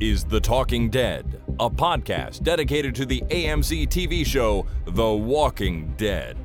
is 0.00 0.24
The 0.24 0.40
Talking 0.40 0.90
Dead, 0.90 1.40
a 1.58 1.68
podcast 1.68 2.42
dedicated 2.42 2.94
to 2.96 3.06
the 3.06 3.20
AMC 3.22 3.88
TV 3.88 4.24
show 4.24 4.66
The 4.86 5.10
Walking 5.10 5.94
Dead. 5.96 6.36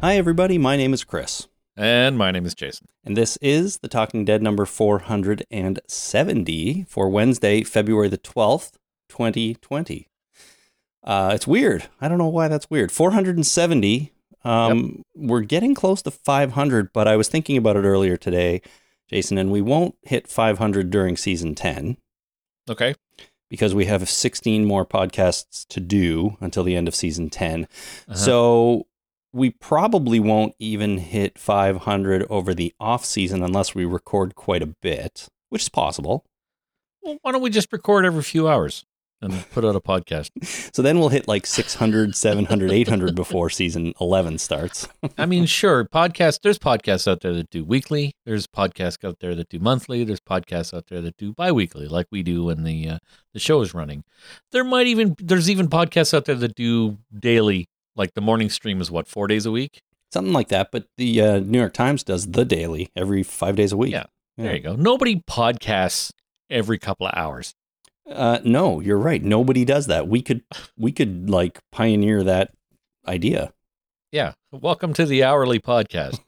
Hi, 0.00 0.16
everybody. 0.16 0.58
My 0.58 0.76
name 0.76 0.94
is 0.94 1.02
Chris, 1.02 1.48
And 1.76 2.16
my 2.16 2.30
name 2.30 2.46
is 2.46 2.54
Jason. 2.54 2.86
and 3.04 3.16
this 3.16 3.36
is 3.38 3.78
The 3.78 3.88
Talking 3.88 4.24
Dead 4.24 4.40
number 4.42 4.64
470 4.64 6.84
for 6.88 7.08
Wednesday, 7.08 7.64
February 7.64 8.08
the 8.08 8.18
12th, 8.18 8.74
2020. 9.08 10.07
Uh, 11.08 11.30
it's 11.34 11.46
weird. 11.46 11.88
I 12.02 12.06
don't 12.08 12.18
know 12.18 12.28
why 12.28 12.48
that's 12.48 12.68
weird. 12.68 12.92
470. 12.92 14.12
Um, 14.44 15.02
We're 15.16 15.40
getting 15.40 15.74
close 15.74 16.02
to 16.02 16.10
500, 16.10 16.92
but 16.92 17.08
I 17.08 17.16
was 17.16 17.28
thinking 17.28 17.56
about 17.56 17.76
it 17.76 17.84
earlier 17.84 18.18
today, 18.18 18.60
Jason, 19.08 19.38
and 19.38 19.50
we 19.50 19.62
won't 19.62 19.94
hit 20.02 20.28
500 20.28 20.90
during 20.90 21.16
season 21.16 21.54
10 21.54 21.96
Okay. 22.68 22.94
because 23.48 23.74
we 23.74 23.86
have 23.86 24.06
16 24.08 24.66
more 24.66 24.84
podcasts 24.84 25.66
to 25.68 25.80
do 25.80 26.36
until 26.40 26.62
the 26.62 26.76
end 26.76 26.86
of 26.86 26.94
season 26.94 27.30
10. 27.30 27.64
Uh-huh. 27.64 28.14
So 28.14 28.86
we 29.32 29.48
probably 29.50 30.20
won't 30.20 30.54
even 30.58 30.98
hit 30.98 31.38
500 31.38 32.26
over 32.28 32.52
the 32.52 32.74
off 32.78 33.06
season 33.06 33.42
unless 33.42 33.74
we 33.74 33.86
record 33.86 34.34
quite 34.34 34.62
a 34.62 34.66
bit, 34.82 35.26
which 35.48 35.62
is 35.62 35.68
possible. 35.70 36.26
Well, 37.02 37.16
why 37.22 37.32
don't 37.32 37.40
we 37.42 37.48
just 37.50 37.72
record 37.72 38.04
every 38.04 38.22
few 38.22 38.46
hours 38.46 38.84
and 39.20 39.32
put 39.50 39.64
out 39.64 39.76
a 39.76 39.80
podcast? 39.80 40.30
So 40.72 40.82
then 40.82 41.00
we'll 41.00 41.08
hit 41.08 41.26
like 41.26 41.44
600, 41.44 42.14
700, 42.14 42.70
800 42.70 43.14
before 43.16 43.50
season 43.50 43.92
11 44.00 44.38
starts. 44.38 44.86
I 45.16 45.26
mean, 45.26 45.46
sure, 45.46 45.84
podcasts. 45.84 46.38
There's 46.40 46.58
podcasts 46.58 47.10
out 47.10 47.20
there 47.20 47.32
that 47.32 47.50
do 47.50 47.64
weekly. 47.64 48.12
There's 48.24 48.46
podcasts 48.46 49.04
out 49.04 49.18
there 49.18 49.34
that 49.34 49.48
do 49.48 49.58
monthly. 49.58 50.04
There's 50.04 50.20
podcasts 50.20 50.72
out 50.72 50.86
there 50.88 51.00
that 51.00 51.16
do 51.16 51.32
biweekly, 51.32 51.88
like 51.88 52.06
we 52.12 52.22
do 52.22 52.44
when 52.44 52.62
the 52.62 52.88
uh, 52.88 52.98
the 53.32 53.40
show 53.40 53.60
is 53.60 53.74
running. 53.74 54.04
There 54.52 54.62
might 54.62 54.86
even 54.86 55.16
there's 55.18 55.50
even 55.50 55.68
podcasts 55.68 56.14
out 56.14 56.26
there 56.26 56.36
that 56.36 56.54
do 56.54 56.98
daily. 57.18 57.68
Like 57.96 58.14
the 58.14 58.20
morning 58.20 58.50
stream 58.50 58.80
is 58.80 58.90
what 58.90 59.08
four 59.08 59.26
days 59.26 59.46
a 59.46 59.50
week. 59.50 59.82
Something 60.12 60.32
like 60.32 60.48
that. 60.48 60.70
But 60.70 60.86
the 60.96 61.20
uh, 61.20 61.38
New 61.40 61.58
York 61.58 61.74
Times 61.74 62.04
does 62.04 62.28
the 62.28 62.44
daily 62.44 62.90
every 62.94 63.22
five 63.24 63.56
days 63.56 63.72
a 63.72 63.76
week. 63.76 63.92
Yeah. 63.92 64.04
There 64.36 64.54
you 64.54 64.60
go. 64.60 64.76
Nobody 64.76 65.16
podcasts 65.28 66.12
every 66.48 66.78
couple 66.78 67.06
of 67.08 67.14
hours. 67.16 67.54
Uh, 68.10 68.38
no, 68.44 68.80
you're 68.80 68.98
right. 68.98 69.22
Nobody 69.22 69.64
does 69.64 69.86
that. 69.86 70.08
We 70.08 70.22
could, 70.22 70.42
we 70.76 70.92
could 70.92 71.28
like 71.28 71.60
pioneer 71.72 72.22
that 72.24 72.52
idea. 73.06 73.52
Yeah. 74.12 74.32
Welcome 74.50 74.94
to 74.94 75.04
the 75.04 75.22
hourly 75.24 75.60
podcast. 75.60 76.18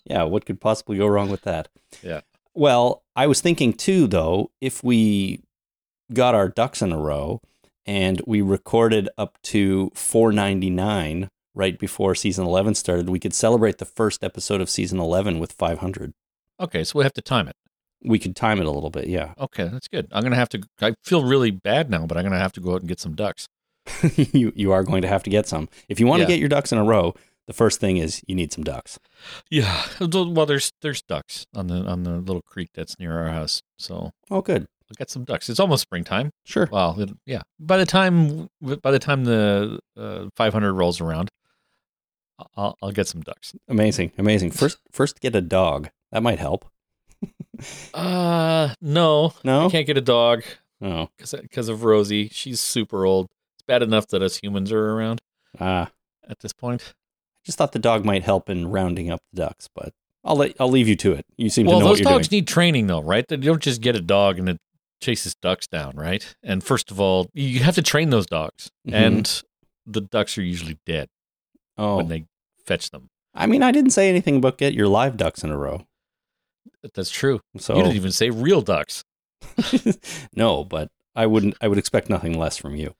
yeah, 0.04 0.24
what 0.24 0.44
could 0.44 0.60
possibly 0.60 0.98
go 0.98 1.06
wrong 1.06 1.30
with 1.30 1.42
that? 1.42 1.68
Yeah. 2.02 2.22
Well, 2.54 3.04
I 3.14 3.26
was 3.26 3.40
thinking 3.40 3.72
too, 3.74 4.06
though, 4.06 4.50
if 4.60 4.82
we 4.82 5.42
got 6.12 6.34
our 6.34 6.48
ducks 6.48 6.82
in 6.82 6.92
a 6.92 6.98
row 6.98 7.40
and 7.84 8.20
we 8.26 8.40
recorded 8.40 9.08
up 9.16 9.38
to 9.44 9.90
499 9.94 11.28
right 11.54 11.78
before 11.78 12.14
season 12.14 12.44
11 12.44 12.74
started, 12.74 13.08
we 13.08 13.20
could 13.20 13.34
celebrate 13.34 13.78
the 13.78 13.84
first 13.84 14.24
episode 14.24 14.60
of 14.60 14.68
season 14.68 14.98
11 14.98 15.38
with 15.38 15.52
500. 15.52 16.12
Okay, 16.58 16.82
so 16.82 16.98
we 16.98 17.04
have 17.04 17.12
to 17.14 17.22
time 17.22 17.46
it. 17.48 17.56
We 18.04 18.18
could 18.18 18.36
time 18.36 18.60
it 18.60 18.66
a 18.66 18.70
little 18.70 18.90
bit, 18.90 19.08
yeah. 19.08 19.32
Okay, 19.38 19.68
that's 19.68 19.88
good. 19.88 20.06
I'm 20.12 20.22
gonna 20.22 20.36
have 20.36 20.48
to. 20.50 20.62
I 20.80 20.94
feel 21.02 21.24
really 21.24 21.50
bad 21.50 21.90
now, 21.90 22.06
but 22.06 22.16
I'm 22.16 22.22
gonna 22.24 22.38
have 22.38 22.52
to 22.54 22.60
go 22.60 22.74
out 22.74 22.80
and 22.80 22.88
get 22.88 23.00
some 23.00 23.14
ducks. 23.14 23.46
you 24.16 24.52
you 24.54 24.72
are 24.72 24.82
going 24.82 25.02
to 25.02 25.08
have 25.08 25.22
to 25.24 25.30
get 25.30 25.46
some. 25.46 25.68
If 25.88 25.98
you 26.00 26.06
want 26.06 26.20
Yeah. 26.20 26.26
to 26.26 26.32
get 26.32 26.40
your 26.40 26.48
ducks 26.48 26.72
in 26.72 26.78
a 26.78 26.84
row, 26.84 27.14
the 27.46 27.52
first 27.52 27.80
thing 27.80 27.96
is 27.98 28.20
you 28.26 28.34
need 28.34 28.52
some 28.52 28.64
ducks. 28.64 28.98
Yeah. 29.50 29.86
Well, 30.00 30.44
there's 30.46 30.72
there's 30.82 31.02
ducks 31.02 31.46
on 31.54 31.68
the 31.68 31.84
on 31.86 32.02
the 32.02 32.18
little 32.18 32.42
creek 32.42 32.70
that's 32.74 32.98
near 32.98 33.16
our 33.18 33.30
house, 33.30 33.62
so 33.78 34.10
Oh, 34.30 34.40
good. 34.42 34.62
I'll 34.88 34.94
get 34.98 35.10
some 35.10 35.24
ducks. 35.24 35.48
It's 35.48 35.58
almost 35.58 35.82
springtime. 35.82 36.30
Sure. 36.44 36.68
Well, 36.70 37.00
it, 37.00 37.10
yeah. 37.26 37.42
By 37.58 37.76
the 37.76 37.86
time 37.86 38.48
by 38.60 38.90
the 38.90 38.98
time 39.00 39.24
the 39.24 39.78
uh, 39.96 40.26
500 40.36 40.72
rolls 40.74 41.00
around, 41.00 41.28
I'll 42.56 42.76
I'll 42.82 42.92
get 42.92 43.08
some 43.08 43.20
ducks. 43.22 43.54
Amazing. 43.68 44.12
Amazing. 44.18 44.50
First 44.50 44.78
first 44.92 45.20
get 45.20 45.34
a 45.34 45.40
dog. 45.40 45.88
That 46.12 46.22
might 46.22 46.38
help. 46.38 46.66
Uh, 47.94 48.74
no, 48.80 49.32
No? 49.44 49.66
I 49.66 49.70
can't 49.70 49.86
get 49.86 49.96
a 49.96 50.02
dog 50.02 50.44
Oh. 50.82 51.08
because 51.16 51.68
of 51.68 51.84
Rosie. 51.84 52.28
She's 52.28 52.60
super 52.60 53.04
old. 53.06 53.26
It's 53.56 53.64
bad 53.66 53.82
enough 53.82 54.06
that 54.08 54.22
us 54.22 54.36
humans 54.36 54.70
are 54.72 54.90
around 54.92 55.20
Ah. 55.58 55.90
at 56.28 56.40
this 56.40 56.52
point. 56.52 56.92
I 57.36 57.40
just 57.46 57.56
thought 57.58 57.72
the 57.72 57.78
dog 57.78 58.04
might 58.04 58.24
help 58.24 58.50
in 58.50 58.68
rounding 58.70 59.10
up 59.10 59.20
the 59.32 59.42
ducks, 59.42 59.68
but 59.74 59.92
I'll 60.24 60.36
let 60.36 60.54
I'll 60.60 60.68
leave 60.70 60.88
you 60.88 60.96
to 60.96 61.12
it. 61.12 61.24
You 61.38 61.48
seem 61.48 61.66
well, 61.66 61.78
to 61.78 61.84
know 61.84 61.88
those 61.88 61.98
what 62.00 62.04
you're 62.04 62.12
dogs 62.18 62.28
doing. 62.28 62.38
need 62.40 62.48
training, 62.48 62.86
though, 62.88 63.00
right? 63.02 63.26
They 63.26 63.36
don't 63.36 63.62
just 63.62 63.80
get 63.80 63.94
a 63.96 64.00
dog 64.00 64.38
and 64.38 64.48
it 64.48 64.58
chases 65.00 65.34
ducks 65.36 65.66
down, 65.66 65.94
right? 65.96 66.34
And 66.42 66.62
first 66.64 66.90
of 66.90 67.00
all, 67.00 67.30
you 67.32 67.60
have 67.60 67.76
to 67.76 67.82
train 67.82 68.10
those 68.10 68.26
dogs, 68.26 68.70
Mhm. 68.88 68.92
and 68.94 69.42
the 69.86 70.00
ducks 70.00 70.36
are 70.36 70.42
usually 70.42 70.78
dead 70.84 71.08
Oh, 71.78 71.96
when 71.98 72.08
they 72.08 72.26
fetch 72.64 72.90
them. 72.90 73.08
I 73.34 73.46
mean, 73.46 73.62
I 73.62 73.70
didn't 73.70 73.90
say 73.92 74.08
anything 74.08 74.36
about 74.36 74.58
get 74.58 74.74
your 74.74 74.88
live 74.88 75.16
ducks 75.16 75.44
in 75.44 75.50
a 75.50 75.56
row. 75.56 75.86
That's 76.94 77.10
true. 77.10 77.40
So 77.58 77.76
You 77.76 77.82
didn't 77.82 77.96
even 77.96 78.12
say 78.12 78.30
real 78.30 78.62
ducks. 78.62 79.04
no, 80.36 80.64
but 80.64 80.88
I 81.14 81.26
wouldn't. 81.26 81.54
I 81.60 81.68
would 81.68 81.78
expect 81.78 82.10
nothing 82.10 82.38
less 82.38 82.56
from 82.56 82.76
you. 82.76 82.94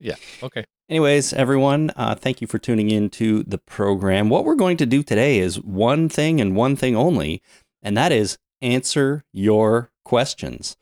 Yeah. 0.00 0.16
Okay. 0.42 0.64
Anyways, 0.88 1.32
everyone, 1.32 1.90
uh, 1.96 2.14
thank 2.16 2.40
you 2.40 2.46
for 2.46 2.58
tuning 2.58 2.90
in 2.90 3.08
to 3.10 3.44
the 3.44 3.58
program. 3.58 4.28
What 4.28 4.44
we're 4.44 4.56
going 4.56 4.76
to 4.78 4.86
do 4.86 5.02
today 5.02 5.38
is 5.38 5.60
one 5.60 6.08
thing 6.08 6.40
and 6.40 6.56
one 6.56 6.76
thing 6.76 6.96
only, 6.96 7.40
and 7.82 7.96
that 7.96 8.12
is 8.12 8.36
answer 8.60 9.24
your 9.32 9.90
questions. 10.04 10.76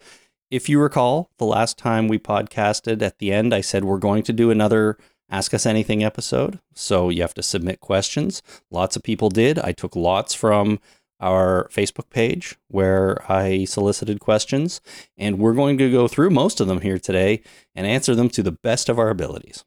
If 0.50 0.68
you 0.68 0.80
recall, 0.80 1.30
the 1.38 1.44
last 1.44 1.78
time 1.78 2.08
we 2.08 2.18
podcasted 2.18 3.02
at 3.02 3.18
the 3.18 3.30
end, 3.32 3.54
I 3.54 3.60
said 3.60 3.84
we're 3.84 3.98
going 3.98 4.22
to 4.24 4.32
do 4.32 4.50
another 4.50 4.96
Ask 5.30 5.54
Us 5.54 5.64
Anything 5.64 6.02
episode. 6.02 6.58
So 6.74 7.08
you 7.08 7.22
have 7.22 7.34
to 7.34 7.42
submit 7.42 7.78
questions. 7.78 8.42
Lots 8.70 8.96
of 8.96 9.02
people 9.04 9.28
did. 9.28 9.58
I 9.60 9.72
took 9.72 9.94
lots 9.94 10.34
from 10.34 10.80
our 11.20 11.68
Facebook 11.72 12.10
page 12.10 12.56
where 12.68 13.24
I 13.30 13.64
solicited 13.64 14.20
questions, 14.20 14.80
and 15.18 15.38
we're 15.38 15.54
going 15.54 15.78
to 15.78 15.90
go 15.90 16.08
through 16.08 16.30
most 16.30 16.60
of 16.60 16.66
them 16.66 16.80
here 16.80 16.98
today 16.98 17.42
and 17.74 17.86
answer 17.86 18.14
them 18.14 18.28
to 18.30 18.42
the 18.42 18.52
best 18.52 18.88
of 18.88 18.98
our 18.98 19.10
abilities 19.10 19.64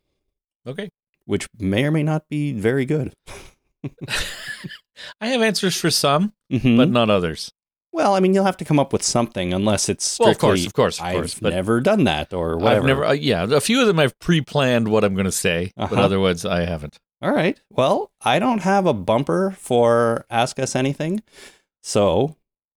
Okay. 0.67 0.89
which 1.25 1.47
may 1.59 1.85
or 1.85 1.91
may 1.91 2.03
not 2.03 2.27
be 2.29 2.51
very 2.53 2.85
good. 2.85 3.13
I 5.19 5.27
have 5.27 5.41
answers 5.41 5.75
for 5.75 5.91
some, 5.91 6.33
Mhm. 6.51 6.77
but 6.77 6.89
not 6.89 7.09
others. 7.09 7.51
well, 7.91 8.15
I 8.15 8.19
mean, 8.21 8.33
you'll 8.33 8.45
have 8.45 8.57
to 8.57 8.65
come 8.65 8.79
up 8.79 8.91
with 8.91 9.03
something 9.03 9.53
unless 9.53 9.87
it's 9.87 10.17
Well, 10.19 10.33
strictly. 10.33 10.65
of 10.65 10.73
course, 10.73 10.97
of 10.97 10.99
course, 10.99 10.99
of 10.99 11.05
I've 11.05 11.13
course. 11.15 11.39
But 11.39 11.53
never 11.53 11.79
done 11.79 12.05
that 12.05 12.33
or 12.33 12.57
whatever. 12.57 12.79
I've 12.81 12.85
never, 12.87 13.05
uh, 13.05 13.11
yeah, 13.13 13.43
a 13.43 13.61
few 13.61 13.81
of 13.81 13.87
them 13.87 13.99
I've 13.99 14.17
pre 14.19 14.41
planned 14.41 14.87
what 14.87 15.03
I'm 15.03 15.13
going 15.13 15.25
to 15.25 15.31
say, 15.31 15.71
but 15.77 15.91
Uh-huh. 15.93 16.01
otherwise 16.01 16.43
I 16.43 16.65
haven't. 16.65 16.97
All 17.23 17.31
right. 17.31 17.57
Well, 17.69 18.11
I 18.19 18.37
don't 18.37 18.63
have 18.63 18.85
a 18.85 18.93
bumper 18.93 19.55
for 19.57 20.25
Ask 20.29 20.59
Us 20.59 20.75
Anything, 20.75 21.23
so 21.81 22.35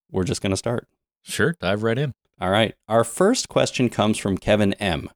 we're 0.09 0.23
just 0.23 0.41
going 0.41 0.53
to 0.53 0.57
start. 0.57 0.87
Sure, 1.23 1.57
dive 1.61 1.83
right 1.83 1.99
in. 1.99 2.15
All 2.41 2.51
right. 2.51 2.77
Our 2.87 3.03
first 3.03 3.49
question 3.49 3.89
comes 3.89 4.19
from 4.19 4.39
Kevin 4.39 4.75
M. 4.75 5.11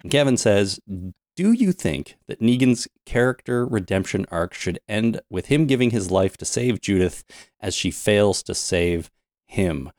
And 0.00 0.12
Kevin 0.12 0.36
says, 0.36 0.78
Do 0.86 1.52
you 1.52 1.72
think 1.72 2.14
that 2.28 2.40
Negan's 2.40 2.86
character 3.04 3.66
redemption 3.66 4.24
arc 4.30 4.54
should 4.54 4.78
end 4.88 5.20
with 5.28 5.46
him 5.46 5.66
giving 5.66 5.90
his 5.90 6.12
life 6.12 6.36
to 6.36 6.44
save 6.44 6.80
Judith 6.80 7.24
as 7.60 7.74
she 7.74 7.90
fails 7.90 8.40
to 8.44 8.54
save 8.54 9.10
him? 9.46 9.90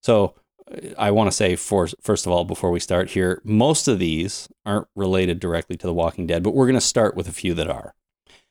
So 0.00 0.36
uh, 0.70 0.90
I 0.96 1.10
want 1.10 1.28
to 1.28 1.36
say, 1.36 1.56
for, 1.56 1.88
first 2.00 2.26
of 2.26 2.30
all, 2.30 2.44
before 2.44 2.70
we 2.70 2.78
start 2.78 3.10
here, 3.10 3.42
most 3.42 3.88
of 3.88 3.98
these 3.98 4.48
aren't 4.64 4.86
related 4.94 5.40
directly 5.40 5.76
to 5.78 5.86
The 5.88 5.92
Walking 5.92 6.28
Dead, 6.28 6.44
but 6.44 6.54
we're 6.54 6.66
going 6.66 6.74
to 6.74 6.80
start 6.80 7.16
with 7.16 7.26
a 7.26 7.32
few 7.32 7.52
that 7.54 7.68
are. 7.68 7.92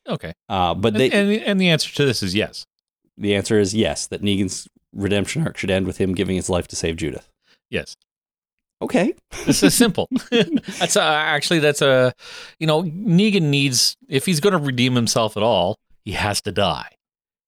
Okay. 0.07 0.33
Uh, 0.49 0.73
but 0.73 0.93
And, 0.93 1.01
they, 1.01 1.11
and, 1.11 1.31
and 1.31 1.61
the 1.61 1.69
answer 1.69 1.93
to 1.93 2.05
this 2.05 2.21
is 2.21 2.35
yes. 2.35 2.65
the 3.17 3.35
answer 3.35 3.59
is 3.59 3.73
yes, 3.73 4.07
that 4.07 4.21
Negan's 4.21 4.67
redemption 4.93 5.45
arc 5.45 5.57
should 5.57 5.71
end 5.71 5.87
with 5.87 5.97
him 5.97 6.13
giving 6.13 6.35
his 6.35 6.49
life 6.49 6.67
to 6.69 6.75
save 6.75 6.95
Judith. 6.97 7.29
Yes. 7.69 7.95
Okay. 8.81 9.13
This 9.45 9.63
is 9.63 9.73
simple. 9.73 10.07
that's 10.31 10.97
uh, 10.97 11.01
actually 11.01 11.59
that's 11.59 11.81
a 11.81 12.13
you 12.59 12.67
know 12.67 12.83
Negan 12.83 13.43
needs 13.43 13.95
if 14.07 14.25
he's 14.25 14.39
going 14.39 14.53
to 14.53 14.63
redeem 14.63 14.95
himself 14.95 15.37
at 15.37 15.43
all, 15.43 15.77
he 16.03 16.11
has 16.11 16.41
to 16.43 16.51
die. 16.51 16.91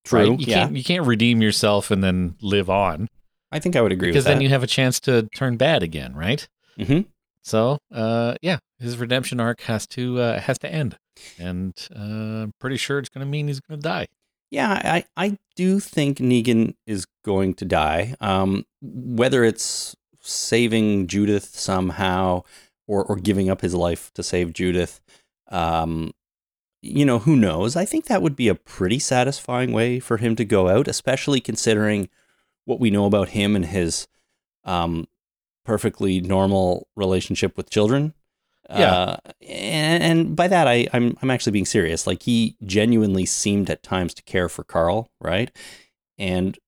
True. 0.04 0.30
right? 0.30 0.40
You 0.40 0.46
yeah. 0.46 0.54
can't 0.54 0.76
you 0.76 0.84
can't 0.84 1.06
redeem 1.06 1.42
yourself 1.42 1.90
and 1.90 2.02
then 2.02 2.36
live 2.40 2.70
on 2.70 3.08
I 3.50 3.58
think 3.58 3.76
I 3.76 3.82
would 3.82 3.92
agree 3.92 4.08
because 4.08 4.20
with 4.20 4.24
that. 4.26 4.34
then 4.34 4.42
you 4.42 4.48
have 4.50 4.62
a 4.62 4.66
chance 4.66 5.00
to 5.00 5.22
turn 5.34 5.56
bad 5.56 5.82
again, 5.82 6.14
right? 6.14 6.46
Mhm. 6.78 7.06
So, 7.42 7.78
uh, 7.92 8.34
yeah, 8.42 8.58
his 8.78 8.98
redemption 8.98 9.40
arc 9.40 9.62
has 9.62 9.86
to 9.88 10.20
uh, 10.20 10.40
has 10.40 10.58
to 10.58 10.72
end, 10.72 10.98
and 11.38 11.74
uh, 11.94 12.44
I'm 12.44 12.54
pretty 12.60 12.76
sure 12.76 12.98
it's 12.98 13.08
going 13.08 13.24
to 13.24 13.30
mean 13.30 13.48
he's 13.48 13.60
going 13.60 13.80
to 13.80 13.88
die. 13.88 14.08
Yeah, 14.50 14.80
I, 14.82 15.04
I 15.16 15.38
do 15.56 15.78
think 15.78 16.18
Negan 16.18 16.74
is 16.86 17.06
going 17.24 17.54
to 17.54 17.64
die. 17.64 18.14
Um, 18.20 18.64
whether 18.80 19.44
it's 19.44 19.94
saving 20.20 21.06
Judith 21.06 21.44
somehow 21.54 22.42
or, 22.86 23.04
or 23.04 23.16
giving 23.16 23.50
up 23.50 23.60
his 23.60 23.74
life 23.74 24.10
to 24.14 24.22
save 24.22 24.54
Judith, 24.54 25.00
um, 25.50 26.12
you 26.80 27.04
know, 27.04 27.18
who 27.18 27.36
knows? 27.36 27.76
I 27.76 27.84
think 27.84 28.06
that 28.06 28.22
would 28.22 28.36
be 28.36 28.48
a 28.48 28.54
pretty 28.54 28.98
satisfying 28.98 29.72
way 29.72 30.00
for 30.00 30.16
him 30.16 30.36
to 30.36 30.44
go 30.44 30.68
out, 30.68 30.88
especially 30.88 31.40
considering 31.40 32.08
what 32.64 32.80
we 32.80 32.90
know 32.90 33.04
about 33.04 33.30
him 33.30 33.56
and 33.56 33.66
his 33.66 34.06
um, 34.64 35.08
perfectly 35.64 36.20
normal 36.20 36.86
relationship 36.96 37.56
with 37.56 37.70
children. 37.70 38.14
Yeah. 38.70 38.92
Uh, 38.92 39.16
and, 39.46 40.02
and 40.02 40.36
by 40.36 40.48
that, 40.48 40.66
I, 40.66 40.88
I'm, 40.92 41.16
I'm 41.22 41.30
actually 41.30 41.52
being 41.52 41.64
serious. 41.64 42.06
Like, 42.06 42.22
he 42.22 42.56
genuinely 42.64 43.24
seemed 43.24 43.70
at 43.70 43.82
times 43.82 44.12
to 44.14 44.22
care 44.22 44.48
for 44.48 44.62
Carl, 44.62 45.10
right? 45.20 45.50
And 46.18 46.58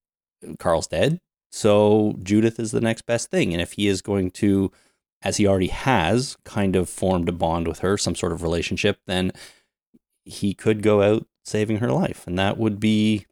Carl's 0.57 0.87
dead. 0.87 1.19
So 1.51 2.15
Judith 2.23 2.59
is 2.59 2.71
the 2.71 2.81
next 2.81 3.05
best 3.05 3.29
thing. 3.29 3.53
And 3.53 3.61
if 3.61 3.73
he 3.73 3.87
is 3.87 4.01
going 4.01 4.31
to, 4.31 4.71
as 5.21 5.37
he 5.37 5.45
already 5.45 5.67
has, 5.67 6.37
kind 6.45 6.75
of 6.75 6.89
formed 6.89 7.29
a 7.29 7.33
bond 7.33 7.67
with 7.67 7.79
her, 7.79 7.97
some 7.97 8.15
sort 8.15 8.31
of 8.31 8.41
relationship, 8.41 8.99
then 9.05 9.31
he 10.25 10.53
could 10.53 10.81
go 10.81 11.01
out 11.01 11.27
saving 11.43 11.77
her 11.77 11.91
life. 11.91 12.25
And 12.25 12.39
that 12.39 12.57
would 12.57 12.79
be 12.79 13.25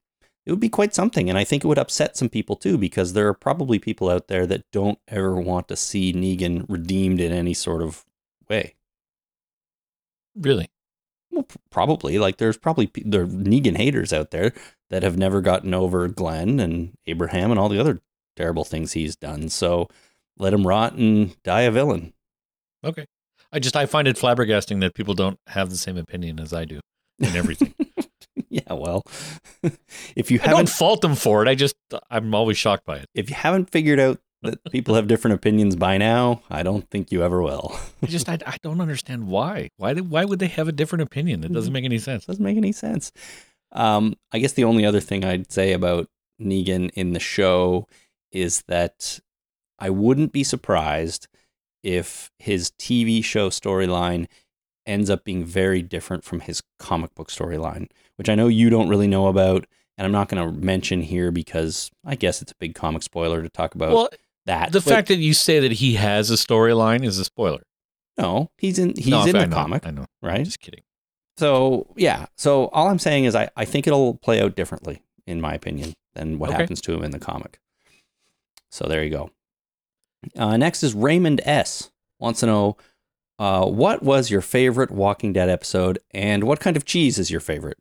it 0.46 0.52
would 0.52 0.60
be 0.60 0.70
quite 0.70 0.96
something. 0.96 1.30
And 1.30 1.38
I 1.38 1.44
think 1.44 1.64
it 1.64 1.68
would 1.68 1.78
upset 1.78 2.18
some 2.18 2.30
people 2.30 2.56
too, 2.56 2.78
because 2.78 3.14
there 3.14 3.28
are 3.28 3.34
probably 3.34 3.78
people 3.78 4.10
out 4.10 4.28
there 4.28 4.48
that 4.48 4.66
don't 4.72 4.98
ever 5.08 5.40
want 5.40 5.68
to 5.68 5.76
see 5.76 6.12
Negan 6.12 6.66
redeemed 6.68 7.20
in 7.20 7.32
any 7.32 7.54
sort 7.54 7.84
of 7.84 8.04
way. 8.50 8.76
Really? 10.36 10.70
Well, 11.32 11.48
probably. 11.70 12.18
Like 12.20 12.38
there's 12.38 12.58
probably 12.58 12.92
there 12.96 13.24
are 13.24 13.28
Negan 13.28 13.78
haters 13.78 14.12
out 14.14 14.32
there 14.32 14.54
that 14.90 15.04
have 15.04 15.18
never 15.18 15.42
gotten 15.42 15.74
over 15.74 16.08
Glenn 16.08 16.60
and 16.60 16.98
Abraham 17.06 17.52
and 17.52 17.60
all 17.60 17.70
the 17.70 17.80
other 17.80 18.00
terrible 18.36 18.64
things 18.64 18.94
he's 18.94 19.16
done. 19.16 19.50
So 19.50 19.88
let 20.38 20.54
him 20.54 20.66
rot 20.66 20.94
and 20.94 21.42
die 21.44 21.62
a 21.62 21.72
villain. 21.72 22.14
Okay. 22.84 23.06
I 23.52 23.60
just 23.60 23.76
I 23.76 23.86
find 23.86 24.08
it 24.08 24.18
flabbergasting 24.18 24.80
that 24.82 24.94
people 24.94 25.14
don't 25.14 25.40
have 25.48 25.70
the 25.70 25.78
same 25.78 25.98
opinion 25.98 26.40
as 26.40 26.54
I 26.54 26.66
do 26.66 26.80
in 27.20 27.36
everything. 27.36 27.74
yeah, 28.50 28.74
well, 28.74 29.04
if 30.16 30.32
you 30.32 30.40
I 30.42 30.46
don't 30.46 30.56
haven't 30.56 30.70
fault 30.70 31.02
them 31.02 31.16
for 31.16 31.42
it. 31.42 31.48
I 31.48 31.56
just 31.56 31.76
I'm 32.10 32.34
always 32.34 32.58
shocked 32.58 32.86
by 32.86 32.98
it. 32.98 33.10
if 33.14 33.30
you 33.30 33.36
haven't 33.36 33.72
figured 33.72 34.00
out 34.00 34.20
that 34.42 34.64
people 34.72 34.96
have 34.96 35.08
different 35.08 35.36
opinions 35.36 35.76
by 35.76 35.98
now, 35.98 36.42
I 36.50 36.64
don't 36.64 36.90
think 36.90 37.12
you 37.12 37.24
ever 37.24 37.42
will. 37.42 37.78
I 38.02 38.08
just 38.08 38.30
I, 38.30 38.38
I 38.46 38.58
don't 38.64 38.82
understand 38.82 39.28
why. 39.28 39.70
Why 39.78 39.94
did, 39.94 40.10
why 40.10 40.26
would 40.26 40.40
they 40.40 40.48
have 40.48 40.68
a 40.68 40.72
different 40.72 41.04
opinion? 41.04 41.44
It 41.44 41.54
doesn't 41.54 41.74
make 41.74 41.86
any 41.86 42.00
sense. 42.00 42.26
doesn't 42.26 42.44
make 42.44 42.58
any 42.58 42.72
sense. 42.72 43.12
Um, 43.72 44.16
I 44.32 44.40
guess 44.40 44.54
the 44.54 44.64
only 44.64 44.86
other 44.86 45.00
thing 45.02 45.24
I'd 45.24 45.52
say 45.52 45.74
about 45.74 46.10
Negan 46.42 46.90
in 46.94 47.14
the 47.14 47.20
show 47.20 47.88
is 48.32 48.64
that 48.68 49.20
I 49.78 49.90
wouldn't 49.90 50.32
be 50.32 50.44
surprised 50.44 51.28
if 51.84 52.32
his 52.40 52.72
TV 52.72 53.24
show 53.24 53.50
storyline 53.50 54.28
ends 54.86 55.10
up 55.10 55.24
being 55.24 55.46
very 55.46 55.82
different 55.82 56.24
from 56.24 56.42
his 56.42 56.64
comic 56.80 57.14
book 57.16 57.30
storyline, 57.30 57.90
which 58.16 58.30
I 58.30 58.36
know 58.36 58.48
you 58.48 58.70
don't 58.70 58.90
really 58.90 59.08
know 59.08 59.28
about, 59.28 59.66
and 59.98 60.06
I'm 60.06 60.12
not 60.12 60.30
going 60.30 60.44
to 60.44 60.60
mention 60.60 61.02
here 61.02 61.32
because 61.32 61.92
I 62.06 62.16
guess 62.16 62.42
it's 62.42 62.52
a 62.52 62.56
big 62.60 62.74
comic 62.76 63.04
spoiler 63.04 63.42
to 63.42 63.50
talk 63.50 63.76
about 63.76 63.94
Well, 63.94 64.10
that. 64.50 64.72
the 64.72 64.80
But 64.80 64.90
fact 64.90 65.08
that 65.10 65.16
you 65.18 65.34
say 65.34 65.60
that 65.60 65.72
he 65.74 65.94
has 65.96 66.30
a 66.30 66.36
storyline 66.36 67.04
is 67.06 67.18
a 67.20 67.26
spoiler. 67.26 67.64
no, 68.18 68.52
he's 68.58 68.78
in 68.80 68.90
he's 68.98 69.08
No, 69.08 69.24
in 69.26 69.36
I 69.36 69.40
the 69.42 69.48
know, 69.48 69.56
comic, 69.56 69.86
I 69.88 69.92
know. 69.92 70.06
right? 70.22 70.44
Just 70.44 70.60
kidding. 70.60 70.82
So 71.38 71.88
yeah, 71.96 72.26
so 72.36 72.68
all 72.68 72.88
I'm 72.90 73.00
saying 73.00 73.26
is 73.26 73.36
I, 73.36 73.50
I 73.56 73.66
think 73.66 73.88
it'll 73.88 74.16
play 74.16 74.42
out 74.42 74.56
differently, 74.56 75.02
in 75.26 75.40
my 75.40 75.54
opinion, 75.54 75.94
than 76.14 76.38
what 76.40 76.50
Okay. 76.50 76.60
happens 76.62 76.82
to 76.82 76.94
him 76.94 77.04
in 77.04 77.12
the 77.12 77.20
comic. 77.20 77.60
So 78.70 78.86
there 78.88 79.04
you 79.04 79.10
go. 79.10 79.30
Uh, 80.36 80.58
next 80.58 80.84
is 80.84 80.94
Raymond 80.94 81.40
S. 81.46 81.92
wants 82.20 82.42
to 82.42 82.46
know 82.46 82.76
uh, 83.40 83.66
what 83.66 84.04
was 84.04 84.30
your 84.30 84.42
favorite 84.42 84.92
Walking 84.92 85.32
Dead 85.32 85.50
episode, 85.50 85.98
and 86.12 86.44
what 86.44 86.60
kind 86.60 86.76
of 86.76 86.84
cheese 86.84 87.18
is 87.18 87.32
your 87.32 87.40
favorite? 87.40 87.78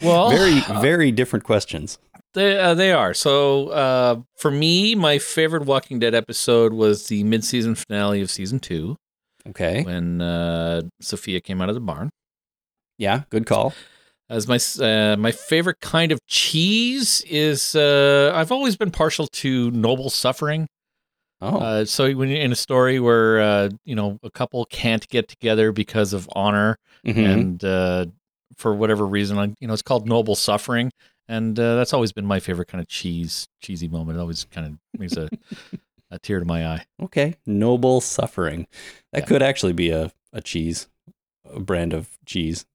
Well, 0.00 0.30
very 0.30 0.60
very 0.80 1.10
different 1.10 1.44
questions. 1.44 1.98
They 2.36 2.58
uh, 2.60 2.74
they 2.74 2.92
are. 2.92 3.14
So 3.14 3.68
uh, 3.70 4.20
for 4.36 4.50
me, 4.50 4.94
my 4.94 5.18
favorite 5.18 5.64
Walking 5.64 5.98
Dead 5.98 6.14
episode 6.14 6.74
was 6.74 7.06
the 7.06 7.24
mid-season 7.24 7.74
finale 7.74 8.20
of 8.20 8.30
season 8.30 8.60
two 8.60 8.96
Okay, 9.48 9.82
when 9.82 10.20
uh, 10.20 10.82
Sophia 11.00 11.40
came 11.40 11.62
out 11.62 11.70
of 11.70 11.74
the 11.74 11.80
barn. 11.80 12.10
yeah, 12.98 13.22
good 13.30 13.46
call. 13.46 13.72
As 14.28 14.46
my 14.46 14.58
uh, 14.84 15.16
my 15.16 15.32
favorite 15.32 15.80
kind 15.80 16.12
of 16.12 16.18
cheese 16.26 17.22
is, 17.26 17.74
uh, 17.74 18.32
I've 18.34 18.52
always 18.52 18.76
been 18.76 18.90
partial 18.90 19.28
to 19.28 19.70
noble 19.70 20.10
suffering. 20.10 20.66
Oh, 21.40 21.56
Uh, 21.58 21.84
so 21.86 22.12
when 22.12 22.28
you're 22.28 22.40
in 22.40 22.52
a 22.52 22.56
story 22.56 23.00
where 23.00 23.40
uh, 23.40 23.70
you 23.86 23.94
know 23.94 24.18
a 24.22 24.30
couple 24.30 24.62
can't 24.66 25.08
get 25.08 25.28
together 25.28 25.72
because 25.72 26.12
of 26.12 26.28
honor 26.34 26.76
mhm. 27.06 27.32
and 27.32 27.64
uh, 27.64 28.06
for 28.56 28.74
whatever 28.74 29.06
reason, 29.06 29.56
you 29.60 29.68
know, 29.68 29.72
it's 29.72 29.82
called 29.82 30.06
noble 30.06 30.34
suffering, 30.34 30.90
and 31.28 31.58
uh, 31.58 31.76
that's 31.76 31.92
always 31.92 32.12
been 32.12 32.26
my 32.26 32.40
favorite 32.40 32.68
kind 32.68 32.80
of 32.80 32.88
cheese 32.88 33.48
cheesy 33.60 33.88
moment. 33.88 34.18
It 34.18 34.20
always 34.20 34.44
kind 34.44 34.66
of 34.66 35.00
makes 35.00 35.16
a 35.16 35.28
a 36.10 36.18
tear 36.18 36.38
to 36.40 36.44
my 36.46 36.66
eye. 36.66 36.86
okay, 37.02 37.34
noble 37.46 38.00
suffering. 38.00 38.66
That 39.12 39.20
Yeah. 39.22 39.26
could 39.26 39.42
actually 39.42 39.72
be 39.72 39.90
a 39.90 40.12
a 40.32 40.40
cheese, 40.40 40.88
a 41.50 41.60
brand 41.60 41.92
of 41.94 42.08
cheese. 42.26 42.66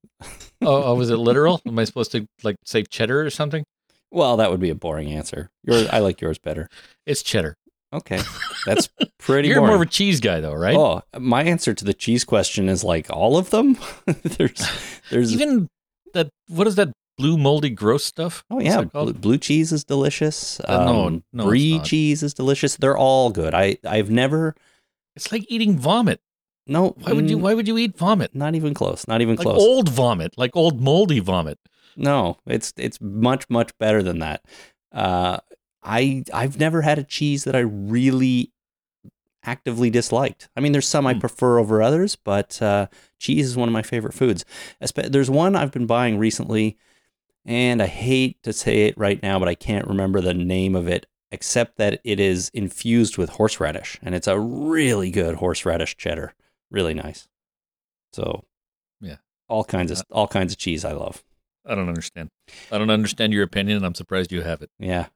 Oh, 0.61 0.83
oh, 0.83 0.95
was 0.95 1.09
it 1.09 1.17
literal? 1.17 1.61
Am 1.67 1.77
I 1.79 1.83
supposed 1.83 2.11
to 2.13 2.27
like 2.43 2.55
say 2.65 2.83
cheddar 2.83 3.21
or 3.21 3.29
something? 3.29 3.63
Well, 4.11 4.37
that 4.37 4.51
would 4.51 4.59
be 4.59 4.69
a 4.69 4.75
boring 4.75 5.11
answer. 5.13 5.49
Yours, 5.63 5.87
I 5.87 5.99
like 5.99 6.19
yours 6.21 6.37
better. 6.37 6.67
It's 7.05 7.23
cheddar. 7.23 7.55
Okay, 7.93 8.19
that's 8.65 8.89
pretty. 9.19 9.47
You're 9.49 9.57
boring. 9.57 9.67
more 9.67 9.75
of 9.75 9.81
a 9.81 9.85
cheese 9.85 10.19
guy, 10.21 10.39
though, 10.39 10.53
right? 10.53 10.75
Oh, 10.75 11.01
my 11.17 11.43
answer 11.43 11.73
to 11.73 11.83
the 11.85 11.93
cheese 11.93 12.23
question 12.23 12.69
is 12.69 12.83
like 12.83 13.09
all 13.09 13.37
of 13.37 13.49
them. 13.51 13.77
there's, 14.23 14.65
there's. 15.09 15.33
Even 15.33 15.67
that. 16.13 16.29
What 16.47 16.67
is 16.67 16.75
that 16.75 16.89
blue 17.21 17.37
moldy 17.37 17.69
gross 17.69 18.03
stuff? 18.03 18.43
oh 18.49 18.59
yeah, 18.59 18.81
blue, 18.81 19.13
blue 19.13 19.37
cheese 19.37 19.71
is 19.71 19.83
delicious. 19.83 20.59
Uh, 20.61 20.83
no, 20.85 21.05
Um, 21.07 21.23
no, 21.31 21.45
brie 21.45 21.79
cheese 21.79 22.23
is 22.23 22.33
delicious. 22.33 22.75
They're 22.77 22.97
all 22.97 23.29
good. 23.31 23.53
I 23.53 23.77
I've 23.85 24.09
never. 24.09 24.55
It's 25.15 25.31
like 25.31 25.45
eating 25.49 25.77
vomit. 25.77 26.21
No, 26.67 26.95
Why 27.03 27.13
would 27.13 27.29
you? 27.29 27.37
Why 27.37 27.53
would 27.53 27.67
you 27.67 27.77
eat 27.77 27.97
vomit? 27.97 28.33
Not 28.35 28.55
even 28.55 28.73
close. 28.73 29.07
Not 29.07 29.21
even 29.21 29.35
Like 29.35 29.45
close. 29.45 29.57
old 29.59 29.89
vomit, 29.89 30.37
like 30.37 30.55
old 30.55 30.79
moldy 30.81 31.19
vomit. 31.19 31.59
No, 31.95 32.37
it's 32.45 32.71
it's 32.77 32.99
much 33.01 33.49
much 33.49 33.77
better 33.77 34.01
than 34.03 34.19
that. 34.19 34.45
Uh, 34.91 35.37
I 35.83 36.23
I've 36.33 36.59
never 36.59 36.81
had 36.83 36.97
a 36.99 37.03
cheese 37.03 37.43
that 37.45 37.55
I 37.55 37.59
really 37.59 38.51
actively 39.43 39.89
disliked. 39.89 40.49
I 40.55 40.59
mean, 40.61 40.71
there's 40.71 40.87
some 40.87 41.07
I 41.07 41.13
Hmm. 41.13 41.19
prefer 41.19 41.57
over 41.57 41.81
others, 41.81 42.15
but 42.15 42.61
uh, 42.61 42.87
cheese 43.19 43.47
is 43.47 43.57
one 43.57 43.67
of 43.67 43.73
my 43.73 43.81
favorite 43.81 44.13
foods. 44.13 44.45
There's 44.95 45.29
one 45.31 45.55
I've 45.55 45.71
been 45.71 45.87
buying 45.87 46.19
recently, 46.19 46.77
and 47.45 47.81
I 47.81 47.87
hate 47.87 48.41
to 48.43 48.53
say 48.53 48.85
it 48.87 48.97
right 48.97 49.21
now, 49.21 49.39
but 49.39 49.47
I 49.47 49.55
can't 49.55 49.87
remember 49.87 50.21
the 50.21 50.33
name 50.33 50.75
of 50.75 50.87
it. 50.87 51.05
Except 51.33 51.77
that 51.77 52.01
it 52.03 52.19
is 52.19 52.51
infused 52.53 53.17
with 53.17 53.29
horseradish, 53.29 53.97
and 54.03 54.13
it's 54.13 54.27
a 54.27 54.37
really 54.37 55.09
good 55.11 55.35
horseradish 55.35 55.95
cheddar. 55.95 56.33
Really 56.69 56.93
nice. 56.93 57.29
So, 58.11 58.43
Yeah. 58.99 59.15
all 59.47 59.63
kinds 59.63 59.91
of 59.91 60.01
all 60.11 60.27
kinds 60.27 60.51
of 60.51 60.59
cheese 60.59 60.83
I 60.83 60.91
love. 60.91 61.23
I 61.65 61.73
don't 61.75 61.87
understand. 61.87 62.31
I 62.69 62.77
don't 62.77 62.89
understand 62.89 63.31
your 63.31 63.43
opinion, 63.43 63.77
and 63.77 63.85
I'm 63.85 63.95
surprised 63.95 64.31
you 64.33 64.41
have 64.41 64.61
it. 64.61 64.71
Yeah. 64.77 65.07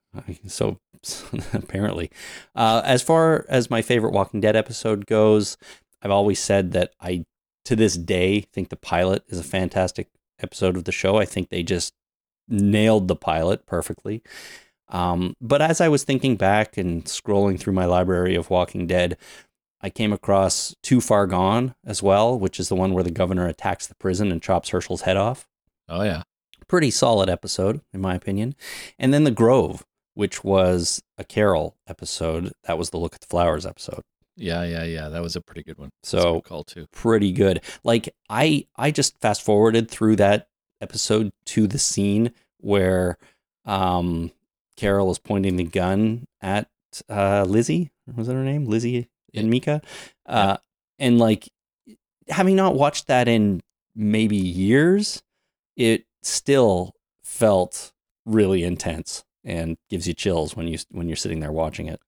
So, 0.46 0.78
apparently, 1.52 2.10
uh, 2.54 2.80
as 2.84 3.02
far 3.02 3.44
as 3.50 3.68
my 3.68 3.82
favorite 3.82 4.12
Walking 4.14 4.40
Dead 4.40 4.56
episode 4.56 5.04
goes, 5.04 5.58
I've 6.00 6.10
always 6.10 6.38
said 6.38 6.72
that 6.72 6.92
I, 6.98 7.26
to 7.66 7.76
this 7.76 7.96
day, 7.98 8.40
think 8.40 8.70
the 8.70 8.76
pilot 8.76 9.22
is 9.28 9.38
a 9.38 9.44
fantastic 9.44 10.08
episode 10.40 10.76
of 10.78 10.84
the 10.84 10.92
show. 10.92 11.16
I 11.18 11.26
think 11.26 11.50
they 11.50 11.62
just 11.62 11.92
nailed 12.48 13.08
the 13.08 13.16
pilot 13.16 13.66
perfectly. 13.66 14.22
Um, 14.88 15.34
but 15.40 15.60
as 15.60 15.80
I 15.80 15.88
was 15.88 16.04
thinking 16.04 16.36
back 16.36 16.76
and 16.76 17.04
scrolling 17.04 17.58
through 17.58 17.72
my 17.72 17.86
library 17.86 18.36
of 18.36 18.50
Walking 18.50 18.86
Dead, 18.86 19.16
I 19.80 19.90
came 19.90 20.12
across 20.12 20.74
Too 20.82 21.00
Far 21.00 21.26
Gone 21.26 21.74
as 21.84 22.02
well, 22.02 22.38
which 22.38 22.58
is 22.60 22.68
the 22.68 22.76
one 22.76 22.92
where 22.94 23.04
the 23.04 23.10
governor 23.10 23.46
attacks 23.46 23.86
the 23.86 23.94
prison 23.96 24.30
and 24.32 24.40
chops 24.42 24.70
Hershel's 24.70 25.02
head 25.02 25.16
off 25.16 25.48
Oh 25.88 26.02
yeah, 26.02 26.22
pretty 26.68 26.90
solid 26.90 27.28
episode 27.28 27.80
in 27.92 28.00
my 28.00 28.14
opinion 28.14 28.54
and 28.98 29.14
then 29.14 29.22
the 29.24 29.30
grove 29.30 29.84
which 30.14 30.42
was 30.42 31.02
a 31.18 31.22
carol 31.24 31.76
episode 31.86 32.52
that 32.64 32.76
was 32.78 32.90
the 32.90 32.96
look 32.96 33.14
at 33.14 33.20
the 33.20 33.26
flowers 33.28 33.64
episode 33.66 34.02
yeah, 34.38 34.64
yeah, 34.64 34.84
yeah. 34.84 35.08
That 35.08 35.22
was 35.22 35.34
a 35.34 35.40
pretty 35.40 35.62
good 35.62 35.78
one. 35.78 35.88
So- 36.02 36.42
call 36.42 36.62
too. 36.64 36.86
pretty 36.92 37.32
good 37.32 37.62
like 37.84 38.08
i 38.28 38.66
i 38.76 38.90
just 38.90 39.18
fast 39.20 39.42
forwarded 39.42 39.88
through 39.90 40.16
that 40.16 40.48
episode 40.80 41.30
to 41.46 41.66
the 41.66 41.78
scene 41.78 42.32
where 42.58 43.18
um 43.64 44.30
carol 44.76 45.10
is 45.10 45.18
pointing 45.18 45.56
the 45.56 45.64
gun 45.64 46.26
at 46.40 46.68
uh 47.08 47.44
lizzie? 47.44 47.90
Was 48.14 48.26
that 48.26 48.34
her 48.34 48.44
name? 48.44 48.66
Lizzie 48.66 49.08
and 49.34 49.50
mika? 49.50 49.82
Uh 50.24 50.56
and 50.98 51.18
like 51.18 51.48
having 52.28 52.56
not 52.56 52.74
watched 52.74 53.06
that 53.06 53.28
in 53.28 53.60
maybe 53.94 54.36
years 54.36 55.22
it 55.76 56.04
still 56.22 56.94
felt 57.22 57.92
really 58.24 58.64
intense 58.64 59.24
and 59.44 59.76
gives 59.88 60.08
you 60.08 60.14
chills 60.14 60.56
when 60.56 60.66
you 60.66 60.78
when 60.90 61.08
you're 61.08 61.16
sitting 61.16 61.40
there 61.40 61.52
watching 61.52 61.86
it. 61.86 62.00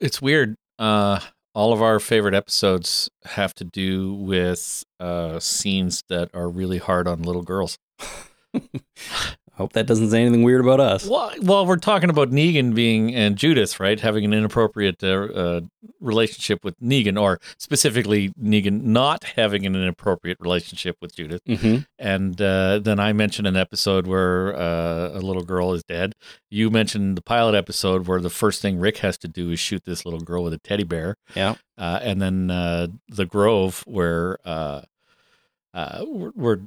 It's 0.00 0.20
weird. 0.20 0.56
Uh, 0.78 1.20
all 1.54 1.72
of 1.72 1.80
our 1.80 2.00
favorite 2.00 2.34
episodes 2.34 3.08
have 3.24 3.54
to 3.54 3.64
do 3.64 4.12
with 4.14 4.84
uh, 4.98 5.38
scenes 5.38 6.02
that 6.08 6.30
are 6.34 6.48
really 6.48 6.78
hard 6.78 7.06
on 7.06 7.22
little 7.22 7.42
girls. 7.42 7.78
Hope 9.56 9.72
that 9.74 9.86
doesn't 9.86 10.10
say 10.10 10.20
anything 10.22 10.42
weird 10.42 10.60
about 10.60 10.80
us. 10.80 11.06
Well, 11.06 11.32
well, 11.40 11.64
we're 11.64 11.76
talking 11.76 12.10
about 12.10 12.30
Negan 12.30 12.74
being 12.74 13.14
and 13.14 13.36
Judith, 13.36 13.78
right? 13.78 14.00
Having 14.00 14.24
an 14.24 14.32
inappropriate 14.34 15.02
uh, 15.04 15.06
uh, 15.06 15.60
relationship 16.00 16.64
with 16.64 16.78
Negan, 16.80 17.20
or 17.20 17.38
specifically 17.56 18.30
Negan 18.30 18.82
not 18.82 19.22
having 19.36 19.64
an 19.64 19.76
inappropriate 19.76 20.38
relationship 20.40 20.96
with 21.00 21.14
Judith. 21.14 21.40
hmm 21.46 21.78
And 22.00 22.40
uh, 22.42 22.80
then 22.80 22.98
I 22.98 23.12
mentioned 23.12 23.46
an 23.46 23.56
episode 23.56 24.08
where 24.08 24.56
uh, 24.56 25.10
a 25.12 25.20
little 25.20 25.44
girl 25.44 25.72
is 25.72 25.84
dead. 25.84 26.14
You 26.50 26.68
mentioned 26.68 27.16
the 27.16 27.22
pilot 27.22 27.54
episode 27.54 28.08
where 28.08 28.20
the 28.20 28.30
first 28.30 28.60
thing 28.60 28.80
Rick 28.80 28.98
has 28.98 29.16
to 29.18 29.28
do 29.28 29.52
is 29.52 29.60
shoot 29.60 29.84
this 29.84 30.04
little 30.04 30.20
girl 30.20 30.42
with 30.42 30.52
a 30.52 30.58
teddy 30.58 30.84
bear. 30.84 31.14
Yeah. 31.36 31.54
Uh, 31.78 32.00
and 32.02 32.20
then 32.20 32.50
uh, 32.50 32.88
the 33.08 33.24
Grove 33.24 33.84
where 33.86 34.38
uh, 34.44 34.82
uh, 35.72 36.04
where, 36.04 36.30
where 36.30 36.60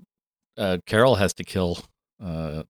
uh, 0.57 0.77
Carol 0.85 1.15
has 1.15 1.33
to 1.35 1.43
kill 1.43 1.79
uh, 2.23 2.63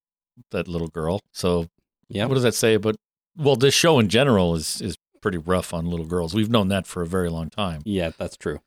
that 0.52 0.68
little 0.68 0.88
girl. 0.88 1.22
So 1.32 1.68
Yeah. 2.10 2.26
what 2.26 2.36
does 2.36 2.44
that 2.44 2.56
say 2.56 2.78
But 2.78 2.96
Well, 3.38 3.56
this 3.56 3.74
show 3.74 4.00
in 4.00 4.10
general 4.10 4.56
is 4.56 4.82
is 4.82 4.98
pretty 5.22 5.38
rough 5.38 5.74
on 5.74 5.86
little 5.86 6.06
girls. 6.06 6.34
We've 6.34 6.50
known 6.50 6.68
that 6.70 6.88
for 6.88 7.02
a 7.02 7.08
very 7.08 7.30
long 7.30 7.50
time. 7.50 7.82
Yeah, 7.86 8.12
that's 8.18 8.38
true. 8.38 8.60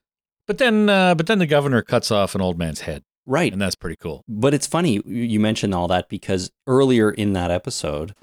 But 0.47 0.59
then, 0.59 0.89
uh, 0.89 1.15
but 1.15 1.27
then 1.29 1.39
the 1.39 1.47
governor 1.47 1.81
cuts 1.83 2.11
off 2.11 2.35
an 2.35 2.41
old 2.41 2.59
man's 2.59 2.81
head, 2.81 3.03
Right. 3.25 3.53
and 3.53 3.63
that's 3.63 3.77
pretty 3.77 3.97
cool. 3.97 4.25
But 4.29 4.53
it's 4.53 4.67
funny 4.67 5.01
you- 5.07 5.39
mentioned 5.41 5.75
all 5.75 5.87
that 5.89 6.09
because 6.09 6.51
earlier 6.67 7.11
in 7.11 7.33
that 7.35 7.51
episode, 7.53 8.15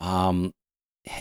um, 0.00 0.52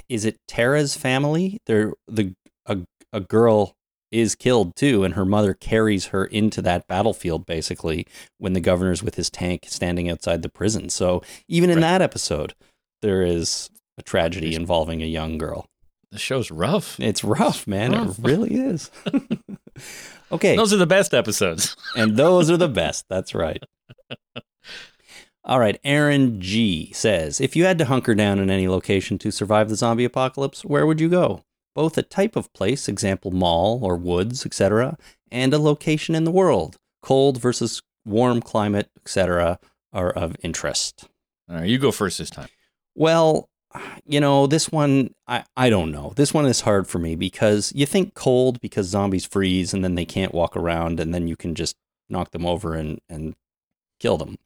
is 0.07 0.23
it 0.25 0.39
Tara's 0.47 0.95
family? 0.95 1.59
There, 1.65 1.93
the 2.07 2.33
a 2.65 2.79
a 3.11 3.19
girl 3.19 3.75
is 4.13 4.35
killed 4.35 4.75
too, 4.75 5.03
and 5.03 5.15
her 5.15 5.25
mother 5.25 5.53
carries 5.53 6.07
her 6.07 6.23
into 6.25 6.61
that 6.61 6.87
battlefield 6.87 7.45
basically 7.45 8.05
when 8.37 8.53
the 8.53 8.61
governor's 8.61 9.01
with 9.03 9.15
his 9.15 9.29
tank 9.29 9.65
standing 9.67 10.09
outside 10.09 10.41
the 10.43 10.49
prison. 10.49 10.89
So 10.89 11.21
even 11.47 11.69
in 11.69 11.77
Right. 11.77 11.81
that 11.81 12.01
episode, 12.01 12.53
there 13.01 13.23
is 13.23 13.69
a 13.97 14.03
tragedy 14.03 14.55
involving 14.55 15.01
a 15.01 15.07
young 15.07 15.37
girl. 15.37 15.65
The 16.11 16.19
show's 16.19 16.51
rough. 16.51 16.99
It's 16.99 17.23
rough, 17.23 17.65
man. 17.65 17.91
Rough. 17.91 18.19
It 18.19 18.23
really 18.25 18.53
is. 18.53 18.91
okay. 20.31 20.55
Those 20.55 20.71
are 20.71 20.77
the 20.77 20.85
best 20.85 21.13
episodes. 21.13 21.75
and 21.95 22.15
those 22.15 22.51
are 22.51 22.57
the 22.57 22.69
best. 22.69 23.05
That's 23.09 23.33
right. 23.33 23.63
All 25.45 25.59
right, 25.59 25.77
Aaron 25.83 26.39
G 26.39 26.91
says, 26.93 27.41
if 27.41 27.55
you 27.55 27.65
had 27.65 27.77
to 27.79 27.85
hunker 27.85 28.15
down 28.15 28.39
in 28.39 28.49
any 28.49 28.67
location 28.69 29.17
to 29.19 29.31
survive 29.31 29.67
the 29.67 29.75
zombie 29.75 30.05
apocalypse, 30.05 30.63
where 30.63 30.85
would 30.85 31.01
you 31.01 31.09
go? 31.09 31.41
Both 31.75 31.97
a 31.97 32.03
type 32.03 32.35
of 32.35 32.51
place, 32.53 32.87
example 32.87 33.31
mall 33.31 33.79
or 33.83 33.97
woods, 33.97 34.45
etc., 34.45 34.97
and 35.31 35.53
a 35.53 35.59
location 35.59 36.15
in 36.15 36.23
the 36.23 36.31
world. 36.31 36.77
Cold 37.01 37.41
versus 37.41 37.81
warm 38.05 38.41
climate, 38.41 38.89
etc., 38.97 39.59
are 39.91 40.11
of 40.11 40.35
interest. 40.43 41.07
All 41.49 41.57
right, 41.57 41.67
you 41.67 41.77
go 41.77 41.91
first 41.91 42.17
this 42.17 42.29
time. 42.29 42.49
Well, 42.95 43.49
you 44.05 44.19
know, 44.19 44.47
this 44.47 44.71
one, 44.71 45.13
I, 45.27 45.43
I 45.57 45.69
don't 45.69 45.91
know. 45.91 46.13
This 46.15 46.33
one 46.33 46.45
is 46.45 46.61
hard 46.61 46.87
for 46.87 46.99
me 46.99 47.15
because 47.15 47.71
you 47.75 47.85
think 47.85 48.13
cold 48.13 48.59
because 48.61 48.87
zombies 48.87 49.25
freeze 49.25 49.73
and 49.73 49.83
then 49.83 49.95
they 49.95 50.05
can't 50.05 50.33
walk 50.33 50.55
around 50.55 50.99
and 50.99 51.13
then 51.13 51.27
you 51.27 51.35
can 51.35 51.55
just 51.55 51.75
knock 52.09 52.31
them 52.31 52.45
over 52.45 52.75
and, 52.75 52.99
and 53.09 53.35
kill 53.99 54.17
them. 54.17 54.37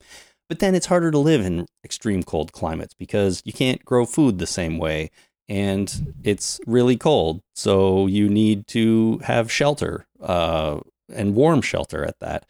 But 0.47 0.59
then 0.59 0.75
it's 0.75 0.85
harder 0.85 1.11
to 1.11 1.17
live 1.17 1.41
in 1.41 1.65
extreme 1.83 2.23
cold 2.23 2.53
climates 2.53 2.93
because 2.93 3.41
you 3.43 3.51
can't 3.51 3.83
grow 3.83 4.05
food 4.05 4.39
the 4.39 4.47
same 4.47 4.77
way 4.77 5.11
and 5.49 6.13
it's 6.23 6.59
really 6.67 6.97
cold. 6.97 7.41
So 7.55 8.07
you 8.07 8.29
need 8.29 8.67
to 8.67 9.19
have 9.19 9.51
shelter 9.51 10.05
uh, 10.21 10.79
and 11.13 11.35
warm 11.35 11.61
shelter 11.61 12.03
at 12.03 12.19
that. 12.19 12.45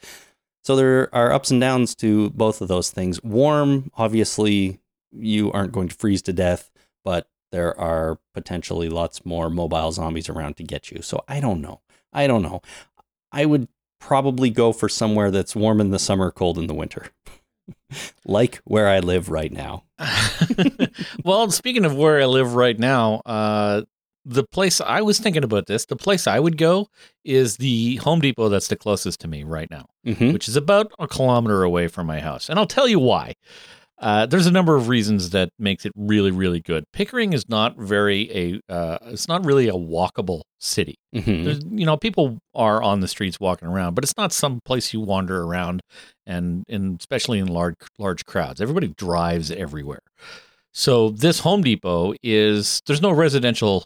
So 0.64 0.76
there 0.76 1.14
are 1.16 1.32
ups 1.32 1.52
and 1.52 1.62
downs 1.62 1.96
to 1.96 2.30
both 2.32 2.60
of 2.62 2.68
those 2.68 2.92
things. 2.92 3.24
Warm, 3.24 3.92
obviously, 3.96 4.80
you 5.12 5.52
aren't 5.52 5.72
going 5.72 5.88
to 5.88 5.96
freeze 5.96 6.22
to 6.24 6.34
death, 6.34 6.70
but 7.06 7.28
there 7.52 7.80
are 7.80 8.20
potentially 8.34 8.90
lots 8.90 9.26
more 9.26 9.50
mobile 9.50 9.92
zombies 9.92 10.28
around 10.28 10.58
to 10.58 10.64
get 10.64 10.92
you. 10.92 11.02
So 11.02 11.24
I 11.28 11.40
don't 11.40 11.62
know. 11.62 11.82
I 12.12 12.28
don't 12.28 12.42
know. 12.42 12.62
I 13.32 13.46
would 13.46 13.68
probably 14.00 14.50
go 14.50 14.74
for 14.74 14.90
somewhere 14.90 15.32
that's 15.32 15.56
warm 15.56 15.80
in 15.80 15.92
the 15.92 16.00
summer, 16.00 16.32
cold 16.32 16.58
in 16.58 16.68
the 16.68 16.74
winter. 16.74 17.12
like 18.26 18.60
where 18.66 18.88
I 18.88 19.00
live 19.00 19.30
right 19.30 19.52
now. 19.52 19.84
well, 21.24 21.50
speaking 21.52 21.86
of 21.86 21.96
where 21.96 22.22
I 22.22 22.26
live 22.26 22.56
right 22.56 22.78
now, 22.78 23.22
uh, 23.26 23.82
the 24.26 24.44
place 24.44 24.82
I 24.82 25.02
was 25.02 25.20
thinking 25.20 25.44
about 25.44 25.68
this, 25.68 25.86
the 25.86 25.96
place 25.96 26.28
I 26.28 26.40
would 26.40 26.58
go 26.58 26.88
is 27.24 27.58
the 27.58 27.96
Home 27.98 28.20
Depot 28.20 28.50
that's 28.50 28.68
the 28.68 28.76
closest 28.76 29.22
to 29.22 29.28
me 29.28 29.44
right 29.44 29.70
now, 29.72 29.86
Mm-hmm. 30.06 30.34
which 30.34 30.48
is 30.48 30.56
about 30.56 30.92
a 31.00 31.08
kilometer 31.08 31.64
away 31.64 31.88
from 31.88 32.08
my 32.08 32.20
house. 32.20 32.50
And 32.50 32.60
I'll 32.60 32.68
tell 32.68 32.88
you 32.88 33.00
why. 33.00 33.36
Uh, 34.00 34.28
there's 34.28 34.46
a 34.46 34.52
number 34.52 34.76
of 34.76 34.90
reasons 34.90 35.32
that 35.32 35.50
makes 35.58 35.86
it 35.86 35.92
really, 35.96 36.30
really 36.30 36.60
good. 36.60 36.84
Pickering 36.94 37.34
is 37.34 37.50
not 37.50 37.78
very 37.78 38.30
a, 38.32 38.72
uh, 38.72 39.00
it's 39.08 39.28
not 39.28 39.44
really 39.44 39.68
a 39.68 39.74
walkable 39.74 40.42
city. 40.60 40.96
Mm-hmm. 41.16 41.78
You 41.78 41.86
know, 41.86 41.98
people 41.98 42.38
are 42.54 42.82
on 42.84 43.00
the 43.00 43.08
streets 43.08 43.40
walking 43.40 43.68
around, 43.68 43.96
but 43.96 44.04
it's 44.04 44.16
not 44.16 44.32
some 44.32 44.60
place 44.66 44.94
you 44.94 45.00
wander 45.02 45.42
around, 45.42 45.82
and 46.28 46.64
and 46.70 47.00
especially 47.00 47.40
in 47.40 47.48
large 47.48 47.76
large 47.98 48.26
crowds. 48.26 48.62
Everybody 48.62 48.90
drives 48.90 49.50
everywhere. 49.50 50.04
So 50.74 51.10
this 51.10 51.40
Home 51.40 51.64
Depot 51.64 52.14
is 52.22 52.82
there's 52.86 53.02
no 53.02 53.12
residential 53.12 53.86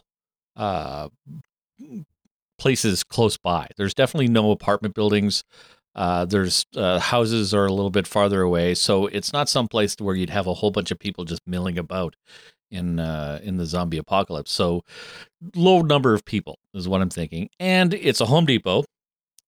uh, 0.56 1.08
places 2.58 3.02
close 3.02 3.38
by. 3.38 3.66
There's 3.78 3.94
definitely 3.94 4.28
no 4.28 4.50
apartment 4.50 4.94
buildings. 4.94 5.42
Uh, 5.94 6.24
there's 6.24 6.64
uh, 6.76 6.98
houses 6.98 7.52
are 7.52 7.66
a 7.66 7.72
little 7.72 7.90
bit 7.90 8.06
farther 8.06 8.40
away, 8.42 8.74
so 8.74 9.06
it's 9.08 9.32
not 9.32 9.48
some 9.48 9.68
place 9.68 9.94
where 9.98 10.14
you'd 10.16 10.30
have 10.30 10.46
a 10.46 10.54
whole 10.54 10.70
bunch 10.70 10.90
of 10.90 10.98
people 10.98 11.24
just 11.24 11.42
milling 11.46 11.78
about 11.78 12.16
in 12.70 12.98
uh, 12.98 13.38
in 13.42 13.58
the 13.58 13.66
zombie 13.66 13.98
apocalypse. 13.98 14.50
So 14.50 14.82
low 15.54 15.82
number 15.82 16.14
of 16.14 16.24
people 16.24 16.58
is 16.74 16.88
what 16.88 17.02
I'm 17.02 17.10
thinking, 17.10 17.50
and 17.60 17.92
it's 17.94 18.20
a 18.20 18.26
Home 18.26 18.46
Depot 18.46 18.84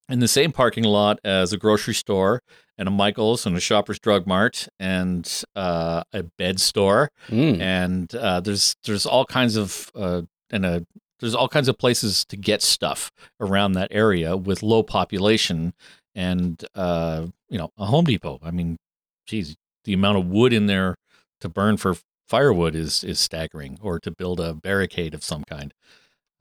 in 0.08 0.18
the 0.18 0.28
same 0.28 0.52
parking 0.52 0.84
lot 0.84 1.18
as 1.24 1.54
a 1.54 1.56
grocery 1.56 1.94
store 1.94 2.42
and 2.76 2.88
a 2.88 2.90
Michaels 2.90 3.46
and 3.46 3.56
a 3.56 3.60
Shoppers 3.60 3.98
Drug 3.98 4.26
Mart 4.26 4.68
and 4.78 5.26
uh, 5.56 6.02
a 6.12 6.24
bed 6.36 6.60
store 6.60 7.10
Mm. 7.30 7.60
and 7.60 8.14
uh, 8.14 8.40
there's 8.40 8.76
there's 8.84 9.06
all 9.06 9.24
kinds 9.24 9.56
of 9.56 9.90
uh, 9.94 10.22
and 10.50 10.66
a 10.66 10.84
there's 11.20 11.34
all 11.34 11.48
kinds 11.48 11.68
of 11.68 11.78
places 11.78 12.26
to 12.26 12.36
get 12.36 12.60
stuff 12.60 13.10
around 13.40 13.72
that 13.72 13.88
area 13.90 14.36
with 14.36 14.62
low 14.62 14.82
population 14.82 15.72
and 16.14 16.64
uh, 16.75 17.26
you 17.49 17.59
know 17.59 17.71
a 17.78 17.87
Home 17.87 18.04
Depot. 18.04 18.38
I 18.42 18.50
mean, 18.50 18.76
geez, 19.26 19.56
the 19.85 19.92
amount 19.92 20.18
of 20.18 20.26
wood 20.26 20.52
in 20.52 20.66
there 20.66 20.94
to 21.40 21.49
burn 21.49 21.76
for 21.76 21.97
firewood 22.26 22.75
is 22.75 23.04
is 23.04 23.21
staggering, 23.21 23.78
or 23.83 23.99
to 24.00 24.11
build 24.11 24.40
a 24.40 24.54
barricade 24.54 25.14
of 25.14 25.23
some 25.25 25.44
kind. 25.44 25.73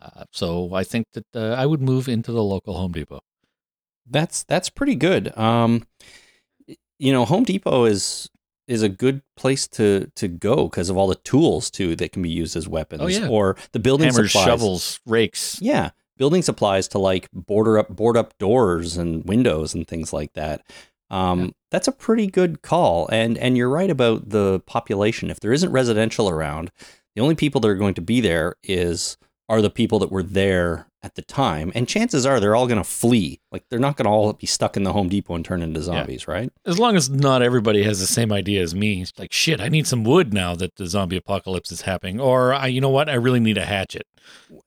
Uh, 0.01 0.25
so 0.31 0.73
I 0.73 0.83
think 0.83 1.05
that 1.13 1.25
uh, 1.35 1.55
I 1.57 1.65
would 1.65 1.81
move 1.81 2.09
into 2.09 2.31
the 2.31 2.43
local 2.43 2.75
Home 2.75 2.91
Depot. 2.91 3.21
That's 4.09 4.43
that's 4.43 4.69
pretty 4.69 4.95
good. 4.95 5.35
Um, 5.37 5.85
you 6.99 7.11
know, 7.11 7.25
Home 7.25 7.43
Depot 7.43 7.85
is 7.85 8.29
is 8.67 8.81
a 8.81 8.89
good 8.89 9.21
place 9.35 9.67
to 9.67 10.11
to 10.15 10.27
go 10.27 10.67
because 10.67 10.89
of 10.89 10.97
all 10.97 11.07
the 11.07 11.15
tools 11.15 11.69
too 11.71 11.95
that 11.95 12.11
can 12.11 12.21
be 12.21 12.29
used 12.29 12.55
as 12.55 12.67
weapons. 12.67 13.01
Oh, 13.01 13.07
yeah. 13.07 13.27
Or 13.27 13.57
the 13.71 13.79
building 13.79 14.09
Hammers, 14.09 14.31
supplies. 14.31 14.45
shovels, 14.45 14.99
rakes. 15.05 15.61
Yeah, 15.61 15.91
building 16.17 16.41
supplies 16.41 16.87
to 16.89 16.99
like 16.99 17.27
border 17.33 17.77
up 17.77 17.89
board 17.89 18.17
up 18.17 18.37
doors 18.37 18.97
and 18.97 19.23
windows 19.25 19.73
and 19.73 19.87
things 19.87 20.13
like 20.13 20.33
that. 20.33 20.61
Um, 21.09 21.39
Yeah. 21.39 21.51
That's 21.71 21.87
a 21.87 21.91
pretty 21.91 22.27
good 22.27 22.61
call, 22.61 23.07
and 23.11 23.37
and 23.37 23.57
you're 23.57 23.69
right 23.69 23.89
about 23.89 24.29
the 24.29 24.59
population. 24.67 25.31
If 25.31 25.39
there 25.39 25.53
isn't 25.53 25.71
residential 25.71 26.29
around, 26.29 26.71
the 27.15 27.21
only 27.21 27.35
people 27.35 27.59
that 27.61 27.67
are 27.67 27.75
going 27.75 27.95
to 27.95 28.01
be 28.01 28.21
there 28.21 28.55
is 28.63 29.17
are 29.49 29.61
the 29.61 29.69
people 29.69 29.99
that 29.99 30.11
were 30.11 30.23
there 30.23 30.87
at 31.01 31.15
the 31.15 31.21
time, 31.21 31.69
and 31.75 31.85
chances 31.87 32.25
are 32.25 32.39
they're 32.39 32.55
all 32.55 32.65
going 32.65 32.77
to 32.77 32.83
flee. 32.83 33.41
Like 33.51 33.65
they're 33.69 33.77
not 33.77 33.97
going 33.97 34.05
to 34.05 34.09
all 34.11 34.31
be 34.33 34.47
stuck 34.47 34.77
in 34.77 34.83
the 34.83 34.93
Home 34.93 35.09
Depot 35.09 35.35
and 35.35 35.43
turn 35.43 35.61
into 35.61 35.81
zombies, 35.81 36.29
right? 36.29 36.49
As 36.65 36.79
long 36.79 36.95
as 36.95 37.09
not 37.09 37.41
everybody 37.41 37.83
has 37.83 37.99
the 37.99 38.05
same 38.07 38.31
idea 38.31 38.61
as 38.61 38.73
me, 38.73 39.01
it's 39.01 39.11
like 39.19 39.33
shit. 39.33 39.59
I 39.59 39.67
need 39.67 39.85
some 39.85 40.05
wood 40.05 40.33
now 40.33 40.55
that 40.55 40.75
the 40.77 40.87
zombie 40.87 41.17
apocalypse 41.17 41.73
is 41.73 41.81
happening, 41.81 42.21
or 42.21 42.53
I, 42.53 42.67
you 42.67 42.79
know 42.79 42.89
what, 42.89 43.09
I 43.09 43.15
really 43.15 43.41
need 43.41 43.57
a 43.57 43.65
hatchet. 43.65 44.07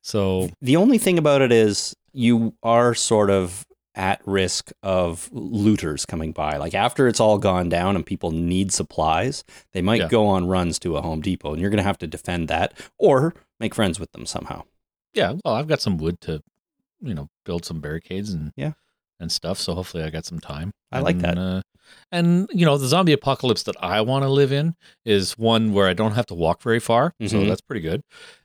So 0.03 0.51
The 0.61 0.77
only 0.77 0.99
thing 0.99 1.17
about 1.19 1.41
it 1.43 1.53
is 1.53 1.95
you 2.13 2.55
are 2.63 2.95
sort 2.95 3.31
of 3.31 3.65
at 3.95 4.21
risk 4.27 4.73
of 4.83 5.31
looters 5.33 6.05
coming 6.05 6.33
by. 6.33 6.59
Like 6.59 6.75
after 6.75 7.09
it's 7.09 7.19
all 7.19 7.39
gone 7.39 7.71
down 7.71 7.97
and 7.97 8.05
people 8.05 8.31
need 8.31 8.73
supplies, 8.73 9.43
they 9.73 9.81
might 9.81 10.01
Yeah. 10.03 10.09
go 10.09 10.27
on 10.27 10.47
runs 10.47 10.79
to 10.81 10.99
a 10.99 11.03
Home 11.03 11.23
Depot 11.23 11.53
and 11.53 11.63
you're 11.63 11.71
going 11.71 11.79
to 11.79 11.83
have 11.83 11.97
to 11.99 12.07
defend 12.07 12.49
that 12.49 12.75
or 12.99 13.33
make 13.61 13.75
friends 13.75 13.99
with 14.01 14.13
them 14.13 14.27
somehow. 14.27 14.63
yeah, 15.15 15.35
well, 15.45 15.55
I've 15.55 15.69
got 15.69 15.81
some 15.81 15.97
wood 15.99 16.21
to, 16.23 16.43
you 17.01 17.15
know, 17.15 17.29
build 17.45 17.65
some 17.65 17.81
barricades 17.81 18.31
and 18.33 18.53
Yeah. 18.57 18.73
and 19.19 19.33
stuff. 19.33 19.59
So 19.59 19.75
hopefully, 19.75 20.03
I 20.05 20.11
got 20.11 20.27
some 20.27 20.41
time. 20.41 20.73
I 20.93 21.01
like 21.01 21.17
And, 21.17 21.25
that. 21.25 21.39
Uh, 21.39 21.63
And 22.13 22.51
you 22.53 22.67
know, 22.67 22.77
the 22.77 22.89
zombie 22.89 23.13
apocalypse 23.13 23.63
that 23.63 23.77
I 23.83 24.01
want 24.01 24.25
to 24.25 24.29
live 24.29 24.51
in 24.53 24.75
is 25.05 25.39
one 25.39 25.73
where 25.73 25.87
I 25.89 25.93
don't 25.95 26.13
have 26.13 26.27
to 26.27 26.35
walk 26.35 26.61
very 26.61 26.81
far, 26.81 27.15
so 27.27 27.39
Mhm. 27.39 27.49
that's 27.49 27.61
pretty 27.61 27.81
good. 27.81 28.03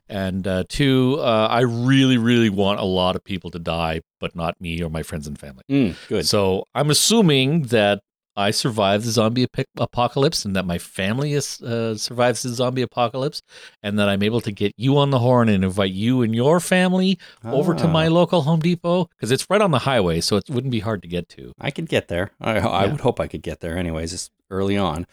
And 0.08 0.46
uh, 0.46 0.64
two, 0.68 1.16
uh, 1.18 1.48
I 1.50 1.60
really, 1.60 2.18
really 2.18 2.50
want 2.50 2.78
a 2.80 2.84
lot 2.84 3.16
of 3.16 3.24
people 3.24 3.50
to 3.50 3.58
die, 3.58 4.00
but 4.20 4.36
not 4.36 4.60
me 4.60 4.80
or 4.82 4.90
my 4.90 5.02
friends 5.02 5.26
and 5.26 5.38
family. 5.38 5.64
Mm, 5.68 5.96
good. 6.08 6.26
So 6.26 6.64
I'm 6.74 6.88
assuming 6.90 7.62
that 7.64 8.00
I 8.34 8.50
survived 8.50 9.04
the 9.04 9.10
zombie 9.10 9.44
ap- 9.44 9.66
apocalypse 9.76 10.44
and 10.44 10.56
that 10.56 10.64
my 10.64 10.78
family 10.78 11.34
is, 11.34 11.60
uh, 11.60 11.96
survives 11.96 12.42
the 12.42 12.48
zombie 12.50 12.82
apocalypse, 12.82 13.42
and 13.82 13.98
that 13.98 14.08
I'm 14.08 14.22
able 14.22 14.40
to 14.40 14.52
get 14.52 14.72
you 14.78 14.96
on 14.96 15.10
the 15.10 15.18
horn 15.18 15.48
and 15.50 15.62
invite 15.64 15.92
you 15.92 16.22
and 16.22 16.34
your 16.34 16.58
family 16.60 17.18
over 17.44 17.74
to 17.74 17.84
Ah, 17.86 17.92
my 17.92 18.08
local 18.08 18.42
Home 18.42 18.60
Depot 18.60 19.04
because 19.16 19.30
it's 19.30 19.48
right 19.50 19.60
on 19.60 19.70
the 19.70 19.80
highway, 19.80 20.20
so 20.20 20.36
it 20.36 20.44
wouldn't 20.48 20.70
be 20.72 20.80
hard 20.80 21.02
to 21.02 21.08
get 21.08 21.28
to. 21.30 21.52
I 21.60 21.70
could 21.70 21.88
get 21.88 22.08
there. 22.08 22.30
I, 22.40 22.58
I 22.58 22.84
Yeah. 22.84 22.90
would 22.92 23.00
hope 23.00 23.20
I 23.20 23.26
could 23.28 23.42
get 23.42 23.60
there. 23.60 23.76
Anyways, 23.76 24.12
it's 24.14 24.30
early 24.50 24.76
on. 24.78 25.06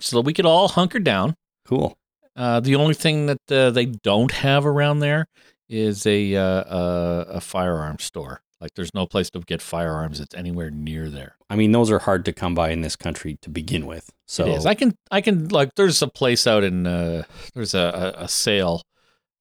So 0.00 0.16
that 0.16 0.22
we 0.26 0.32
could 0.32 0.46
all 0.46 0.68
hunker 0.68 0.98
down. 0.98 1.36
Cool. 1.64 1.96
Uh, 2.36 2.58
the 2.58 2.74
only 2.74 2.94
thing 2.94 3.26
that 3.26 3.52
uh, 3.52 3.70
they 3.70 3.86
don't 3.86 4.32
have 4.32 4.66
around 4.66 4.98
there 4.98 5.26
is 5.68 6.04
a, 6.06 6.34
uh, 6.34 6.42
a 6.44 7.24
a 7.36 7.40
firearm 7.40 7.98
store. 7.98 8.40
Like, 8.64 8.72
there's 8.76 8.94
no 8.94 9.04
place 9.04 9.28
to 9.28 9.40
get 9.40 9.60
firearms 9.60 10.20
that's 10.20 10.34
anywhere 10.34 10.70
near 10.70 11.10
there. 11.10 11.36
I 11.50 11.54
mean, 11.54 11.72
those 11.72 11.90
are 11.90 11.98
hard 11.98 12.24
to 12.24 12.32
come 12.32 12.54
by 12.54 12.70
in 12.70 12.80
this 12.80 12.96
country 12.96 13.36
to 13.42 13.50
begin 13.50 13.84
with. 13.84 14.10
So 14.26 14.46
It 14.46 14.54
is. 14.54 14.64
I 14.64 14.72
can 14.72 14.96
I 15.10 15.20
can 15.20 15.48
like 15.48 15.74
there's 15.74 16.00
a 16.00 16.08
place 16.08 16.46
out 16.46 16.64
in 16.64 16.86
uh 16.86 17.24
there's 17.52 17.74
a 17.74 18.14
a, 18.16 18.26
sale 18.26 18.80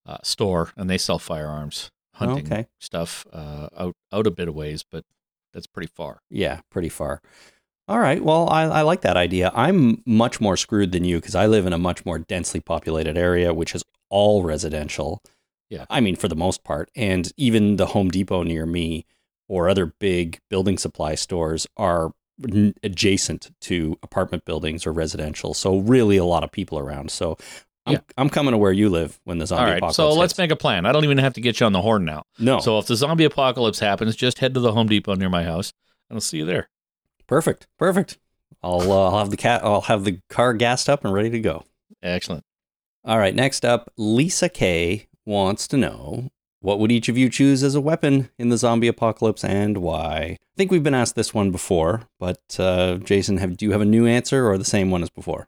uh, 0.05 0.17
store 0.23 0.73
and 0.75 0.89
they 0.89 0.97
sell 0.97 1.19
firearms 1.19 1.89
hunting 2.15 2.51
okay. 2.51 2.67
stuff 2.81 3.25
uh 3.31 3.69
out 3.77 3.95
out 4.11 4.27
a 4.27 4.31
bit 4.31 4.49
of 4.49 4.55
ways, 4.55 4.83
but 4.83 5.05
that's 5.53 5.67
pretty 5.67 5.87
far. 5.87 6.19
Yeah, 6.29 6.59
pretty 6.69 6.89
far. 6.89 7.21
All 7.87 7.99
right. 7.99 8.21
Well, 8.21 8.49
I, 8.49 8.63
I 8.63 8.81
like 8.81 9.01
that 9.01 9.15
idea. 9.15 9.53
I'm 9.55 10.03
much 10.05 10.41
more 10.41 10.57
screwed 10.57 10.91
than 10.91 11.05
you 11.05 11.21
because 11.21 11.35
I 11.35 11.47
live 11.47 11.65
in 11.65 11.71
a 11.71 11.77
much 11.77 12.05
more 12.05 12.19
densely 12.19 12.59
populated 12.59 13.17
area, 13.17 13.53
which 13.53 13.73
is 13.73 13.85
all 14.09 14.43
residential. 14.43 15.21
Yeah. 15.69 15.85
I 15.89 16.01
mean, 16.01 16.17
for 16.17 16.27
the 16.27 16.35
most 16.35 16.65
part. 16.65 16.91
And 16.93 17.31
even 17.37 17.77
the 17.77 17.87
Home 17.87 18.09
Depot 18.09 18.43
near 18.43 18.65
me 18.65 19.05
or 19.47 19.69
other 19.69 19.87
big 19.99 20.39
building 20.49 20.77
supply 20.77 21.15
stores 21.15 21.67
are 21.77 22.11
adjacent 22.83 23.51
to 23.61 23.97
apartment 24.03 24.45
buildings 24.45 24.85
or 24.85 24.91
residential. 24.91 25.53
So, 25.53 25.77
really, 25.77 26.17
a 26.17 26.25
lot 26.25 26.43
of 26.43 26.51
people 26.51 26.79
around. 26.79 27.11
So, 27.11 27.37
I'm, 27.85 27.93
Yeah. 27.93 27.99
I'm 28.17 28.29
coming 28.29 28.51
to 28.53 28.57
where 28.57 28.71
you 28.71 28.89
live 28.89 29.19
when 29.25 29.37
the 29.39 29.45
zombie 29.47 29.59
All 29.61 29.65
right, 29.67 29.77
apocalypse 29.77 29.95
so 29.97 30.13
let's 30.13 30.31
hits. 30.33 30.37
make 30.39 30.51
a 30.51 30.55
plan. 30.55 30.85
I 30.85 30.91
don't 30.93 31.03
even 31.03 31.17
have 31.17 31.33
to 31.33 31.41
get 31.41 31.59
you 31.59 31.65
on 31.65 31.73
the 31.73 31.81
horn 31.81 32.05
now. 32.05 32.23
no. 32.39 32.59
So 32.59 32.79
if 32.79 32.87
the 32.87 32.95
zombie 32.95 33.25
apocalypse 33.25 33.79
happens, 33.79 34.15
just 34.15 34.39
head 34.39 34.53
to 34.53 34.59
the 34.61 34.71
Home 34.71 34.87
Depot 34.87 35.15
near 35.15 35.29
my 35.29 35.43
house 35.43 35.73
and 36.09 36.15
I'll 36.17 36.21
see 36.21 36.37
you 36.37 36.45
there. 36.45 36.69
perfect. 37.27 37.67
Perfect. 37.77 38.19
I'll, 38.61 38.89
uh, 38.91 39.09
I'll 39.11 39.19
have 39.19 39.29
the 39.31 39.37
cat. 39.37 39.61
I'll 39.65 39.81
have 39.81 40.05
the 40.05 40.19
car 40.29 40.53
gassed 40.53 40.87
up 40.89 41.03
and 41.03 41.13
ready 41.13 41.29
to 41.31 41.39
go. 41.41 41.65
Excellent. 42.01 42.45
All 43.03 43.17
right, 43.17 43.35
next 43.35 43.65
up, 43.65 43.91
Lisa 43.97 44.47
K 44.47 45.07
wants 45.25 45.67
to 45.67 45.75
know 45.77 46.29
what 46.63 46.79
would 46.79 46.91
each 46.91 47.09
of 47.09 47.17
you 47.17 47.29
choose 47.29 47.61
as 47.61 47.75
a 47.75 47.81
weapon 47.81 48.29
in 48.39 48.49
the 48.49 48.57
zombie 48.57 48.87
apocalypse 48.87 49.43
and 49.43 49.77
why? 49.77 50.37
I 50.41 50.55
think 50.57 50.71
we've 50.71 50.81
been 50.83 50.93
asked 50.93 51.15
this 51.15 51.33
one 51.33 51.51
before, 51.51 52.07
but 52.19 52.39
uh, 52.57 52.95
Jason, 52.97 53.37
have, 53.37 53.57
do 53.57 53.65
you 53.65 53.71
have 53.73 53.81
a 53.81 53.85
new 53.85 54.05
answer 54.07 54.47
or 54.49 54.57
the 54.57 54.63
same 54.65 54.89
one 54.89 55.03
as 55.03 55.09
before? 55.09 55.47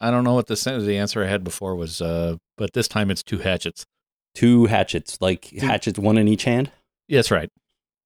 I 0.00 0.10
don't 0.10 0.24
know 0.24 0.34
what 0.34 0.46
the 0.46 0.54
the 0.84 0.96
answer 0.96 1.22
I 1.22 1.26
had 1.28 1.44
before 1.44 1.74
was, 1.76 2.00
uh, 2.00 2.36
but 2.56 2.72
this 2.72 2.88
time 2.88 3.10
it's 3.10 3.22
two 3.22 3.38
hatchets. 3.38 3.86
Two 4.34 4.66
hatchets, 4.66 5.18
like 5.20 5.46
hatchets, 5.60 5.98
one 5.98 6.18
in 6.18 6.28
each 6.28 6.44
hand. 6.44 6.70
Yes, 7.08 7.30
right. 7.30 7.50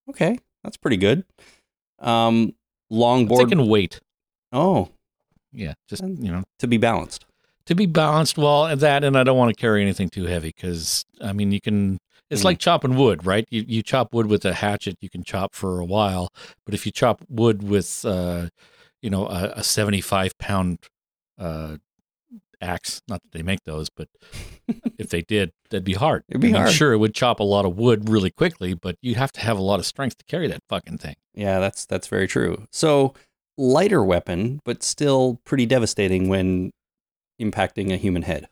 Okay, 0.09 0.39
that's 0.63 0.77
pretty 0.77 0.97
good. 0.99 1.25
Um, 1.99 2.55
I'm 2.91 2.97
longboard. 2.99 3.37
thinking 3.39 3.69
weight. 3.69 4.01
oh, 4.53 4.89
Yeah, 5.53 5.75
just 5.89 6.03
Mm. 6.03 6.25
you 6.25 6.31
know, 6.33 6.45
to 6.59 6.67
be 6.67 6.77
balanced. 6.79 7.25
to 7.67 7.75
be 7.75 7.87
balanced. 7.87 8.37
Well, 8.39 8.67
and 8.67 8.81
that, 8.81 9.05
and 9.05 9.17
I 9.17 9.23
don't 9.25 9.39
want 9.39 9.55
to 9.55 9.61
carry 9.61 9.83
anything 9.83 10.09
too 10.09 10.25
heavy 10.27 10.53
because 10.55 11.05
I 11.21 11.33
mean, 11.33 11.53
you 11.53 11.61
can. 11.61 11.99
It's 12.31 12.43
Mm. 12.43 12.45
like 12.45 12.59
chopping 12.59 12.97
wood, 12.97 13.27
right? 13.27 13.47
You 13.51 13.65
you 13.67 13.83
chop 13.83 14.15
wood 14.15 14.27
with 14.27 14.45
a 14.45 14.55
hatchet, 14.55 14.97
you 15.01 15.11
can 15.11 15.25
chop 15.25 15.55
for 15.55 15.81
a 15.81 15.85
while, 15.85 16.33
but 16.65 16.75
if 16.75 16.87
you 16.87 16.93
chop 16.93 17.23
wood 17.29 17.63
with, 17.63 18.05
uh, 18.05 18.49
you 19.03 19.11
know, 19.11 19.27
a, 19.27 19.53
a 19.57 19.65
seventy-five 19.65 20.39
pound 20.39 20.79
uh, 21.39 21.77
axe, 22.61 23.01
not 23.09 23.23
that 23.23 23.33
they 23.33 23.43
make 23.43 23.65
those, 23.65 23.89
but 23.91 24.09
if 24.99 25.09
they 25.11 25.23
did, 25.23 25.51
that'd 25.71 25.85
be 25.85 25.95
hard. 25.95 26.23
It'd 26.29 26.41
be 26.41 26.49
I 26.49 26.53
mean, 26.53 26.61
hard. 26.63 26.73
Sure, 26.73 26.93
it 26.93 26.99
would 26.99 27.15
chop 27.15 27.41
a 27.41 27.45
lot 27.45 27.65
of 27.65 27.77
wood 27.77 28.09
really 28.09 28.31
quickly, 28.31 28.75
but 28.75 28.97
you 29.03 29.15
have 29.17 29.33
to 29.33 29.41
have 29.41 29.59
a 29.59 29.63
lot 29.63 29.81
of 29.81 29.87
strength 29.87 30.19
to 30.19 30.25
carry 30.25 30.47
that 30.49 30.61
fucking 30.69 30.99
thing. 30.99 31.17
Yeah, 31.35 31.59
that's 31.59 31.87
that's 31.87 32.07
very 32.09 32.29
true. 32.29 32.67
So 32.71 33.15
lighter 33.59 34.05
weapon, 34.05 34.61
but 34.65 34.83
still 34.83 35.41
pretty 35.45 35.67
devastating 35.67 36.29
when 36.29 36.71
impacting 37.41 37.93
a 37.93 37.97
human 37.97 38.23
head. 38.23 38.49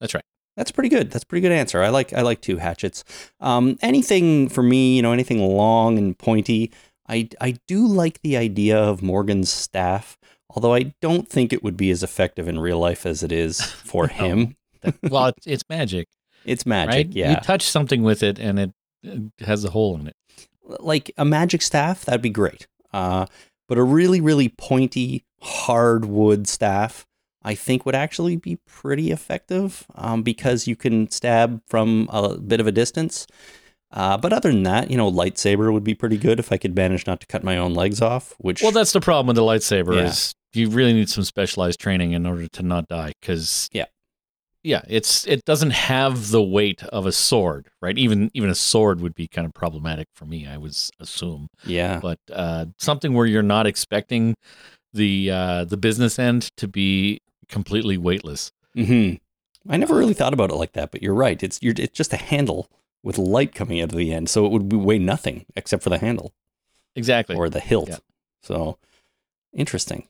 That's 0.00 0.14
right. 0.14 0.24
That's 0.58 0.72
pretty 0.72 0.88
good. 0.90 1.10
That's 1.12 1.22
a 1.22 1.26
pretty 1.26 1.40
good 1.42 1.52
answer. 1.52 1.80
I 1.82 1.88
like 1.88 2.12
I 2.12 2.20
like 2.22 2.40
two 2.42 2.56
hatchets. 2.58 3.04
Um, 3.40 3.78
anything 3.80 4.48
for 4.48 4.62
me, 4.62 4.96
you 4.96 5.02
know, 5.02 5.12
anything 5.12 5.38
long 5.38 5.96
and 5.96 6.18
pointy. 6.18 6.72
I 7.08 7.28
I 7.40 7.56
do 7.66 7.86
like 7.86 8.20
the 8.22 8.36
idea 8.36 8.76
of 8.76 9.00
Morgan's 9.00 9.50
staff, 9.50 10.18
although 10.50 10.74
I 10.74 10.92
don't 11.00 11.28
think 11.28 11.52
it 11.52 11.62
would 11.62 11.76
be 11.76 11.90
as 11.90 12.02
effective 12.02 12.48
in 12.48 12.58
real 12.58 12.78
life 12.80 13.06
as 13.06 13.22
it 13.22 13.30
is 13.32 13.60
for 13.90 14.08
No. 14.08 14.12
him. 14.14 14.56
well, 15.08 15.26
it's, 15.26 15.46
it's 15.46 15.64
magic, 15.70 16.08
It's 16.44 16.66
magic, 16.66 16.92
right? 16.92 17.08
yeah. 17.12 17.30
You 17.30 17.36
touch 17.36 17.62
something 17.62 18.02
with 18.02 18.22
it, 18.22 18.38
and 18.38 18.58
it, 18.58 18.72
it 19.04 19.30
has 19.46 19.64
a 19.64 19.70
hole 19.70 19.96
in 19.98 20.06
it. 20.08 20.16
like 20.80 21.10
a 21.16 21.24
magic 21.24 21.62
staff, 21.62 22.04
that'd 22.04 22.20
be 22.20 22.30
great. 22.30 22.66
Uh, 22.92 23.26
but 23.68 23.78
a 23.78 23.82
really, 23.82 24.20
really 24.20 24.48
pointy 24.48 25.24
hardwood 25.40 26.46
staff, 26.48 27.06
I 27.42 27.54
think 27.54 27.86
would 27.86 27.94
actually 27.94 28.36
be 28.36 28.58
pretty 28.66 29.10
effective 29.10 29.86
um, 29.94 30.22
because 30.22 30.66
you 30.66 30.76
can 30.76 31.10
stab 31.10 31.62
from 31.66 32.08
a 32.12 32.36
bit 32.38 32.60
of 32.60 32.66
a 32.66 32.72
distance. 32.72 33.26
Uh, 33.90 34.18
but 34.18 34.32
other 34.32 34.50
than 34.52 34.64
that, 34.64 34.90
you 34.90 34.96
know, 34.96 35.10
lightsaber 35.10 35.72
would 35.72 35.84
be 35.84 35.94
pretty 35.94 36.18
good 36.18 36.38
if 36.38 36.52
I 36.52 36.58
could 36.58 36.74
manage 36.74 37.06
not 37.06 37.20
to 37.20 37.26
cut 37.26 37.42
my 37.42 37.56
own 37.56 37.74
legs 37.74 38.02
off. 38.02 38.34
Which, 38.38 38.60
Well, 38.62 38.72
that's 38.72 38.92
the 38.92 39.00
problem 39.00 39.28
with 39.28 39.36
the 39.36 39.42
lightsaber 39.42 39.94
Yeah. 39.96 40.06
is 40.08 40.34
you 40.52 40.68
really 40.68 40.92
need 40.92 41.08
some 41.08 41.24
specialized 41.24 41.80
training 41.80 42.12
in 42.12 42.26
order 42.26 42.48
to 42.48 42.62
not 42.62 42.88
die 42.88 43.12
because 43.20 43.68
Yeah. 43.72 43.86
yeah, 44.62 44.82
it's 44.88 45.26
it 45.26 45.42
doesn't 45.46 45.70
have 45.70 46.30
the 46.30 46.42
weight 46.42 46.82
of 46.84 47.06
a 47.06 47.12
sword, 47.12 47.68
right? 47.80 47.96
Even 47.96 48.30
even 48.34 48.50
a 48.50 48.54
sword 48.54 49.00
would 49.00 49.14
be 49.14 49.26
kind 49.28 49.46
of 49.46 49.54
problematic 49.54 50.08
for 50.14 50.26
me, 50.26 50.46
I 50.46 50.58
would 50.58 50.76
assume. 51.00 51.48
yeah, 51.64 52.00
But 52.00 52.18
uh, 52.30 52.66
something 52.78 53.14
where 53.14 53.26
you're 53.26 53.42
not 53.42 53.66
expecting 53.66 54.34
the 54.92 55.30
uh, 55.30 55.64
the 55.64 55.76
business 55.78 56.18
end 56.18 56.50
to 56.56 56.66
be 56.68 57.20
completely 57.48 57.96
weightless. 57.96 58.52
hmm 58.74 59.14
I 59.68 59.76
never 59.76 59.96
really 59.96 60.14
thought 60.14 60.32
about 60.32 60.50
it 60.50 60.54
like 60.54 60.72
that, 60.72 60.92
but 60.92 61.02
you're 61.02 61.14
right. 61.14 61.42
It's 61.42 61.58
you're, 61.60 61.74
it's 61.76 61.96
just 61.96 62.12
a 62.12 62.16
handle 62.16 62.70
with 63.02 63.18
light 63.18 63.54
coming 63.54 63.80
out 63.80 63.92
of 63.92 63.98
the 63.98 64.12
end, 64.14 64.30
so 64.30 64.46
it 64.46 64.52
would 64.52 64.72
weigh 64.72 64.98
nothing 64.98 65.44
except 65.56 65.82
for 65.82 65.90
the 65.90 65.98
handle. 65.98 66.32
Exactly. 66.96 67.36
or 67.36 67.50
the 67.50 67.60
hilt. 67.60 67.88
Yeah. 67.90 67.98
So 68.42 68.78
interesting. 69.52 70.08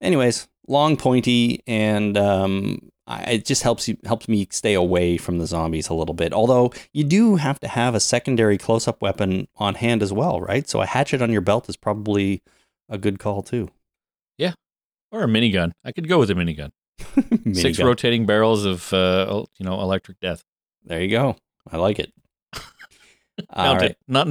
Anyways, 0.00 0.48
long, 0.68 0.96
pointy, 0.96 1.62
and 1.66 2.16
um, 2.16 2.90
I, 3.06 3.22
it 3.32 3.44
just 3.44 3.62
helps 3.62 3.88
you 3.88 3.96
helps 4.04 4.28
me 4.28 4.46
stay 4.50 4.74
away 4.74 5.16
from 5.16 5.38
the 5.38 5.46
zombies 5.46 5.88
a 5.88 5.94
little 5.94 6.14
bit. 6.14 6.32
Although 6.32 6.72
you 6.92 7.04
do 7.04 7.36
have 7.36 7.60
to 7.60 7.68
have 7.68 7.94
a 7.94 8.00
secondary 8.00 8.58
close-up 8.58 9.02
weapon 9.02 9.48
on 9.56 9.74
hand 9.74 10.02
as 10.02 10.12
well, 10.12 10.40
right? 10.40 10.68
So 10.68 10.80
a 10.80 10.86
hatchet 10.86 11.22
on 11.22 11.32
your 11.32 11.40
belt 11.40 11.68
is 11.68 11.76
probably 11.76 12.42
a 12.88 12.98
good 12.98 13.18
call 13.18 13.42
too. 13.42 13.70
Or 15.14 15.24
a 15.24 15.26
minigun. 15.26 15.72
I 15.84 15.92
could 15.92 16.08
go 16.08 16.18
with 16.18 16.30
a 16.30 16.34
minigun. 16.34 16.70
Six 17.54 17.80
rotating 17.80 18.26
barrels 18.26 18.64
of 18.64 18.92
uh, 18.92 19.44
you 19.58 19.64
know 19.66 19.80
electric 19.80 20.20
death. 20.20 20.42
There 20.84 21.00
you 21.00 21.08
go. 21.10 21.36
I 21.70 21.76
like 21.78 21.98
it. 21.98 22.12
Mounted, 23.56 23.82
right. 23.82 23.96
not 24.06 24.28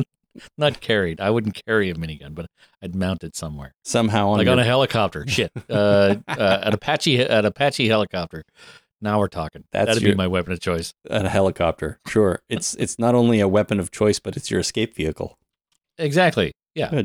not 0.57 0.81
carried. 0.81 1.19
I 1.19 1.29
wouldn't 1.29 1.61
carry 1.65 1.89
a 1.89 1.95
minigun, 1.95 2.33
but 2.35 2.47
I'd 2.81 2.95
mount 2.95 3.23
it 3.23 3.35
somewhere, 3.35 3.73
Somehow 3.83 4.29
on 4.29 4.37
like 4.37 4.45
your, 4.45 4.53
on 4.53 4.59
a 4.59 4.63
helicopter. 4.63 5.25
Shit, 5.27 5.51
uh, 5.69 6.15
uh, 6.27 6.59
an 6.63 6.73
Apache, 6.73 7.21
an 7.23 7.45
Apache 7.45 7.87
helicopter. 7.87 8.43
Now 9.01 9.19
we're 9.19 9.27
talking. 9.27 9.65
That's 9.71 9.87
That'd 9.87 10.01
your- 10.03 10.13
be 10.13 10.17
my 10.17 10.27
weapon 10.27 10.53
of 10.53 10.61
choice. 10.61 10.93
a 11.09 11.27
helicopter. 11.27 11.99
Sure. 12.07 12.39
It's 12.49 12.73
it's 12.75 12.97
not 12.97 13.15
only 13.15 13.39
a 13.41 13.47
weapon 13.47 13.79
of 13.79 13.91
choice, 13.91 14.19
but 14.19 14.37
it's 14.37 14.49
your 14.49 14.61
escape 14.61 14.95
vehicle. 14.95 15.37
Exactly. 15.97 16.53
Yeah. 16.75 17.03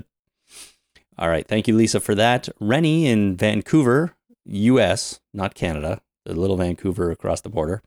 All 1.19 1.29
right. 1.29 1.47
Thank 1.47 1.67
you, 1.67 1.75
Lisa, 1.75 1.99
for 1.99 2.15
that. 2.15 2.49
Rennie 2.61 3.07
in 3.07 3.37
Vancouver, 3.37 4.15
US, 4.47 5.21
not 5.35 5.55
Canada, 5.55 6.01
the 6.25 6.35
little 6.35 6.57
Vancouver 6.57 7.11
across 7.11 7.41
the 7.41 7.49
border. 7.49 7.83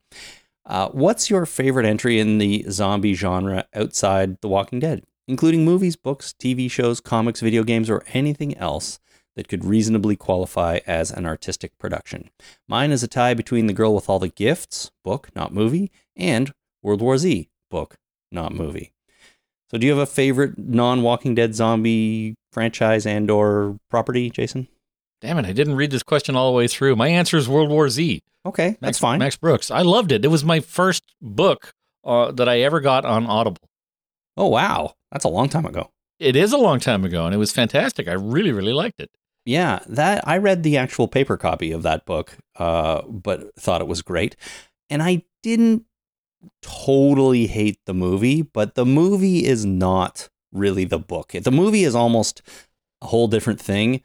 Uh, 0.66 0.88
what's 0.90 1.30
your 1.30 1.46
favorite 1.46 1.86
entry 1.86 2.20
in 2.20 2.38
the 2.38 2.64
zombie 2.70 3.14
genre 3.14 3.64
outside 3.74 4.40
The 4.42 4.48
Walking 4.48 4.80
Dead, 4.80 5.02
including 5.26 5.64
movies, 5.64 5.96
books, 5.96 6.34
TV 6.38 6.70
shows, 6.70 7.00
comics, 7.00 7.40
video 7.40 7.64
games, 7.64 7.88
or 7.88 8.04
anything 8.08 8.56
else 8.58 9.00
that 9.34 9.48
could 9.48 9.64
reasonably 9.64 10.14
qualify 10.14 10.80
as 10.86 11.10
an 11.10 11.24
artistic 11.24 11.78
production? 11.78 12.28
Mine 12.68 12.92
is 12.92 13.02
a 13.02 13.08
tie 13.08 13.32
between 13.32 13.66
The 13.66 13.72
Girl 13.72 13.94
with 13.94 14.10
All 14.10 14.18
the 14.18 14.28
Gifts, 14.28 14.90
book, 15.02 15.30
not 15.34 15.54
movie, 15.54 15.90
and 16.14 16.52
World 16.82 17.00
War 17.00 17.16
Z, 17.16 17.48
book, 17.70 17.96
not 18.30 18.54
movie. 18.54 18.92
So, 19.70 19.78
do 19.78 19.86
you 19.86 19.92
have 19.92 20.02
a 20.02 20.06
favorite 20.06 20.58
non-Walking 20.58 21.34
Dead 21.34 21.54
zombie 21.54 22.36
franchise 22.52 23.06
and 23.06 23.30
or 23.30 23.78
property, 23.90 24.30
Jason? 24.30 24.68
Damn 25.20 25.38
it! 25.38 25.46
I 25.46 25.52
didn't 25.52 25.76
read 25.76 25.90
this 25.90 26.02
question 26.02 26.36
all 26.36 26.50
the 26.50 26.56
way 26.56 26.68
through. 26.68 26.96
My 26.96 27.08
answer 27.08 27.36
is 27.36 27.48
World 27.48 27.70
War 27.70 27.88
Z. 27.88 28.22
Okay, 28.44 28.68
Max, 28.68 28.78
that's 28.80 28.98
fine. 28.98 29.18
Max 29.18 29.36
Brooks. 29.36 29.70
I 29.70 29.82
loved 29.82 30.10
it. 30.10 30.24
It 30.24 30.28
was 30.28 30.44
my 30.44 30.60
first 30.60 31.04
book 31.20 31.72
uh, 32.04 32.32
that 32.32 32.48
I 32.48 32.60
ever 32.60 32.80
got 32.80 33.04
on 33.04 33.26
Audible. 33.26 33.62
Oh 34.36 34.48
wow, 34.48 34.94
that's 35.12 35.24
a 35.24 35.28
long 35.28 35.48
time 35.48 35.66
ago. 35.66 35.90
It 36.18 36.36
is 36.36 36.52
a 36.52 36.58
long 36.58 36.80
time 36.80 37.04
ago, 37.04 37.24
and 37.24 37.34
it 37.34 37.38
was 37.38 37.52
fantastic. 37.52 38.08
I 38.08 38.12
really, 38.12 38.52
really 38.52 38.72
liked 38.72 39.00
it. 39.00 39.10
Yeah, 39.44 39.80
that 39.88 40.26
I 40.26 40.38
read 40.38 40.62
the 40.62 40.76
actual 40.76 41.08
paper 41.08 41.36
copy 41.36 41.72
of 41.72 41.82
that 41.82 42.06
book, 42.06 42.36
uh, 42.56 43.02
but 43.08 43.54
thought 43.56 43.80
it 43.80 43.88
was 43.88 44.02
great, 44.02 44.36
and 44.90 45.02
I 45.02 45.22
didn't 45.42 45.84
totally 46.62 47.46
hate 47.46 47.78
the 47.86 47.94
movie, 47.94 48.42
but 48.42 48.74
the 48.74 48.86
movie 48.86 49.44
is 49.44 49.64
not 49.64 50.28
really 50.52 50.84
the 50.84 50.98
book. 50.98 51.32
The 51.32 51.50
movie 51.50 51.84
is 51.84 51.94
almost 51.94 52.42
a 53.00 53.06
whole 53.06 53.28
different 53.28 53.60
thing 53.60 54.02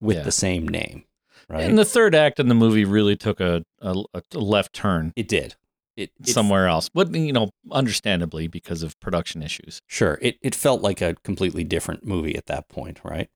with 0.00 0.16
Yeah. 0.18 0.22
the 0.22 0.32
same 0.32 0.66
name, 0.68 1.04
right? 1.48 1.64
And 1.68 1.78
the 1.78 1.84
third 1.84 2.14
act 2.14 2.38
in 2.40 2.48
the 2.48 2.54
movie 2.54 2.84
really 2.84 3.16
took 3.16 3.40
a, 3.40 3.64
a, 3.80 4.02
a 4.14 4.38
left 4.38 4.72
turn 4.72 5.12
it 5.16 5.28
did. 5.28 5.54
It, 5.96 6.12
somewhere 6.22 6.68
else, 6.68 6.88
but 6.88 7.12
you 7.12 7.32
know, 7.32 7.50
understandably 7.72 8.46
because 8.46 8.84
of 8.84 8.98
production 9.00 9.42
issues. 9.42 9.80
Sure. 9.88 10.16
It 10.22 10.38
it 10.42 10.54
felt 10.54 10.80
like 10.80 11.00
a 11.00 11.16
completely 11.24 11.64
different 11.64 12.06
movie 12.06 12.36
at 12.36 12.46
that 12.46 12.68
point, 12.68 13.00
right? 13.02 13.28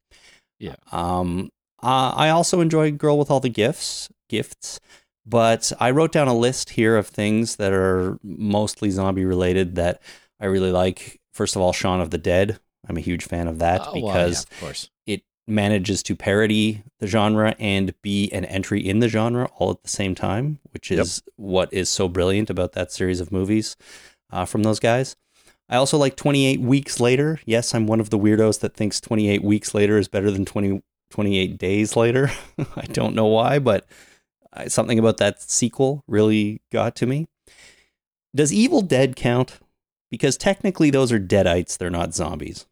Yeah. 0.60 0.76
Um 0.92 1.50
uh, 1.82 2.12
I 2.14 2.28
also 2.28 2.60
enjoyed 2.60 2.98
Girl 2.98 3.18
with 3.18 3.28
All 3.32 3.40
the 3.40 3.48
Gifts, 3.48 4.08
gifts, 4.28 4.78
but 5.26 5.72
I 5.80 5.90
wrote 5.90 6.12
down 6.12 6.28
a 6.28 6.34
list 6.36 6.70
here 6.70 6.96
of 6.96 7.08
things 7.08 7.56
that 7.56 7.72
are 7.72 8.16
mostly 8.22 8.90
zombie 8.90 9.24
related 9.24 9.74
that 9.74 10.00
I 10.38 10.46
really 10.46 10.70
like. 10.70 11.18
First 11.32 11.56
of 11.56 11.62
all, 11.62 11.72
Shaun 11.72 12.00
of 12.00 12.10
the 12.10 12.18
Dead. 12.18 12.58
I'm 12.88 12.96
a 12.96 13.00
huge 13.00 13.24
fan 13.24 13.48
of 13.48 13.58
that 13.60 13.80
Oh, 13.82 13.92
well, 13.92 13.96
yeah, 13.96 14.12
because 14.12 14.42
of 14.44 14.60
course, 14.60 14.90
it 15.06 15.22
manages 15.46 16.02
to 16.04 16.16
parody 16.16 16.82
the 16.98 17.06
genre 17.06 17.54
and 17.58 17.94
be 18.02 18.30
an 18.32 18.44
entry 18.44 18.80
in 18.86 18.98
the 19.00 19.08
genre 19.08 19.48
all 19.56 19.70
at 19.70 19.82
the 19.82 19.88
same 19.88 20.14
time, 20.14 20.58
which 20.72 20.90
Yep. 20.90 21.00
is 21.00 21.22
what 21.36 21.72
is 21.72 21.88
so 21.88 22.08
brilliant 22.08 22.50
about 22.50 22.72
that 22.72 22.90
series 22.92 23.20
of 23.20 23.30
movies 23.32 23.76
uh, 24.30 24.44
from 24.44 24.62
those 24.64 24.78
guys. 24.80 25.16
I 25.68 25.76
also 25.76 25.96
like 25.96 26.16
28 26.16 26.60
Weeks 26.60 27.00
Later. 27.00 27.38
Yes, 27.46 27.74
I'm 27.74 27.86
one 27.86 28.00
of 28.00 28.10
the 28.10 28.18
weirdos 28.18 28.60
that 28.60 28.74
thinks 28.74 29.00
28 29.00 29.42
Weeks 29.42 29.74
Later 29.74 29.96
is 29.96 30.08
better 30.08 30.30
than 30.30 30.44
20, 30.44 30.82
28 31.10 31.56
Days 31.58 31.96
Later. 31.96 32.30
I 32.76 32.82
don't 32.86 33.14
know 33.14 33.26
why, 33.26 33.58
but 33.58 33.86
I- 34.52 34.68
something 34.68 34.98
about 34.98 35.16
that 35.18 35.40
sequel 35.40 36.02
really 36.06 36.60
got 36.72 36.94
to 36.96 37.06
me. 37.06 37.26
Does 38.34 38.52
Evil 38.52 38.80
Dead 38.82 39.14
count? 39.16 39.60
Because 40.12 40.36
technically, 40.36 40.90
those 40.90 41.10
are 41.10 41.18
deadites, 41.18 41.78
they're 41.78 41.88
not 41.88 42.14
zombies. 42.14 42.66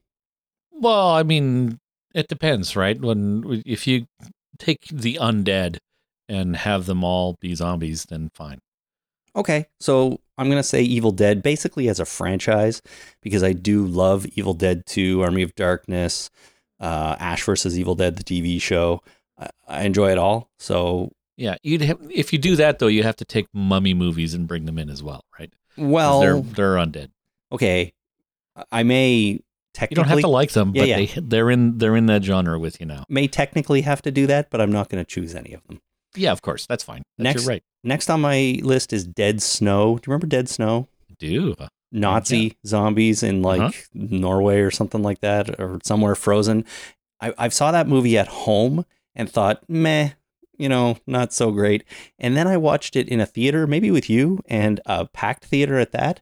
Well, 0.70 1.08
I 1.08 1.22
mean, 1.22 1.80
it 2.14 2.28
depends, 2.28 2.76
right? 2.76 3.00
When 3.00 3.62
if 3.64 3.86
you 3.86 4.06
take 4.58 4.86
the 4.92 5.18
undead 5.18 5.78
and 6.28 6.54
have 6.54 6.84
them 6.84 7.02
all 7.02 7.38
be 7.40 7.54
zombies, 7.54 8.04
then 8.04 8.30
fine. 8.34 8.60
Okay, 9.34 9.68
so 9.80 10.20
I'm 10.36 10.50
gonna 10.50 10.62
say 10.62 10.82
Evil 10.82 11.12
Dead 11.12 11.42
basically 11.42 11.88
as 11.88 11.98
a 11.98 12.04
franchise 12.04 12.82
because 13.22 13.42
I 13.42 13.54
do 13.54 13.86
love 13.86 14.26
Evil 14.34 14.52
Dead 14.52 14.84
2, 14.84 15.22
Army 15.22 15.42
of 15.42 15.54
Darkness, 15.54 16.28
uh, 16.78 17.16
Ash 17.18 17.42
versus 17.42 17.78
Evil 17.78 17.94
Dead, 17.94 18.16
the 18.16 18.24
TV 18.24 18.60
show. 18.60 19.02
I, 19.38 19.48
I 19.66 19.82
enjoy 19.84 20.10
it 20.10 20.18
all. 20.18 20.50
So, 20.58 21.10
Yeah, 21.38 21.56
you'd 21.62 21.80
have, 21.80 21.98
if 22.10 22.34
you 22.34 22.38
do 22.38 22.54
that 22.56 22.80
though, 22.80 22.88
you 22.88 23.02
have 23.02 23.16
to 23.16 23.24
take 23.24 23.46
mummy 23.54 23.94
movies 23.94 24.34
and 24.34 24.46
bring 24.46 24.66
them 24.66 24.78
in 24.78 24.90
as 24.90 25.02
well, 25.02 25.24
right 25.38 25.50
well, 25.78 26.20
they're 26.20 26.40
they're 26.40 26.74
undead. 26.74 27.10
Okay, 27.52 27.92
I 28.72 28.82
may 28.82 29.40
technically 29.74 30.00
You 30.00 30.04
don't 30.04 30.08
have 30.10 30.20
to 30.20 30.28
like 30.28 30.52
them, 30.52 30.72
Yeah, 30.74 30.82
but 30.82 30.88
yeah. 30.88 30.96
they 30.96 31.06
they're 31.20 31.50
in 31.50 31.78
they're 31.78 31.96
in 31.96 32.06
that 32.06 32.24
genre 32.24 32.58
with 32.58 32.80
you 32.80 32.86
now. 32.86 33.04
may 33.08 33.28
technically 33.28 33.82
have 33.82 34.02
to 34.02 34.10
do 34.10 34.26
that, 34.26 34.50
but 34.50 34.60
I'm 34.60 34.72
not 34.72 34.88
gonna 34.88 35.04
choose 35.04 35.34
any 35.34 35.52
of 35.52 35.64
them. 35.66 35.80
Yeah, 36.16 36.32
of 36.32 36.42
course, 36.42 36.66
that's 36.66 36.82
fine. 36.82 37.02
That's 37.18 37.36
Next- 37.36 37.46
right. 37.46 37.62
Next 37.84 38.10
on 38.10 38.20
my 38.20 38.58
list 38.62 38.92
is 38.92 39.06
Dead 39.06 39.40
Snow. 39.40 39.96
Do 39.98 40.02
you 40.08 40.12
remember 40.12 40.26
Dead 40.26 40.48
Snow? 40.48 40.88
Do 41.18 41.54
Nazi 41.92 42.56
zombies 42.66 43.22
in 43.22 43.42
like 43.42 43.60
Uh-huh. 43.60 43.72
Norway 43.94 44.60
or 44.60 44.70
something 44.70 45.02
like 45.02 45.20
that, 45.20 45.58
or 45.60 45.78
somewhere 45.84 46.14
frozen. 46.14 46.64
I, 47.20 47.32
I 47.38 47.48
saw 47.48 47.70
that 47.72 47.86
movie 47.88 48.16
at 48.18 48.28
home 48.28 48.84
and 49.14 49.28
thought, 49.30 49.62
meh, 49.68 50.10
you 50.56 50.68
know, 50.68 50.96
not 51.06 51.32
so 51.32 51.50
great. 51.50 51.84
And 52.18 52.36
then 52.36 52.46
I 52.46 52.56
watched 52.56 52.96
it 52.96 53.08
in 53.08 53.20
a 53.20 53.26
theater, 53.26 53.66
maybe 53.66 53.90
with 53.90 54.08
you, 54.08 54.40
and 54.46 54.80
a 54.86 55.06
packed 55.06 55.44
theater 55.44 55.78
at 55.78 55.92
that. 55.92 56.20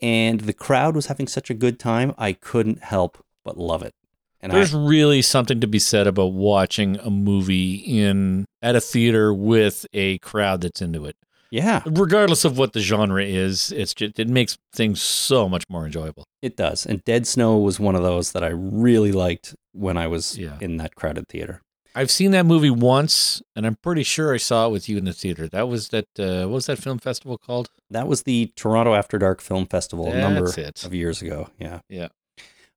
And 0.00 0.40
the 0.40 0.52
crowd 0.52 0.94
was 0.94 1.06
having 1.06 1.26
such 1.26 1.50
a 1.50 1.54
good 1.54 1.78
time, 1.78 2.14
I 2.18 2.32
couldn't 2.32 2.82
help 2.84 3.24
but 3.44 3.56
love 3.58 3.82
it. 3.82 3.92
And 4.40 4.52
There's 4.52 4.74
I, 4.74 4.78
really 4.78 5.22
something 5.22 5.60
to 5.60 5.66
be 5.66 5.80
said 5.80 6.06
about 6.06 6.32
watching 6.32 6.96
a 7.00 7.10
movie 7.10 7.74
in 7.74 8.44
at 8.62 8.76
a 8.76 8.80
theater 8.80 9.34
with 9.34 9.84
a 9.92 10.18
crowd 10.18 10.60
that's 10.60 10.80
into 10.80 11.04
it. 11.06 11.16
yeah, 11.50 11.82
Regardless 11.86 12.44
of 12.44 12.56
what 12.58 12.72
the 12.72 12.80
genre 12.80 13.24
is, 13.24 13.72
it's 13.72 13.94
just 13.94 14.18
it 14.20 14.28
makes 14.28 14.56
things 14.72 15.02
so 15.02 15.48
much 15.48 15.64
more 15.68 15.84
enjoyable. 15.86 16.22
it 16.40 16.56
does. 16.56 16.86
And 16.86 17.02
Dead 17.04 17.26
Snow 17.26 17.58
was 17.58 17.80
one 17.80 17.96
of 17.96 18.02
those 18.04 18.30
that 18.32 18.44
I 18.44 18.48
really 18.50 19.10
liked 19.10 19.56
when 19.72 19.96
I 19.96 20.06
was 20.06 20.38
Yeah. 20.38 20.56
in 20.60 20.76
that 20.76 20.94
crowded 20.94 21.26
theater. 21.28 21.60
I've 21.94 22.10
seen 22.10 22.30
that 22.32 22.46
movie 22.46 22.70
once, 22.70 23.42
and 23.56 23.66
I'm 23.66 23.76
pretty 23.76 24.02
sure 24.04 24.32
I 24.32 24.36
saw 24.36 24.66
it 24.66 24.70
with 24.70 24.88
you 24.88 24.98
in 24.98 25.04
the 25.04 25.12
theater. 25.12 25.48
That 25.48 25.68
was 25.68 25.88
that. 25.88 26.06
Uh, 26.18 26.42
what 26.46 26.54
was 26.54 26.66
that 26.66 26.78
film 26.78 26.98
festival 26.98 27.38
called? 27.38 27.70
That 27.90 28.06
was 28.06 28.22
the 28.22 28.52
Toronto 28.56 28.94
After 28.94 29.18
Dark 29.18 29.40
Film 29.40 29.66
Festival 29.66 30.06
a 30.12 30.16
number 30.16 30.48
it. 30.56 30.84
of 30.84 30.94
years 30.94 31.22
ago. 31.22 31.48
Yeah. 31.58 31.80
Yeah. 31.88 32.08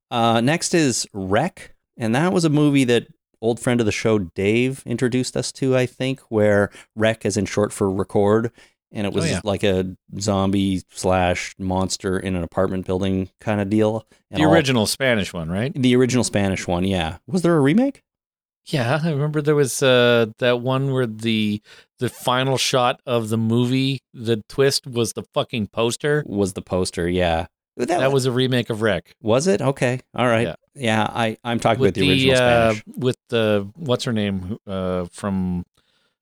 Uh, 0.10 0.42
next 0.42 0.74
is 0.74 1.08
Rec, 1.14 1.74
and 1.98 2.16
that 2.16 2.34
was 2.34 2.46
a 2.46 2.50
movie 2.50 2.84
that 2.86 3.08
old 3.42 3.60
friend 3.60 3.80
of 3.80 3.86
the 3.86 3.92
show 3.92 4.20
Dave 4.20 4.82
introduced 4.86 5.38
us 5.38 5.52
to. 5.54 5.76
I 5.78 5.86
think 5.86 6.20
where 6.30 6.70
Rec 6.96 7.26
is 7.26 7.38
in 7.38 7.46
short 7.46 7.72
for 7.74 7.90
record, 7.92 8.52
and 8.92 9.06
it 9.08 9.14
Oh, 9.14 9.16
was 9.16 9.30
yeah. 9.30 9.42
like 9.44 9.64
a 9.64 9.96
zombie 10.20 10.82
slash 10.92 11.54
monster 11.60 12.18
in 12.20 12.36
an 12.36 12.44
apartment 12.44 12.86
building 12.86 13.30
kind 13.40 13.62
of 13.62 13.70
deal. 13.70 14.06
And 14.30 14.42
The 14.42 14.46
all- 14.48 14.54
original 14.54 14.86
Spanish 14.86 15.32
one, 15.34 15.50
right? 15.50 15.72
the 15.76 15.96
original 15.96 16.24
Spanish 16.24 16.68
one. 16.68 16.84
Yeah. 16.86 17.18
Was 17.28 17.42
there 17.42 17.56
a 17.56 17.62
remake? 17.62 18.02
Yeah, 18.68 19.00
I 19.04 19.10
remember 19.10 19.42
there 19.42 19.56
was 19.56 19.82
uh, 19.82 20.28
that 20.38 20.62
one 20.62 20.92
where 20.94 21.08
the 21.08 21.62
the 22.00 22.10
final 22.10 22.58
shot 22.58 23.02
of 23.06 23.30
the 23.30 23.38
movie, 23.38 24.02
the 24.14 24.44
twist 24.48 24.86
was 24.88 25.14
the 25.14 25.24
fucking 25.34 25.68
poster. 25.68 26.24
Was 26.28 26.54
the 26.54 26.62
poster? 26.62 27.10
Yeah. 27.10 27.48
That, 27.78 27.88
That 27.88 28.12
was 28.12 28.26
a 28.26 28.32
remake 28.32 28.70
of 28.70 28.82
Rec. 28.82 29.16
was 29.22 29.48
it? 29.48 29.62
Okay. 29.62 30.00
All 30.14 30.28
right. 30.28 30.48
Yeah. 30.48 30.56
Yeah. 30.76 31.04
I 31.10 31.38
I'm 31.44 31.60
talking 31.60 31.80
with 31.82 31.98
about 31.98 32.02
the 32.06 32.12
original 32.12 32.36
uh, 32.36 32.74
Spanish. 32.74 32.84
with 32.98 33.16
the 33.30 33.70
what's 33.76 34.04
her 34.04 34.14
name 34.14 34.58
uh, 34.68 35.06
from 35.12 35.66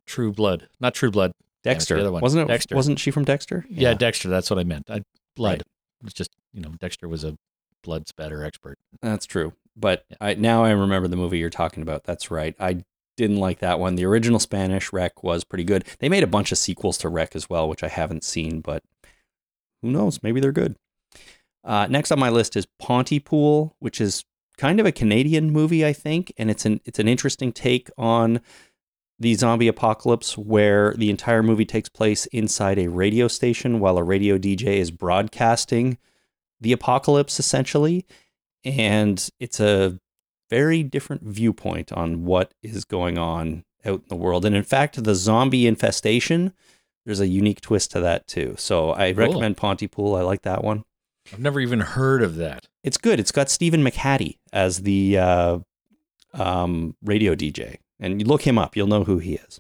True 0.06 0.32
Blood, 0.32 0.70
not 0.80 0.94
True 0.94 1.12
Blood. 1.12 1.32
yeah, 1.36 1.42
the 1.64 1.70
Dexter. 1.76 1.98
other 2.00 2.12
one. 2.12 2.22
Wasn't 2.22 2.44
it? 2.44 2.48
Dexter. 2.48 2.76
Wasn't 2.76 3.00
she 3.00 3.12
from 3.12 3.26
Dexter? 3.26 3.66
Yeah, 3.70 3.94
Dexter. 3.96 4.30
That's 4.30 4.50
what 4.50 4.60
I 4.60 4.64
meant. 4.64 4.90
I 4.90 5.04
blood. 5.36 5.50
Right. 5.60 5.62
It's 6.06 6.14
just 6.14 6.32
you 6.54 6.62
know 6.62 6.70
Dexter 6.80 7.08
was 7.08 7.24
a 7.24 7.36
blood 7.84 8.08
spatter 8.08 8.44
expert. 8.44 8.78
That's 9.02 9.26
true. 9.26 9.54
But 9.76 10.06
I, 10.20 10.34
now 10.34 10.64
I 10.64 10.72
remember 10.72 11.08
the 11.08 11.16
movie 11.16 11.38
you're 11.38 11.50
talking 11.50 11.84
about. 11.84 12.04
That's 12.04 12.32
right. 12.32 12.56
I 12.60 12.84
didn't 13.18 13.38
like 13.38 13.60
that 13.60 13.80
one. 13.80 13.96
The 13.96 14.06
original 14.06 14.40
Spanish 14.40 14.94
Rec 14.94 15.24
was 15.24 15.44
pretty 15.44 15.64
good. 15.64 15.86
They 16.00 16.10
made 16.10 16.24
a 16.24 16.28
bunch 16.28 16.52
of 16.52 16.58
sequels 16.58 16.98
to 17.00 17.10
Rec 17.10 17.36
as 17.36 17.50
well, 17.50 17.68
which 17.68 17.84
I 17.84 17.88
haven't 17.88 18.24
seen, 18.24 18.62
but 18.62 18.84
who 19.82 19.92
knows? 19.92 20.22
Maybe 20.24 20.40
they're 20.40 20.52
good. 20.52 20.76
Uh, 21.64 21.88
next 21.90 22.12
on 22.12 22.20
my 22.20 22.30
list 22.30 22.56
is 22.56 22.68
Pontypool, 22.80 23.76
which 23.80 24.00
is 24.00 24.26
kind 24.58 24.80
of 24.80 24.86
a 24.86 24.92
Canadian 24.92 25.52
movie, 25.52 25.86
I 25.86 25.94
think, 25.94 26.34
and 26.38 26.50
it's 26.50 26.66
an 26.66 26.82
it's 26.86 27.00
an 27.00 27.08
interesting 27.08 27.52
take 27.52 27.90
on 27.98 28.42
the 29.20 29.36
zombie 29.36 29.68
apocalypse 29.68 30.38
where 30.38 30.94
the 30.94 31.10
entire 31.10 31.44
movie 31.44 31.66
takes 31.66 31.90
place 31.90 32.26
inside 32.28 32.80
a 32.80 32.90
radio 32.90 33.28
station 33.28 33.80
while 33.80 33.98
a 33.98 34.04
radio 34.04 34.38
DJ 34.38 34.78
is 34.78 34.92
broadcasting 34.92 35.98
the 36.62 36.72
apocalypse 36.72 37.40
essentially 37.40 38.06
and 38.64 39.30
it's 39.40 39.60
a 39.60 40.00
very 40.50 40.84
different 40.84 41.22
viewpoint 41.24 41.92
on 41.92 42.26
what 42.26 42.54
is 42.64 42.86
going 42.86 43.18
on 43.18 43.64
out 43.86 44.02
in 44.02 44.08
the 44.10 44.16
world. 44.16 44.46
And 44.46 44.56
in 44.56 44.64
fact, 44.64 45.02
the 45.04 45.16
zombie 45.16 45.68
infestation, 45.68 46.54
there's 47.06 47.20
a 47.20 47.28
unique 47.28 47.62
twist 47.62 47.92
to 47.92 48.00
that 48.02 48.28
too. 48.28 48.56
So 48.58 48.92
I 48.94 49.14
Cool. 49.14 49.26
recommend 49.28 49.58
Pontypool. 49.58 50.16
I 50.16 50.22
like 50.22 50.42
that 50.42 50.64
one. 50.64 50.84
I've 51.32 51.40
never 51.40 51.60
even 51.60 51.80
heard 51.82 52.24
of 52.24 52.36
that. 52.38 52.68
It's 52.84 52.98
good. 52.98 53.20
It's 53.20 53.32
got 53.32 53.50
Stephen 53.50 53.84
McHattie 53.84 54.38
as 54.52 54.82
the 54.82 55.18
uh, 55.20 55.60
um, 56.34 56.96
radio 57.04 57.36
DJ, 57.36 57.78
and 58.00 58.20
you 58.20 58.26
look 58.28 58.42
him 58.48 58.58
up, 58.58 58.76
you'll 58.76 58.88
know 58.88 59.04
who 59.04 59.20
he 59.20 59.36
is. 59.36 59.60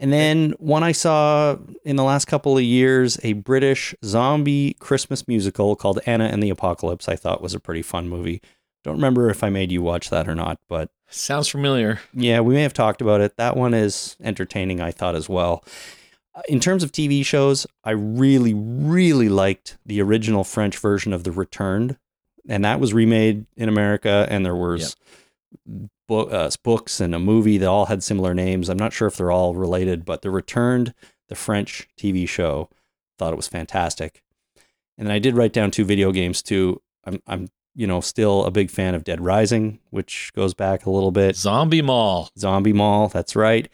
And 0.00 0.12
then 0.12 0.54
one 0.58 0.82
I 0.82 0.92
saw 0.92 1.56
in 1.84 1.96
the 1.96 2.02
last 2.04 2.24
couple 2.24 2.56
of 2.56 2.64
years, 2.64 3.20
a 3.22 3.34
British 3.34 3.94
zombie 4.04 4.74
Christmas 4.80 5.28
musical 5.28 5.76
called 5.76 6.00
Anna 6.06 6.24
and 6.24 6.42
the 6.42 6.50
Apocalypse. 6.50 7.06
I 7.08 7.16
thought 7.16 7.42
was 7.42 7.54
a 7.54 7.60
pretty 7.60 7.82
fun 7.82 8.08
movie. 8.08 8.40
Don't 8.82 8.94
remember 8.96 9.28
if 9.28 9.44
I 9.44 9.50
made 9.50 9.70
you 9.70 9.82
watch 9.82 10.08
that 10.10 10.26
or 10.26 10.34
not, 10.34 10.58
but 10.68 10.90
Sounds 11.10 11.48
familiar. 11.48 12.00
yeah, 12.14 12.40
we 12.40 12.54
may 12.54 12.62
have 12.62 12.72
talked 12.72 13.02
about 13.02 13.20
it. 13.20 13.36
That 13.36 13.56
one 13.56 13.74
is 13.74 14.16
entertaining, 14.22 14.80
I 14.80 14.90
thought 14.90 15.14
as 15.14 15.28
well. 15.28 15.62
Uh, 16.34 16.42
In 16.48 16.60
terms 16.60 16.82
of 16.82 16.92
TV 16.92 17.22
shows, 17.24 17.66
I 17.84 17.90
really, 17.90 18.54
really 18.54 19.28
liked 19.28 19.76
the 19.84 20.00
original 20.00 20.44
French 20.44 20.78
version 20.78 21.12
of 21.12 21.24
The 21.24 21.32
Returned 21.32 21.98
and 22.48 22.64
that 22.64 22.80
was 22.80 22.94
remade 22.94 23.44
in 23.56 23.68
America, 23.68 24.26
and 24.30 24.46
there 24.46 24.56
was 24.56 24.96
bo- 26.10 26.24
uh, 26.24 26.50
books 26.64 27.00
and 27.00 27.14
a 27.14 27.20
movie 27.20 27.56
that 27.56 27.68
all 27.68 27.86
had 27.86 28.02
similar 28.02 28.34
names. 28.34 28.68
I'm 28.68 28.76
not 28.76 28.92
sure 28.92 29.06
if 29.06 29.16
they're 29.16 29.30
all 29.30 29.54
related, 29.54 30.04
but 30.04 30.22
The 30.22 30.30
Returned, 30.30 30.92
the 31.28 31.36
French 31.36 31.88
TV 31.96 32.28
show, 32.28 32.68
thought 33.16 33.32
it 33.32 33.36
was 33.36 33.46
fantastic. 33.46 34.22
And 34.98 35.06
then 35.06 35.14
I 35.14 35.20
did 35.20 35.36
write 35.36 35.52
down 35.52 35.70
two 35.70 35.84
video 35.84 36.10
games 36.10 36.42
too. 36.42 36.82
I'm, 37.04 37.22
I'm, 37.28 37.48
you 37.76 37.86
know, 37.86 38.00
still 38.00 38.44
a 38.44 38.50
big 38.50 38.70
fan 38.70 38.96
of 38.96 39.04
Dead 39.04 39.20
Rising, 39.20 39.78
which 39.90 40.32
goes 40.34 40.52
back 40.52 40.84
a 40.84 40.90
little 40.90 41.12
bit. 41.12 41.36
Zombie 41.36 41.80
Mall. 41.80 42.28
Zombie 42.36 42.72
Mall, 42.72 43.06
that's 43.08 43.36
right. 43.36 43.68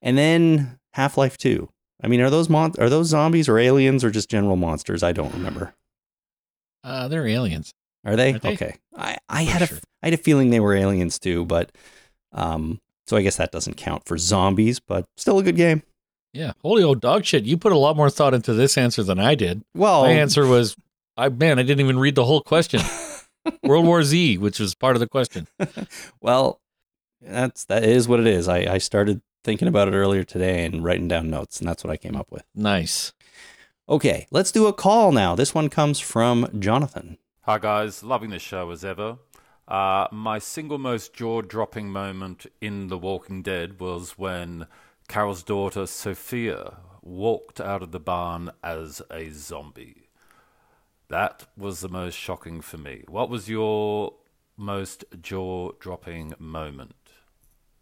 And 0.00 0.16
then 0.16 0.78
Half 0.92 1.18
Life 1.18 1.36
Two. 1.36 1.70
I 2.02 2.06
mean, 2.06 2.20
are 2.20 2.30
those 2.30 2.48
mon- 2.48 2.74
are 2.78 2.88
those 2.88 3.08
zombies 3.08 3.48
or 3.48 3.58
aliens 3.58 4.04
or 4.04 4.10
just 4.10 4.30
general 4.30 4.56
monsters? 4.56 5.02
I 5.02 5.12
don't 5.12 5.34
remember. 5.34 5.74
Uh, 6.84 7.08
they're 7.08 7.26
aliens. 7.26 7.74
Are 8.04 8.16
they? 8.16 8.34
Are 8.34 8.38
they? 8.38 8.52
Okay. 8.54 8.76
I, 8.96 9.18
I 9.28 9.42
had 9.42 9.62
a 9.62 9.66
sure. 9.66 9.78
I 10.02 10.06
had 10.06 10.14
a 10.14 10.22
feeling 10.22 10.50
they 10.50 10.60
were 10.60 10.74
aliens 10.74 11.18
too, 11.18 11.44
but 11.44 11.70
um, 12.32 12.80
so 13.06 13.16
I 13.16 13.22
guess 13.22 13.36
that 13.36 13.52
doesn't 13.52 13.76
count 13.76 14.04
for 14.06 14.16
zombies, 14.16 14.80
but 14.80 15.06
still 15.16 15.38
a 15.38 15.42
good 15.42 15.56
game. 15.56 15.82
Yeah. 16.32 16.52
Holy 16.62 16.82
old 16.82 17.00
dog 17.00 17.24
shit. 17.24 17.44
You 17.44 17.56
put 17.56 17.72
a 17.72 17.78
lot 17.78 17.96
more 17.96 18.08
thought 18.10 18.34
into 18.34 18.54
this 18.54 18.78
answer 18.78 19.02
than 19.02 19.18
I 19.18 19.34
did. 19.34 19.62
Well, 19.74 20.04
My 20.04 20.12
answer 20.12 20.46
was, 20.46 20.76
I 21.16 21.28
man, 21.28 21.58
I 21.58 21.62
didn't 21.62 21.80
even 21.80 21.98
read 21.98 22.14
the 22.14 22.24
whole 22.24 22.40
question. 22.40 22.80
World 23.62 23.86
War 23.86 24.02
Z, 24.02 24.38
which 24.38 24.60
was 24.60 24.74
part 24.74 24.96
of 24.96 25.00
the 25.00 25.08
question. 25.08 25.48
well, 26.20 26.60
that's 27.20 27.64
that 27.66 27.84
is 27.84 28.06
what 28.08 28.20
it 28.20 28.26
is. 28.26 28.48
I, 28.48 28.74
I 28.74 28.78
started 28.78 29.20
thinking 29.42 29.68
about 29.68 29.88
it 29.88 29.94
earlier 29.94 30.24
today 30.24 30.64
and 30.64 30.84
writing 30.84 31.08
down 31.08 31.30
notes, 31.30 31.58
and 31.58 31.68
that's 31.68 31.82
what 31.82 31.90
I 31.90 31.96
came 31.96 32.16
up 32.16 32.30
with. 32.30 32.44
Nice. 32.54 33.12
Okay, 33.88 34.26
let's 34.30 34.52
do 34.52 34.66
a 34.66 34.72
call 34.72 35.10
now. 35.10 35.34
This 35.34 35.54
one 35.54 35.68
comes 35.68 35.98
from 35.98 36.48
Jonathan. 36.60 37.18
Hi 37.50 37.58
guys, 37.58 38.04
loving 38.04 38.30
the 38.30 38.38
show 38.38 38.70
as 38.70 38.84
ever. 38.84 39.18
Uh, 39.66 40.06
my 40.12 40.38
single 40.38 40.78
most 40.78 41.12
jaw-dropping 41.12 41.90
moment 41.90 42.46
in 42.60 42.86
The 42.86 42.96
Walking 42.96 43.42
Dead 43.42 43.80
was 43.80 44.16
when 44.16 44.68
Carol's 45.08 45.42
daughter 45.42 45.86
Sophia 45.86 46.76
walked 47.02 47.60
out 47.60 47.82
of 47.82 47.90
the 47.90 47.98
barn 47.98 48.52
as 48.62 49.02
a 49.10 49.30
zombie. 49.30 50.10
That 51.08 51.48
was 51.56 51.80
the 51.80 51.88
most 51.88 52.14
shocking 52.14 52.60
for 52.60 52.78
me. 52.78 53.02
What 53.08 53.28
was 53.28 53.48
your 53.48 54.14
most 54.56 55.04
jaw-dropping 55.20 56.34
moment? 56.38 56.94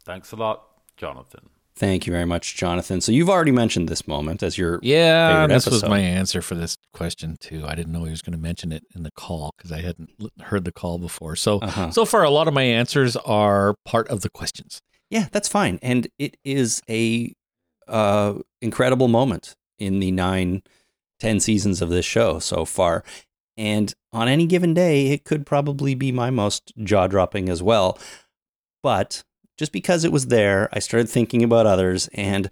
Thanks 0.02 0.32
a 0.32 0.36
lot, 0.36 0.64
Jonathan. 0.96 1.50
Thank 1.78 2.06
you 2.06 2.12
very 2.12 2.24
much, 2.24 2.56
Jonathan. 2.56 3.00
So 3.00 3.12
you've 3.12 3.30
already 3.30 3.52
mentioned 3.52 3.88
this 3.88 4.08
moment 4.08 4.42
as 4.42 4.58
your 4.58 4.80
Yeah, 4.82 5.42
Favorite 5.42 5.54
this 5.54 5.66
was 5.66 5.84
my 5.84 6.00
answer 6.00 6.42
for 6.42 6.56
this 6.56 6.76
question 6.92 7.36
too. 7.38 7.64
I 7.64 7.74
didn't 7.76 7.92
know 7.92 8.02
he 8.04 8.10
was 8.10 8.20
going 8.22 8.36
to 8.36 8.42
mention 8.42 8.72
it 8.72 8.84
in 8.96 9.04
the 9.04 9.12
call 9.12 9.54
because 9.56 9.70
I 9.70 9.80
hadn't 9.82 10.10
l- 10.20 10.30
heard 10.46 10.64
the 10.64 10.72
call 10.72 10.98
before. 10.98 11.36
So 11.36 11.58
Uh-huh. 11.60 11.90
so 11.92 12.04
far, 12.04 12.24
a 12.24 12.30
lot 12.30 12.48
of 12.48 12.54
my 12.54 12.64
answers 12.64 13.16
are 13.18 13.76
part 13.84 14.08
of 14.08 14.22
the 14.22 14.28
questions. 14.30 14.80
Yeah, 15.08 15.28
that's 15.30 15.48
fine. 15.48 15.78
And 15.80 16.08
it 16.18 16.36
is 16.44 16.82
a 16.90 17.32
uh, 17.86 18.34
incredible 18.60 19.06
moment 19.08 19.54
in 19.78 20.00
the 20.00 20.10
nine, 20.10 20.62
ten 21.20 21.38
seasons 21.38 21.80
of 21.80 21.90
this 21.90 22.04
show 22.04 22.40
so 22.40 22.64
far. 22.64 23.04
And 23.56 23.94
on 24.12 24.26
any 24.28 24.46
given 24.46 24.74
day, 24.74 25.08
it 25.12 25.24
could 25.24 25.46
probably 25.46 25.94
be 25.94 26.10
my 26.12 26.30
most 26.30 26.72
jaw 26.82 27.06
dropping 27.06 27.48
as 27.48 27.62
well. 27.62 27.98
But 28.82 29.22
just 29.58 29.72
because 29.72 30.04
it 30.04 30.12
was 30.12 30.28
there, 30.28 30.68
I 30.72 30.78
started 30.78 31.08
thinking 31.08 31.42
about 31.42 31.66
others. 31.66 32.08
And 32.14 32.48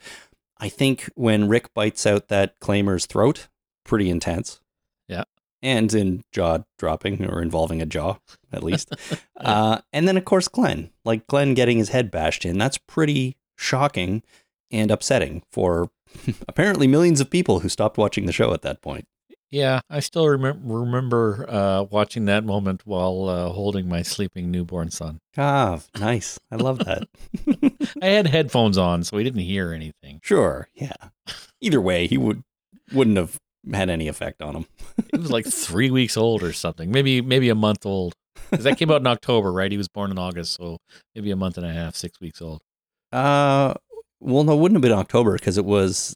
I 0.58 0.68
think 0.68 1.08
when 1.14 1.48
Rick 1.48 1.72
bites 1.72 2.04
out 2.04 2.28
that 2.28 2.58
claimer's 2.60 3.06
throat, 3.06 3.48
pretty 3.84 4.10
intense. 4.10 4.60
Yeah. 5.08 5.24
And 5.62 5.92
in 5.94 6.24
jaw 6.32 6.58
dropping 6.78 7.24
or 7.24 7.40
involving 7.40 7.80
a 7.80 7.86
jaw, 7.86 8.18
at 8.52 8.62
least. 8.62 8.94
uh, 9.36 9.78
and 9.92 10.06
then, 10.06 10.16
of 10.16 10.24
course, 10.24 10.48
Glenn. 10.48 10.90
Like 11.04 11.26
Glenn 11.28 11.54
getting 11.54 11.78
his 11.78 11.90
head 11.90 12.10
bashed 12.10 12.44
in. 12.44 12.58
That's 12.58 12.78
pretty 12.78 13.36
shocking 13.56 14.22
and 14.70 14.90
upsetting 14.90 15.42
for 15.50 15.90
apparently 16.48 16.86
millions 16.86 17.20
of 17.20 17.30
people 17.30 17.60
who 17.60 17.68
stopped 17.68 17.96
watching 17.96 18.26
the 18.26 18.32
show 18.32 18.52
at 18.52 18.62
that 18.62 18.82
point. 18.82 19.06
Yeah, 19.50 19.80
I 19.88 20.00
still 20.00 20.26
remember 20.26 20.60
remember 20.64 21.46
uh, 21.48 21.82
watching 21.84 22.24
that 22.24 22.44
moment 22.44 22.82
while 22.84 23.28
uh, 23.28 23.48
holding 23.50 23.88
my 23.88 24.02
sleeping 24.02 24.50
newborn 24.50 24.90
son. 24.90 25.20
Ah, 25.36 25.80
nice. 25.98 26.38
I 26.50 26.56
love 26.56 26.80
that. 26.80 27.06
I 28.02 28.06
had 28.06 28.26
headphones 28.26 28.76
on, 28.76 29.04
so 29.04 29.16
he 29.18 29.24
didn't 29.24 29.40
hear 29.42 29.72
anything. 29.72 30.20
sure. 30.22 30.68
Yeah. 30.74 30.94
Either 31.60 31.80
way, 31.80 32.06
he 32.06 32.18
would 32.18 32.42
wouldn't 32.92 33.16
have 33.16 33.38
had 33.72 33.88
any 33.88 34.08
effect 34.08 34.42
on 34.42 34.54
him. 34.56 34.66
He 35.12 35.18
was 35.18 35.30
like 35.30 35.46
three 35.46 35.90
weeks 35.90 36.16
old 36.16 36.42
or 36.42 36.52
something, 36.52 36.90
maybe 36.90 37.20
maybe 37.20 37.48
a 37.48 37.54
month 37.54 37.86
old. 37.86 38.14
Because 38.50 38.64
that 38.64 38.78
came 38.78 38.90
out 38.90 39.00
in 39.00 39.06
October, 39.06 39.52
right? 39.52 39.70
He 39.70 39.78
was 39.78 39.88
born 39.88 40.10
in 40.10 40.18
August, 40.18 40.54
so 40.54 40.78
maybe 41.14 41.30
a 41.30 41.36
month 41.36 41.56
and 41.56 41.66
a 41.66 41.72
half, 41.72 41.96
six 41.96 42.20
weeks 42.20 42.40
old. 42.40 42.60
Uh, 43.12 43.74
well, 44.20 44.44
no, 44.44 44.52
it 44.52 44.60
wouldn't 44.60 44.76
have 44.76 44.82
been 44.82 44.92
October 44.92 45.32
because 45.32 45.58
it 45.58 45.64
was 45.64 46.14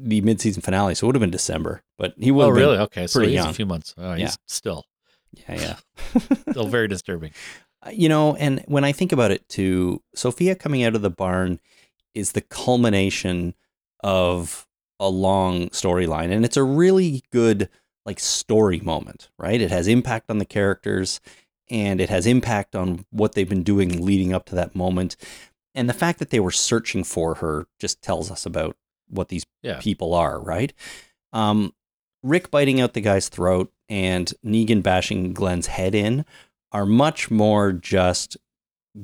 the 0.00 0.20
mid-season 0.20 0.62
finale, 0.62 0.94
so 0.94 1.04
it 1.04 1.08
would 1.08 1.14
have 1.16 1.20
been 1.20 1.30
December. 1.30 1.82
But 1.98 2.14
he 2.18 2.30
would. 2.30 2.44
Oh, 2.44 2.50
really? 2.50 2.78
Okay, 2.78 3.06
so 3.06 3.20
he's 3.20 3.32
young. 3.32 3.48
a 3.48 3.52
few 3.52 3.66
months. 3.66 3.94
Oh, 3.98 4.12
he's 4.12 4.20
Yeah. 4.22 4.34
still 4.46 4.84
Yeah, 5.48 5.54
yeah. 6.14 6.20
still 6.50 6.68
very 6.68 6.88
disturbing. 6.88 7.32
Uh, 7.84 7.90
you 7.90 8.08
know, 8.08 8.34
and 8.36 8.64
when 8.66 8.84
I 8.84 8.92
think 8.92 9.12
about 9.12 9.30
it 9.30 9.48
too, 9.48 10.02
Sophia 10.14 10.54
coming 10.54 10.82
out 10.84 10.94
of 10.94 11.02
the 11.02 11.10
barn 11.10 11.60
is 12.14 12.32
the 12.32 12.40
culmination 12.40 13.54
of 14.00 14.66
a 15.00 15.08
long 15.08 15.68
storyline. 15.70 16.32
And 16.32 16.44
it's 16.44 16.56
a 16.56 16.62
really 16.64 17.22
good, 17.32 17.68
like, 18.06 18.18
story 18.20 18.80
moment, 18.80 19.30
right? 19.38 19.60
It 19.60 19.70
has 19.70 19.86
impact 19.86 20.30
on 20.30 20.38
the 20.38 20.44
characters 20.44 21.20
and 21.70 22.00
it 22.00 22.08
has 22.08 22.26
impact 22.26 22.74
on 22.74 23.04
what 23.10 23.34
they've 23.34 23.48
been 23.48 23.62
doing 23.62 24.04
leading 24.04 24.32
up 24.32 24.46
to 24.46 24.54
that 24.54 24.74
moment. 24.74 25.16
And 25.74 25.88
the 25.88 25.94
fact 25.94 26.18
that 26.18 26.30
they 26.30 26.40
were 26.40 26.50
searching 26.50 27.04
for 27.04 27.36
her 27.36 27.66
just 27.78 28.02
tells 28.02 28.30
us 28.30 28.46
about 28.46 28.76
what 29.08 29.28
these 29.28 29.44
Yeah. 29.62 29.78
people 29.80 30.14
are, 30.14 30.40
right? 30.40 30.72
Um, 31.32 31.74
Rick 32.22 32.50
biting 32.50 32.80
out 32.80 32.94
the 32.94 33.00
guy's 33.00 33.28
throat 33.28 33.72
and 33.88 34.32
Negan 34.44 34.82
bashing 34.82 35.32
Glenn's 35.32 35.66
head 35.68 35.94
in 35.94 36.24
are 36.72 36.84
much 36.86 37.30
more 37.30 37.72
just 37.72 38.36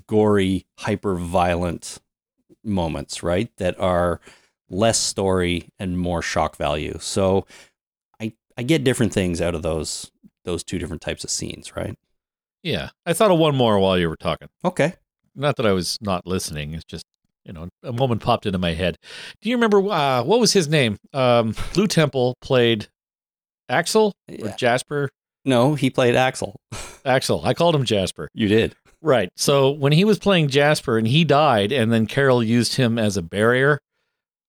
gory, 0.06 0.66
hyper 0.78 1.14
violent 1.16 1.98
moments, 2.64 3.22
right? 3.22 3.50
That 3.58 3.78
are 3.78 4.20
less 4.68 4.98
story 4.98 5.68
and 5.78 5.98
more 5.98 6.22
shock 6.22 6.56
value. 6.56 6.96
So 7.00 7.46
I 8.20 8.32
I 8.56 8.62
get 8.62 8.84
different 8.84 9.12
things 9.12 9.40
out 9.40 9.54
of 9.54 9.62
those 9.62 10.10
those 10.44 10.64
two 10.64 10.78
different 10.78 11.02
types 11.02 11.24
of 11.24 11.30
scenes, 11.30 11.74
right? 11.76 11.96
Yeah, 12.62 12.90
I 13.06 13.12
thought 13.12 13.30
of 13.30 13.38
one 13.38 13.54
more 13.54 13.78
while 13.78 13.98
you 13.98 14.08
were 14.08 14.16
talking. 14.16 14.48
Okay. 14.64 14.94
Not 15.34 15.56
that 15.56 15.66
I 15.66 15.72
was 15.72 15.98
not 16.00 16.26
listening. 16.26 16.74
It's 16.74 16.84
just 16.84 17.04
you 17.44 17.52
know 17.52 17.68
a 17.82 17.92
moment 17.92 18.22
popped 18.22 18.46
into 18.46 18.58
my 18.58 18.74
head. 18.74 18.96
Do 19.42 19.48
you 19.50 19.56
remember 19.56 19.78
uh, 19.90 20.22
what 20.22 20.40
was 20.40 20.52
his 20.52 20.68
name? 20.68 20.98
Um, 21.12 21.54
Lew 21.76 21.86
Temple 21.86 22.36
played 22.40 22.88
Axel 23.68 24.14
or 24.28 24.34
Yeah. 24.48 24.56
Jasper. 24.56 25.10
No, 25.44 25.74
he 25.74 25.90
played 25.90 26.14
Axel. 26.16 26.56
Axel. 27.04 27.42
I 27.44 27.54
called 27.54 27.74
him 27.74 27.84
Jasper. 27.84 28.28
You 28.34 28.48
did. 28.48 28.74
Right. 29.02 29.28
So 29.36 29.70
when 29.70 29.92
he 29.92 30.04
was 30.04 30.18
playing 30.18 30.48
Jasper 30.48 30.96
and 30.96 31.06
he 31.06 31.24
died, 31.24 31.70
and 31.72 31.92
then 31.92 32.06
Carol 32.06 32.42
used 32.42 32.76
him 32.76 32.98
as 32.98 33.18
a 33.18 33.22
barrier 33.22 33.78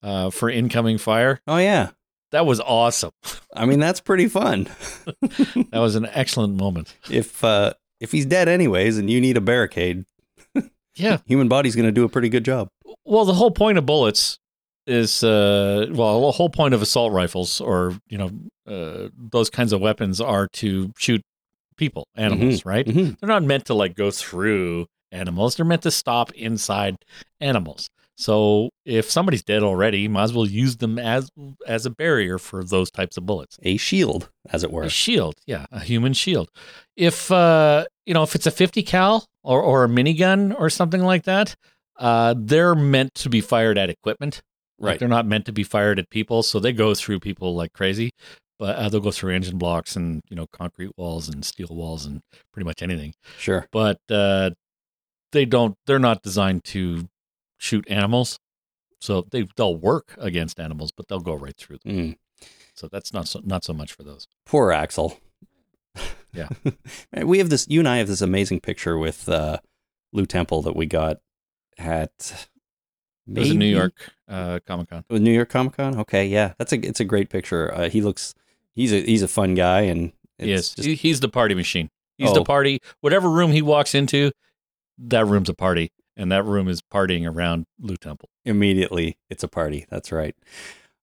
uh, 0.01 0.29
for 0.29 0.49
incoming 0.49 0.97
fire, 0.97 1.41
Oh 1.47 1.58
yeah. 1.58 1.89
that 2.31 2.45
was 2.45 2.62
awesome. 2.62 3.12
I 3.53 3.65
mean 3.65 3.79
that's 3.79 3.99
pretty 3.99 4.27
fun. 4.29 4.67
That 5.71 5.79
was 5.79 5.95
an 5.95 6.08
excellent 6.13 6.55
moment. 6.55 6.95
if 7.10 7.43
uh 7.43 7.73
if 7.99 8.12
he's 8.13 8.25
dead 8.25 8.47
anyways 8.47 8.97
and 8.97 9.10
you 9.10 9.19
need 9.19 9.36
a 9.38 9.41
barricade, 9.41 10.05
Yeah. 10.95 11.17
human 11.25 11.47
body's 11.49 11.75
going 11.75 11.86
to 11.88 11.91
do 11.91 12.03
a 12.05 12.10
pretty 12.10 12.29
good 12.29 12.45
job. 12.45 12.69
Well, 13.05 13.25
the 13.25 13.33
whole 13.33 13.51
point 13.51 13.77
of 13.77 13.85
bullets 13.85 14.37
is, 14.87 15.23
uh, 15.23 15.87
well, 15.91 16.21
the 16.27 16.31
whole 16.31 16.49
point 16.49 16.73
of 16.73 16.81
assault 16.81 17.11
rifles 17.11 17.59
or, 17.61 17.97
you 18.07 18.17
know, 18.17 18.29
uh, 18.67 19.09
those 19.17 19.49
kinds 19.49 19.73
of 19.73 19.81
weapons 19.81 20.21
are 20.21 20.47
to 20.53 20.91
shoot 20.97 21.21
people, 21.77 22.07
animals, 22.15 22.65
right? 22.65 22.85
Mhm. 22.85 23.19
They're 23.19 23.27
not 23.27 23.43
meant 23.43 23.65
to 23.65 23.73
like 23.73 23.95
go 23.95 24.11
through 24.11 24.85
animals. 25.11 25.55
They're 25.55 25.65
meant 25.65 25.81
to 25.83 25.91
stop 25.91 26.31
inside 26.33 26.97
animals. 27.39 27.89
So 28.17 28.69
if 28.85 29.09
somebody's 29.11 29.43
dead 29.43 29.61
already, 29.61 29.99
you 30.01 30.09
might 30.09 30.23
as 30.23 30.33
well 30.33 30.45
use 30.45 30.77
them 30.77 30.97
as 30.97 31.29
as 31.67 31.85
a 31.85 31.89
barrier 31.89 32.37
for 32.37 32.63
those 32.63 32.89
types 32.89 33.17
of 33.17 33.25
bullets. 33.25 33.57
A 33.63 33.75
shield, 33.77 34.29
as 34.51 34.63
it 34.63 34.71
were. 34.71 34.83
A 34.83 34.89
shield, 34.89 35.35
yeah, 35.45 35.65
a 35.71 35.81
human 35.81 36.13
shield. 36.13 36.49
If 36.95 37.29
uh, 37.29 37.85
you 38.05 38.13
know, 38.13 38.23
if 38.23 38.33
it's 38.35 38.47
a 38.47 38.51
50 38.51 38.83
cal 38.83 39.25
or 39.43 39.61
or 39.61 39.83
a 39.83 39.89
minigun 39.89 40.57
or 40.57 40.69
something 40.69 41.01
like 41.01 41.23
that, 41.23 41.55
uh, 41.97 42.36
they're 42.38 42.75
meant 42.75 43.13
to 43.15 43.29
be 43.29 43.41
fired 43.41 43.77
at 43.77 43.89
equipment. 43.89 44.41
Like, 44.77 44.88
Right. 44.89 44.99
they're 44.99 45.08
not 45.08 45.25
meant 45.25 45.45
to 45.45 45.53
be 45.53 45.63
fired 45.63 45.99
at 45.99 46.10
people, 46.10 46.43
so 46.43 46.60
they 46.60 46.73
go 46.73 46.93
through 46.93 47.21
people 47.21 47.55
like 47.55 47.71
crazy. 47.73 48.12
But 48.60 48.75
uh, 48.77 48.89
they'll 48.89 49.01
go 49.01 49.12
through 49.12 49.34
engine 49.34 49.58
blocks 49.58 49.95
and 49.95 50.21
you 50.29 50.36
know 50.36 50.47
concrete 50.47 50.91
walls 50.97 51.27
and 51.29 51.43
steel 51.45 51.67
walls 51.71 52.05
and 52.05 52.21
pretty 52.53 52.65
much 52.65 52.81
anything. 52.81 53.13
Sure. 53.38 53.67
But 53.71 53.99
uh, 54.10 54.51
they 55.31 55.45
don't. 55.45 55.75
They're 55.88 55.99
not 55.99 56.23
designed 56.23 56.63
to 56.65 57.08
shoot 57.58 57.86
animals, 57.89 58.38
so 59.01 59.25
they 59.31 59.47
they'll 59.58 59.75
work 59.75 60.15
against 60.17 60.60
animals, 60.60 60.91
but 60.95 61.08
they'll 61.08 61.19
go 61.19 61.34
right 61.34 61.55
through 61.58 61.79
them. 61.84 61.95
Mm. 61.97 62.15
So 62.75 62.88
that's 62.89 63.13
not 63.13 63.27
so 63.27 63.41
not 63.43 63.63
so 63.65 63.73
much 63.73 63.91
for 63.93 64.03
those. 64.03 64.27
Poor 64.45 64.71
Axel. 64.71 65.19
Yeah. 66.34 66.49
we 67.23 67.38
have 67.39 67.49
this. 67.49 67.65
You 67.69 67.79
and 67.79 67.88
I 67.88 67.97
have 67.97 68.08
this 68.08 68.21
amazing 68.21 68.60
picture 68.60 68.97
with 68.97 69.27
uh, 69.29 69.60
Lew 70.12 70.25
Temple 70.25 70.62
that 70.63 70.75
we 70.75 70.86
got 70.86 71.17
at. 71.77 72.47
It 73.27 73.39
was 73.39 73.49
in 73.51 73.57
New 73.59 73.65
York 73.65 73.93
uh, 74.29 74.59
Comic 74.67 74.89
Con. 74.89 75.03
with 75.09 75.21
New 75.21 75.31
York 75.33 75.49
Comic 75.49 75.77
Con. 75.77 75.97
Okay, 75.99 76.27
yeah, 76.27 76.53
that's 76.59 76.71
a 76.73 76.77
it's 76.77 76.99
a 76.99 77.05
great 77.05 77.29
picture. 77.29 77.73
Uh, 77.73 77.89
he 77.89 78.01
looks 78.01 78.35
he's 78.75 78.93
a 78.93 79.01
he's 79.01 79.23
a 79.23 79.27
fun 79.27 79.55
guy, 79.55 79.81
and 79.81 80.11
it's 80.38 80.47
Yes, 80.47 80.75
just- 80.75 81.01
he's 81.01 81.19
the 81.21 81.29
party 81.29 81.55
machine. 81.55 81.89
He's 82.17 82.29
Oh. 82.29 82.33
the 82.35 82.43
party. 82.43 82.81
Whatever 83.01 83.29
room 83.29 83.51
he 83.51 83.61
walks 83.63 83.95
into, 83.95 84.31
that 84.99 85.25
room's 85.25 85.49
a 85.49 85.53
party, 85.55 85.91
and 86.15 86.31
that 86.31 86.45
room 86.45 86.67
is 86.67 86.81
partying 86.81 87.27
around 87.29 87.65
Lew 87.79 87.97
Temple. 87.97 88.29
immediately 88.45 89.17
it's 89.29 89.43
a 89.43 89.47
party. 89.47 89.85
That's 89.89 90.11
right. 90.11 90.35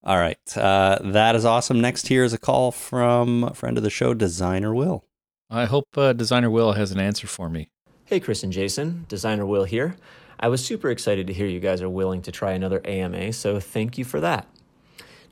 All 0.05 0.17
right, 0.19 0.39
uh, 0.57 0.99
that 1.03 1.35
is 1.37 1.45
awesome. 1.45 1.81
Next 1.81 2.07
here 2.09 2.23
is 2.25 2.33
a 2.33 2.39
call 2.39 2.71
from 2.73 3.45
a 3.45 3.55
friend 3.55 3.77
of 3.77 3.83
the 3.85 3.91
show, 3.91 4.15
Designer 4.15 4.73
Will. 4.75 5.05
I 5.51 5.65
hope 5.67 5.87
uh, 5.97 6.13
Designer 6.13 6.51
Will 6.51 6.73
has 6.73 6.93
an 6.93 6.99
answer 7.01 7.27
for 7.27 7.49
me. 7.49 7.69
Hey, 8.05 8.19
Chris 8.21 8.43
and 8.45 8.53
Jason, 8.53 9.07
Designer 9.09 9.45
Will 9.47 9.65
here. 9.65 9.97
I 10.43 10.49
was 10.49 10.65
super 10.65 10.91
excited 10.91 11.29
to 11.29 11.33
hear 11.33 11.47
you 11.47 11.61
guys 11.61 11.83
are 11.83 11.89
willing 11.89 12.21
to 12.23 12.33
try 12.33 12.51
another 12.51 12.81
AMA, 12.85 13.33
so 13.33 13.61
thank 13.61 13.97
you 13.97 14.05
for 14.05 14.19
that. 14.19 14.49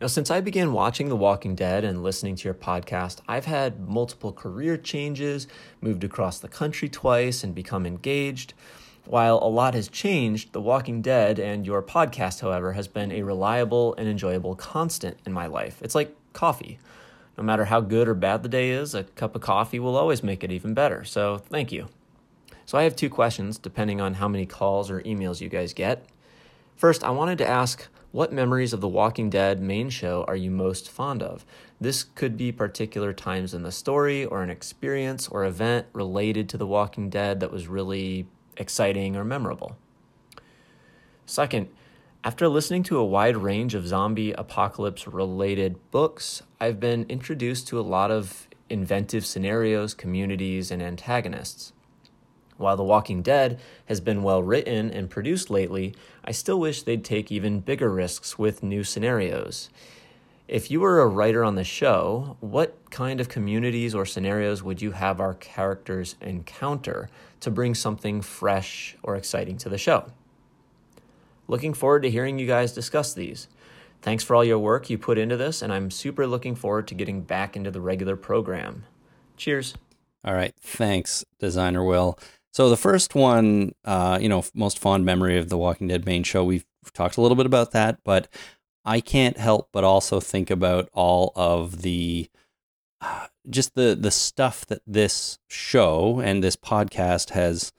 Now, 0.00 0.06
since 0.06 0.30
I 0.30 0.40
began 0.40 0.72
watching 0.72 1.08
The 1.08 1.16
Walking 1.16 1.56
Dead 1.56 1.82
and 1.82 2.04
listening 2.04 2.36
to 2.36 2.44
your 2.44 2.54
podcast, 2.54 3.18
I've 3.26 3.46
had 3.46 3.88
multiple 3.88 4.32
career 4.32 4.76
changes, 4.76 5.48
moved 5.80 6.04
across 6.04 6.38
the 6.38 6.46
country 6.46 6.88
twice, 6.88 7.42
and 7.42 7.56
become 7.56 7.86
engaged. 7.86 8.54
While 9.04 9.40
a 9.42 9.50
lot 9.50 9.74
has 9.74 9.88
changed, 9.88 10.52
The 10.52 10.60
Walking 10.60 11.02
Dead 11.02 11.40
and 11.40 11.66
your 11.66 11.82
podcast, 11.82 12.40
however, 12.40 12.74
has 12.74 12.86
been 12.86 13.10
a 13.10 13.24
reliable 13.24 13.96
and 13.96 14.08
enjoyable 14.08 14.54
constant 14.54 15.18
in 15.26 15.32
my 15.32 15.48
life. 15.48 15.82
It's 15.82 15.96
like 15.96 16.14
coffee. 16.34 16.78
No 17.36 17.42
matter 17.42 17.64
how 17.64 17.80
good 17.80 18.06
or 18.06 18.14
bad 18.14 18.44
the 18.44 18.48
day 18.48 18.70
is, 18.70 18.94
a 18.94 19.02
cup 19.02 19.34
of 19.34 19.42
coffee 19.42 19.80
will 19.80 19.96
always 19.96 20.22
make 20.22 20.44
it 20.44 20.52
even 20.52 20.72
better. 20.72 21.02
So, 21.02 21.38
thank 21.38 21.72
you. 21.72 21.88
So 22.70 22.78
I 22.78 22.84
have 22.84 22.94
two 22.94 23.10
questions 23.10 23.58
depending 23.58 24.00
on 24.00 24.14
how 24.14 24.28
many 24.28 24.46
calls 24.46 24.92
or 24.92 25.00
emails 25.00 25.40
you 25.40 25.48
guys 25.48 25.72
get. 25.72 26.06
First, 26.76 27.02
I 27.02 27.10
wanted 27.10 27.36
to 27.38 27.48
ask 27.48 27.88
what 28.12 28.32
memories 28.32 28.72
of 28.72 28.80
the 28.80 28.86
Walking 28.86 29.28
Dead 29.28 29.60
main 29.60 29.90
show 29.90 30.24
are 30.28 30.36
you 30.36 30.52
most 30.52 30.88
fond 30.88 31.20
of? 31.20 31.44
This 31.80 32.04
could 32.04 32.36
be 32.36 32.52
particular 32.52 33.12
times 33.12 33.54
in 33.54 33.64
the 33.64 33.72
story 33.72 34.24
or 34.24 34.44
an 34.44 34.50
experience 34.50 35.26
or 35.26 35.44
event 35.44 35.88
related 35.92 36.48
to 36.50 36.56
the 36.56 36.66
Walking 36.66 37.10
Dead 37.10 37.40
that 37.40 37.50
was 37.50 37.66
really 37.66 38.28
exciting 38.56 39.16
or 39.16 39.24
memorable. 39.24 39.76
Second, 41.26 41.70
after 42.22 42.46
listening 42.46 42.84
to 42.84 42.98
a 42.98 43.04
wide 43.04 43.36
range 43.36 43.74
of 43.74 43.88
zombie 43.88 44.30
apocalypse 44.30 45.08
related 45.08 45.74
books, 45.90 46.44
I've 46.60 46.78
been 46.78 47.04
introduced 47.08 47.66
to 47.66 47.80
a 47.80 47.82
lot 47.82 48.12
of 48.12 48.46
inventive 48.68 49.26
scenarios, 49.26 49.92
communities, 49.92 50.70
and 50.70 50.80
antagonists. 50.80 51.72
While 52.60 52.76
The 52.76 52.84
Walking 52.84 53.22
Dead 53.22 53.58
has 53.86 54.00
been 54.00 54.22
well 54.22 54.42
written 54.42 54.90
and 54.90 55.08
produced 55.08 55.48
lately, 55.48 55.94
I 56.22 56.32
still 56.32 56.60
wish 56.60 56.82
they'd 56.82 57.02
take 57.02 57.32
even 57.32 57.60
bigger 57.60 57.90
risks 57.90 58.38
with 58.38 58.62
new 58.62 58.84
scenarios. 58.84 59.70
If 60.46 60.70
you 60.70 60.80
were 60.80 61.00
a 61.00 61.06
writer 61.06 61.42
on 61.42 61.54
the 61.54 61.64
show, 61.64 62.36
what 62.40 62.76
kind 62.90 63.18
of 63.18 63.30
communities 63.30 63.94
or 63.94 64.04
scenarios 64.04 64.62
would 64.62 64.82
you 64.82 64.90
have 64.90 65.20
our 65.20 65.34
characters 65.34 66.16
encounter 66.20 67.08
to 67.40 67.50
bring 67.50 67.74
something 67.74 68.20
fresh 68.20 68.94
or 69.02 69.16
exciting 69.16 69.56
to 69.56 69.70
the 69.70 69.78
show? 69.78 70.12
Looking 71.48 71.72
forward 71.72 72.02
to 72.02 72.10
hearing 72.10 72.38
you 72.38 72.46
guys 72.46 72.72
discuss 72.72 73.14
these. 73.14 73.48
Thanks 74.02 74.22
for 74.22 74.36
all 74.36 74.44
your 74.44 74.58
work 74.58 74.90
you 74.90 74.98
put 74.98 75.16
into 75.16 75.38
this, 75.38 75.62
and 75.62 75.72
I'm 75.72 75.90
super 75.90 76.26
looking 76.26 76.54
forward 76.54 76.88
to 76.88 76.94
getting 76.94 77.22
back 77.22 77.56
into 77.56 77.70
the 77.70 77.80
regular 77.80 78.16
program. 78.16 78.84
Cheers. 79.38 79.74
All 80.22 80.34
right, 80.34 80.52
thanks, 80.60 81.24
Designer 81.38 81.82
Will. 81.82 82.18
So 82.52 82.68
the 82.68 82.76
first 82.76 83.14
one, 83.14 83.72
uh, 83.84 84.18
you 84.20 84.28
know, 84.28 84.44
most 84.54 84.78
fond 84.78 85.04
memory 85.04 85.38
of 85.38 85.48
the 85.48 85.58
Walking 85.58 85.88
Dead 85.88 86.04
main 86.04 86.22
show. 86.22 86.44
We've 86.44 86.64
talked 86.92 87.16
a 87.16 87.20
little 87.20 87.36
bit 87.36 87.46
about 87.46 87.72
that, 87.72 87.98
but 88.04 88.28
I 88.84 89.00
can't 89.00 89.36
help 89.36 89.68
but 89.72 89.84
also 89.84 90.20
think 90.20 90.50
about 90.50 90.88
all 90.92 91.32
of 91.36 91.82
the 91.82 92.28
uh, 93.00 93.26
just 93.48 93.74
the 93.74 93.96
the 93.98 94.10
stuff 94.10 94.66
that 94.66 94.82
this 94.86 95.38
show 95.48 96.20
and 96.20 96.42
this 96.42 96.56
podcast 96.56 97.30
has 97.30 97.72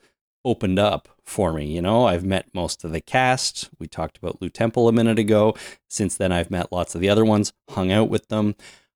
opened 0.43 0.79
up 0.79 1.09
for 1.23 1.53
me. 1.53 1.65
You 1.65 1.81
know, 1.81 2.05
I've 2.05 2.23
met 2.23 2.47
most 2.53 2.83
of 2.83 2.91
the 2.91 3.01
cast. 3.01 3.69
We 3.79 3.87
talked 3.87 4.17
about 4.17 4.41
Lew 4.41 4.49
Temple 4.49 4.87
a 4.87 4.91
minute 4.91 5.19
ago. 5.19 5.55
Since 5.89 6.17
then, 6.17 6.31
I've 6.31 6.51
met 6.51 6.71
lots 6.71 6.95
of 6.95 7.01
the 7.01 7.09
other 7.09 7.25
ones, 7.25 7.53
hung 7.69 7.91
out 7.91 8.09
with 8.09 8.27
them. 8.27 8.55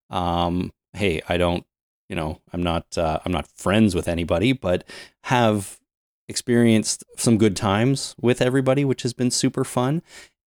Um, 0.10 0.72
hey, 0.94 1.22
I 1.28 1.38
don't, 1.38 1.66
you 2.10 2.16
know, 2.16 2.42
I'm 2.54 2.64
not, 2.64 2.98
uh, 2.98 3.20
I'm 3.26 3.32
not 3.32 3.48
friends 3.48 3.96
with 3.96 4.08
anybody, 4.08 4.54
but 4.54 4.84
have 5.26 5.80
experienced 6.28 7.04
some 7.18 7.38
good 7.38 7.56
times 7.56 8.16
with 8.20 8.42
everybody, 8.42 8.86
which 8.86 9.04
has 9.04 9.14
been 9.14 9.32
super 9.32 9.64
fun. 9.64 10.02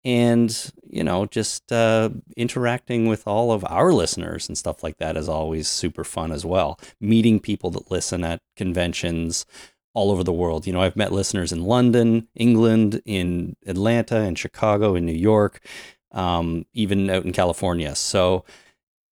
And, 0.05 0.73
you 0.89 1.03
know, 1.03 1.27
just 1.27 1.73
uh, 1.73 2.11
interacting 2.37 3.09
with 3.09 3.27
all 3.27 3.53
of 3.53 3.65
our 3.69 3.93
listeners 3.93 4.49
and 4.49 4.57
stuff 4.57 4.83
like 4.83 4.99
that 4.99 5.17
is 5.17 5.29
always 5.29 5.69
super 5.69 6.05
fun 6.05 6.33
as 6.33 6.47
well. 6.47 6.79
Meeting 7.01 7.41
people 7.41 7.71
that 7.73 7.91
listen 7.91 8.25
at 8.25 8.41
conventions 8.57 9.45
all 9.95 10.13
over 10.13 10.23
the 10.23 10.33
world. 10.33 10.67
You 10.67 10.73
know, 10.73 10.83
I've 10.83 10.97
met 10.97 11.13
listeners 11.13 11.51
in 11.51 11.65
London, 11.65 12.29
England, 12.37 13.03
in 13.05 13.57
Atlanta, 13.67 14.21
in 14.21 14.37
Chicago, 14.37 14.95
in 14.95 15.05
New 15.05 15.13
York, 15.13 15.61
um, 16.13 16.65
even 16.73 17.11
out 17.11 17.25
in 17.25 17.33
California. 17.33 17.95
So 17.97 18.45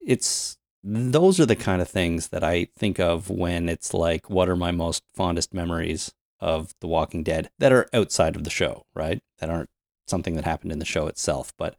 it's 0.00 0.56
those 0.86 1.40
are 1.40 1.46
the 1.46 1.56
kind 1.56 1.82
of 1.82 1.88
things 1.88 2.28
that 2.28 2.44
I 2.44 2.68
think 2.78 3.00
of 3.00 3.28
when 3.28 3.68
it's 3.68 3.92
like, 3.92 4.30
what 4.30 4.48
are 4.48 4.56
my 4.56 4.70
most 4.70 5.02
fondest 5.14 5.52
memories 5.52 6.12
of 6.40 6.72
The 6.80 6.86
Walking 6.86 7.24
Dead 7.24 7.50
that 7.58 7.72
are 7.72 7.88
outside 7.92 8.36
of 8.36 8.44
the 8.44 8.50
show, 8.50 8.84
right? 8.94 9.20
That 9.38 9.50
aren't 9.50 9.70
something 10.06 10.36
that 10.36 10.44
happened 10.44 10.70
in 10.70 10.78
the 10.78 10.84
show 10.84 11.08
itself. 11.08 11.52
But 11.58 11.76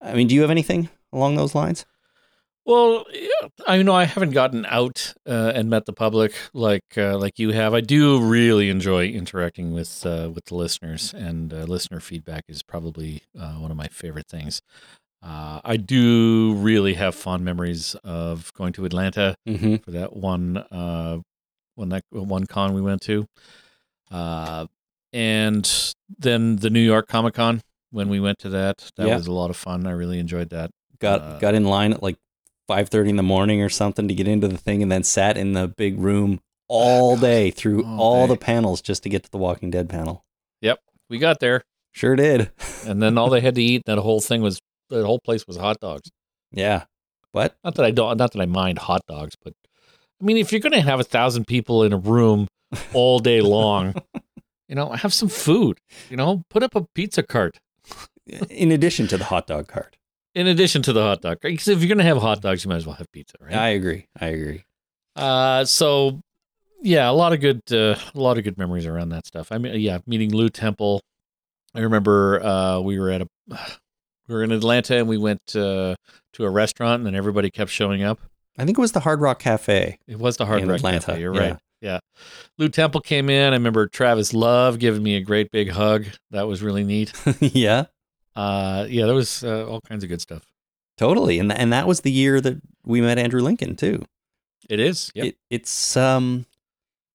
I 0.00 0.14
mean, 0.14 0.26
do 0.26 0.34
you 0.34 0.40
have 0.40 0.50
anything 0.50 0.88
along 1.12 1.36
those 1.36 1.54
lines? 1.54 1.86
Well, 2.66 3.04
yeah, 3.12 3.48
I 3.66 3.82
know 3.82 3.94
I 3.94 4.04
haven't 4.04 4.30
gotten 4.30 4.66
out 4.66 5.14
uh, 5.26 5.52
and 5.54 5.70
met 5.70 5.86
the 5.86 5.92
public 5.92 6.34
like 6.52 6.84
uh, 6.96 7.18
like 7.18 7.38
you 7.38 7.50
have. 7.52 7.72
I 7.72 7.80
do 7.80 8.20
really 8.20 8.68
enjoy 8.68 9.06
interacting 9.06 9.72
with 9.72 10.04
uh, 10.04 10.30
with 10.32 10.44
the 10.44 10.54
listeners, 10.54 11.14
and 11.14 11.52
uh, 11.54 11.64
listener 11.64 12.00
feedback 12.00 12.44
is 12.48 12.62
probably 12.62 13.22
uh, 13.38 13.54
one 13.54 13.70
of 13.70 13.76
my 13.76 13.88
favorite 13.88 14.28
things. 14.28 14.60
Uh, 15.22 15.60
I 15.64 15.76
do 15.76 16.54
really 16.58 16.94
have 16.94 17.14
fond 17.14 17.44
memories 17.44 17.94
of 18.04 18.52
going 18.54 18.72
to 18.74 18.84
Atlanta 18.86 19.34
Mm-hmm. 19.46 19.76
for 19.76 19.90
that 19.90 20.16
one 20.16 20.56
uh, 20.56 21.18
one 21.74 21.88
that 21.90 22.04
one 22.10 22.46
con 22.46 22.72
we 22.74 22.80
went 22.80 23.02
to, 23.02 23.26
uh, 24.10 24.66
and 25.12 25.94
then 26.18 26.56
the 26.56 26.70
New 26.70 26.80
York 26.80 27.08
Comic 27.08 27.34
Con 27.34 27.60
when 27.90 28.08
we 28.08 28.20
went 28.20 28.38
to 28.40 28.48
that. 28.50 28.90
That 28.96 29.08
Yeah. 29.08 29.16
was 29.16 29.26
a 29.26 29.32
lot 29.32 29.50
of 29.50 29.56
fun. 29.56 29.86
I 29.86 29.90
really 29.92 30.18
enjoyed 30.18 30.50
that. 30.50 30.70
Got 31.00 31.20
Uh, 31.20 31.38
got 31.38 31.54
in 31.54 31.64
line 31.64 31.92
at 31.92 32.02
like 32.02 32.16
five 32.66 32.88
thirty 32.88 33.10
in 33.10 33.16
the 33.16 33.22
morning 33.22 33.60
or 33.62 33.68
something 33.68 34.08
to 34.08 34.14
get 34.14 34.28
into 34.28 34.48
the 34.48 34.58
thing, 34.58 34.82
and 34.82 34.90
then 34.90 35.02
sat 35.02 35.36
in 35.36 35.52
the 35.52 35.68
big 35.68 35.98
room 35.98 36.40
all 36.68 37.16
day 37.16 37.50
through 37.50 37.82
all 37.84 38.00
all 38.00 38.26
day. 38.26 38.34
the 38.34 38.38
panels 38.40 38.80
just 38.80 39.02
to 39.02 39.08
get 39.08 39.22
to 39.24 39.30
the 39.30 39.38
Walking 39.38 39.70
Dead 39.70 39.88
panel. 39.88 40.24
Yep, 40.60 40.80
we 41.08 41.18
got 41.18 41.40
there. 41.40 41.62
Sure 41.92 42.14
did. 42.16 42.52
and 42.86 43.02
then 43.02 43.18
all 43.18 43.28
they 43.30 43.40
had 43.40 43.54
to 43.56 43.62
eat 43.62 43.82
that 43.86 43.98
whole 43.98 44.20
thing 44.20 44.40
was 44.42 44.60
the 44.90 45.06
whole 45.06 45.20
place 45.20 45.46
was 45.46 45.56
hot 45.56 45.78
dogs. 45.80 46.10
Yeah, 46.52 46.84
but 47.32 47.54
not 47.64 47.74
that 47.76 47.86
i 47.86 47.90
don't 47.90 48.16
not 48.16 48.32
that 48.32 48.40
i 48.40 48.46
mind 48.46 48.78
hot 48.78 49.02
dogs 49.06 49.36
but 49.42 49.52
i 50.20 50.24
mean 50.24 50.36
if 50.36 50.50
you're 50.50 50.60
going 50.60 50.72
to 50.72 50.80
have 50.80 50.98
a 51.00 51.04
thousand 51.04 51.46
people 51.46 51.84
in 51.84 51.92
a 51.92 51.96
room 51.96 52.48
all 52.92 53.18
day 53.20 53.40
long 53.40 53.94
you 54.68 54.74
know 54.74 54.90
have 54.90 55.14
some 55.14 55.28
food 55.28 55.78
you 56.08 56.16
know 56.16 56.42
put 56.50 56.62
up 56.62 56.74
a 56.74 56.82
pizza 56.94 57.22
cart. 57.22 57.58
In 58.48 58.70
addition 58.70 59.08
to 59.08 59.16
the 59.16 59.24
hot 59.24 59.46
dog 59.48 59.66
cart, 59.66 59.96
in 60.36 60.46
addition 60.46 60.82
to 60.82 60.92
the 60.92 61.02
hot 61.02 61.20
dog 61.20 61.38
because 61.42 61.66
if 61.66 61.80
you're 61.80 61.88
going 61.88 61.98
to 61.98 62.04
have 62.04 62.18
hot 62.18 62.40
dogs 62.40 62.64
you 62.64 62.68
might 62.68 62.76
as 62.76 62.86
well 62.86 62.94
have 62.96 63.10
pizza 63.12 63.36
right? 63.40 63.54
I 63.54 63.68
agree. 63.70 64.06
I 64.20 64.26
agree. 64.26 64.64
uh 65.16 65.64
so 65.64 66.20
yeah 66.82 67.10
a 67.10 67.12
lot 67.12 67.32
of 67.32 67.40
good 67.40 67.60
uh, 67.72 67.96
a 68.14 68.20
lot 68.20 68.38
of 68.38 68.44
good 68.44 68.56
memories 68.58 68.86
around 68.86 69.08
that 69.10 69.26
stuff. 69.26 69.50
I 69.50 69.58
mean 69.58 69.80
yeah 69.80 69.98
meeting 70.06 70.32
lew 70.32 70.48
temple. 70.48 71.00
I 71.74 71.80
remember 71.80 72.44
uh 72.44 72.80
we 72.80 72.98
were 72.98 73.10
at 73.10 73.22
a 73.22 73.28
we 74.30 74.36
were 74.36 74.44
in 74.44 74.52
atlanta 74.52 74.96
and 74.96 75.08
we 75.08 75.18
went 75.18 75.54
uh, 75.54 75.94
to 76.32 76.44
a 76.44 76.50
restaurant 76.50 77.00
and 77.00 77.06
then 77.06 77.14
everybody 77.14 77.50
kept 77.50 77.70
showing 77.70 78.02
up 78.02 78.20
I 78.58 78.64
think 78.66 78.76
it 78.76 78.80
was 78.80 78.92
the 78.92 79.00
Hard 79.00 79.22
Rock 79.22 79.38
Cafe. 79.38 79.98
It 80.06 80.18
was 80.18 80.36
the 80.36 80.44
Hard 80.44 80.60
in 80.60 80.68
Rock 80.68 80.78
Atlanta, 80.78 81.06
Cafe. 81.06 81.20
You're 81.20 81.34
yeah. 81.34 81.40
right. 81.40 81.56
Yeah. 81.80 81.98
Lew 82.58 82.68
Temple 82.68 83.00
came 83.00 83.30
in. 83.30 83.54
I 83.54 83.56
remember 83.56 83.86
Travis 83.86 84.34
Love 84.34 84.78
giving 84.78 85.02
me 85.02 85.16
a 85.16 85.20
great 85.22 85.50
big 85.50 85.70
hug. 85.70 86.04
That 86.30 86.46
was 86.46 86.62
really 86.62 86.84
neat. 86.84 87.12
yeah, 87.40 87.84
Uh, 88.36 88.86
yeah, 88.88 89.06
there 89.06 89.14
was 89.14 89.42
uh, 89.42 89.66
all 89.66 89.80
kinds 89.80 90.04
of 90.04 90.10
good 90.10 90.20
stuff. 90.20 90.44
totally. 90.98 91.38
And 91.38 91.50
and 91.50 91.72
that 91.72 91.86
was 91.86 92.02
the 92.02 92.12
year 92.12 92.40
that 92.42 92.60
we 92.84 93.00
met 93.00 93.18
Andrew 93.18 93.40
Lincoln 93.40 93.76
too. 93.76 94.04
It 94.68 94.78
is. 94.78 95.10
Yep. 95.14 95.24
It, 95.24 95.36
it's 95.48 95.96
um, 95.96 96.44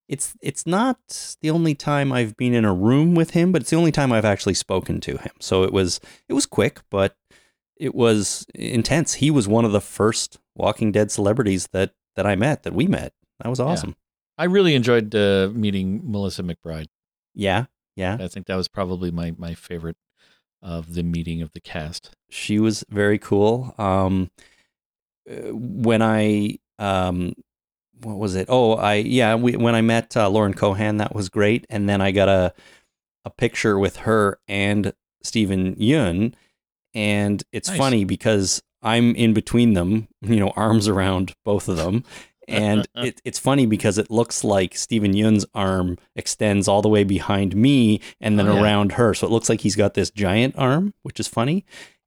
it's 0.07 0.35
it's 0.41 0.65
not 0.65 1.35
the 1.41 1.49
only 1.49 1.73
time 1.73 2.11
I've 2.11 2.37
been 2.37 2.53
in 2.53 2.65
a 2.65 2.73
room 2.73 3.15
with 3.15 3.31
him, 3.31 3.51
but 3.51 3.61
it's 3.61 3.71
the 3.71 3.77
only 3.77 3.91
time 3.91 4.11
I've 4.11 4.25
actually 4.25 4.53
spoken 4.53 4.99
to 5.01 5.17
him. 5.17 5.31
So 5.39 5.63
it 5.63 5.73
was 5.73 5.99
it 6.29 6.33
was 6.33 6.45
quick, 6.45 6.81
but 6.89 7.15
it 7.77 7.95
was 7.95 8.45
intense. 8.53 9.15
He 9.15 9.31
was 9.31 9.47
one 9.47 9.65
of 9.65 9.71
the 9.71 9.81
first 9.81 10.39
Walking 10.55 10.91
Dead 10.91 11.11
celebrities 11.11 11.67
that 11.73 11.93
that 12.15 12.25
I 12.25 12.35
met, 12.35 12.63
that 12.63 12.73
we 12.73 12.87
met. 12.87 13.13
That 13.41 13.49
was 13.49 13.59
awesome. 13.59 13.95
I 14.37 14.45
really 14.45 14.75
enjoyed 14.75 15.13
uh, 15.15 15.49
meeting 15.53 16.01
Melissa 16.03 16.43
McBride. 16.43 16.87
Yeah, 17.33 17.65
yeah. 17.95 18.17
I 18.19 18.27
think 18.27 18.47
that 18.47 18.55
was 18.55 18.67
probably 18.67 19.11
my 19.11 19.33
my 19.37 19.53
favorite 19.53 19.97
of 20.61 20.93
the 20.93 21.03
meeting 21.03 21.41
of 21.41 21.51
the 21.53 21.61
cast. 21.61 22.11
She 22.29 22.59
was 22.59 22.83
very 22.89 23.19
cool. 23.19 23.73
Um, 23.77 24.31
uh, 25.29 25.53
when 25.53 26.01
I 26.01 26.59
um, 26.79 27.33
what 28.01 28.17
was 28.17 28.35
it? 28.35 28.47
Oh, 28.49 28.73
I 28.73 28.95
yeah. 28.95 29.35
We, 29.35 29.55
when 29.55 29.75
I 29.75 29.81
met 29.81 30.15
uh, 30.17 30.29
Lauren 30.29 30.53
Cohan, 30.53 30.97
that 30.97 31.15
was 31.15 31.29
great. 31.29 31.65
And 31.69 31.87
then 31.89 32.01
I 32.01 32.11
got 32.11 32.29
a 32.29 32.53
a 33.23 33.29
picture 33.29 33.79
with 33.79 33.97
her 33.97 34.37
and 34.47 34.93
Steven 35.23 35.75
Yeun, 35.75 36.33
and 36.93 37.43
it's 37.51 37.69
Nice. 37.69 37.77
funny 37.77 38.03
because 38.05 38.61
I'm 38.83 39.15
in 39.15 39.33
between 39.33 39.73
them, 39.73 40.07
you 40.21 40.35
know, 40.37 40.49
arms 40.55 40.87
around 40.87 41.33
both 41.43 41.67
of 41.67 41.77
them. 41.77 42.03
And 42.47 42.87
it, 42.95 43.19
it's 43.25 43.39
funny 43.39 43.65
because 43.65 43.97
it 43.97 44.11
looks 44.11 44.43
like 44.43 44.75
Steven 44.77 45.13
Yeun's 45.13 45.45
arm 45.55 45.97
extends 46.15 46.67
all 46.67 46.83
the 46.83 46.89
way 46.89 47.03
behind 47.03 47.55
me 47.55 48.01
and 48.21 48.37
then 48.37 48.47
Oh, 48.47 48.55
yeah. 48.57 48.61
around 48.61 48.91
her. 48.93 49.15
So 49.15 49.25
it 49.25 49.31
looks 49.31 49.49
like 49.49 49.61
he's 49.61 49.75
got 49.75 49.95
this 49.95 50.11
giant 50.11 50.53
arm, 50.55 50.93
which 51.01 51.19
is 51.19 51.27
funny. 51.27 51.65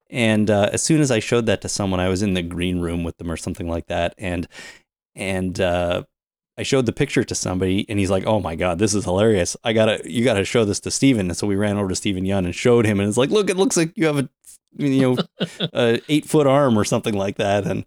And 0.08 0.48
uh, 0.48 0.70
as 0.72 0.82
soon 0.84 1.00
as 1.00 1.10
I 1.10 1.18
showed 1.18 1.46
that 1.46 1.60
to 1.62 1.68
someone, 1.68 1.98
I 1.98 2.08
was 2.08 2.22
in 2.22 2.34
the 2.34 2.42
green 2.42 2.78
room 2.80 3.02
with 3.02 3.18
them 3.18 3.30
or 3.32 3.36
something 3.36 3.68
like 3.68 3.88
that, 3.88 4.14
and 4.16 4.46
and 5.18 5.60
uh, 5.60 6.04
I 6.56 6.62
showed 6.62 6.86
the 6.86 6.92
picture 6.92 7.22
to 7.24 7.34
somebody, 7.34 7.84
and 7.90 7.98
he's 7.98 8.10
like, 8.10 8.24
"Oh 8.26 8.40
my 8.40 8.54
god, 8.56 8.78
this 8.78 8.94
is 8.94 9.04
hilarious! 9.04 9.56
I 9.64 9.72
gotta, 9.74 10.00
you 10.10 10.24
gotta 10.24 10.44
show 10.44 10.64
this 10.64 10.80
to 10.80 10.90
Steven. 10.90 11.26
And 11.28 11.36
so 11.36 11.46
we 11.46 11.56
ran 11.56 11.76
over 11.76 11.88
to 11.90 11.94
Steven 11.96 12.24
Yeun 12.24 12.44
and 12.46 12.54
showed 12.54 12.86
him, 12.86 13.00
and 13.00 13.08
it's 13.08 13.18
like, 13.18 13.30
"Look, 13.30 13.50
it 13.50 13.56
looks 13.56 13.76
like 13.76 13.92
you 13.96 14.06
have 14.06 14.18
a, 14.18 14.28
you 14.76 15.00
know, 15.02 15.18
a 15.74 16.00
eight 16.08 16.24
foot 16.24 16.46
arm 16.46 16.78
or 16.78 16.84
something 16.84 17.14
like 17.14 17.36
that." 17.36 17.66
And 17.66 17.84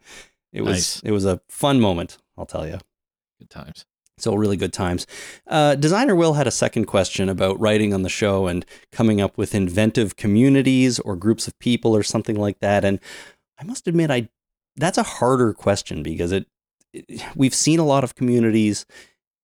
it 0.54 0.62
was 0.62 0.76
Nice. 0.76 1.02
it 1.04 1.12
was 1.12 1.26
a 1.26 1.42
fun 1.50 1.80
moment, 1.82 2.18
I'll 2.38 2.46
tell 2.46 2.68
you. 2.68 2.78
Good 3.40 3.50
times. 3.50 3.86
So 4.18 4.36
really 4.36 4.58
good 4.58 4.74
times. 4.74 5.08
Uh, 5.48 5.74
Designer 5.74 6.16
Will 6.16 6.34
had 6.34 6.46
a 6.46 6.52
second 6.52 6.86
question 6.86 7.28
about 7.28 7.60
writing 7.60 7.92
on 7.92 8.04
the 8.04 8.10
show 8.10 8.46
and 8.46 8.64
coming 8.92 9.20
up 9.20 9.36
with 9.36 9.56
inventive 9.56 10.16
communities 10.16 11.00
or 11.00 11.16
groups 11.16 11.48
of 11.48 11.58
people 11.58 11.96
or 11.96 12.04
something 12.04 12.36
like 12.36 12.60
that. 12.60 12.86
And 12.86 13.00
I 13.60 13.64
must 13.64 13.88
admit, 13.88 14.12
I 14.12 14.30
that's 14.76 15.00
a 15.00 15.04
harder 15.04 15.54
question 15.54 16.04
because 16.04 16.32
it 16.32 16.46
we've 17.36 17.56
seen 17.56 17.80
a 17.80 17.86
lot 17.86 18.04
of 18.04 18.16
communities. 18.16 18.86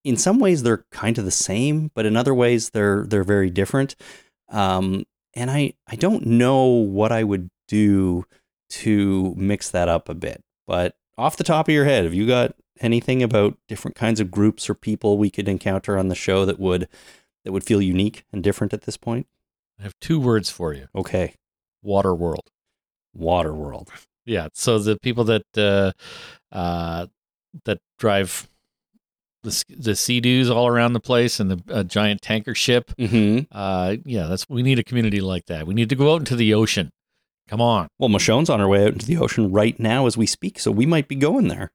In 0.03 0.17
some 0.17 0.39
ways, 0.39 0.63
they're 0.63 0.85
kind 0.91 1.17
of 1.17 1.25
the 1.25 1.31
same, 1.31 1.91
but 1.93 2.05
in 2.05 2.15
other 2.15 2.33
ways, 2.33 2.69
they're 2.69 3.05
they're 3.05 3.23
very 3.23 3.49
different. 3.49 3.95
Um, 4.49 5.05
and 5.33 5.51
I 5.51 5.73
I 5.87 5.95
don't 5.95 6.25
know 6.25 6.65
what 6.65 7.11
I 7.11 7.23
would 7.23 7.49
do 7.67 8.25
to 8.69 9.33
mix 9.37 9.69
that 9.69 9.89
up 9.89 10.09
a 10.09 10.15
bit. 10.15 10.41
But 10.65 10.95
off 11.17 11.37
the 11.37 11.43
top 11.43 11.67
of 11.67 11.73
your 11.73 11.85
head, 11.85 12.03
have 12.03 12.13
you 12.13 12.27
got 12.27 12.55
anything 12.79 13.23
about 13.23 13.57
different 13.67 13.95
kinds 13.95 14.19
of 14.19 14.31
groups 14.31 14.69
or 14.69 14.75
people 14.75 15.17
we 15.17 15.29
could 15.29 15.47
encounter 15.47 15.97
on 15.97 16.09
the 16.09 16.15
show 16.15 16.45
that 16.45 16.59
would 16.59 16.87
that 17.43 17.51
would 17.51 17.63
feel 17.63 17.81
unique 17.81 18.25
and 18.31 18.43
different 18.43 18.73
at 18.73 18.83
this 18.83 18.97
point? 18.97 19.27
I 19.79 19.83
have 19.83 19.99
two 19.99 20.19
words 20.19 20.49
for 20.49 20.73
you: 20.73 20.87
Okay, 20.95 21.35
water 21.81 22.13
world. 22.13 22.49
Water 23.13 23.53
world. 23.53 23.89
Yeah. 24.25 24.49
So 24.53 24.77
the 24.77 24.97
people 24.99 25.23
that 25.25 25.45
uh, 25.55 25.91
uh, 26.51 27.07
that 27.65 27.79
drive 27.99 28.47
the 29.43 29.63
the 29.69 29.95
sea 29.95 30.19
doos 30.19 30.49
all 30.49 30.67
around 30.67 30.93
the 30.93 30.99
place 30.99 31.39
and 31.39 31.51
the 31.51 31.83
giant 31.83 32.21
tanker 32.21 32.55
ship. 32.55 32.91
Mm-hmm. 32.97 33.45
Uh, 33.51 33.95
yeah, 34.05 34.27
that's 34.27 34.47
we 34.49 34.63
need 34.63 34.79
a 34.79 34.83
community 34.83 35.21
like 35.21 35.45
that. 35.45 35.67
We 35.67 35.73
need 35.73 35.89
to 35.89 35.95
go 35.95 36.13
out 36.13 36.21
into 36.21 36.35
the 36.35 36.53
ocean. 36.53 36.91
Come 37.47 37.61
on. 37.61 37.87
Well, 37.97 38.09
Michonne's 38.09 38.49
on 38.49 38.59
her 38.59 38.67
way 38.67 38.83
out 38.83 38.93
into 38.93 39.05
the 39.05 39.17
ocean 39.17 39.51
right 39.51 39.79
now 39.79 40.05
as 40.05 40.17
we 40.17 40.25
speak, 40.25 40.59
so 40.59 40.69
we 40.69 40.85
might 40.85 41.07
be 41.07 41.15
going 41.15 41.47
there. 41.47 41.71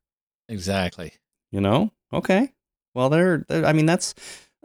Exactly. 0.49 1.15
You 1.51 1.61
know? 1.61 1.93
Okay. 2.13 2.53
Well, 2.95 3.09
there. 3.09 3.45
I 3.49 3.73
mean, 3.73 3.87
that's. 3.87 4.15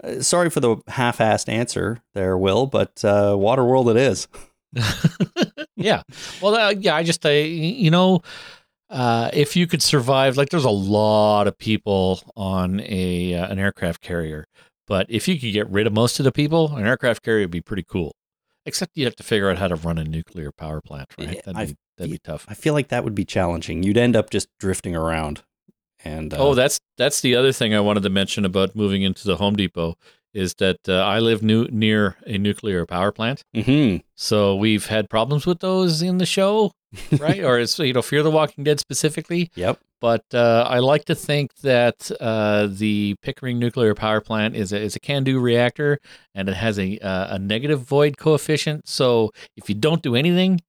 Uh, 0.03 0.21
sorry 0.21 0.49
for 0.49 0.59
the 0.59 0.77
half-assed 0.87 1.49
answer 1.49 2.03
there, 2.13 2.37
Will, 2.37 2.67
but 2.67 3.03
uh, 3.03 3.31
Waterworld 3.31 3.89
it 3.89 3.97
is. 3.97 4.27
yeah. 5.75 6.03
Well, 6.39 6.55
uh, 6.55 6.69
yeah. 6.71 6.95
I 6.95 7.03
just, 7.03 7.25
uh, 7.25 7.29
you 7.29 7.89
know, 7.89 8.21
uh, 8.89 9.29
if 9.33 9.55
you 9.55 9.67
could 9.67 9.81
survive, 9.81 10.37
like, 10.37 10.49
there's 10.49 10.63
a 10.65 10.69
lot 10.69 11.47
of 11.47 11.57
people 11.57 12.21
on 12.35 12.79
a 12.81 13.33
uh, 13.33 13.47
an 13.47 13.59
aircraft 13.59 14.01
carrier, 14.01 14.45
but 14.87 15.05
if 15.09 15.27
you 15.27 15.39
could 15.39 15.51
get 15.51 15.69
rid 15.69 15.87
of 15.87 15.93
most 15.93 16.19
of 16.19 16.23
the 16.23 16.31
people, 16.31 16.75
an 16.75 16.85
aircraft 16.87 17.23
carrier 17.23 17.43
would 17.43 17.51
be 17.51 17.61
pretty 17.61 17.83
cool. 17.87 18.13
Except 18.65 18.91
you 18.95 19.05
have 19.05 19.15
to 19.15 19.23
figure 19.23 19.49
out 19.49 19.57
how 19.57 19.67
to 19.69 19.75
run 19.75 19.97
a 19.97 20.03
nuclear 20.03 20.51
power 20.51 20.81
plant, 20.81 21.09
right? 21.17 21.41
That'd 21.45 21.69
be 21.69 21.75
that'd 21.97 22.11
be 22.11 22.19
tough. 22.19 22.45
I 22.49 22.53
feel 22.53 22.73
like 22.73 22.89
that 22.89 23.03
would 23.05 23.15
be 23.15 23.23
challenging. 23.25 23.81
You'd 23.83 23.97
end 23.97 24.15
up 24.15 24.29
just 24.29 24.47
drifting 24.59 24.95
around. 24.95 25.41
And 26.03 26.33
uh, 26.33 26.37
Oh, 26.39 26.53
that's 26.53 26.79
that's 26.97 27.21
the 27.21 27.35
other 27.35 27.51
thing 27.53 27.73
I 27.73 27.79
wanted 27.79 28.03
to 28.03 28.09
mention 28.09 28.43
about 28.45 28.75
moving 28.75 29.03
into 29.03 29.25
the 29.25 29.37
Home 29.37 29.55
Depot 29.55 29.95
is 30.33 30.53
that 30.55 30.77
uh, 30.87 30.97
I 30.97 31.19
live 31.19 31.41
new, 31.41 31.65
near 31.71 32.17
a 32.27 32.37
nuclear 32.37 32.85
power 32.85 33.11
plant. 33.11 33.41
mhm. 33.55 34.03
So 34.15 34.55
we've 34.55 34.85
had 34.87 35.09
problems 35.09 35.45
with 35.47 35.59
those 35.59 36.01
in 36.01 36.17
the 36.19 36.25
show, 36.25 36.73
right? 37.19 37.43
or 37.43 37.59
it's 37.59 37.77
you 37.79 37.93
know 37.93 38.01
Fear 38.01 38.23
the 38.23 38.31
Walking 38.31 38.63
Dead 38.63 38.79
specifically. 38.79 39.51
Yep. 39.55 39.79
But 39.99 40.25
uh, 40.33 40.65
I 40.69 40.77
like 40.79 41.05
to 41.05 41.15
think 41.15 41.55
that 41.63 42.11
uh, 42.21 42.67
the 42.69 43.15
Pickering 43.23 43.57
nuclear 43.57 43.95
power 43.95 44.21
plant 44.21 44.55
is 44.55 44.71
a, 44.71 44.79
is 44.79 44.95
a 44.95 44.99
CANDU 44.99 45.41
reactor, 45.41 45.99
and 46.35 46.47
it 46.47 46.55
has 46.55 46.77
a 46.77 46.99
uh, 46.99 47.35
a 47.35 47.39
negative 47.39 47.81
void 47.81 48.17
coefficient. 48.17 48.87
So 48.87 49.31
if 49.55 49.69
you 49.69 49.75
don't 49.75 50.03
do 50.03 50.15
anything, 50.15 50.61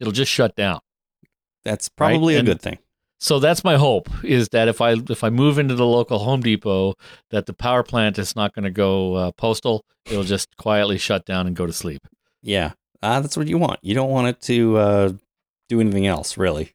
it'll 0.00 0.12
just 0.12 0.30
shut 0.30 0.54
down. 0.54 0.80
That's 1.64 1.88
probably 1.88 2.34
a 2.34 2.38
And- 2.40 2.46
good 2.46 2.60
thing. 2.60 2.78
So 3.20 3.40
that's 3.40 3.64
my 3.64 3.74
hope 3.76 4.08
is 4.22 4.50
that 4.50 4.68
if 4.68 4.80
I 4.80 4.92
if 4.92 5.24
I 5.24 5.30
move 5.30 5.58
into 5.58 5.74
the 5.74 5.84
local 5.86 6.20
Home 6.20 6.40
Depot, 6.40 6.94
that 7.30 7.46
the 7.46 7.52
power 7.52 7.82
plant 7.82 8.16
is 8.16 8.36
not 8.36 8.54
going 8.54 8.62
to 8.64 8.70
go 8.70 9.14
uh, 9.14 9.32
postal. 9.32 9.84
It'll 10.06 10.22
just 10.22 10.56
quietly 10.56 10.98
shut 10.98 11.24
down 11.24 11.48
and 11.48 11.56
go 11.56 11.66
to 11.66 11.72
sleep. 11.72 12.06
Yeah, 12.42 12.74
uh, 13.02 13.18
that's 13.20 13.36
what 13.36 13.48
you 13.48 13.58
want. 13.58 13.80
You 13.82 13.94
don't 13.96 14.10
want 14.10 14.28
it 14.28 14.40
to 14.42 14.76
uh, 14.76 15.12
do 15.68 15.80
anything 15.80 16.06
else, 16.06 16.36
really. 16.36 16.72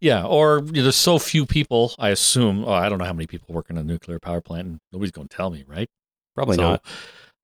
Yeah, 0.00 0.24
or 0.26 0.58
you 0.66 0.72
know, 0.72 0.82
there's 0.82 0.96
so 0.96 1.18
few 1.18 1.46
people. 1.46 1.94
I 1.98 2.10
assume. 2.10 2.64
Oh, 2.66 2.72
I 2.72 2.88
don't 2.88 2.98
know 2.98 3.04
how 3.06 3.12
many 3.12 3.26
people 3.26 3.54
work 3.54 3.70
in 3.70 3.78
a 3.78 3.82
nuclear 3.84 4.18
power 4.18 4.40
plant, 4.40 4.66
and 4.68 4.80
nobody's 4.92 5.12
going 5.12 5.28
to 5.28 5.36
tell 5.36 5.50
me, 5.50 5.64
right? 5.66 5.88
Probably 6.34 6.56
so, 6.56 6.62
not. 6.62 6.84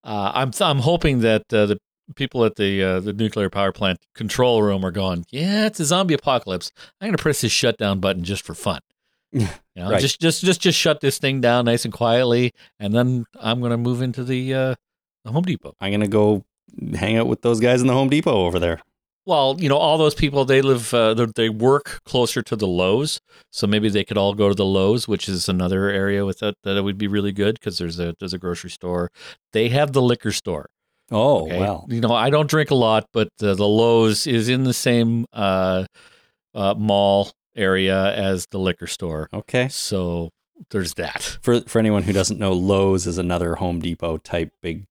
Uh, 0.04 0.32
I'm 0.34 0.50
I'm 0.60 0.78
hoping 0.80 1.20
that 1.20 1.42
uh, 1.52 1.66
the 1.66 1.78
people 2.16 2.44
at 2.44 2.56
the 2.56 2.82
uh, 2.82 3.00
the 3.00 3.12
nuclear 3.14 3.48
power 3.48 3.72
plant 3.72 4.00
control 4.14 4.62
room 4.62 4.84
are 4.84 4.90
going. 4.90 5.24
Yeah, 5.30 5.66
it's 5.66 5.80
a 5.80 5.84
zombie 5.86 6.14
apocalypse. 6.14 6.70
I'm 7.00 7.06
going 7.08 7.16
to 7.16 7.22
press 7.22 7.40
this 7.40 7.52
shutdown 7.52 8.00
button 8.00 8.24
just 8.24 8.44
for 8.44 8.54
fun. 8.54 8.80
You 9.76 9.84
know, 9.84 9.92
Right. 9.92 10.00
just 10.00 10.20
just 10.20 10.44
just 10.44 10.60
just 10.60 10.76
shut 10.78 11.00
this 11.00 11.18
thing 11.18 11.40
down 11.40 11.64
nice 11.64 11.84
and 11.86 11.94
quietly, 11.94 12.52
and 12.78 12.92
then 12.92 13.24
I'm 13.40 13.60
going 13.60 13.70
to 13.70 13.78
move 13.78 14.02
into 14.02 14.24
the 14.24 14.52
uh, 14.52 14.74
the 15.24 15.32
Home 15.32 15.44
Depot. 15.44 15.74
I'm 15.80 15.92
gonna 15.92 16.08
go 16.08 16.44
hang 16.94 17.16
out 17.16 17.28
with 17.28 17.40
those 17.40 17.60
guys 17.60 17.80
in 17.80 17.86
the 17.86 17.92
Home 17.94 18.10
Depot 18.10 18.44
over 18.44 18.58
there. 18.58 18.82
Well, 19.26 19.56
you 19.60 19.68
know, 19.68 19.76
all 19.76 19.98
those 19.98 20.14
people 20.14 20.44
they 20.44 20.62
live 20.62 20.92
uh, 20.94 21.14
they- 21.14 21.26
they 21.36 21.48
work 21.48 22.00
closer 22.04 22.42
to 22.42 22.56
the 22.56 22.66
Lowe's, 22.66 23.20
so 23.52 23.66
maybe 23.66 23.88
they 23.88 24.04
could 24.04 24.16
all 24.18 24.34
go 24.34 24.48
to 24.48 24.54
the 24.54 24.64
Lowe's, 24.64 25.06
which 25.06 25.28
is 25.28 25.48
another 25.48 25.88
area 25.88 26.24
with 26.24 26.38
that 26.40 26.54
that 26.64 26.82
would 26.82 26.98
be 26.98 27.06
really 27.06 27.32
good 27.32 27.54
because 27.60 27.78
there's 27.78 28.00
a 28.00 28.14
there's 28.18 28.32
a 28.34 28.38
grocery 28.38 28.70
store. 28.70 29.10
They 29.52 29.68
have 29.68 29.92
the 29.92 30.02
liquor 30.02 30.32
store. 30.32 30.66
Oh 31.12 31.46
okay? 31.46 31.58
well, 31.58 31.86
you 31.88 32.00
know, 32.00 32.12
I 32.14 32.30
don't 32.30 32.48
drink 32.48 32.70
a 32.70 32.74
lot, 32.76 33.06
but 33.12 33.28
uh, 33.42 33.54
the 33.54 33.66
Lowe's 33.68 34.26
is 34.26 34.48
in 34.48 34.64
the 34.64 34.72
same 34.74 35.26
uh, 35.32 35.84
uh, 36.54 36.74
mall 36.78 37.30
area 37.56 38.14
as 38.14 38.46
the 38.50 38.58
liquor 38.58 38.86
store, 38.86 39.28
okay. 39.34 39.68
so 39.68 40.30
there's 40.70 40.94
that. 40.94 41.38
For 41.42 41.60
for 41.62 41.78
anyone 41.78 42.04
who 42.04 42.12
doesn't 42.12 42.38
know, 42.38 42.52
Lowe's 42.52 43.06
is 43.06 43.18
another 43.18 43.56
Home 43.56 43.80
Depot 43.80 44.18
type 44.18 44.52
big 44.62 44.84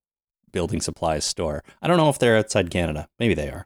building 0.52 0.82
supplies 0.82 1.24
store. 1.26 1.64
I 1.82 1.88
don't 1.88 1.98
know 1.98 2.10
if 2.10 2.20
they're 2.20 2.38
outside 2.38 2.70
Canada. 2.70 3.08
Maybe 3.20 3.34
they 3.34 3.50
are. 3.50 3.66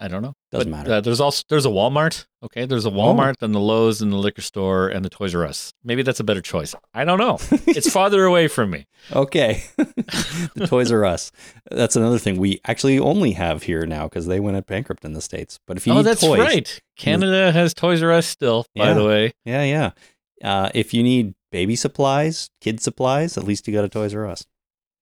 I 0.00 0.06
don't 0.08 0.22
know. 0.22 0.34
Doesn't 0.52 0.70
But, 0.70 0.76
matter. 0.76 0.92
Uh, 0.92 1.00
there's 1.00 1.20
also 1.20 1.42
there's 1.48 1.66
a 1.66 1.70
Walmart. 1.70 2.26
Okay, 2.44 2.66
there's 2.66 2.86
a 2.86 2.90
Walmart, 2.90 3.34
and 3.42 3.52
the 3.52 3.58
Lowe's, 3.58 4.00
and 4.00 4.12
the 4.12 4.16
liquor 4.16 4.42
store, 4.42 4.88
and 4.88 5.04
the 5.04 5.10
Toys 5.10 5.34
R 5.34 5.44
Us. 5.44 5.72
Maybe 5.82 6.02
that's 6.02 6.20
a 6.20 6.24
better 6.24 6.40
choice. 6.40 6.74
I 6.94 7.04
don't 7.04 7.18
know. 7.18 7.38
it's 7.66 7.90
farther 7.90 8.24
away 8.24 8.46
from 8.46 8.70
me. 8.70 8.86
Okay. 9.12 9.64
the 9.76 10.66
Toys 10.68 10.92
R 10.92 11.04
Us. 11.04 11.32
That's 11.70 11.96
another 11.96 12.18
thing 12.18 12.36
we 12.38 12.60
actually 12.64 12.98
only 12.98 13.32
have 13.32 13.64
here 13.64 13.86
now 13.86 14.04
because 14.04 14.26
they 14.26 14.38
went 14.38 14.64
bankrupt 14.66 15.04
in 15.04 15.14
the 15.14 15.20
states. 15.20 15.58
But 15.66 15.76
if 15.76 15.86
you 15.86 15.92
oh, 15.94 16.02
that's 16.02 16.20
toys, 16.20 16.38
right. 16.38 16.80
Canada 16.96 17.50
has 17.50 17.74
Toys 17.74 18.02
R 18.02 18.12
Us 18.12 18.26
still. 18.26 18.66
By 18.76 18.86
Yeah. 18.88 18.94
the 18.94 19.04
way, 19.04 19.32
yeah, 19.44 19.64
yeah. 19.64 19.90
Uh, 20.44 20.70
if 20.74 20.94
you 20.94 21.02
need 21.02 21.34
baby 21.50 21.74
supplies, 21.74 22.50
kid 22.60 22.80
supplies, 22.80 23.36
at 23.36 23.42
least 23.42 23.66
you 23.66 23.74
got 23.74 23.84
a 23.84 23.88
Toys 23.88 24.14
R 24.14 24.26
Us. 24.26 24.46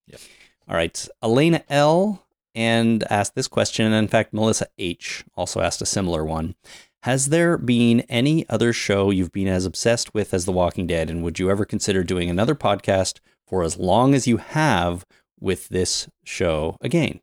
Yep. 0.06 0.20
All 0.68 0.76
right. 0.76 1.08
Elena 1.22 1.62
L. 1.68 2.25
and 2.56 3.04
asked 3.10 3.34
this 3.34 3.46
question. 3.46 3.86
And 3.86 3.94
in 3.94 4.08
fact, 4.08 4.32
Melissa 4.32 4.66
H. 4.78 5.24
also 5.36 5.60
asked 5.60 5.82
a 5.82 5.86
similar 5.86 6.24
one. 6.24 6.56
Has 7.02 7.28
there 7.28 7.56
been 7.56 8.00
any 8.08 8.48
other 8.48 8.72
show 8.72 9.10
you've 9.10 9.30
been 9.30 9.46
as 9.46 9.64
obsessed 9.64 10.12
with 10.12 10.34
as 10.34 10.44
The 10.44 10.52
Walking 10.52 10.88
Dead? 10.88 11.08
And 11.08 11.22
would 11.22 11.38
you 11.38 11.50
ever 11.50 11.64
consider 11.64 12.02
doing 12.02 12.28
another 12.28 12.56
podcast 12.56 13.20
for 13.46 13.62
as 13.62 13.76
long 13.76 14.14
as 14.14 14.26
you 14.26 14.38
have 14.38 15.06
with 15.38 15.68
this 15.68 16.08
show 16.24 16.76
again? 16.80 17.20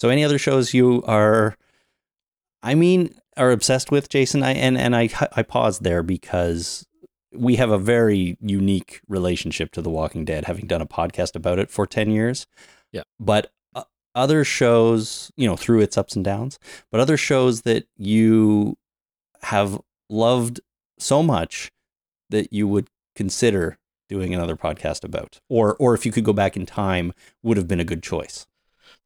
So, 0.00 0.08
any 0.08 0.24
other 0.24 0.38
shows 0.38 0.74
you 0.74 1.04
are, 1.06 1.56
I 2.62 2.74
mean, 2.74 3.14
are 3.36 3.52
obsessed 3.52 3.92
with, 3.92 4.08
Jason? 4.08 4.42
I 4.42 4.52
and 4.52 4.76
and 4.76 4.96
I 4.96 5.08
I 5.36 5.42
paused 5.42 5.84
there 5.84 6.02
because 6.02 6.84
we 7.32 7.56
have 7.56 7.70
a 7.70 7.78
very 7.78 8.36
unique 8.40 9.00
relationship 9.08 9.70
to 9.72 9.82
The 9.82 9.90
Walking 9.90 10.24
Dead, 10.24 10.46
having 10.46 10.66
done 10.66 10.82
a 10.82 10.86
podcast 10.86 11.36
about 11.36 11.58
it 11.58 11.70
for 11.70 11.86
10 11.86 12.10
years. 12.10 12.46
Yeah. 12.92 13.02
But 13.20 13.52
other 14.16 14.42
shows, 14.42 15.30
you 15.36 15.46
know, 15.46 15.56
through 15.56 15.80
its 15.80 15.96
ups 15.96 16.16
and 16.16 16.24
downs, 16.24 16.58
but 16.90 17.00
other 17.00 17.16
shows 17.16 17.62
that 17.62 17.86
you 17.96 18.76
have 19.42 19.80
loved 20.10 20.60
so 20.98 21.22
much 21.22 21.70
that 22.30 22.52
you 22.52 22.66
would 22.66 22.88
consider 23.14 23.78
doing 24.08 24.34
another 24.34 24.56
podcast 24.56 25.04
about, 25.04 25.38
or 25.48 25.76
or 25.78 25.94
if 25.94 26.04
you 26.06 26.12
could 26.12 26.24
go 26.24 26.32
back 26.32 26.56
in 26.56 26.66
time, 26.66 27.12
would 27.42 27.56
have 27.56 27.68
been 27.68 27.80
a 27.80 27.84
good 27.84 28.02
choice. 28.02 28.46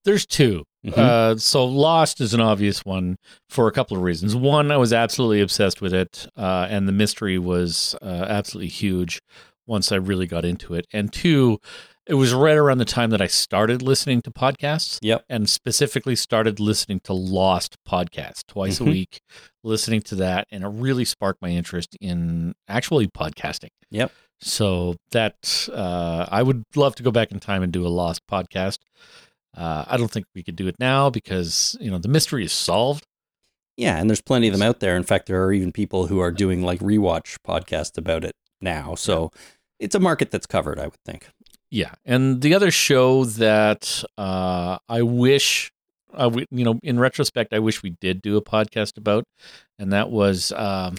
There's 0.04 0.24
2 0.26 0.64
Mhm. 0.86 0.96
Uh, 0.96 1.36
so 1.36 1.66
Lost 1.66 2.22
is 2.22 2.32
an 2.32 2.40
obvious 2.40 2.86
one 2.86 3.16
for 3.50 3.68
a 3.68 3.72
couple 3.72 3.98
of 3.98 4.02
reasons. 4.02 4.34
One, 4.34 4.70
I 4.70 4.78
was 4.78 4.94
absolutely 4.94 5.42
obsessed 5.42 5.82
with 5.82 5.92
it, 5.92 6.26
uh, 6.38 6.66
and 6.70 6.88
the 6.88 6.92
mystery 6.92 7.38
was 7.38 7.94
uh, 8.00 8.06
absolutely 8.06 8.68
huge 8.68 9.20
once 9.66 9.92
I 9.92 9.96
really 9.96 10.26
got 10.26 10.44
into 10.46 10.72
it. 10.74 10.86
And 10.90 11.12
two, 11.12 11.58
it 12.06 12.14
was 12.14 12.32
right 12.32 12.56
around 12.56 12.78
the 12.78 12.84
time 12.84 13.10
that 13.10 13.20
I 13.20 13.26
started 13.26 13.82
listening 13.82 14.22
to 14.22 14.30
podcasts. 14.30 14.98
Yep. 15.02 15.24
and 15.28 15.48
specifically 15.48 16.16
started 16.16 16.58
listening 16.60 17.00
to 17.04 17.12
Lost 17.12 17.76
podcast 17.88 18.46
twice 18.48 18.78
Mhm. 18.78 18.86
a 18.86 18.90
week, 18.90 19.20
listening 19.62 20.00
to 20.02 20.14
that, 20.16 20.46
and 20.50 20.64
it 20.64 20.68
really 20.68 21.04
sparked 21.04 21.40
my 21.42 21.50
interest 21.50 21.96
in 22.00 22.54
actually 22.68 23.06
podcasting. 23.08 23.70
Yep. 23.90 24.10
So 24.40 24.96
that 25.12 25.68
uh, 25.72 26.26
I 26.30 26.42
would 26.42 26.64
love 26.74 26.94
to 26.96 27.02
go 27.02 27.10
back 27.10 27.30
in 27.30 27.40
time 27.40 27.62
and 27.62 27.72
do 27.72 27.86
a 27.86 27.88
Lost 27.88 28.22
podcast. 28.30 28.78
Uh, 29.56 29.84
I 29.86 29.96
don't 29.96 30.10
think 30.10 30.26
we 30.34 30.42
could 30.42 30.56
do 30.56 30.66
it 30.68 30.76
now 30.78 31.10
because 31.10 31.76
you 31.80 31.90
know 31.90 31.98
the 31.98 32.08
mystery 32.08 32.44
is 32.44 32.52
solved. 32.52 33.04
Yeah, 33.76 33.98
and 33.98 34.08
there's 34.10 34.20
plenty 34.22 34.46
of 34.48 34.52
them 34.52 34.62
out 34.62 34.80
there. 34.80 34.96
In 34.96 35.02
fact, 35.04 35.26
there 35.26 35.42
are 35.44 35.52
even 35.52 35.72
people 35.72 36.06
who 36.06 36.18
are 36.20 36.30
doing 36.30 36.62
like 36.62 36.80
rewatch 36.80 37.36
podcasts 37.46 37.96
about 37.98 38.24
it 38.24 38.34
now. 38.60 38.94
So 38.94 39.30
it's 39.78 39.94
a 39.94 40.00
market 40.00 40.30
that's 40.30 40.46
covered, 40.46 40.78
I 40.78 40.84
would 40.86 41.00
think. 41.06 41.28
Yeah, 41.70 41.94
and 42.04 42.42
the 42.42 42.54
other 42.54 42.70
show 42.72 43.24
that 43.24 44.02
uh, 44.18 44.78
I 44.88 45.02
wish, 45.02 45.70
I 46.12 46.24
w- 46.24 46.46
you 46.50 46.64
know, 46.64 46.80
in 46.82 46.98
retrospect, 46.98 47.52
I 47.52 47.60
wish 47.60 47.82
we 47.82 47.90
did 48.00 48.22
do 48.22 48.36
a 48.36 48.42
podcast 48.42 48.98
about, 48.98 49.24
and 49.78 49.92
that 49.92 50.10
was 50.10 50.50
um, 50.52 50.96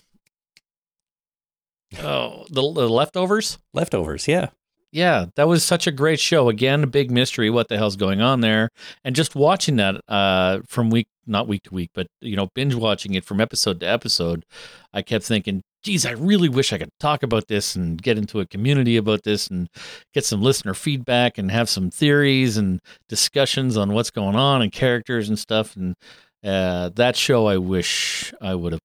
oh 1.99 2.45
the, 2.49 2.61
the 2.61 2.89
leftovers. 2.89 3.57
Leftovers, 3.73 4.27
yeah. 4.27 4.49
Yeah, 4.93 5.27
that 5.35 5.47
was 5.47 5.63
such 5.63 5.87
a 5.87 5.91
great 5.91 6.19
show. 6.19 6.49
Again, 6.49 6.83
a 6.83 6.87
big 6.87 7.11
mystery. 7.11 7.49
What 7.49 7.69
the 7.69 7.77
hell's 7.77 7.95
going 7.95 8.21
on 8.21 8.41
there? 8.41 8.69
And 9.05 9.15
just 9.15 9.35
watching 9.35 9.77
that 9.77 10.01
uh, 10.09 10.59
from 10.67 10.89
week, 10.89 11.07
not 11.25 11.47
week 11.47 11.63
to 11.63 11.73
week, 11.73 11.91
but 11.93 12.07
you 12.19 12.35
know, 12.35 12.49
binge 12.55 12.75
watching 12.75 13.13
it 13.13 13.23
from 13.23 13.39
episode 13.39 13.79
to 13.79 13.85
episode, 13.85 14.45
I 14.93 15.01
kept 15.01 15.23
thinking, 15.23 15.63
geez, 15.83 16.05
I 16.05 16.11
really 16.11 16.49
wish 16.49 16.71
I 16.73 16.77
could 16.77 16.91
talk 16.99 17.23
about 17.23 17.47
this 17.47 17.75
and 17.75 18.01
get 18.01 18.17
into 18.17 18.39
a 18.39 18.45
community 18.45 18.97
about 18.97 19.23
this 19.23 19.47
and 19.47 19.69
get 20.13 20.25
some 20.25 20.41
listener 20.41 20.73
feedback 20.73 21.37
and 21.37 21.49
have 21.51 21.69
some 21.69 21.89
theories 21.89 22.57
and 22.57 22.79
discussions 23.09 23.77
on 23.77 23.93
what's 23.93 24.11
going 24.11 24.35
on 24.35 24.61
and 24.61 24.71
characters 24.71 25.27
and 25.27 25.39
stuff. 25.39 25.75
And 25.75 25.95
uh, 26.43 26.89
that 26.95 27.15
show, 27.15 27.47
I 27.47 27.57
wish 27.57 28.33
I 28.41 28.55
would 28.55 28.73
have, 28.73 28.81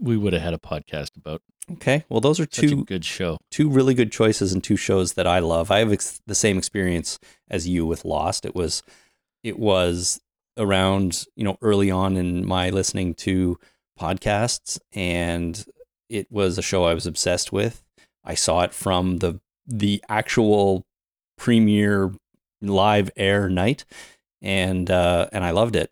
we 0.00 0.16
would 0.16 0.32
have 0.32 0.42
had 0.42 0.54
a 0.54 0.58
podcast 0.58 1.16
about. 1.16 1.40
Okay. 1.72 2.04
Well, 2.10 2.20
those 2.20 2.38
are 2.40 2.44
Such 2.50 2.68
two 2.68 2.84
good 2.84 3.06
show. 3.06 3.38
two 3.50 3.70
really 3.70 3.94
good 3.94 4.12
choices 4.12 4.52
and 4.52 4.62
two 4.62 4.76
shows 4.76 5.14
that 5.14 5.26
I 5.26 5.38
love. 5.38 5.70
I 5.70 5.78
have 5.78 5.92
ex- 5.92 6.20
the 6.26 6.34
same 6.34 6.58
experience 6.58 7.18
as 7.48 7.66
you 7.66 7.86
with 7.86 8.04
Lost. 8.04 8.44
It 8.44 8.54
was 8.54 8.82
it 9.42 9.58
was 9.58 10.20
around, 10.58 11.24
you 11.36 11.44
know, 11.44 11.56
early 11.62 11.90
on 11.90 12.18
in 12.18 12.46
my 12.46 12.68
listening 12.68 13.14
to 13.14 13.58
podcasts 13.98 14.78
and 14.92 15.64
it 16.08 16.30
was 16.30 16.58
a 16.58 16.62
show 16.62 16.84
I 16.84 16.94
was 16.94 17.06
obsessed 17.06 17.52
with. 17.52 17.82
I 18.24 18.34
saw 18.34 18.62
it 18.62 18.72
from 18.74 19.18
the 19.18 19.40
the 19.66 20.02
actual 20.08 20.84
premiere 21.38 22.12
live 22.60 23.10
air 23.16 23.48
night 23.48 23.84
and 24.42 24.90
uh 24.90 25.28
and 25.32 25.44
I 25.44 25.50
loved 25.50 25.76
it. 25.76 25.90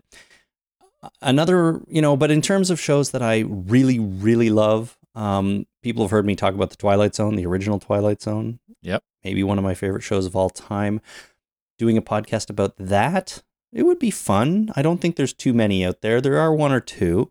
Another, 1.21 1.81
you 1.89 2.01
know, 2.01 2.17
but 2.17 2.31
in 2.31 2.43
terms 2.43 2.71
of 2.71 2.79
shows 2.79 3.11
that 3.11 3.23
I 3.23 3.41
really 3.47 3.99
really 3.99 4.51
love, 4.51 4.97
um 5.15 5.67
people 5.83 6.05
have 6.05 6.11
heard 6.11 6.27
me 6.27 6.37
talk 6.37 6.55
about 6.55 6.71
the 6.71 6.77
Twilight 6.77 7.15
Zone, 7.15 7.37
the 7.37 7.47
original 7.47 7.79
Twilight 7.79 8.23
Zone. 8.23 8.61
Yep. 8.83 9.03
Maybe 9.25 9.43
one 9.43 9.59
of 9.59 9.65
my 9.65 9.75
favorite 9.75 10.03
shows 10.03 10.27
of 10.27 10.37
all 10.37 10.51
time. 10.51 11.01
Doing 11.79 11.97
a 11.97 12.03
podcast 12.03 12.51
about 12.51 12.77
that, 12.77 13.43
it 13.73 13.85
would 13.85 13.99
be 13.99 14.11
fun. 14.11 14.71
I 14.77 14.83
don't 14.83 15.01
think 15.01 15.17
there's 15.17 15.33
too 15.33 15.55
many 15.55 15.85
out 15.85 16.01
there. 16.03 16.21
There 16.21 16.39
are 16.39 16.55
one 16.55 16.73
or 16.73 16.81
two. 16.81 17.31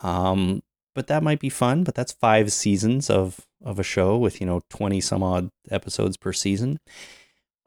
Um, 0.00 0.62
but 0.98 1.06
that 1.06 1.22
might 1.22 1.38
be 1.38 1.48
fun, 1.48 1.84
but 1.84 1.94
that's 1.94 2.10
5 2.10 2.50
seasons 2.50 3.08
of 3.08 3.46
of 3.62 3.78
a 3.78 3.84
show 3.84 4.18
with, 4.18 4.40
you 4.40 4.46
know, 4.48 4.62
20 4.68 5.00
some 5.00 5.22
odd 5.22 5.48
episodes 5.70 6.16
per 6.16 6.32
season. 6.32 6.80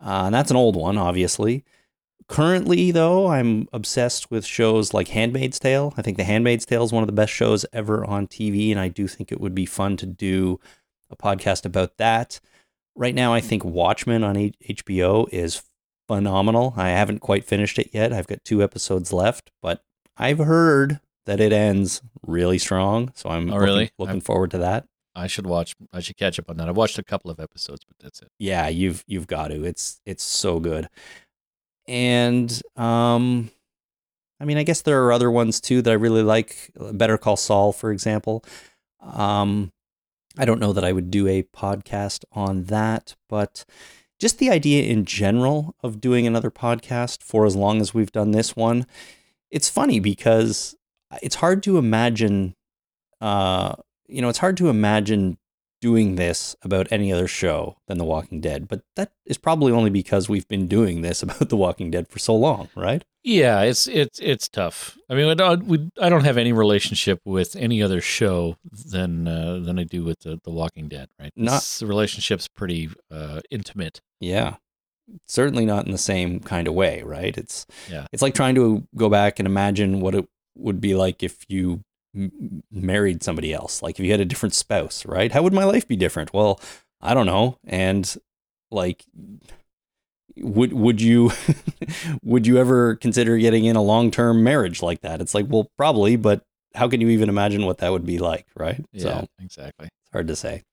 Uh, 0.06 0.24
and 0.26 0.36
that's 0.36 0.52
an 0.52 0.58
old 0.58 0.76
one, 0.76 0.98
obviously. 0.98 1.64
Currently, 2.28 2.92
though, 2.92 3.28
I'm 3.28 3.70
obsessed 3.72 4.30
with 4.30 4.46
shows 4.46 4.94
like 4.94 5.08
Handmaid's 5.08 5.60
Tale. 5.60 5.94
I 5.96 6.02
think 6.02 6.18
The 6.18 6.26
Handmaid's 6.26 6.66
Tale 6.66 6.84
is 6.84 6.92
one 6.92 7.04
of 7.04 7.08
the 7.08 7.14
best 7.14 7.32
shows 7.32 7.66
ever 7.72 8.04
on 8.04 8.28
TV, 8.28 8.70
and 8.70 8.80
I 8.82 8.90
do 8.90 9.08
think 9.08 9.32
it 9.32 9.40
would 9.40 9.56
be 9.56 9.66
fun 9.66 9.96
to 9.98 10.06
do 10.06 10.60
a 11.10 11.16
podcast 11.16 11.66
about 11.66 11.96
that. 12.00 12.42
Right 12.96 13.16
now, 13.16 13.34
I 13.34 13.40
think 13.40 13.64
Watchmen 13.64 14.26
on 14.26 14.36
HBO 14.36 15.30
is 15.32 15.64
phenomenal. 16.10 16.74
I 16.76 16.90
haven't 16.90 17.20
quite 17.20 17.46
finished 17.46 17.80
it 17.80 17.92
yet. 17.94 18.12
I've 18.12 18.28
got 18.28 18.44
two 18.44 18.62
episodes 18.62 19.14
left, 19.14 19.52
but 19.62 19.86
I've 20.18 20.40
heard 20.40 21.00
that 21.26 21.40
it 21.40 21.52
ends 21.54 22.02
really 22.26 22.58
strong. 22.58 23.12
So 23.16 23.30
I'm 23.30 23.50
Oh, 23.50 23.54
looking- 23.54 23.60
really? 23.66 23.92
looking, 23.98 24.22
forward 24.22 24.52
to 24.52 24.58
that. 24.60 24.86
I 25.14 25.28
should 25.28 25.46
watch. 25.46 25.76
I 25.92 26.00
should 26.00 26.18
catch 26.18 26.40
up 26.40 26.50
on 26.50 26.58
that. 26.58 26.70
I've 26.70 26.78
watched 26.78 26.98
a 26.98 27.04
couple 27.04 27.30
of 27.30 27.40
episodes, 27.40 27.84
but 27.86 27.98
that's 28.00 28.22
it. 28.22 28.30
Yeah, 28.40 28.70
you've 28.70 29.04
you've 29.08 29.28
got 29.28 29.50
to. 29.50 29.64
It's 29.64 30.00
it's 30.06 30.24
so 30.24 30.60
good. 30.60 30.88
And 31.88 32.62
um 32.76 33.52
I 34.40 34.46
mean, 34.46 34.58
I 34.58 34.64
guess 34.64 34.82
there 34.82 35.04
are 35.04 35.12
other 35.12 35.30
ones 35.30 35.62
too 35.62 35.82
that 35.84 35.92
I 35.92 35.96
really 35.96 36.24
like. 36.24 36.72
Better 36.94 37.18
Call 37.18 37.38
Saul, 37.38 37.74
for 37.74 37.92
example. 37.92 38.44
Um 39.02 39.72
I 40.38 40.46
don't 40.46 40.62
know 40.62 40.72
that 40.74 40.86
I 40.86 40.94
would 40.94 41.12
do 41.12 41.28
a 41.28 41.44
podcast 41.44 42.24
on 42.32 42.64
that, 42.66 43.16
but 43.28 43.66
just 44.18 44.38
the 44.40 44.50
idea 44.50 44.84
in 44.84 45.04
general 45.04 45.76
of 45.84 46.00
doing 46.00 46.26
another 46.26 46.50
podcast 46.52 47.22
for 47.22 47.46
as 47.46 47.56
long 47.56 47.82
as 47.82 47.94
we've 47.94 48.12
done 48.14 48.32
this 48.32 48.56
one. 48.56 48.86
It's 49.50 49.68
funny 49.68 50.00
because 50.00 50.76
it's 51.22 51.36
hard 51.36 51.64
to 51.64 51.78
imagine 51.78 52.56
uh 53.20 53.76
you 54.08 54.22
know, 54.22 54.28
it's 54.30 54.40
hard 54.40 54.58
to 54.58 54.68
imagine 54.70 55.38
doing 55.80 56.16
this 56.16 56.56
about 56.62 56.88
any 56.92 57.12
other 57.14 57.28
show 57.28 57.78
than 57.88 57.98
The 57.98 58.04
Walking 58.04 58.40
Dead, 58.42 58.68
but 58.68 58.82
that 58.96 59.14
is 59.26 59.38
probably 59.38 59.72
only 59.72 59.90
because 59.90 60.28
we've 60.30 60.48
been 60.48 60.68
doing 60.68 61.02
this 61.02 61.24
about 61.26 61.50
The 61.50 61.56
Walking 61.56 61.90
Dead 61.92 62.08
for 62.10 62.20
so 62.20 62.36
long, 62.36 62.70
right? 62.76 63.04
Yeah, 63.24 63.62
it's 63.62 63.88
it's 63.88 64.20
it's 64.20 64.50
tough. 64.50 64.98
I 65.10 65.16
mean, 65.16 65.28
I 65.30 65.34
don't, 65.36 65.66
we, 65.66 65.90
I 66.00 66.10
don't 66.10 66.24
have 66.26 66.38
any 66.38 66.52
relationship 66.54 67.20
with 67.26 67.56
any 67.56 67.82
other 67.82 68.02
show 68.02 68.58
than 68.72 69.28
uh, 69.28 69.60
than 69.60 69.80
I 69.80 69.84
do 69.84 70.04
with 70.04 70.20
the, 70.22 70.40
the 70.44 70.52
Walking 70.52 70.88
Dead. 70.90 71.10
Right? 71.20 71.32
Not- 71.36 71.62
This- 71.62 71.80
the 71.80 71.86
relationship's 71.88 72.48
pretty 72.48 72.90
uh, 73.10 73.42
intimate. 73.50 74.02
Yeah. 74.20 74.56
Certainly 75.28 75.66
not 75.66 75.86
in 75.86 75.92
the 75.92 75.98
same 75.98 76.40
kind 76.40 76.68
of 76.68 76.74
way, 76.74 77.02
right? 77.04 77.38
It's 77.38 77.66
Yeah. 77.90 78.08
It's 78.12 78.22
like 78.22 78.34
trying 78.34 78.56
to 78.56 78.88
go 78.96 79.08
back 79.10 79.40
and 79.40 79.46
imagine 79.48 80.00
what 80.02 80.16
it 80.16 80.28
would 80.56 80.80
be 80.82 80.96
like 80.96 81.24
if 81.24 81.46
you 81.48 81.82
m- 82.16 82.64
married 82.72 83.24
somebody 83.24 83.54
else, 83.54 83.82
like 83.82 84.00
if 84.00 84.06
you 84.06 84.12
had 84.12 84.20
a 84.20 84.26
different 84.26 84.54
spouse, 84.54 85.06
right? 85.06 85.32
How 85.32 85.42
would 85.44 85.54
my 85.54 85.64
life 85.64 85.88
be 85.88 85.96
different? 85.96 86.34
Well, 86.34 86.60
I 87.02 87.14
don't 87.14 87.26
know. 87.26 87.58
And 87.66 88.16
like 88.70 89.06
would 90.38 90.74
would 90.74 91.02
you 91.02 91.32
would 92.24 92.48
you 92.48 92.58
ever 92.58 92.96
consider 92.96 93.38
getting 93.38 93.66
in 93.66 93.76
a 93.76 93.82
long-term 93.82 94.44
marriage 94.44 94.82
like 94.82 95.02
that? 95.02 95.22
It's 95.22 95.34
like, 95.36 95.46
well, 95.50 95.70
probably, 95.78 96.16
but 96.16 96.44
how 96.74 96.88
can 96.88 97.02
you 97.02 97.10
even 97.10 97.30
imagine 97.30 97.66
what 97.66 97.80
that 97.80 97.92
would 97.92 98.06
be 98.06 98.18
like, 98.18 98.48
right? 98.56 98.84
Yeah, 98.94 99.22
So 99.22 99.28
exactly. 99.42 99.88
it's 99.88 100.12
hard 100.14 100.28
to 100.30 100.36
say. 100.36 100.64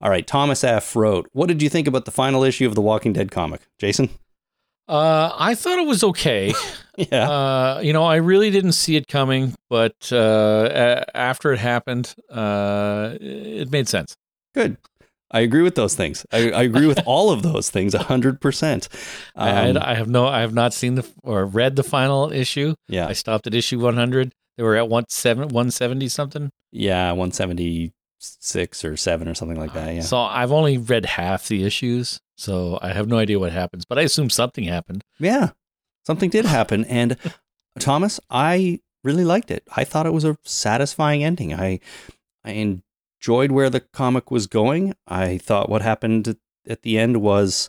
All 0.00 0.10
right, 0.10 0.26
Thomas 0.26 0.62
F. 0.62 0.94
wrote, 0.94 1.28
What 1.32 1.46
did 1.48 1.62
you 1.62 1.68
think 1.70 1.88
about 1.88 2.04
the 2.04 2.10
final 2.10 2.44
issue 2.44 2.66
of 2.66 2.74
the 2.74 2.82
Walking 2.82 3.12
Dead 3.14 3.30
comic? 3.30 3.62
Jason? 3.78 4.10
Uh, 4.86 5.32
I 5.36 5.54
thought 5.56 5.78
it 5.78 5.86
was 5.86 6.04
okay. 6.04 6.52
Yeah. 6.96 7.28
Uh, 7.30 7.80
you 7.82 7.92
know, 7.92 8.04
I 8.04 8.16
really 8.16 8.50
didn't 8.50 8.72
see 8.72 8.96
it 8.96 9.06
coming, 9.06 9.54
but 9.68 9.94
uh, 10.12 10.68
a- 10.70 11.16
after 11.16 11.52
it 11.52 11.58
happened, 11.58 12.14
uh, 12.30 13.16
it 13.20 13.70
made 13.70 13.88
sense. 13.88 14.16
Good. 14.54 14.78
I 15.30 15.40
agree 15.40 15.62
with 15.62 15.74
those 15.74 15.94
things. 15.94 16.24
I, 16.32 16.50
I 16.52 16.62
agree 16.62 16.86
with 16.86 17.00
all 17.04 17.30
of 17.30 17.42
those 17.42 17.68
things 17.68 17.94
100%. 17.94 18.88
I, 19.36 19.50
Um, 19.70 19.76
I, 19.76 19.90
I 19.90 19.94
have 19.94 20.08
no, 20.08 20.26
I 20.26 20.40
have 20.40 20.54
not 20.54 20.72
seen 20.72 20.94
the 20.94 21.06
or 21.22 21.44
read 21.44 21.76
the 21.76 21.82
final 21.82 22.32
issue. 22.32 22.74
yeah. 22.88 23.08
I 23.08 23.12
stopped 23.12 23.46
at 23.46 23.54
issue 23.54 23.78
100. 23.80 24.32
They 24.56 24.62
were 24.62 24.76
at 24.76 24.88
one 24.88 25.04
seven, 25.08 25.48
170 25.48 26.08
something. 26.08 26.50
Yeah, 26.72 27.12
176 27.12 28.84
or 28.84 28.96
7 28.96 29.28
or 29.28 29.34
something 29.34 29.58
like 29.58 29.72
that. 29.74 29.94
Yeah. 29.94 30.00
So 30.02 30.18
I've 30.18 30.52
only 30.52 30.78
read 30.78 31.04
half 31.06 31.48
the 31.48 31.64
issues, 31.64 32.18
so 32.36 32.78
I 32.80 32.92
have 32.92 33.08
no 33.08 33.18
idea 33.18 33.38
what 33.38 33.52
happens. 33.52 33.84
But 33.84 33.98
I 33.98 34.02
assume 34.02 34.30
something 34.30 34.64
happened. 34.64 35.02
Yeah. 35.18 35.50
Something 36.06 36.30
did 36.30 36.44
happen. 36.44 36.84
And 36.84 37.16
Thomas, 37.80 38.20
I 38.30 38.80
really 39.02 39.24
liked 39.24 39.50
it. 39.50 39.64
I 39.76 39.82
thought 39.82 40.06
it 40.06 40.12
was 40.12 40.24
a 40.24 40.38
satisfying 40.44 41.24
ending. 41.24 41.52
I 41.52 41.80
I 42.44 42.52
enjoyed 42.52 43.50
where 43.50 43.68
the 43.68 43.80
comic 43.80 44.30
was 44.30 44.46
going. 44.46 44.94
I 45.08 45.38
thought 45.38 45.68
what 45.68 45.82
happened 45.82 46.36
at 46.68 46.82
the 46.82 46.96
end 46.96 47.22
was 47.22 47.68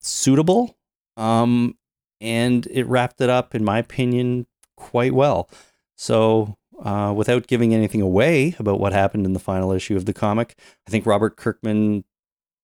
suitable. 0.00 0.76
Um, 1.16 1.76
and 2.20 2.66
it 2.70 2.86
wrapped 2.86 3.20
it 3.20 3.28
up, 3.28 3.54
in 3.54 3.64
my 3.64 3.78
opinion, 3.78 4.46
quite 4.76 5.12
well. 5.12 5.50
So, 5.96 6.56
uh, 6.80 7.12
without 7.16 7.48
giving 7.48 7.74
anything 7.74 8.00
away 8.00 8.54
about 8.60 8.78
what 8.78 8.92
happened 8.92 9.26
in 9.26 9.32
the 9.32 9.40
final 9.40 9.72
issue 9.72 9.96
of 9.96 10.04
the 10.04 10.12
comic, 10.12 10.56
I 10.86 10.90
think 10.90 11.06
Robert 11.06 11.36
Kirkman 11.36 12.04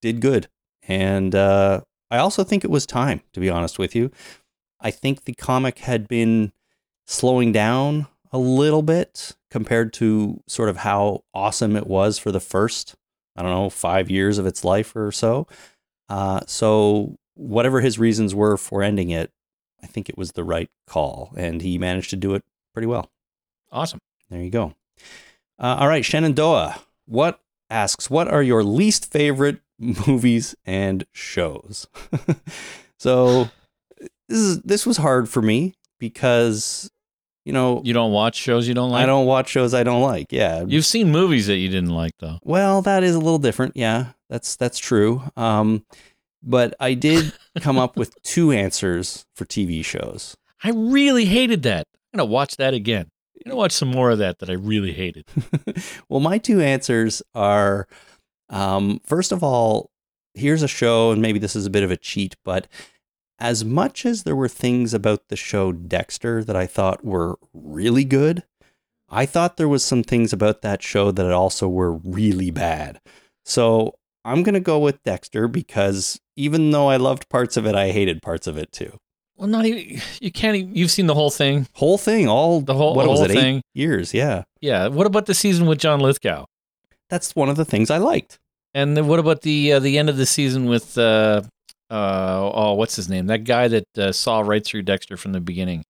did 0.03 0.21
good. 0.21 0.49
And 0.87 1.35
uh, 1.35 1.81
I 2.13 2.19
also 2.19 2.45
think 2.45 2.63
it 2.63 2.71
was 2.71 2.87
time, 2.87 3.23
to 3.33 3.41
be 3.41 3.51
honest 3.51 3.79
with 3.79 3.97
you. 3.97 4.13
I 4.81 4.91
think 4.91 5.25
the 5.25 5.35
comic 5.35 5.81
had 5.81 6.09
been 6.09 6.53
slowing 7.07 7.53
down 7.53 8.07
a 8.33 8.39
little 8.39 8.83
bit 8.83 9.37
compared 9.51 9.93
to 9.95 10.43
sort 10.47 10.69
of 10.69 10.79
how 10.79 11.23
awesome 11.33 11.77
it 11.77 11.87
was 11.87 12.19
for 12.19 12.33
the 12.33 12.41
first, 12.41 12.97
I 13.37 13.43
don't 13.43 13.53
know, 13.53 13.71
five 13.71 14.11
years 14.11 14.39
of 14.39 14.47
its 14.47 14.65
life 14.65 14.95
or 14.97 15.13
so. 15.13 15.47
Uh, 16.09 16.41
so, 16.47 17.17
whatever 17.35 17.81
his 17.81 17.99
reasons 17.99 18.35
were 18.35 18.57
for 18.57 18.83
ending 18.83 19.11
it, 19.11 19.31
I 19.83 19.87
think 19.87 20.09
it 20.09 20.19
was 20.19 20.33
the 20.33 20.45
right 20.45 20.71
call, 20.87 21.33
and 21.37 21.63
he 21.63 21.79
managed 21.79 22.11
to 22.11 22.17
do 22.17 22.35
it 22.35 22.43
pretty 22.73 22.87
well. 22.87 23.11
Awesome. 23.71 24.01
There 24.31 24.43
you 24.43 24.51
go. 24.51 24.75
Uh, 25.59 25.77
all 25.79 25.89
right, 25.89 26.05
Shenandoah, 26.05 26.81
what 27.07 27.41
asks, 27.71 28.11
what 28.11 28.29
are 28.29 28.43
your 28.43 28.65
least 28.65 29.11
favorite 29.11 29.61
movies 29.79 30.55
and 30.65 31.07
shows? 31.13 31.87
so 32.99 33.51
this 34.35 34.43
is 34.43 34.61
this 34.63 34.87
was 34.87 34.97
hard 34.97 35.29
for 35.29 35.41
me 35.43 35.75
because 35.99 36.91
you 37.45 37.53
know 37.53 37.83
You 37.85 37.93
don't 37.93 38.13
watch 38.13 38.37
shows 38.37 38.67
you 38.67 38.75
don't 38.75 38.91
like? 38.91 39.03
I 39.03 39.07
don't 39.07 39.27
watch 39.27 39.49
shows 39.49 39.75
I 39.75 39.83
don't 39.83 40.03
like. 40.03 40.33
Yeah. 40.33 40.65
You've 40.67 40.87
seen 40.87 41.11
movies 41.11 41.47
that 41.47 41.57
you 41.57 41.69
didn't 41.69 41.91
like, 41.91 42.13
though. 42.19 42.39
Well, 42.43 42.83
that 42.83 43.03
is 43.03 43.15
a 43.15 43.21
little 43.21 43.39
different. 43.39 43.77
Yeah, 43.77 44.13
that's 44.29 44.57
that's 44.57 44.79
true. 44.79 45.23
Um, 45.37 45.85
but 46.43 46.75
I 46.81 46.95
did 46.95 47.33
come 47.61 47.79
up 47.79 47.97
with 47.97 48.15
two 48.23 48.51
answers 48.51 49.25
for 49.35 49.45
TV 49.45 49.85
shows. 49.85 50.37
I 50.63 50.71
really 50.71 51.27
hated 51.27 51.63
that. 51.65 51.87
I'm 52.13 52.19
going 52.19 52.29
to 52.29 52.33
watch 52.33 52.57
that 52.57 52.75
again. 52.75 53.11
I'm 53.45 53.51
to 53.51 53.57
watch 53.57 53.73
some 53.73 53.89
more 53.89 54.11
of 54.11 54.19
that 54.19 54.39
that 54.39 54.49
I 54.49 54.55
really 54.55 54.93
hated. 54.93 55.27
well, 56.09 56.21
my 56.21 56.39
two 56.39 56.61
answers 56.61 57.23
are 57.35 57.87
um, 58.49 59.01
first 59.05 59.33
of 59.33 59.43
all, 59.43 59.91
here's 60.35 60.63
a 60.63 60.69
show, 60.69 61.11
and 61.11 61.21
maybe 61.21 61.39
this 61.39 61.57
is 61.57 61.67
a 61.67 61.71
bit 61.71 61.83
of 61.83 61.91
a 61.91 61.97
cheat, 61.97 62.37
but 62.45 62.67
as 63.39 63.65
much 63.65 64.07
as 64.07 64.23
there 64.23 64.37
were 64.37 64.49
things 64.49 64.95
about 64.95 65.29
the 65.29 65.37
show 65.37 65.73
Dexter 65.73 66.45
that 66.45 66.57
I 66.57 66.67
thought 66.67 67.05
were 67.05 67.37
really 67.53 68.05
good, 68.05 68.45
I 69.09 69.27
thought 69.27 69.57
there 69.57 69.69
was 69.69 69.85
some 69.85 70.03
things 70.03 70.33
about 70.33 70.63
that 70.63 70.83
show 70.83 71.11
that 71.11 71.31
also 71.33 71.69
were 71.69 71.93
really 71.97 72.51
bad. 72.51 73.01
So 73.45 73.95
I'm 74.25 74.43
going 74.43 74.55
to 74.55 74.61
go 74.61 74.79
with 74.79 75.03
Dexter 75.03 75.49
because 75.49 76.21
even 76.37 76.71
though 76.71 76.89
I 76.89 76.97
loved 76.97 77.29
parts 77.29 77.57
of 77.57 77.67
it, 77.67 77.75
I 77.75 77.91
hated 77.91 78.23
parts 78.23 78.47
of 78.47 78.57
it 78.57 78.73
too. 78.73 78.99
Well, 79.37 79.49
not 79.49 79.67
even, 79.67 80.01
you 80.21 80.31
can't, 80.31 80.57
even, 80.57 80.75
you've 80.77 80.91
seen 80.93 81.07
the 81.09 81.15
whole 81.15 81.31
thing. 81.31 81.67
Whole 81.75 81.99
thing, 81.99 82.29
all 82.29 82.61
The 82.61 82.75
whole- 82.75 82.95
what 82.95 83.03
the 83.05 83.11
was 83.11 83.19
whole 83.21 83.31
it? 83.31 83.35
thing. 83.35 83.57
Eight 83.57 83.63
years, 83.75 84.15
yeah. 84.15 84.45
Yeah. 84.61 84.87
What 84.89 85.07
about 85.07 85.27
the 85.27 85.35
season 85.35 85.67
with 85.67 85.79
John 85.79 86.01
Lithgow? 86.01 86.45
That's 87.11 87.35
one 87.37 87.49
of 87.49 87.57
the 87.57 87.65
things 87.65 87.91
I 87.91 87.99
liked. 87.99 88.39
And 88.73 88.97
then 88.97 89.07
what 89.07 89.19
about 89.21 89.43
the 89.43 89.75
uh, 89.75 89.79
the 89.81 89.99
end 89.99 90.09
of 90.09 90.17
the 90.17 90.27
season 90.27 90.65
with 90.67 90.97
uh 90.99 91.43
uh 91.95 92.51
oh 92.55 92.75
what's 92.75 92.97
his 92.97 93.09
name 93.09 93.27
that 93.27 93.45
guy 93.45 93.69
that 93.69 93.87
uh, 93.99 94.11
saw 94.13 94.41
right 94.41 94.65
through 94.65 94.83
Dexter 94.83 95.17
from 95.17 95.33
the 95.33 95.41
beginning 95.41 95.85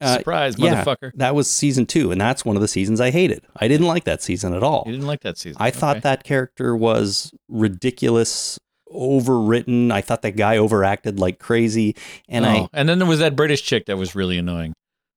Uh, 0.00 0.16
surprise 0.18 0.54
yeah. 0.58 0.82
motherfucker 0.82 1.10
That 1.14 1.34
was 1.34 1.50
season 1.50 1.84
two, 1.84 2.10
and 2.10 2.18
that's 2.20 2.42
one 2.44 2.56
of 2.56 2.62
the 2.62 2.68
seasons 2.68 3.00
I 3.00 3.10
hated. 3.10 3.42
I 3.56 3.68
didn't 3.68 3.86
like 3.86 4.04
that 4.04 4.22
season 4.22 4.54
at 4.54 4.62
all. 4.62 4.84
you 4.86 4.92
didn't 4.92 5.06
like 5.06 5.20
that 5.20 5.36
season 5.36 5.60
I 5.60 5.70
thought 5.70 6.00
that 6.02 6.24
character 6.24 6.74
was 6.74 7.32
ridiculous, 7.48 8.58
overwritten. 8.90 9.90
I 9.92 10.00
thought 10.00 10.22
that 10.22 10.36
guy 10.36 10.56
overacted 10.56 11.18
like 11.20 11.38
crazy. 11.38 11.96
And 12.28 12.46
I 12.46 12.58
Oh, 12.60 12.68
and 12.72 12.88
then 12.88 12.98
there 12.98 13.08
was 13.08 13.18
that 13.18 13.36
British 13.36 13.62
chick 13.62 13.86
that 13.86 13.98
was 13.98 14.14
really 14.14 14.38
annoying 14.38 14.72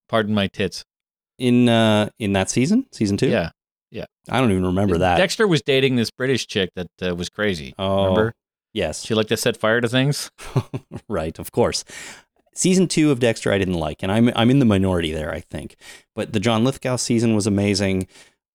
pardon 0.09 0.35
my 0.35 0.47
tits 0.47 0.83
in 1.39 1.69
uh 1.69 2.09
in 2.19 2.33
that 2.33 2.49
season, 2.49 2.85
season 2.91 3.15
two. 3.17 3.29
yeah 3.29 3.51
Yeah. 3.89 4.05
I 4.29 4.39
don't 4.39 4.51
even 4.51 4.65
remember 4.65 4.97
that. 4.99 5.17
Dexter 5.17 5.47
was 5.47 5.61
dating 5.61 5.95
this 5.95 6.11
British 6.11 6.45
chick 6.47 6.69
that 6.75 6.87
uh, 7.01 7.15
was 7.15 7.29
crazy 7.29 7.73
oh, 7.79 8.01
remember 8.01 8.33
yes, 8.73 9.05
she 9.05 9.13
liked 9.13 9.29
to 9.29 9.37
set 9.37 9.55
fire 9.57 9.81
to 9.81 9.87
things 9.87 10.31
right, 11.07 11.37
of 11.39 11.51
course. 11.51 11.83
Season 12.55 12.87
two 12.87 13.09
of 13.11 13.19
Dexter, 13.19 13.51
I 13.51 13.57
didn't 13.57 13.73
like, 13.79 14.03
and 14.03 14.11
I'm 14.11 14.29
I'm 14.35 14.51
in 14.51 14.59
the 14.59 14.65
minority 14.65 15.11
there, 15.11 15.33
I 15.33 15.39
think. 15.39 15.75
But 16.15 16.33
the 16.33 16.39
John 16.39 16.63
Lithgow 16.63 16.97
season 16.97 17.33
was 17.33 17.47
amazing. 17.47 18.07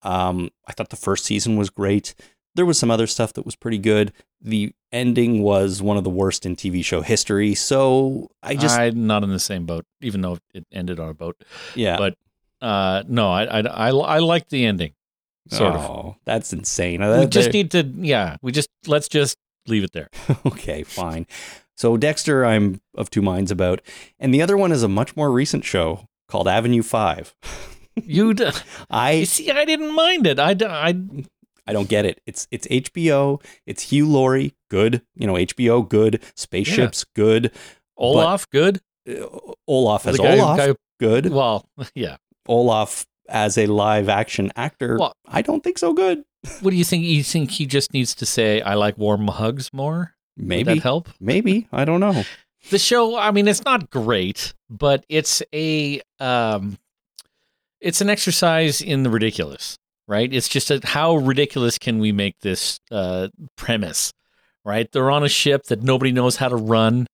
Um, 0.02 0.50
I 0.66 0.72
thought 0.72 0.90
the 0.90 0.96
first 0.96 1.24
season 1.24 1.56
was 1.56 1.68
great. 1.70 2.14
There 2.54 2.64
was 2.66 2.78
some 2.78 2.90
other 2.90 3.06
stuff 3.08 3.32
that 3.34 3.44
was 3.44 3.56
pretty 3.56 3.78
good. 3.78 4.12
The 4.40 4.72
ending 4.92 5.42
was 5.42 5.82
one 5.82 5.96
of 5.96 6.04
the 6.04 6.10
worst 6.10 6.46
in 6.46 6.54
TV 6.54 6.84
show 6.84 7.00
history. 7.02 7.54
So 7.56 8.30
I 8.42 8.54
just, 8.54 8.78
I'm 8.78 9.06
not 9.08 9.24
in 9.24 9.30
the 9.30 9.38
same 9.40 9.66
boat 9.66 9.84
even 10.00 10.20
though 10.20 10.38
it 10.54 10.64
ended 10.72 11.00
on 11.00 11.08
a 11.08 11.14
boat 11.14 11.42
yeah, 11.74 11.96
but 11.98 12.16
uh 12.60 13.02
no 13.08 13.30
I 13.30 13.44
I 13.44 13.60
I, 13.60 13.88
I 13.90 14.18
liked 14.18 14.50
the 14.50 14.64
ending 14.64 14.92
sort 15.48 15.74
of 15.74 15.80
Oh, 15.80 16.16
that's 16.24 16.52
insane. 16.52 17.00
we 17.00 17.26
just 17.26 17.52
need 17.52 17.72
to 17.72 17.82
yeah 17.82 18.36
we 18.42 18.52
just 18.52 18.68
let's 18.86 19.08
just 19.08 19.36
leave 19.68 19.84
it 19.84 19.92
there 19.92 20.08
okay, 20.46 20.82
fine. 20.82 21.26
So 21.76 21.96
Dexter, 21.96 22.44
I'm 22.44 22.80
of 22.96 23.08
two 23.10 23.22
minds 23.22 23.50
about, 23.50 23.80
and 24.18 24.34
the 24.34 24.42
other 24.42 24.56
one 24.56 24.72
is 24.72 24.82
a 24.82 24.88
much 24.88 25.16
more 25.16 25.30
recent 25.30 25.64
show 25.64 26.08
called 26.28 26.48
Avenue 26.48 26.82
Five. 26.82 27.34
you 27.96 28.34
d- 28.34 28.44
You 28.44 28.50
I 28.90 29.24
see, 29.24 29.50
I 29.50 29.64
didn't 29.64 29.94
mind 29.94 30.26
it. 30.26 30.38
I, 30.40 30.54
d- 30.54 30.64
I 30.66 31.00
I 31.66 31.72
don't 31.72 31.88
get 31.88 32.04
it. 32.04 32.20
It's 32.26 32.48
it's 32.50 32.66
HBO. 32.66 33.42
It's 33.66 33.82
Hugh 33.92 34.08
Laurie, 34.08 34.54
good. 34.70 35.02
You 35.14 35.26
know, 35.26 35.34
HBO, 35.34 35.88
good. 35.88 36.22
Spaceships, 36.34 37.04
good. 37.14 37.52
Olaf, 37.96 38.48
good. 38.50 38.80
Uh, 39.08 39.26
Olaf 39.68 40.06
as 40.06 40.16
guy- 40.16 40.38
Olaf, 40.38 40.56
guy- 40.56 40.74
good. 40.98 41.30
well, 41.30 41.68
yeah. 41.94 42.16
Olaf 42.48 43.06
as 43.28 43.58
a 43.58 43.66
live 43.66 44.08
action 44.08 44.50
actor, 44.56 44.96
Well- 44.98 45.12
I 45.26 45.42
don't 45.42 45.62
think 45.62 45.78
so 45.78 45.92
good. 45.92 46.24
What 46.60 46.70
do 46.70 46.76
you 46.76 46.84
think? 46.84 47.04
You 47.04 47.22
think 47.22 47.50
he 47.50 47.66
just 47.66 47.92
needs 47.92 48.14
to 48.16 48.26
say, 48.26 48.60
"I 48.60 48.74
like 48.74 48.96
warm 48.96 49.26
hugs" 49.28 49.70
more? 49.72 50.14
Would 50.36 50.46
Maybe, 50.46 50.74
that 50.74 50.82
help? 50.82 51.08
maybe 51.20 51.66
I 51.72 51.84
don't 51.84 52.00
know. 52.00 52.22
The 52.70 52.78
show. 52.78 53.16
I 53.16 53.30
mean, 53.32 53.48
it's 53.48 53.64
not 53.64 53.90
great, 53.90 54.54
but 54.70 55.04
it's 55.08 55.42
a 55.52 56.00
um, 56.20 56.78
it's 57.80 58.00
an 58.00 58.08
exercise 58.10 58.80
in 58.80 59.02
the 59.02 59.10
ridiculous, 59.10 59.78
right? 60.06 60.32
It's 60.32 60.48
just 60.48 60.70
a, 60.70 60.80
how 60.84 61.16
ridiculous 61.16 61.76
can 61.78 61.98
we 61.98 62.12
make 62.12 62.38
this 62.40 62.78
uh, 62.90 63.28
premise, 63.56 64.12
right? 64.64 64.90
They're 64.92 65.10
on 65.10 65.24
a 65.24 65.28
ship 65.28 65.64
that 65.64 65.82
nobody 65.82 66.12
knows 66.12 66.36
how 66.36 66.48
to 66.48 66.56
run. 66.56 67.06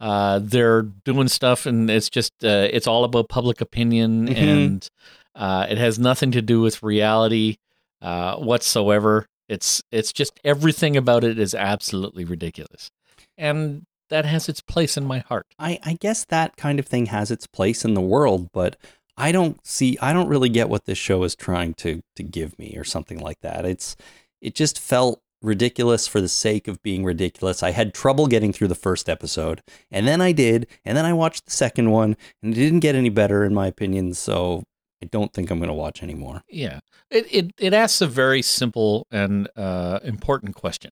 Uh, 0.00 0.40
they're 0.42 0.82
doing 0.82 1.28
stuff, 1.28 1.64
and 1.66 1.88
it's 1.90 2.08
just 2.10 2.32
uh, 2.44 2.68
it's 2.70 2.86
all 2.86 3.04
about 3.04 3.28
public 3.30 3.60
opinion, 3.60 4.28
Mhm. 4.28 4.36
and 4.36 4.88
uh, 5.34 5.66
it 5.70 5.78
has 5.78 5.98
nothing 5.98 6.30
to 6.32 6.42
do 6.42 6.60
with 6.60 6.82
reality 6.82 7.56
uh, 8.02 8.36
whatsoever. 8.36 9.26
It's 9.48 9.82
it's 9.90 10.12
just 10.12 10.38
everything 10.44 10.96
about 10.96 11.24
it 11.24 11.38
is 11.38 11.54
absolutely 11.54 12.24
ridiculous, 12.24 12.90
and 13.36 13.86
that 14.10 14.24
has 14.24 14.48
its 14.48 14.60
place 14.60 14.96
in 14.96 15.04
my 15.04 15.18
heart. 15.20 15.46
I, 15.58 15.78
I 15.84 15.96
guess 16.00 16.24
that 16.26 16.56
kind 16.56 16.78
of 16.78 16.86
thing 16.86 17.06
has 17.06 17.30
its 17.30 17.46
place 17.46 17.84
in 17.84 17.94
the 17.94 18.00
world, 18.00 18.48
but 18.52 18.76
I 19.16 19.32
don't 19.32 19.64
see 19.66 19.98
I 20.00 20.12
don't 20.12 20.28
really 20.28 20.48
get 20.48 20.68
what 20.68 20.84
this 20.84 20.98
show 20.98 21.22
is 21.24 21.34
trying 21.34 21.74
to 21.74 22.00
to 22.16 22.22
give 22.22 22.58
me 22.58 22.74
or 22.76 22.84
something 22.84 23.18
like 23.18 23.40
that. 23.40 23.64
It's 23.64 23.96
it 24.40 24.54
just 24.54 24.78
felt 24.78 25.20
ridiculous 25.42 26.06
for 26.06 26.20
the 26.20 26.28
sake 26.28 26.68
of 26.68 26.82
being 26.82 27.04
ridiculous. 27.04 27.62
I 27.62 27.70
had 27.70 27.94
trouble 27.94 28.26
getting 28.26 28.52
through 28.52 28.68
the 28.68 28.74
first 28.74 29.08
episode, 29.08 29.62
and 29.90 30.06
then 30.06 30.20
I 30.20 30.32
did, 30.32 30.66
and 30.84 30.96
then 30.96 31.04
I 31.04 31.12
watched 31.12 31.44
the 31.44 31.52
second 31.52 31.90
one, 31.90 32.16
and 32.42 32.52
it 32.52 32.56
didn't 32.56 32.80
get 32.80 32.94
any 32.94 33.08
better 33.08 33.44
in 33.44 33.54
my 33.54 33.66
opinion, 33.66 34.14
so 34.14 34.64
I 35.02 35.06
don't 35.06 35.32
think 35.32 35.50
I'm 35.50 35.58
going 35.58 35.68
to 35.68 35.74
watch 35.74 36.02
anymore. 36.02 36.42
Yeah, 36.48 36.80
it 37.10 37.26
it 37.32 37.52
it 37.58 37.74
asks 37.74 38.00
a 38.00 38.06
very 38.06 38.42
simple 38.42 39.06
and 39.10 39.48
uh, 39.56 40.00
important 40.02 40.54
question. 40.54 40.90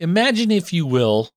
Imagine, 0.00 0.50
if 0.50 0.72
you 0.72 0.86
will, 0.86 1.30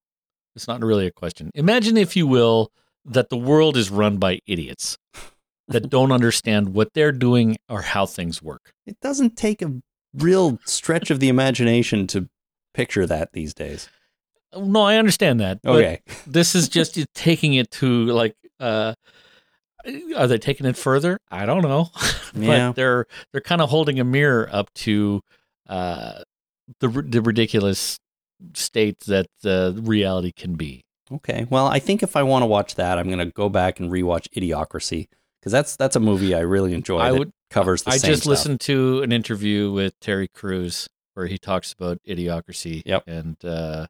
it's 0.56 0.68
not 0.68 0.82
really 0.82 1.08
a 1.08 1.12
question. 1.12 1.52
Imagine, 1.56 1.98
if 1.98 2.16
you 2.16 2.28
will, 2.28 2.72
that 3.06 3.30
the 3.30 3.38
world 3.38 3.78
is 3.78 3.89
run 3.89 4.18
by 4.18 4.39
idiots 4.48 4.98
that 5.68 5.89
don't 5.89 6.12
understand 6.12 6.74
what 6.74 6.93
they're 6.93 7.12
doing 7.12 7.58
or 7.70 7.82
how 7.82 8.06
things 8.06 8.41
work. 8.41 8.72
It 8.86 9.00
doesn't 9.02 9.38
take 9.38 9.62
a 9.62 9.82
real 10.14 10.60
stretch 10.66 11.10
of 11.12 11.20
the 11.20 11.30
imagination 11.30 12.08
to 12.08 12.30
picture 12.74 13.06
that 13.06 13.34
these 13.34 13.54
days. 13.54 13.89
No, 14.56 14.82
I 14.82 14.98
understand 14.98 15.39
that. 15.39 15.60
Okay. 15.66 16.02
this 16.26 16.56
is 16.56 16.70
just 16.80 17.00
taking 17.14 17.54
it 17.54 17.72
to 17.72 18.06
like 18.06 18.36
uh 18.60 18.93
are 20.15 20.27
they 20.27 20.38
taking 20.38 20.65
it 20.65 20.75
further 20.77 21.17
i 21.31 21.45
don't 21.45 21.61
know 21.63 21.89
but 22.33 22.41
Yeah. 22.41 22.71
they're 22.75 23.05
they're 23.31 23.41
kind 23.41 23.61
of 23.61 23.69
holding 23.69 23.99
a 23.99 24.03
mirror 24.03 24.49
up 24.51 24.73
to 24.75 25.21
uh 25.67 26.23
the 26.79 26.88
the 26.89 27.21
ridiculous 27.21 27.99
state 28.53 28.99
that 29.07 29.27
the 29.41 29.79
reality 29.81 30.31
can 30.31 30.55
be 30.55 30.83
Okay. 31.09 31.47
Well, 31.49 31.67
I 31.67 31.79
think 31.79 32.03
if 32.03 32.17
I 32.17 32.23
want 32.23 32.41
to 32.43 32.47
watch 32.47 32.75
that, 32.75 32.99
I'm 32.99 33.05
going 33.07 33.19
to 33.25 33.31
go 33.31 33.47
back 33.47 33.79
and 33.79 33.89
rewatch 33.89 34.27
Idiocracy 34.35 35.07
because 35.39 35.53
that's 35.53 35.77
that's 35.77 35.95
a 35.95 36.01
movie 36.01 36.35
I 36.35 36.41
really 36.41 36.73
enjoy. 36.73 36.97
i 36.99 37.13
would 37.13 37.31
covers 37.49 37.83
the 37.83 37.91
I 37.91 37.97
just 37.97 38.23
stuff. 38.23 38.25
listened 38.25 38.59
to 38.61 39.01
an 39.03 39.13
interview 39.13 39.71
with 39.71 39.97
Terry 40.01 40.27
Crews 40.27 40.89
where 41.13 41.27
he 41.27 41.38
talks 41.38 41.71
about 41.71 41.99
idiocracy. 42.05 42.81
Yep. 42.85 43.03
And 43.07 43.38
uh, 43.45 43.88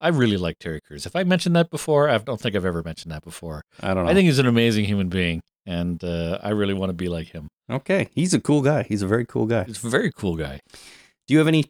I 0.00 0.08
really 0.08 0.36
like 0.36 0.58
Terry 0.58 0.80
Crews. 0.80 1.06
If 1.06 1.16
I 1.16 1.24
mentioned 1.24 1.56
that 1.56 1.70
before, 1.70 2.08
I 2.08 2.18
don't 2.18 2.40
think 2.40 2.54
I've 2.54 2.64
ever 2.64 2.82
mentioned 2.82 3.12
that 3.12 3.24
before. 3.24 3.62
I 3.80 3.94
don't 3.94 4.04
know. 4.04 4.10
I 4.10 4.14
think 4.14 4.26
he's 4.26 4.38
an 4.38 4.46
amazing 4.46 4.84
human 4.84 5.08
being, 5.08 5.42
and 5.66 6.02
uh, 6.04 6.38
I 6.42 6.50
really 6.50 6.74
want 6.74 6.90
to 6.90 6.94
be 6.94 7.08
like 7.08 7.28
him. 7.28 7.48
okay, 7.70 8.08
he's 8.14 8.32
a 8.34 8.40
cool 8.40 8.62
guy. 8.62 8.84
He's 8.84 9.02
a 9.02 9.06
very 9.06 9.26
cool 9.26 9.46
guy. 9.46 9.64
He's 9.64 9.82
a 9.84 9.88
very 9.88 10.12
cool 10.12 10.36
guy. 10.36 10.60
Do 11.26 11.34
you 11.34 11.38
have 11.38 11.48
any 11.48 11.64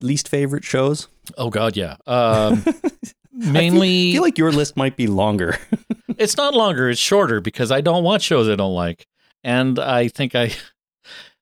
least 0.00 0.28
favorite 0.28 0.64
shows? 0.64 1.08
Oh 1.36 1.50
God, 1.50 1.76
yeah. 1.76 1.96
Um, 2.06 2.62
I 2.66 2.72
feel- 2.72 2.92
mainly, 3.32 4.10
I 4.10 4.12
feel 4.14 4.22
like 4.22 4.38
your 4.38 4.52
list 4.52 4.76
might 4.76 4.96
be 4.96 5.06
longer. 5.06 5.58
it's 6.18 6.36
not 6.36 6.54
longer; 6.54 6.88
it's 6.88 7.00
shorter 7.00 7.40
because 7.40 7.70
I 7.70 7.80
don't 7.82 8.02
watch 8.04 8.22
shows 8.22 8.48
I 8.48 8.54
don't 8.56 8.74
like, 8.74 9.06
and 9.42 9.78
I 9.78 10.08
think 10.08 10.34
I. 10.34 10.52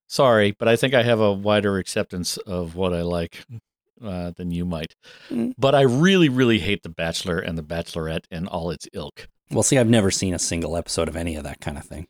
Sorry, 0.08 0.50
but 0.58 0.68
I 0.68 0.76
think 0.76 0.92
I 0.92 1.02
have 1.04 1.20
a 1.20 1.32
wider 1.32 1.78
acceptance 1.78 2.36
of 2.36 2.74
what 2.76 2.92
I 2.92 3.00
like 3.00 3.46
uh, 4.02 4.32
than 4.36 4.50
you 4.50 4.64
might. 4.64 4.94
Mm. 5.30 5.54
But 5.58 5.74
I 5.74 5.82
really, 5.82 6.28
really 6.28 6.58
hate 6.58 6.82
The 6.82 6.88
Bachelor 6.88 7.38
and 7.38 7.56
The 7.56 7.62
Bachelorette 7.62 8.24
and 8.30 8.48
all 8.48 8.70
its 8.70 8.88
ilk. 8.92 9.28
well, 9.50 9.62
see, 9.62 9.78
I've 9.78 9.88
never 9.88 10.10
seen 10.10 10.34
a 10.34 10.38
single 10.38 10.76
episode 10.76 11.08
of 11.08 11.16
any 11.16 11.36
of 11.36 11.44
that 11.44 11.60
kind 11.60 11.78
of 11.78 11.84
thing. 11.84 12.06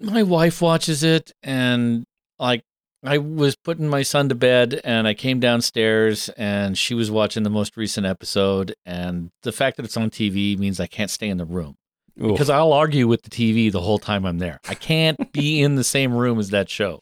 My 0.00 0.22
wife 0.22 0.60
watches 0.60 1.02
it, 1.02 1.32
and 1.42 2.04
like 2.38 2.62
I 3.04 3.18
was 3.18 3.56
putting 3.56 3.88
my 3.88 4.02
son 4.02 4.28
to 4.28 4.34
bed, 4.34 4.80
and 4.84 5.06
I 5.08 5.14
came 5.14 5.40
downstairs, 5.40 6.28
and 6.30 6.78
she 6.78 6.94
was 6.94 7.10
watching 7.10 7.42
the 7.42 7.50
most 7.50 7.76
recent 7.76 8.06
episode. 8.06 8.74
And 8.86 9.30
the 9.42 9.52
fact 9.52 9.76
that 9.76 9.84
it's 9.84 9.96
on 9.96 10.10
TV 10.10 10.56
means 10.58 10.78
I 10.80 10.86
can't 10.86 11.10
stay 11.10 11.28
in 11.28 11.38
the 11.38 11.44
room 11.44 11.76
Oof. 12.20 12.32
because 12.32 12.50
I'll 12.50 12.72
argue 12.72 13.08
with 13.08 13.22
the 13.22 13.30
TV 13.30 13.70
the 13.72 13.80
whole 13.80 13.98
time 13.98 14.24
I'm 14.24 14.38
there. 14.38 14.60
I 14.68 14.74
can't 14.74 15.32
be 15.32 15.60
in 15.62 15.74
the 15.74 15.84
same 15.84 16.12
room 16.14 16.38
as 16.38 16.50
that 16.50 16.68
show. 16.68 17.00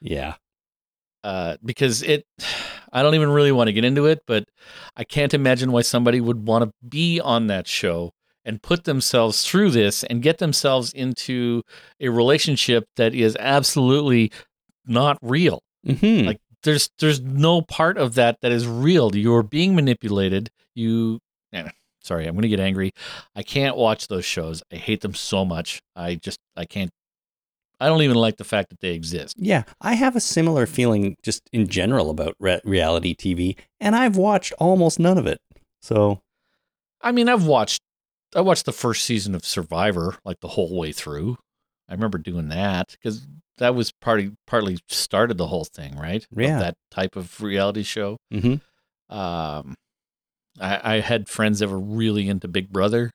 yeah, 0.00 0.34
uh, 1.24 1.56
because 1.64 2.02
it, 2.02 2.24
I 2.92 3.02
don't 3.02 3.14
even 3.14 3.30
really 3.30 3.52
want 3.52 3.68
to 3.68 3.72
get 3.72 3.84
into 3.84 4.06
it, 4.06 4.20
but 4.26 4.44
I 4.96 5.04
can't 5.04 5.34
imagine 5.34 5.72
why 5.72 5.82
somebody 5.82 6.20
would 6.20 6.46
want 6.46 6.64
to 6.64 6.72
be 6.88 7.20
on 7.20 7.46
that 7.48 7.66
show 7.66 8.12
and 8.44 8.62
put 8.62 8.84
themselves 8.84 9.44
through 9.44 9.70
this 9.70 10.04
and 10.04 10.22
get 10.22 10.38
themselves 10.38 10.92
into 10.92 11.62
a 12.00 12.08
relationship 12.08 12.84
that 12.96 13.12
is 13.12 13.36
absolutely 13.38 14.30
not 14.86 15.18
real. 15.20 15.60
Mm-hmm. 15.86 16.28
Like 16.28 16.40
there's 16.62 16.88
there's 16.98 17.20
no 17.20 17.60
part 17.60 17.98
of 17.98 18.14
that 18.14 18.38
that 18.42 18.52
is 18.52 18.66
real. 18.66 19.14
You're 19.14 19.42
being 19.42 19.74
manipulated. 19.74 20.50
You, 20.74 21.20
sorry, 22.02 22.26
I'm 22.26 22.34
going 22.34 22.42
to 22.42 22.48
get 22.48 22.60
angry. 22.60 22.92
I 23.34 23.42
can't 23.42 23.76
watch 23.76 24.08
those 24.08 24.24
shows. 24.24 24.62
I 24.72 24.76
hate 24.76 25.00
them 25.00 25.14
so 25.14 25.44
much. 25.44 25.80
I 25.94 26.14
just 26.14 26.38
I 26.56 26.64
can't. 26.64 26.90
I 27.80 27.86
don't 27.88 28.02
even 28.02 28.16
like 28.16 28.36
the 28.38 28.44
fact 28.44 28.70
that 28.70 28.80
they 28.80 28.92
exist. 28.94 29.34
yeah. 29.38 29.64
I 29.80 29.94
have 29.94 30.16
a 30.16 30.20
similar 30.20 30.66
feeling 30.66 31.16
just 31.22 31.42
in 31.52 31.68
general 31.68 32.08
about 32.10 32.34
re- 32.40 32.60
reality 32.64 33.14
TV, 33.14 33.56
and 33.80 33.94
I've 33.94 34.16
watched 34.16 34.52
almost 34.58 34.98
none 34.98 35.18
of 35.18 35.26
it. 35.26 35.38
So 35.82 36.20
I 37.02 37.12
mean, 37.12 37.28
I've 37.28 37.46
watched 37.46 37.82
I 38.34 38.40
watched 38.40 38.64
the 38.66 38.72
first 38.72 39.04
season 39.04 39.34
of 39.34 39.44
Survivor 39.44 40.16
like 40.24 40.40
the 40.40 40.48
whole 40.48 40.76
way 40.78 40.92
through. 40.92 41.36
I 41.88 41.92
remember 41.94 42.18
doing 42.18 42.48
that 42.48 42.90
because 42.92 43.26
that 43.58 43.74
was 43.74 43.92
partly 44.00 44.32
partly 44.46 44.78
started 44.88 45.36
the 45.38 45.46
whole 45.46 45.64
thing, 45.64 45.96
right? 45.96 46.26
Of 46.32 46.40
Yeah. 46.40 46.58
that 46.58 46.74
type 46.90 47.14
of 47.16 47.40
reality 47.40 47.82
show. 47.82 48.16
mhm. 48.32 48.60
Um, 49.08 49.74
I, 50.60 50.96
I 50.96 51.00
had 51.00 51.28
friends 51.28 51.58
that 51.60 51.68
were 51.68 51.78
really 51.78 52.28
into 52.28 52.48
Big 52.48 52.70
Brother. 52.72 53.12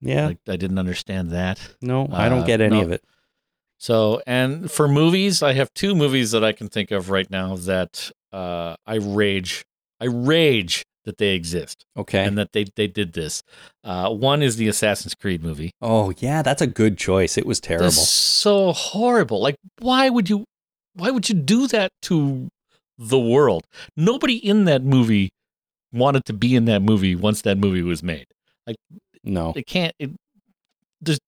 yeah, 0.00 0.26
Like 0.28 0.38
I 0.48 0.56
didn't 0.56 0.78
understand 0.78 1.30
that. 1.32 1.60
no, 1.82 2.08
I 2.12 2.28
don't 2.28 2.42
uh, 2.44 2.46
get 2.46 2.60
any 2.60 2.76
no. 2.76 2.82
of 2.82 2.92
it. 2.92 3.02
So, 3.78 4.20
and 4.26 4.70
for 4.70 4.88
movies, 4.88 5.42
I 5.42 5.52
have 5.52 5.72
two 5.74 5.94
movies 5.94 6.32
that 6.32 6.42
I 6.44 6.52
can 6.52 6.68
think 6.68 6.90
of 6.90 7.10
right 7.10 7.30
now 7.30 7.56
that 7.56 8.10
uh, 8.32 8.74
I 8.86 8.96
rage. 8.96 9.64
I 10.00 10.06
rage 10.06 10.84
that 11.04 11.18
they 11.18 11.34
exist 11.34 11.84
Okay. 11.96 12.24
and 12.24 12.36
that 12.36 12.52
they 12.52 12.66
they 12.76 12.86
did 12.86 13.12
this. 13.14 13.42
Uh, 13.82 14.10
one 14.10 14.42
is 14.42 14.56
the 14.56 14.68
Assassin's 14.68 15.14
Creed 15.14 15.42
movie. 15.42 15.70
oh 15.80 16.12
yeah, 16.18 16.42
that's 16.42 16.60
a 16.60 16.66
good 16.66 16.98
choice. 16.98 17.38
It 17.38 17.46
was 17.46 17.60
terrible. 17.60 17.84
That's 17.86 18.08
so 18.08 18.72
horrible. 18.72 19.40
Like, 19.40 19.56
why 19.78 20.08
would 20.10 20.28
you? 20.28 20.44
Why 20.94 21.10
would 21.10 21.28
you 21.28 21.36
do 21.36 21.68
that 21.68 21.90
to 22.02 22.48
the 22.98 23.18
world? 23.18 23.62
Nobody 23.96 24.36
in 24.36 24.64
that 24.64 24.82
movie 24.82 25.30
wanted 25.92 26.24
to 26.26 26.32
be 26.32 26.56
in 26.56 26.64
that 26.66 26.82
movie 26.82 27.14
once 27.14 27.42
that 27.42 27.56
movie 27.58 27.82
was 27.82 28.02
made. 28.02 28.26
Like, 28.66 28.76
no, 29.24 29.52
It 29.56 29.66
can't. 29.66 29.94
It, 30.00 30.10
there's. 31.00 31.18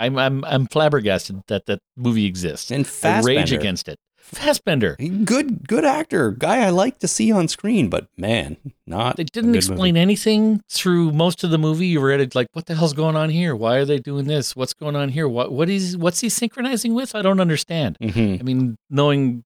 I'm 0.00 0.18
I'm 0.18 0.44
I'm 0.44 0.66
flabbergasted 0.66 1.42
that 1.48 1.66
that 1.66 1.80
movie 1.96 2.26
exists. 2.26 2.70
and 2.70 2.88
I 3.02 3.20
rage 3.20 3.52
against 3.52 3.88
it. 3.88 3.98
Fassbender. 4.18 4.96
Good, 4.96 5.68
good 5.68 5.84
actor, 5.84 6.30
guy 6.30 6.64
I 6.64 6.70
like 6.70 6.98
to 7.00 7.08
see 7.08 7.30
on 7.30 7.46
screen, 7.46 7.90
but 7.90 8.06
man, 8.16 8.56
not. 8.86 9.16
They 9.18 9.24
didn't 9.24 9.54
explain 9.54 9.98
anything 9.98 10.62
through 10.70 11.12
most 11.12 11.44
of 11.44 11.50
the 11.50 11.58
movie. 11.58 11.88
You 11.88 12.00
read 12.00 12.20
it 12.20 12.34
like, 12.34 12.46
what 12.54 12.64
the 12.64 12.74
hell's 12.74 12.94
going 12.94 13.16
on 13.16 13.28
here? 13.28 13.54
Why 13.54 13.76
are 13.76 13.84
they 13.84 13.98
doing 13.98 14.24
this? 14.26 14.56
What's 14.56 14.72
going 14.72 14.96
on 14.96 15.10
here? 15.10 15.28
What 15.28 15.52
what 15.52 15.68
is 15.68 15.96
what's 15.98 16.20
he 16.20 16.30
synchronizing 16.30 16.94
with? 16.94 17.14
I 17.14 17.20
don't 17.20 17.38
understand. 17.38 17.98
movie. 18.00 18.38
Mhm. 18.38 18.40
I 18.40 18.42
mean, 18.42 18.76
knowing 18.88 19.44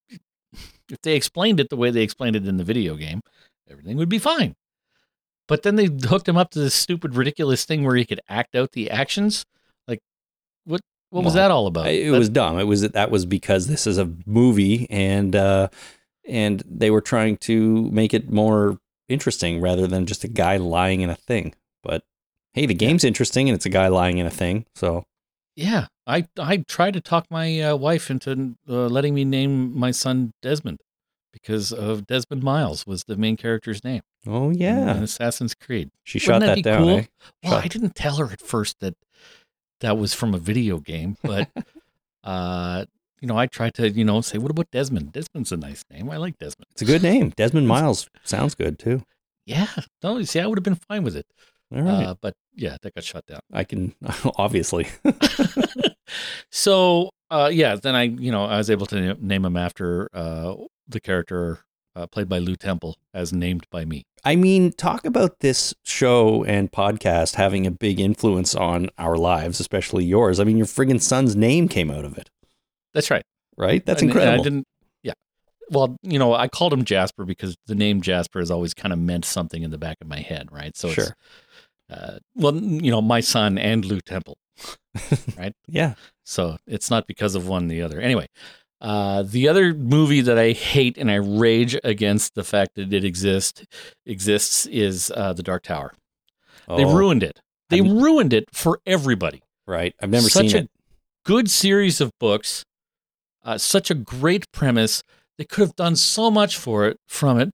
if 0.91 1.01
they 1.03 1.17
explained 1.17 1.59
it 1.59 1.71
the 1.71 1.77
way 1.77 1.91
they 1.91 2.03
explained 2.03 2.37
it 2.37 2.47
in 2.47 2.57
the 2.57 2.65
video 2.65 2.95
game, 2.95 3.21
everything 3.69 3.97
would 3.97 4.09
be 4.09 4.19
fine. 4.21 4.55
But 5.49 5.65
then 5.65 5.75
they 5.75 5.87
hooked 5.87 6.29
him 6.29 6.37
up 6.37 6.51
to 6.53 6.61
this 6.61 6.75
stupid, 6.75 7.17
ridiculous 7.17 7.65
thing 7.65 7.83
where 7.83 7.97
he 7.97 8.05
could 8.05 8.21
act 8.29 8.55
out 8.55 8.73
the 8.73 8.91
actions. 8.93 9.45
What 11.11 11.25
was 11.25 11.35
that 11.35 11.51
all 11.51 11.67
about? 11.67 11.87
It 11.89 12.11
That- 12.11 12.19
was 12.19 12.29
dumb. 12.29 12.59
It 12.59 12.65
was 12.65 12.83
that 12.83 13.11
was 13.11 13.25
because 13.27 13.67
this 13.67 13.87
is 13.87 13.99
a 13.99 14.11
movie, 14.27 14.87
and 14.91 15.35
uh, 15.35 15.69
and 16.27 16.63
they 16.69 16.91
were 16.91 17.01
trying 17.01 17.37
to 17.39 17.91
make 17.91 18.13
it 18.13 18.31
more 18.31 18.79
interesting 19.09 19.61
rather 19.61 19.87
than 19.87 20.05
just 20.07 20.23
a 20.25 20.29
guy 20.29 20.57
lying 20.59 21.01
in 21.01 21.09
a 21.11 21.15
thing. 21.17 21.55
But 21.83 22.05
hey, 22.53 22.67
the 22.67 22.75
game's 22.75 23.05
interesting, 23.05 23.49
and 23.49 23.57
it's 23.57 23.65
a 23.67 23.71
guy 23.71 23.89
lying 23.89 24.19
in 24.19 24.27
a 24.27 24.31
thing. 24.31 24.67
So 24.75 25.05
yeah. 25.57 25.87
I 26.07 26.27
I 26.39 26.59
tried 26.69 26.95
to 26.95 27.01
talk 27.03 27.27
my 27.31 27.61
uh, 27.61 27.77
wife 27.77 28.11
into 28.11 28.57
uh, 28.69 28.87
letting 28.87 29.15
me 29.15 29.25
name 29.25 29.79
my 29.79 29.91
son 29.91 30.33
Desmond 30.43 30.81
because 31.33 31.71
of 31.73 32.07
Desmond 32.07 32.43
Miles 32.43 32.87
was 32.87 33.05
the 33.05 33.17
main 33.17 33.37
character's 33.37 33.85
name. 33.85 34.01
oh 34.27 34.49
yeah, 34.51 34.95
Assassin's 35.03 35.55
Creed. 35.55 35.91
she 36.05 36.17
Wouldn't 36.19 36.25
shot 36.35 36.39
that 36.41 36.47
that 36.47 36.55
be 36.57 36.63
down. 36.63 36.79
cool? 36.83 36.97
eh? 36.99 37.05
Well, 37.45 37.53
Shut- 37.55 37.65
I 37.65 37.69
didn't 37.69 37.95
tell 37.95 38.17
her 38.17 38.31
at 38.33 38.41
first 38.41 38.81
that 38.81 38.95
that 39.81 39.97
was 39.99 40.15
from 40.15 40.35
a 40.35 40.39
video 40.39 40.79
game, 40.79 41.17
but 41.23 41.49
uh, 42.25 42.85
you 43.21 43.27
know, 43.29 43.37
I 43.37 43.47
tried 43.47 43.75
to, 43.75 43.89
you 43.91 44.05
know, 44.05 44.21
say, 44.21 44.39
what 44.39 44.51
about 44.51 44.71
Desmond? 44.71 45.13
Desmond's 45.13 45.51
a 45.53 45.57
nice 45.57 45.85
name. 45.91 46.09
I 46.11 46.17
like 46.19 46.39
Desmond. 46.39 46.67
It's 46.73 46.83
a 46.83 46.85
good 46.85 47.03
name. 47.03 47.31
Desmond 47.37 47.67
Miles 47.67 48.09
sounds 48.25 48.55
good 48.55 48.79
too. 48.79 49.03
Yeah. 49.45 49.67
No, 50.03 50.19
you 50.19 50.25
see, 50.25 50.41
I 50.41 50.47
would 50.47 50.59
have 50.59 50.63
been 50.65 50.75
fine 50.77 51.03
with 51.03 51.17
it. 51.17 51.27
All 51.75 51.83
right, 51.83 52.05
Uh, 52.07 52.15
but 52.21 52.35
yeah, 52.55 52.77
that 52.81 52.95
got 52.95 53.05
shut 53.05 53.27
down. 53.27 53.41
I 53.53 53.65
can 53.65 53.95
obviously. 54.37 54.87
so 56.51 57.11
uh, 57.31 57.51
yeah, 57.53 57.77
then 57.77 57.95
I, 57.95 58.05
you 58.05 58.31
know, 58.33 58.45
I 58.45 58.57
was 58.57 58.71
able 58.71 58.87
to 58.87 59.15
name 59.15 59.45
him 59.45 59.57
after 59.57 60.09
uh, 60.15 60.55
the 60.87 61.01
character 61.01 61.61
uh, 61.99 62.07
played 62.07 62.29
by 62.29 62.39
Lew 62.39 62.57
Temple, 62.57 62.97
as 63.13 63.33
named 63.33 63.67
by 63.71 63.85
me. 63.85 64.05
I 64.25 64.37
mean, 64.37 64.73
talk 64.73 65.05
about 65.05 65.41
this 65.41 65.75
show 65.85 66.45
and 66.45 66.71
podcast 66.71 67.35
having 67.35 67.67
a 67.67 67.71
big 67.71 67.99
influence 68.01 68.55
on 68.55 68.89
our 68.99 69.17
lives, 69.17 69.61
especially 69.61 70.05
yours. 70.05 70.39
I 70.41 70.45
mean, 70.45 70.57
your 70.57 70.67
friggin' 70.67 71.01
son's 71.01 71.35
name 71.37 71.69
came 71.69 71.91
out 71.91 72.05
of 72.05 72.17
it, 72.19 72.31
That's 72.95 73.11
right. 73.11 73.25
right? 73.57 73.85
That's 73.85 74.03
And- 74.03 74.11
and 74.11 74.19
incredible. 74.19 74.41
I 74.41 74.45
didn't. 74.45 74.67
Yeah. 75.03 75.13
Well, 75.71 75.97
you 76.03 76.19
know, 76.19 76.35
I 76.35 76.49
called 76.49 76.73
him 76.73 76.85
Jasper 76.85 77.25
because 77.25 77.57
the 77.67 77.75
name 77.75 78.01
Jasper 78.01 78.39
has 78.41 78.51
always 78.51 78.75
kind 78.75 78.93
of 78.93 78.99
meant 78.99 79.25
something 79.25 79.63
in 79.63 79.71
the 79.71 79.79
back 79.79 79.99
of 80.01 80.07
my 80.09 80.21
head, 80.21 80.49
right? 80.53 80.77
So 80.77 80.89
Sure. 80.91 81.05
it's 81.05 81.13
uh, 81.91 82.19
well, 82.35 82.55
you 82.55 82.91
know, 82.91 83.01
my 83.01 83.21
son 83.21 83.57
and 83.57 83.85
Lew 83.85 84.01
Temple, 84.01 84.37
right? 85.39 85.55
yeah. 85.67 85.95
So 86.25 86.59
it's 86.67 86.91
not 86.91 87.07
because 87.07 87.35
of 87.35 87.49
one 87.49 87.65
or 87.65 87.69
the 87.69 87.81
other. 87.83 87.99
Anyway, 88.01 88.27
uh, 88.81 89.23
the 89.25 89.49
other 89.49 89.75
movie 89.75 90.21
that 90.21 90.39
I 90.39 90.53
hate 90.53 90.97
and 90.99 91.11
I 91.11 91.17
rage 91.17 91.77
against 91.83 92.35
the 92.35 92.45
fact 92.45 92.75
that 92.77 92.93
it 92.93 93.05
exists 93.05 93.65
exists 94.07 94.67
is 94.67 95.11
uh, 95.17 95.33
The 95.33 95.43
Dark 95.43 95.65
Tower. 95.65 95.93
They 96.69 96.85
Oh, 96.85 96.95
ruined 96.97 97.23
it. 97.23 97.41
They 97.71 97.79
I'm- 97.81 97.99
ruined 98.01 98.33
it 98.33 98.45
for 98.53 98.81
everybody. 98.87 99.43
Right. 99.67 99.95
I've 100.01 100.11
never 100.11 100.29
seen 100.29 100.45
such 100.45 100.51
seen 100.53 100.61
a 100.61 100.65
it. 100.65 100.71
good 101.25 101.51
series 101.51 102.01
of 102.01 102.11
books, 102.21 102.65
uh, 103.45 103.59
such 103.59 103.91
a 103.91 103.95
great 103.95 104.51
premise. 104.53 105.03
They 105.37 105.45
could 105.45 105.61
have 105.63 105.77
done 105.77 105.95
so 105.97 106.31
much 106.31 106.57
for 106.57 106.87
it 106.87 106.97
from 107.07 107.39
it, 107.39 107.51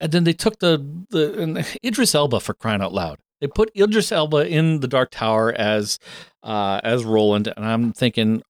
and 0.00 0.12
then 0.12 0.24
they 0.24 0.32
took 0.32 0.58
the 0.58 1.04
the 1.10 1.40
and 1.40 1.66
Idris 1.84 2.14
Elba 2.14 2.40
for 2.40 2.54
crying 2.54 2.80
out 2.82 2.92
loud. 2.92 3.18
They 3.40 3.48
put 3.48 3.70
Idris 3.76 4.12
Elba 4.12 4.48
in 4.48 4.80
the 4.80 4.88
Dark 4.88 5.10
Tower 5.10 5.52
as 5.52 5.98
uh, 6.42 6.80
as 6.84 7.04
Roland, 7.04 7.52
and 7.56 7.64
I'm 7.66 7.92
thinking, 7.92 8.42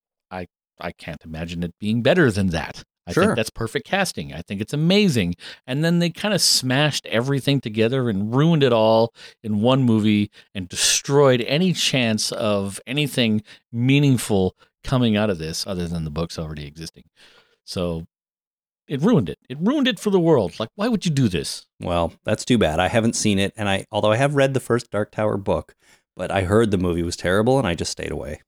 I 0.82 0.92
can't 0.92 1.22
imagine 1.24 1.62
it 1.62 1.74
being 1.80 2.02
better 2.02 2.30
than 2.30 2.48
that. 2.48 2.84
I 3.06 3.12
Sure. 3.12 3.24
think 3.24 3.36
that's 3.36 3.50
perfect 3.50 3.84
casting. 3.86 4.32
I 4.32 4.42
think 4.42 4.60
it's 4.60 4.72
amazing. 4.72 5.34
And 5.66 5.84
then 5.84 5.98
they 5.98 6.10
kind 6.10 6.32
of 6.34 6.40
smashed 6.40 7.04
everything 7.06 7.60
together 7.60 8.08
and 8.08 8.32
ruined 8.34 8.62
it 8.62 8.72
all 8.72 9.12
in 9.42 9.60
one 9.60 9.82
movie 9.82 10.30
and 10.54 10.68
destroyed 10.68 11.40
any 11.42 11.72
chance 11.72 12.30
of 12.32 12.80
anything 12.86 13.42
meaningful 13.72 14.56
coming 14.84 15.16
out 15.16 15.30
of 15.30 15.38
this 15.38 15.66
other 15.66 15.88
than 15.88 16.04
the 16.04 16.10
books 16.10 16.38
already 16.38 16.64
existing. 16.66 17.04
So 17.64 18.06
it 18.88 19.00
ruined 19.00 19.28
it. 19.28 19.38
It 19.48 19.58
ruined 19.60 19.88
it 19.88 19.98
for 19.98 20.10
the 20.10 20.20
world. 20.20 20.58
Like, 20.60 20.68
why 20.76 20.86
would 20.88 21.04
you 21.04 21.10
do 21.10 21.28
this? 21.28 21.66
Well, 21.80 22.12
that's 22.24 22.44
too 22.44 22.58
bad. 22.58 22.78
I 22.78 22.88
haven't 22.88 23.16
seen 23.16 23.38
it, 23.38 23.52
and 23.56 23.68
I 23.68 23.84
although 23.90 24.12
I 24.12 24.16
have 24.16 24.34
read 24.34 24.54
the 24.54 24.60
first 24.60 24.90
Dark 24.90 25.10
Tower 25.12 25.36
book, 25.36 25.74
but 26.16 26.30
I 26.30 26.42
heard 26.42 26.70
the 26.70 26.78
movie 26.78 27.02
was 27.02 27.16
terrible, 27.16 27.58
and 27.58 27.66
I 27.66 27.74
just 27.74 27.92
stayed 27.92 28.10
away. 28.10 28.42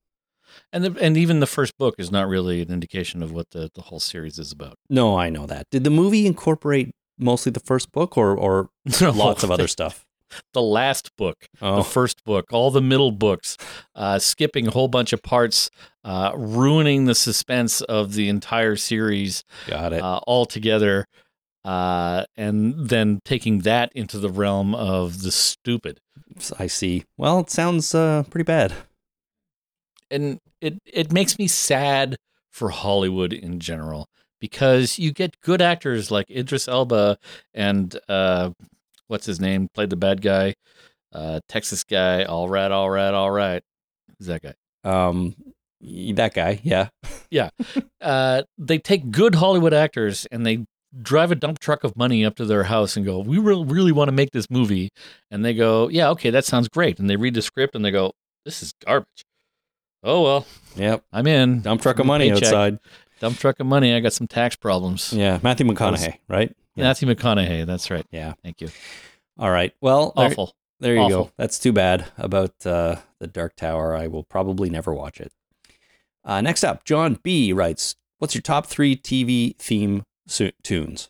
And 0.72 0.84
the, 0.84 0.96
and 1.00 1.16
even 1.16 1.40
the 1.40 1.46
first 1.46 1.76
book 1.78 1.94
is 1.98 2.10
not 2.10 2.28
really 2.28 2.62
an 2.62 2.70
indication 2.70 3.22
of 3.22 3.32
what 3.32 3.50
the, 3.50 3.70
the 3.74 3.82
whole 3.82 4.00
series 4.00 4.38
is 4.38 4.52
about. 4.52 4.76
No, 4.90 5.16
I 5.18 5.30
know 5.30 5.46
that. 5.46 5.66
Did 5.70 5.84
the 5.84 5.90
movie 5.90 6.26
incorporate 6.26 6.90
mostly 7.18 7.52
the 7.52 7.60
first 7.60 7.92
book, 7.92 8.16
or 8.18 8.36
or 8.36 8.70
lots 9.00 9.42
of 9.42 9.50
other 9.50 9.68
stuff? 9.68 10.04
The 10.52 10.62
last 10.62 11.12
book, 11.16 11.46
Oh, 11.62 11.76
the 11.76 11.84
first 11.84 12.24
book, 12.24 12.46
all 12.52 12.72
the 12.72 12.80
middle 12.82 13.12
books, 13.12 13.56
uh, 13.94 14.18
skipping 14.18 14.66
a 14.66 14.70
whole 14.72 14.88
bunch 14.88 15.12
of 15.12 15.22
parts, 15.22 15.70
uh, 16.02 16.32
ruining 16.34 17.04
the 17.04 17.14
suspense 17.14 17.82
of 17.82 18.14
the 18.14 18.28
entire 18.28 18.74
series 18.74 19.44
got 19.68 19.92
it. 19.92 20.02
uh, 20.02 20.18
altogether, 20.26 21.06
uh, 21.64 22.24
and 22.36 22.88
then 22.88 23.20
taking 23.24 23.60
that 23.60 23.92
into 23.94 24.18
the 24.18 24.28
realm 24.28 24.74
of 24.74 25.22
the 25.22 25.30
stupid. 25.30 26.00
I 26.58 26.66
see. 26.66 27.04
Well, 27.16 27.38
it 27.38 27.50
sounds 27.50 27.94
uh, 27.94 28.24
pretty 28.28 28.44
bad. 28.44 28.72
And 30.10 30.38
it 30.60 30.78
it 30.84 31.12
makes 31.12 31.38
me 31.38 31.46
sad 31.46 32.16
for 32.50 32.70
Hollywood 32.70 33.32
in 33.32 33.60
general 33.60 34.08
because 34.40 34.98
you 34.98 35.12
get 35.12 35.40
good 35.40 35.60
actors 35.60 36.10
like 36.10 36.30
Idris 36.30 36.68
Elba 36.68 37.18
and 37.52 37.98
uh, 38.08 38.50
what's 39.08 39.26
his 39.26 39.40
name 39.40 39.68
played 39.74 39.90
the 39.90 39.96
bad 39.96 40.22
guy, 40.22 40.54
uh, 41.12 41.40
Texas 41.48 41.82
guy. 41.84 42.24
All 42.24 42.48
right, 42.48 42.70
all 42.70 42.90
right, 42.90 43.14
all 43.14 43.30
right. 43.30 43.62
Who's 44.18 44.28
that 44.28 44.42
guy? 44.42 44.54
Um, 44.84 45.34
that 45.80 46.32
guy, 46.34 46.60
Yeah, 46.62 46.88
yeah. 47.30 47.50
Uh, 48.00 48.42
they 48.58 48.76
take 48.76 49.10
good 49.10 49.34
Hollywood 49.36 49.72
actors 49.72 50.26
and 50.30 50.44
they 50.44 50.66
drive 51.00 51.32
a 51.32 51.34
dump 51.34 51.58
truck 51.58 51.84
of 51.84 51.96
money 51.96 52.22
up 52.22 52.36
to 52.36 52.44
their 52.44 52.64
house 52.64 52.98
and 52.98 53.06
go, 53.06 53.18
"We 53.18 53.38
really, 53.38 53.64
really 53.64 53.92
want 53.92 54.08
to 54.08 54.12
make 54.12 54.30
this 54.32 54.50
movie," 54.50 54.90
and 55.30 55.42
they 55.42 55.54
go, 55.54 55.88
"Yeah, 55.88 56.10
okay, 56.10 56.28
that 56.28 56.44
sounds 56.44 56.68
great." 56.68 56.98
And 57.00 57.08
they 57.08 57.16
read 57.16 57.32
the 57.32 57.40
script 57.40 57.74
and 57.74 57.82
they 57.82 57.90
go, 57.90 58.12
"This 58.44 58.62
is 58.62 58.74
garbage." 58.84 59.24
Oh 60.04 60.22
well, 60.22 60.46
Yep. 60.76 61.04
I'm 61.12 61.26
in. 61.26 61.60
Dump 61.62 61.80
truck 61.82 61.98
of 61.98 62.06
money 62.06 62.28
Paycheck. 62.30 62.44
outside. 62.48 62.78
Dump 63.20 63.38
truck 63.38 63.58
of 63.60 63.66
money. 63.66 63.94
I 63.94 64.00
got 64.00 64.12
some 64.12 64.26
tax 64.26 64.54
problems. 64.56 65.12
Yeah, 65.12 65.38
Matthew 65.42 65.66
McConaughey, 65.66 66.18
right? 66.28 66.54
Yeah. 66.76 66.84
Matthew 66.84 67.08
McConaughey. 67.08 67.64
That's 67.64 67.90
right. 67.90 68.04
Yeah. 68.10 68.34
Thank 68.42 68.60
you. 68.60 68.68
All 69.38 69.50
right. 69.50 69.72
Well, 69.80 70.12
there, 70.16 70.26
Awful. 70.26 70.54
there 70.80 70.94
you 70.94 71.00
Awful. 71.00 71.24
go. 71.24 71.30
That's 71.38 71.58
too 71.58 71.72
bad 71.72 72.06
about 72.18 72.66
uh, 72.66 72.96
the 73.18 73.26
Dark 73.26 73.56
Tower. 73.56 73.96
I 73.96 74.06
will 74.08 74.24
probably 74.24 74.68
never 74.68 74.92
watch 74.92 75.20
it. 75.20 75.32
Uh, 76.24 76.40
next 76.40 76.64
up, 76.64 76.84
John 76.84 77.18
B 77.22 77.52
writes, 77.52 77.96
"What's 78.18 78.34
your 78.34 78.42
top 78.42 78.66
three 78.66 78.96
TV 78.96 79.56
theme 79.58 80.04
su- 80.26 80.52
tunes?" 80.62 81.08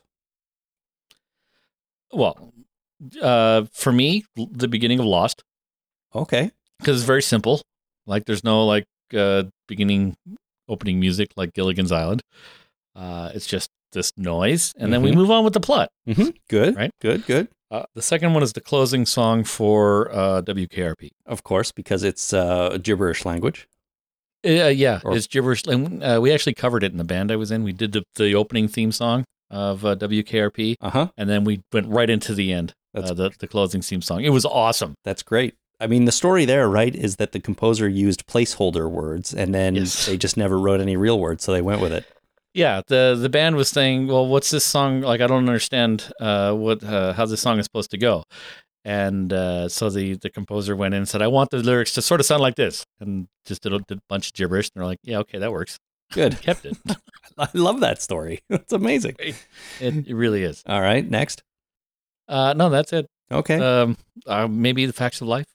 Well, 2.13 2.53
uh, 3.21 3.63
for 3.73 3.91
me, 3.91 4.25
the 4.35 4.67
beginning 4.67 4.99
of 4.99 5.05
Lost 5.05 5.43
Okay. 6.13 6.51
because 6.79 6.97
it's 6.97 7.05
very 7.05 7.21
simple. 7.21 7.61
Like 8.07 8.25
there's 8.25 8.43
no 8.43 8.65
like 8.65 8.85
uh, 9.13 9.43
beginning 9.67 10.15
opening 10.67 10.99
music 10.99 11.29
like 11.35 11.53
Gilligan's 11.53 11.91
Island. 11.91 12.21
Uh, 12.95 13.31
it's 13.33 13.45
just 13.45 13.69
this 13.91 14.11
noise, 14.17 14.73
and 14.77 14.91
then 14.91 15.01
we 15.01 15.11
Mhm. 15.11 15.15
move 15.15 15.31
on 15.31 15.43
with 15.43 15.53
the 15.53 15.59
plot. 15.59 15.89
Mm-hmm. 16.07 16.29
Good. 16.49 16.75
Right. 16.75 16.91
Good. 17.01 17.25
Good. 17.25 17.47
Uh, 17.71 17.83
the 17.93 18.01
second 18.01 18.33
one 18.33 18.43
is 18.43 18.53
the 18.53 18.61
closing 18.61 19.05
song 19.05 19.43
for 19.43 20.11
uh, 20.13 20.41
WKRP. 20.41 21.09
Of 21.25 21.43
course, 21.43 21.71
because 21.71 22.03
it's 22.03 22.31
uh, 22.33 22.77
gibberish 22.81 23.25
language. 23.25 23.67
Uh, 24.45 24.67
yeah, 24.67 24.99
Or- 25.03 25.15
it's 25.15 25.27
gibberish. 25.27 25.63
And, 25.65 26.03
uh, 26.03 26.19
we 26.21 26.31
actually 26.31 26.53
covered 26.53 26.83
it 26.83 26.91
in 26.91 26.97
the 26.99 27.03
band 27.03 27.31
I 27.31 27.35
was 27.35 27.49
in. 27.51 27.63
We 27.63 27.73
did 27.73 27.91
the, 27.93 28.03
the 28.15 28.35
opening 28.35 28.67
theme 28.67 28.91
song 28.91 29.23
of 29.49 29.83
uh, 29.85 29.95
WKRP, 29.95 30.75
Uh 30.81 30.89
huh. 30.91 31.07
and 31.17 31.29
then 31.29 31.43
we 31.43 31.61
went 31.73 31.87
right 31.87 32.09
into 32.09 32.33
the 32.35 32.51
end, 32.53 32.73
uh, 32.95 33.13
the 33.13 33.31
the 33.39 33.47
closing 33.47 33.81
theme 33.81 34.01
song. 34.01 34.23
It 34.23 34.29
was 34.29 34.45
awesome. 34.45 34.93
That's 35.03 35.23
great. 35.23 35.55
I 35.79 35.87
mean, 35.87 36.05
the 36.05 36.11
story 36.11 36.45
there, 36.45 36.69
right, 36.69 36.95
is 36.95 37.17
that 37.17 37.31
the 37.31 37.39
composer 37.39 37.87
used 37.89 38.25
placeholder 38.27 38.89
words, 38.89 39.33
and 39.33 39.53
then 39.53 39.75
Yes. 39.75 40.05
they 40.05 40.17
just 40.17 40.37
never 40.37 40.57
wrote 40.57 40.79
any 40.81 40.95
real 40.97 41.19
words, 41.19 41.43
so 41.43 41.51
they 41.51 41.61
went 41.61 41.81
with 41.81 41.91
it. 41.91 42.05
Yeah, 42.53 42.81
the 42.87 43.17
the 43.19 43.27
band 43.29 43.57
was 43.57 43.67
saying, 43.67 44.07
"Well, 44.07 44.25
what's 44.27 44.49
this 44.51 44.63
song 44.63 45.01
like? 45.01 45.19
I 45.19 45.27
don't 45.27 45.47
understand 45.47 46.11
uh, 46.21 46.53
what 46.53 46.81
uh, 46.83 47.11
how 47.13 47.25
this 47.25 47.41
song 47.41 47.59
is 47.59 47.65
supposed 47.65 47.91
to 47.91 47.97
go." 47.97 48.23
And 48.85 49.33
uh, 49.33 49.67
so 49.67 49.89
the 49.89 50.13
the 50.15 50.29
composer 50.29 50.75
went 50.75 50.93
in 50.93 50.99
and 50.99 51.09
said, 51.09 51.21
"I 51.21 51.27
want 51.27 51.49
the 51.49 51.57
lyrics 51.57 51.91
to 51.95 52.01
sort 52.01 52.21
of 52.21 52.25
sound 52.25 52.41
like 52.41 52.55
this," 52.55 52.85
and 53.01 53.27
just 53.45 53.61
did 53.63 53.73
a, 53.73 53.79
did 53.79 53.97
a 53.97 54.01
bunch 54.07 54.27
of 54.27 54.33
gibberish. 54.35 54.69
And 54.73 54.79
they're 54.79 54.87
like, 54.87 54.99
"Yeah, 55.03 55.19
okay, 55.19 55.39
that 55.39 55.51
works." 55.51 55.77
Good. 56.13 56.39
Kept 56.41 56.65
it. 56.65 56.77
I 57.37 57.49
love 57.53 57.81
that 57.81 58.01
story. 58.01 58.39
It's 58.49 58.71
amazing. 58.71 59.15
it, 59.19 59.35
it 59.81 60.13
really 60.15 60.43
is. 60.43 60.63
All 60.65 60.79
right, 60.79 61.05
next. 61.09 61.43
Uh, 62.29 62.53
no, 62.55 62.69
that's 62.69 62.93
it. 62.93 63.07
Okay, 63.31 63.59
Um, 63.59 63.97
uh, 64.27 64.47
maybe 64.47 64.85
the 64.85 64.93
facts 64.93 65.19
of 65.19 65.27
life 65.27 65.47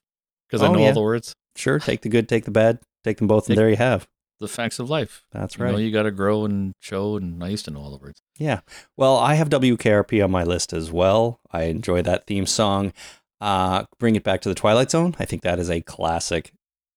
because 0.51 0.63
I 0.63 0.69
Oh, 0.69 0.73
know 0.73 0.81
yeah. 0.81 0.89
all 0.89 0.95
the 0.95 1.01
words. 1.03 1.35
sure. 1.57 1.79
Take 1.79 2.03
the 2.03 2.09
good, 2.09 2.29
take 2.29 2.45
the 2.45 2.51
bad, 2.51 2.79
take 3.05 3.19
them 3.19 3.27
both, 3.29 3.49
and 3.49 3.57
there 3.59 3.71
you 3.71 3.77
have. 3.77 4.09
The 4.41 4.49
facts 4.49 4.79
of 4.79 4.89
life. 4.89 5.23
That's 5.33 5.59
You 5.59 5.65
right. 5.65 5.73
know, 5.73 5.79
you 5.79 5.91
got 5.93 6.05
to 6.05 6.11
grow 6.11 6.45
and 6.47 6.73
show, 6.81 7.17
and 7.17 7.45
I 7.45 7.49
used 7.49 7.67
to 7.67 7.71
know 7.71 7.81
all 7.81 7.91
the 7.91 7.99
words. 7.99 8.23
Yeah. 8.39 8.61
Well, 8.97 9.17
I 9.19 9.35
have 9.35 9.51
WKRP 9.51 10.25
on 10.25 10.31
my 10.31 10.45
list 10.45 10.73
as 10.73 10.91
well. 10.91 11.41
I 11.51 11.65
enjoy 11.65 12.01
that 12.03 12.27
theme 12.27 12.47
song. 12.47 12.93
Uh, 13.41 13.85
bring 13.99 14.17
it 14.17 14.25
back 14.25 14.41
to 14.43 14.49
the 14.49 14.55
Twilight 14.55 14.91
Zone. 14.91 15.15
I 15.19 15.27
think 15.27 15.43
that 15.43 15.59
is 15.59 15.69
a 15.71 15.83
classic 15.83 16.53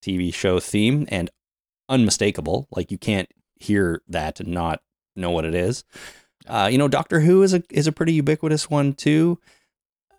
TV 0.06 0.34
show 0.34 0.60
theme 0.62 1.06
and 1.10 1.30
unmistakable. 1.90 2.68
Like 2.72 2.92
you 2.92 2.98
can't 2.98 3.30
hear 3.60 4.02
that 4.08 4.40
and 4.40 4.50
not 4.50 4.82
know 5.16 5.32
what 5.32 5.44
it 5.46 5.54
is. 5.56 5.84
Uh, 6.48 6.70
you 6.72 6.78
know, 6.78 6.88
Doctor 6.88 7.20
Who 7.22 7.44
is 7.44 7.54
a 7.54 7.62
is 7.70 7.88
a 7.88 7.92
pretty 7.92 8.14
ubiquitous 8.14 8.70
one 8.70 8.94
too. 8.94 9.38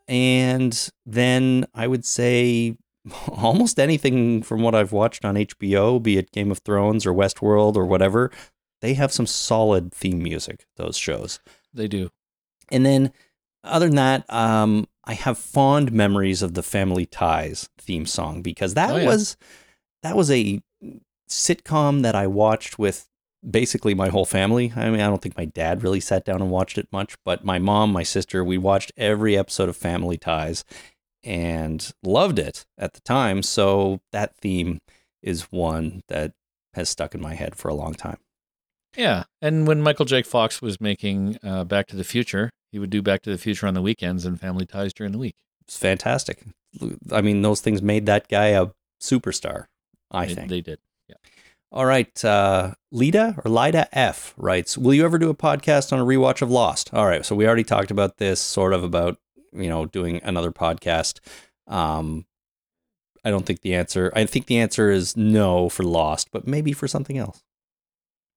And 0.09 0.91
then 1.07 1.67
I 1.75 1.87
would 1.87 2.05
say 2.05 2.77
almost 3.29 3.79
anything 3.79 4.43
from 4.43 4.63
what 4.63 4.75
I've 4.75 4.93
watched 4.93 5.25
on 5.25 5.35
HBO, 5.35 6.03
be 6.03 6.17
it 6.19 6.33
Game 6.33 6.51
of 6.51 6.59
Thrones 6.59 7.05
or 7.07 7.13
Westworld 7.13 7.77
or 7.77 7.85
whatever, 7.87 8.31
they 8.81 8.95
have 8.95 9.13
some 9.13 9.27
solid 9.27 9.93
theme 9.93 10.23
music. 10.23 10.67
Those 10.77 10.97
shows. 10.97 11.41
They 11.73 11.89
do. 11.89 12.11
And 12.71 12.85
then, 12.87 13.13
other 13.63 13.87
than 13.87 13.97
that, 13.97 14.33
um, 14.33 14.87
I 15.05 15.15
have 15.15 15.37
fond 15.39 15.93
memories 15.93 16.43
of 16.43 16.55
the 16.55 16.63
Family 16.63 17.05
Ties 17.07 17.69
theme 17.79 18.07
song 18.07 18.41
because 18.43 18.75
that 18.75 18.91
Oh, 18.91 18.97
yeah. 18.97 19.07
was 19.07 19.37
that 20.03 20.17
was 20.17 20.31
a 20.31 20.63
sitcom 21.29 22.03
that 22.03 22.15
I 22.15 22.27
watched 22.27 22.79
with 22.79 23.09
basically 23.49 23.95
my 23.95 24.09
whole 24.09 24.25
family. 24.25 24.73
I 24.77 24.89
mean, 24.91 25.01
I 25.01 25.07
don't 25.07 25.21
think 25.21 25.37
my 25.37 25.45
dad 25.45 25.83
really 25.83 26.01
sat 26.01 26.25
down 26.25 26.41
and 26.41 26.51
watched 26.51 26.79
it 26.79 26.89
much, 26.93 27.17
but 27.25 27.45
my 27.45 27.59
mom, 27.59 27.93
my 27.93 28.03
sister, 28.03 28.43
we 28.45 28.57
watched 28.59 28.93
every 28.97 29.37
episode 29.37 29.69
of 29.69 29.77
Family 29.77 30.17
Ties 30.17 30.65
and 31.25 31.93
loved 32.03 32.39
it 32.39 32.65
at 32.79 32.93
the 32.93 33.01
time. 33.01 33.43
So 33.43 34.01
that 34.13 34.37
theme 34.37 34.79
is 35.23 35.51
one 35.51 36.03
that 36.09 36.33
has 36.75 36.89
stuck 36.89 37.15
in 37.15 37.21
my 37.21 37.35
head 37.35 37.57
for 37.57 37.69
a 37.69 37.75
long 37.75 37.95
time. 37.95 38.19
Yeah, 38.97 39.25
and 39.43 39.67
when 39.67 39.83
Michael 39.83 40.05
J. 40.05 40.23
Fox 40.23 40.63
was 40.63 40.81
making 40.81 41.39
uh, 41.43 41.65
Back 41.65 41.89
to 41.89 41.97
the 41.97 42.05
Future, 42.05 42.51
he 42.71 42.79
would 42.79 42.91
do 42.91 43.03
Back 43.03 43.23
to 43.23 43.31
the 43.31 43.39
Future 43.39 43.67
on 43.67 43.75
the 43.75 43.83
weekends 43.83 44.25
and 44.25 44.41
Family 44.41 44.67
Ties 44.67 44.93
during 44.93 45.13
the 45.13 45.19
week. 45.19 45.35
It's 45.63 45.77
fantastic. 45.77 46.45
I 47.11 47.21
mean, 47.21 47.43
those 47.43 47.61
things 47.61 47.83
made 47.83 48.07
that 48.07 48.29
guy 48.29 48.49
a 48.49 48.69
superstar, 49.01 49.65
I 50.11 50.27
they, 50.27 50.35
think. 50.35 50.49
they 50.49 50.61
did. 50.61 50.79
Yeah. 51.09 51.17
All 51.73 51.87
right. 51.87 52.25
Uh, 52.25 52.75
Lida 52.93 53.35
or 53.45 53.51
Lida 53.51 53.89
F 53.93 54.35
writes 54.37 54.79
Will 54.79 54.95
you 54.95 55.05
ever 55.05 55.19
do 55.19 55.31
a 55.31 55.35
podcast 55.35 55.93
on 55.93 55.99
a 55.99 56.05
rewatch 56.05 56.41
of 56.41 56.51
Lost? 56.51 56.93
All 56.95 57.07
right. 57.07 57.25
So 57.25 57.35
we 57.35 57.47
already 57.47 57.65
talked 57.65 57.91
about 57.91 58.19
this, 58.19 58.41
sort 58.41 58.73
of 58.73 58.85
about, 58.85 59.19
you 59.55 59.69
know, 59.69 59.87
doing 59.87 60.21
another 60.23 60.51
podcast. 60.51 61.21
Um, 61.67 62.27
I 63.25 63.31
don't 63.31 63.47
think 63.47 63.63
the 63.63 63.75
answer, 63.75 64.13
I 64.15 64.27
think 64.27 64.47
the 64.47 64.59
answer 64.59 64.91
is 64.91 65.17
no 65.17 65.69
for 65.69 65.83
Lost, 65.83 66.29
but 66.31 66.47
maybe 66.47 66.73
for 66.73 66.87
something 66.87 67.17
else. 67.17 67.43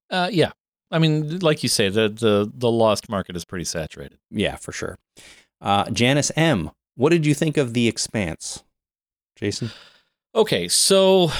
Uh, 0.10 0.30
yeah, 0.32 0.52
I 0.90 1.00
mean, 1.00 1.40
like 1.40 1.64
you 1.64 1.70
say, 1.70 1.90
the 1.90 2.08
the 2.08 2.50
the 2.54 2.72
Lost 2.72 3.10
market 3.10 3.36
is 3.36 3.44
pretty 3.44 3.66
saturated. 3.66 4.20
Yeah, 4.32 4.56
for 4.56 4.72
sure. 4.72 4.98
Uh, 5.60 5.90
Janice 5.90 6.32
M. 6.36 6.72
What 6.96 7.10
did 7.10 7.26
you 7.26 7.34
think 7.34 7.58
of 7.58 7.74
The 7.74 7.88
Expanse? 7.88 8.64
Jason? 9.36 9.72
Okay, 10.34 10.68
so 10.68 11.32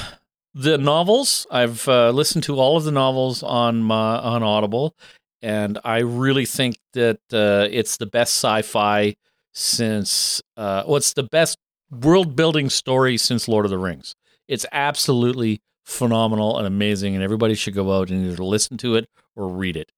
the 0.54 0.78
novels 0.78 1.46
I've 1.50 1.88
uh, 1.88 2.10
listened 2.10 2.44
to 2.44 2.58
all 2.58 2.76
of 2.76 2.84
the 2.84 2.92
novels 2.92 3.42
on 3.42 3.82
my 3.82 4.18
on 4.18 4.42
Audible, 4.42 4.94
and 5.40 5.78
I 5.84 5.98
really 5.98 6.44
think 6.44 6.78
that 6.92 7.20
uh, 7.32 7.68
it's 7.70 7.96
the 7.96 8.06
best 8.06 8.34
sci-fi 8.34 9.16
since 9.52 10.42
uh, 10.56 10.84
well, 10.86 11.00
the 11.14 11.22
best 11.30 11.58
world 11.90 12.36
building 12.36 12.70
story 12.70 13.16
since 13.16 13.48
Lord 13.48 13.64
of 13.64 13.70
the 13.70 13.78
Rings. 13.78 14.14
It's 14.46 14.66
absolutely 14.72 15.60
phenomenal 15.84 16.58
and 16.58 16.66
amazing, 16.66 17.14
and 17.14 17.22
everybody 17.22 17.54
should 17.54 17.74
go 17.74 17.98
out 17.98 18.10
and 18.10 18.26
either 18.26 18.42
listen 18.42 18.76
to 18.78 18.94
it 18.96 19.08
or 19.36 19.48
read 19.48 19.76
it. 19.76 19.92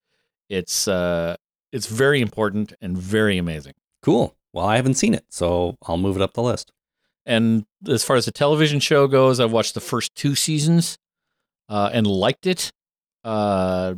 It's 0.48 0.88
uh, 0.88 1.36
it's 1.72 1.86
very 1.86 2.20
important 2.20 2.72
and 2.80 2.96
very 2.98 3.38
amazing. 3.38 3.74
Cool. 4.02 4.36
Well, 4.52 4.66
I 4.66 4.76
haven't 4.76 4.94
seen 4.94 5.14
it, 5.14 5.24
so 5.30 5.76
I'll 5.86 5.96
move 5.98 6.16
it 6.16 6.22
up 6.22 6.34
the 6.34 6.42
list. 6.42 6.72
And 7.26 7.66
as 7.88 8.02
far 8.02 8.16
as 8.16 8.24
the 8.24 8.32
television 8.32 8.80
show 8.80 9.06
goes, 9.06 9.38
I've 9.40 9.52
watched 9.52 9.74
the 9.74 9.80
first 9.80 10.14
two 10.14 10.34
seasons. 10.34 10.98
uh, 11.68 11.90
and 11.92 12.06
liked 12.06 12.46
it. 12.46 12.72
Uh, 13.24 13.94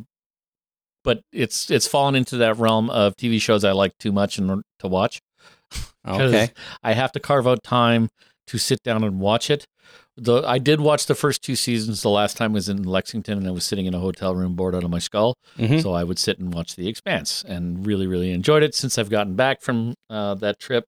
but 1.05 1.23
it's 1.33 1.71
it's 1.71 1.87
fallen 1.87 2.15
into 2.15 2.37
that 2.39 2.59
realm 2.59 2.91
of 2.91 3.17
TV 3.17 3.41
shows 3.41 3.65
I 3.65 3.73
like 3.73 3.97
too 3.99 4.13
much 4.13 4.39
and 4.39 4.63
to 4.81 4.89
watch. 4.89 5.21
Okay. 6.07 6.51
I 6.83 6.93
have 6.95 7.13
to 7.13 7.21
carve 7.21 7.47
out 7.47 7.63
time 7.63 8.09
to 8.49 8.59
sit 8.59 8.83
down 8.83 9.05
and 9.05 9.21
watch 9.21 9.51
it. 9.51 9.67
The 10.17 10.43
I 10.43 10.59
did 10.59 10.81
watch 10.81 11.07
the 11.07 11.15
first 11.15 11.43
two 11.43 11.57
seasons. 11.57 12.03
The 12.03 12.11
last 12.11 12.37
time 12.37 12.53
was 12.53 12.69
in 12.69 12.83
Lexington, 12.83 13.39
and 13.39 13.47
I 13.49 13.51
was 13.51 13.65
sitting 13.65 13.87
in 13.87 13.95
a 13.95 13.99
hotel 13.99 14.35
room, 14.35 14.55
bored 14.55 14.75
out 14.75 14.85
of 14.85 14.91
my 14.91 14.99
skull. 14.99 15.35
Mhm. 15.59 15.81
So 15.81 15.93
I 15.95 16.05
would 16.05 16.19
sit 16.19 16.39
and 16.39 16.53
watch 16.53 16.77
The 16.77 16.87
Expanse, 16.89 17.45
and 17.47 17.87
really, 17.87 18.07
really 18.07 18.31
enjoyed 18.33 18.63
it. 18.63 18.75
Since 18.75 18.99
I've 18.99 19.09
gotten 19.11 19.37
back 19.37 19.63
from 19.63 19.95
uh, 20.11 20.35
that 20.35 20.59
trip, 20.59 20.85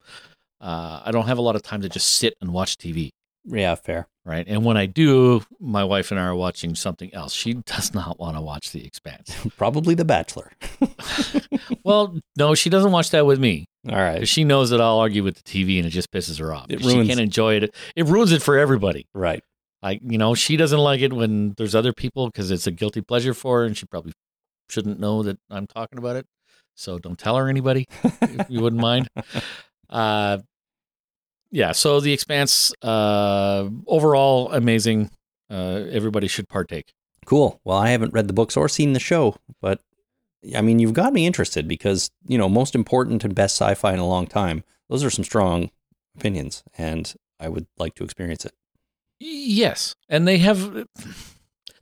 uh, 0.61 1.01
I 1.05 1.11
don't 1.11 1.27
have 1.27 1.39
a 1.39 1.43
lot 1.43 1.57
of 1.57 1.63
time 1.63 1.81
to 1.83 1.89
just 1.89 2.09
sit 2.09 2.35
and 2.41 2.53
watch 2.53 2.77
TV. 2.77 3.11
Yeah, 3.47 3.75
fair. 3.77 4.09
Right. 4.27 4.47
And 4.49 4.65
when 4.65 4.79
I 4.79 4.87
do, 4.87 5.43
my 5.61 5.85
wife 5.85 6.11
and 6.11 6.19
I 6.19 6.25
are 6.25 6.35
watching 6.35 6.75
something 6.75 7.13
else. 7.13 7.35
She 7.35 7.53
does 7.55 7.93
not 7.93 8.19
want 8.19 8.39
to 8.39 8.41
watch 8.41 8.73
The 8.73 8.85
Expanse. 8.87 9.37
Probably 9.59 9.95
The 9.95 10.07
Bachelor. 10.07 10.53
well, 11.85 12.19
no, 12.37 12.55
she 12.55 12.71
doesn't 12.71 12.91
watch 12.91 13.11
that 13.11 13.27
with 13.27 13.39
me 13.39 13.67
All 13.87 13.97
right. 13.97 14.27
she 14.27 14.45
knows 14.45 14.71
that 14.71 14.81
I'll 14.81 14.99
argue 14.99 15.23
with 15.23 15.37
the 15.37 15.43
TV 15.43 15.77
and 15.77 15.87
it 15.87 15.91
just 15.91 16.11
pisses 16.11 16.39
her 16.39 16.55
off. 16.55 16.67
It 16.71 16.83
she 16.83 17.07
can't 17.07 17.21
enjoy 17.21 17.57
it. 17.57 17.75
It 17.97 18.07
ruins 18.07 18.33
it 18.33 18.43
for 18.43 18.57
everybody. 18.57 19.07
Right. 19.13 19.43
Like, 19.83 20.01
you 20.03 20.17
know, 20.17 20.35
she 20.35 20.57
doesn't 20.57 20.79
like 20.79 21.03
it 21.03 21.13
when 21.13 21.53
there's 21.59 21.75
other 21.75 21.93
people 21.93 22.29
because 22.29 22.51
it's 22.51 22.67
a 22.67 22.71
guilty 22.71 23.03
pleasure 23.03 23.35
for 23.35 23.59
her 23.61 23.67
and 23.67 23.77
she 23.77 23.85
probably 23.85 24.15
shouldn't 24.71 24.99
know 24.99 25.23
that 25.23 25.39
I'm 25.51 25.67
talking 25.67 25.99
about 25.99 26.17
it. 26.17 26.27
So 26.77 26.99
don't 26.99 27.19
tell 27.19 27.37
her 27.37 27.49
anybody 27.51 27.87
if 28.23 28.49
you 28.49 28.61
wouldn't 28.63 28.81
mind. 28.81 29.09
Uh, 29.91 30.39
yeah. 31.55 31.73
So 31.73 32.01
The 32.01 32.13
Expanse, 32.13 32.73
uh, 32.83 33.69
overall 33.87 34.53
amazing. 34.53 35.11
Uh, 35.49 35.85
everybody 35.91 36.27
should 36.27 36.49
partake. 36.49 36.93
Cool. 37.27 37.61
Well, 37.65 37.79
I 37.79 37.91
haven't 37.91 38.13
read 38.13 38.27
the 38.27 38.35
books 38.35 38.57
or 38.57 38.69
seen 38.69 38.93
the 38.93 39.01
show, 39.01 39.37
but 39.61 39.81
I 40.55 40.61
mean, 40.61 40.79
you've 40.79 40.95
got 40.95 41.13
me 41.13 41.27
interested 41.27 41.69
because, 41.69 42.11
you 42.27 42.37
know, 42.37 42.49
most 42.49 42.75
important 42.75 43.25
and 43.25 43.35
best 43.35 43.57
sci 43.57 43.75
fi 43.75 43.93
in 43.93 43.99
a 44.01 44.07
long 44.07 44.27
time. 44.27 44.65
Those 44.89 45.05
are 45.05 45.11
some 45.11 45.25
strong 45.25 45.71
opinions, 46.17 46.65
and 46.77 47.15
I 47.39 47.49
would 47.49 47.67
like 47.79 47.95
to 47.95 48.05
experience 48.05 48.45
it. 48.45 48.53
Yes, 49.21 49.95
and 50.09 50.27
they 50.27 50.39
have 50.39 50.87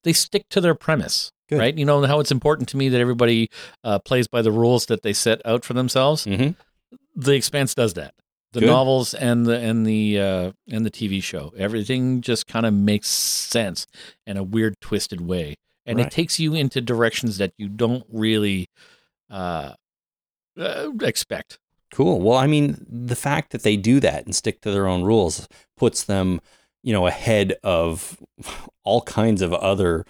they 0.03 0.13
stick 0.13 0.49
to 0.51 0.61
their 0.61 0.75
premise, 0.75 1.33
Good. 1.49 1.59
right? 1.59 1.77
You 1.77 1.85
know 1.85 2.05
how 2.05 2.21
it's 2.21 2.31
important 2.31 2.69
to 2.71 2.77
me 2.77 2.89
that 2.91 3.01
everybody 3.01 3.51
uh, 3.83 3.99
plays 4.01 4.29
by 4.29 4.43
the 4.43 4.53
rules 4.53 4.87
that 4.87 5.03
they 5.03 5.13
set 5.13 5.41
out 5.45 5.65
for 5.65 5.73
themselves. 5.73 6.27
Mm-hmm. 6.27 6.51
The 7.17 7.33
Expanse 7.33 7.75
does 7.75 7.95
that. 7.95 8.15
The 8.53 8.61
Good. 8.61 8.67
novels 8.67 9.15
and 9.15 9.47
the 9.47 9.59
and 9.59 9.87
the 9.87 10.21
uh, 10.21 10.53
and 10.71 10.85
the 10.85 10.91
TV 10.91 11.23
show, 11.23 11.53
everything 11.57 12.21
just 12.21 12.47
kind 12.47 12.67
of 12.67 12.75
makes 12.75 13.09
sense 13.09 13.87
in 14.27 14.37
a 14.37 14.43
weird, 14.43 14.75
twisted 14.81 15.23
way, 15.23 15.55
and 15.87 15.99
Right. 15.99 16.07
it 16.07 16.11
takes 16.13 16.39
you 16.39 16.55
into 16.55 16.81
directions 16.83 17.39
that 17.39 17.53
you 17.57 17.69
don't 17.69 18.05
really 18.11 18.69
uh, 19.31 19.73
uh, 20.59 20.91
expect. 21.01 21.59
Cool. 21.93 22.21
Well, 22.21 22.39
I 22.39 22.47
mean, 22.47 22.85
the 22.89 23.17
fact 23.17 23.53
that 23.53 23.63
they 23.63 23.77
do 23.77 24.01
that 24.01 24.25
and 24.25 24.35
stick 24.35 24.61
to 24.63 24.71
their 24.71 24.87
own 24.87 25.03
rules 25.03 25.49
puts 25.77 26.05
them, 26.05 26.41
you 26.83 26.93
know, 26.93 27.07
ahead 27.07 27.55
of 27.63 28.19
all 28.85 29.03
kinds 29.03 29.43
of 29.43 29.53
other 29.55 30.05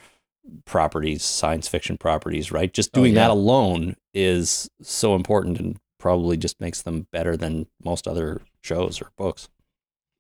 properties, 0.65 1.23
science 1.25 1.69
fiction 1.69 1.97
properties, 1.97 2.51
right? 2.53 2.73
Just 2.73 2.91
Oh, 2.95 3.01
doing 3.01 3.15
that 3.15 3.31
alone 3.31 3.97
is 4.15 4.69
so 4.81 5.15
important 5.15 5.59
and 5.61 5.79
probably 6.03 6.37
just 6.37 6.61
makes 6.61 6.83
them 6.83 7.07
better 7.13 7.37
than 7.37 7.65
most 7.83 8.09
other 8.09 8.43
shows 8.61 9.01
or 9.01 9.11
books. 9.17 9.49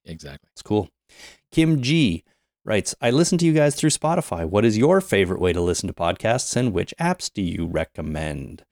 Exactly. 0.05 0.49
It's 0.53 0.63
cool. 0.63 0.89
Kim 1.51 1.83
G 1.83 2.23
writes, 2.65 2.95
I 3.01 3.11
listen 3.11 3.37
to 3.39 3.45
you 3.45 3.53
guys 3.53 3.75
through 3.75 3.91
Spotify. 3.91 4.49
What 4.49 4.65
is 4.65 4.79
your 4.79 5.01
favorite 5.01 5.41
way 5.41 5.53
to 5.53 5.61
listen 5.61 5.89
to 5.89 5.93
podcasts 5.93 6.55
and 6.55 6.73
which 6.73 6.95
apps 7.01 7.33
do 7.33 7.43
you 7.43 7.67
recommend? 7.67 8.65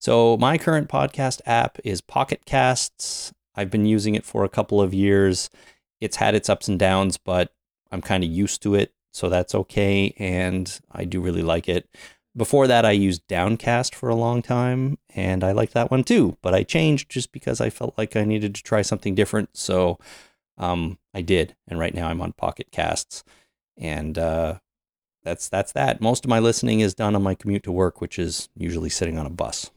So, 0.00 0.36
my 0.36 0.58
current 0.58 0.88
podcast 0.88 1.40
app 1.46 1.78
is 1.84 2.00
Pocket 2.00 2.44
Casts. 2.44 3.32
I've 3.54 3.70
been 3.70 3.86
using 3.86 4.16
it 4.16 4.24
for 4.24 4.42
a 4.42 4.48
couple 4.48 4.82
of 4.82 4.92
years. 4.92 5.48
It's 6.00 6.16
had 6.16 6.34
its 6.34 6.50
ups 6.50 6.66
and 6.66 6.76
downs, 6.76 7.18
but 7.18 7.52
I'm 7.92 8.02
kind 8.02 8.24
of 8.24 8.30
used 8.30 8.64
to 8.64 8.74
it. 8.74 8.92
So, 9.12 9.28
that's 9.28 9.54
okay. 9.54 10.12
And 10.18 10.80
I 10.90 11.04
do 11.04 11.20
really 11.20 11.42
like 11.42 11.68
it. 11.68 11.88
Before 12.34 12.66
that, 12.66 12.86
I 12.86 12.92
used 12.92 13.26
Downcast 13.28 13.94
for 13.94 14.08
a 14.08 14.14
long 14.14 14.40
time, 14.40 14.98
and 15.14 15.44
I 15.44 15.52
liked 15.52 15.74
that 15.74 15.90
one 15.90 16.02
too. 16.02 16.38
But 16.42 16.54
I 16.54 16.62
changed 16.62 17.10
just 17.10 17.30
because 17.30 17.60
I 17.60 17.68
felt 17.68 17.98
like 17.98 18.16
I 18.16 18.24
needed 18.24 18.54
to 18.54 18.62
try 18.62 18.82
something 18.82 19.14
different. 19.14 19.50
So, 19.56 19.98
um, 20.56 20.98
I 21.12 21.20
did, 21.20 21.54
and 21.68 21.78
right 21.78 21.94
now 21.94 22.08
I'm 22.08 22.22
on 22.22 22.32
Pocket 22.32 22.68
Casts, 22.70 23.22
and 23.76 24.16
uh, 24.16 24.58
that's 25.24 25.48
that's 25.48 25.72
that. 25.72 26.00
Most 26.00 26.24
of 26.24 26.30
my 26.30 26.38
listening 26.38 26.80
is 26.80 26.94
done 26.94 27.14
on 27.14 27.22
my 27.22 27.34
commute 27.34 27.64
to 27.64 27.72
work, 27.72 28.00
which 28.00 28.18
is 28.18 28.48
usually 28.56 28.90
sitting 28.90 29.18
on 29.18 29.26
a 29.26 29.30
bus. 29.30 29.70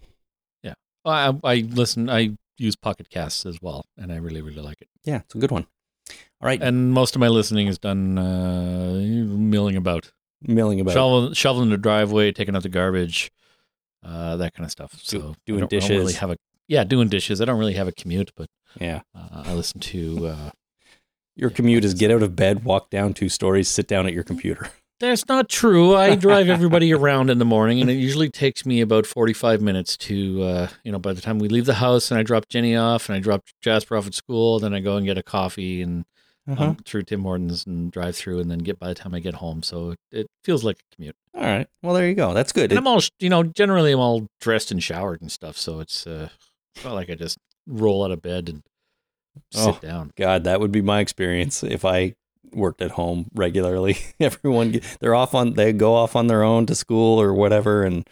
Yeah, 0.63 0.75
I, 1.03 1.33
I 1.43 1.55
listen. 1.55 2.09
I 2.09 2.37
use 2.57 2.75
Pocket 2.75 3.09
Casts 3.09 3.45
as 3.45 3.61
well, 3.61 3.85
and 3.97 4.11
I 4.13 4.15
really, 4.15 4.41
really 4.41 4.61
like 4.61 4.81
it. 4.81 4.87
Yeah, 5.03 5.17
it's 5.17 5.35
a 5.35 5.39
good 5.39 5.51
one. 5.51 5.67
All 6.41 6.47
right, 6.47 6.61
And 6.61 6.91
most 6.91 7.15
of 7.15 7.19
my 7.19 7.29
listening 7.29 7.67
is 7.67 7.79
done 7.79 8.17
uh, 8.17 8.93
milling 8.93 9.75
about, 9.75 10.11
milling 10.41 10.79
about. 10.79 10.93
shoveling, 10.93 11.33
shoveling 11.33 11.69
the 11.69 11.77
driveway, 11.77 12.31
taking 12.31 12.55
out 12.55 12.63
the 12.63 12.69
garbage, 12.69 13.31
uh, 14.03 14.37
that 14.37 14.53
kind 14.53 14.65
of 14.65 14.71
stuff. 14.71 14.99
So 15.01 15.17
Do- 15.19 15.27
I 15.29 15.33
doing 15.45 15.59
don't- 15.61 15.73
I 15.73 15.79
don't 15.79 15.89
really 15.89 16.03
dishes. 16.05 16.17
have 16.19 16.31
a 16.31 16.37
yeah, 16.67 16.83
doing 16.83 17.09
dishes. 17.09 17.41
I 17.41 17.45
don't 17.45 17.59
really 17.59 17.73
have 17.75 17.87
a 17.87 17.91
commute, 17.91 18.31
but 18.35 18.47
Yeah, 18.79 19.01
uh, 19.15 19.43
I 19.45 19.53
listen 19.53 19.79
to. 19.81 20.27
Uh, 20.27 20.49
your 21.35 21.49
commute 21.49 21.83
is 21.85 21.93
get 21.93 22.11
out 22.11 22.23
of 22.23 22.35
bed, 22.35 22.63
walk 22.63 22.89
down 22.89 23.13
two 23.13 23.29
stories, 23.29 23.67
sit 23.67 23.87
down 23.87 24.05
at 24.07 24.13
your 24.13 24.23
computer. 24.23 24.69
That's 25.01 25.27
not 25.27 25.49
true. 25.49 25.93
I 25.93 26.15
drive 26.15 26.47
everybody 26.47 26.93
around 26.93 27.29
in 27.29 27.37
the 27.37 27.43
morning, 27.45 27.81
and 27.81 27.89
it 27.89 27.95
usually 27.95 28.29
takes 28.29 28.65
me 28.65 28.79
about 28.79 29.05
forty-five 29.05 29.61
minutes 29.61 29.97
to, 29.97 30.41
uh, 30.43 30.67
you 30.85 30.91
know, 30.93 30.99
by 30.99 31.11
the 31.11 31.19
time 31.21 31.37
we 31.37 31.49
leave 31.49 31.65
the 31.65 31.73
house 31.75 32.09
and 32.09 32.17
I 32.19 32.23
drop 32.23 32.47
Jenny 32.47 32.75
off 32.77 33.09
and 33.09 33.15
I 33.17 33.19
drop 33.19 33.43
Jasper 33.61 33.97
off 33.97 34.07
at 34.07 34.13
school, 34.13 34.57
then 34.59 34.73
I 34.73 34.79
go 34.79 34.95
and 34.95 35.05
get 35.05 35.17
a 35.17 35.23
coffee 35.23 35.81
and 35.81 36.05
Uh-huh. 36.47 36.63
um, 36.63 36.75
through 36.85 37.01
Tim 37.03 37.23
Hortons 37.23 37.65
and 37.65 37.91
drive 37.91 38.15
through, 38.15 38.39
and 38.39 38.51
then 38.51 38.59
get 38.59 38.77
by 38.79 38.87
the 38.89 38.95
time 38.95 39.15
I 39.15 39.19
get 39.19 39.33
home. 39.35 39.63
So 39.63 39.91
it, 39.91 39.97
it 40.11 40.27
feels 40.43 40.63
like 40.63 40.77
a 40.77 40.95
commute. 40.95 41.15
All 41.33 41.41
right, 41.41 41.67
well 41.81 41.93
there 41.95 42.07
you 42.07 42.13
go. 42.15 42.33
That's 42.33 42.51
good. 42.51 42.71
And 42.71 42.77
I'm 42.77 42.85
all, 42.87 43.01
you 43.19 43.29
know, 43.29 43.43
generally 43.43 43.91
I'm 43.91 43.99
all 43.99 44.27
dressed 44.41 44.71
and 44.71 44.81
showered 44.83 45.21
and 45.21 45.31
stuff, 45.31 45.57
so 45.57 45.79
it's 45.79 46.05
uh, 46.05 46.29
not 46.83 46.93
like 46.93 47.09
I 47.09 47.15
just 47.15 47.37
roll 47.67 48.03
out 48.05 48.11
of 48.11 48.21
bed 48.21 48.47
and 48.49 48.61
sit 49.51 49.75
Oh. 49.75 49.79
down. 49.81 50.11
God, 50.15 50.43
that 50.43 50.59
would 50.59 50.71
be 50.71 50.81
my 50.81 50.99
experience 50.99 51.63
if 51.63 51.83
I 51.83 52.13
worked 52.53 52.81
at 52.81 52.91
home 52.91 53.25
regularly. 53.33 53.97
Everyone 54.19 54.71
get- 54.71 54.83
they're 55.01 55.15
off 55.15 55.33
on 55.33 55.53
they 55.55 55.73
go 55.73 55.95
off 55.95 56.15
on 56.15 56.27
their 56.27 56.43
own 56.43 56.65
to 56.67 56.75
school 56.75 57.19
or 57.19 57.33
whatever 57.33 57.83
and 57.83 58.07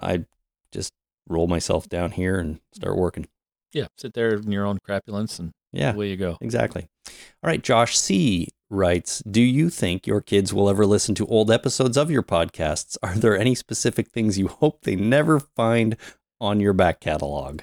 I 0.00 0.24
just 0.72 0.92
roll 1.28 1.46
myself 1.46 1.88
down 1.88 2.10
here 2.10 2.38
and 2.40 2.58
start 2.74 2.96
working. 2.96 3.28
Yeah, 3.72 3.86
sit 3.96 4.14
there 4.14 4.34
in 4.34 4.50
your 4.52 4.66
own 4.66 4.78
crapulence, 4.86 5.38
and 5.38 5.52
Yeah. 5.72 5.94
away 5.94 6.10
you 6.10 6.16
go. 6.16 6.36
Exactly. 6.42 6.88
All 7.08 7.48
right, 7.48 7.62
Josh 7.62 7.98
C 7.98 8.48
writes, 8.70 9.22
"Do 9.28 9.40
you 9.40 9.68
think 9.70 10.06
your 10.06 10.20
kids 10.20 10.52
will 10.52 10.68
ever 10.68 10.86
listen 10.86 11.14
to 11.16 11.26
old 11.26 11.50
episodes 11.50 11.96
of 11.96 12.10
your 12.10 12.22
podcasts? 12.22 12.96
Are 13.02 13.14
there 13.14 13.36
any 13.38 13.54
specific 13.54 14.10
things 14.10 14.38
you 14.38 14.48
hope 14.48 14.82
they 14.82 14.96
never 14.96 15.40
find 15.40 15.96
on 16.40 16.60
your 16.60 16.72
back 16.72 17.00
catalog?" 17.00 17.62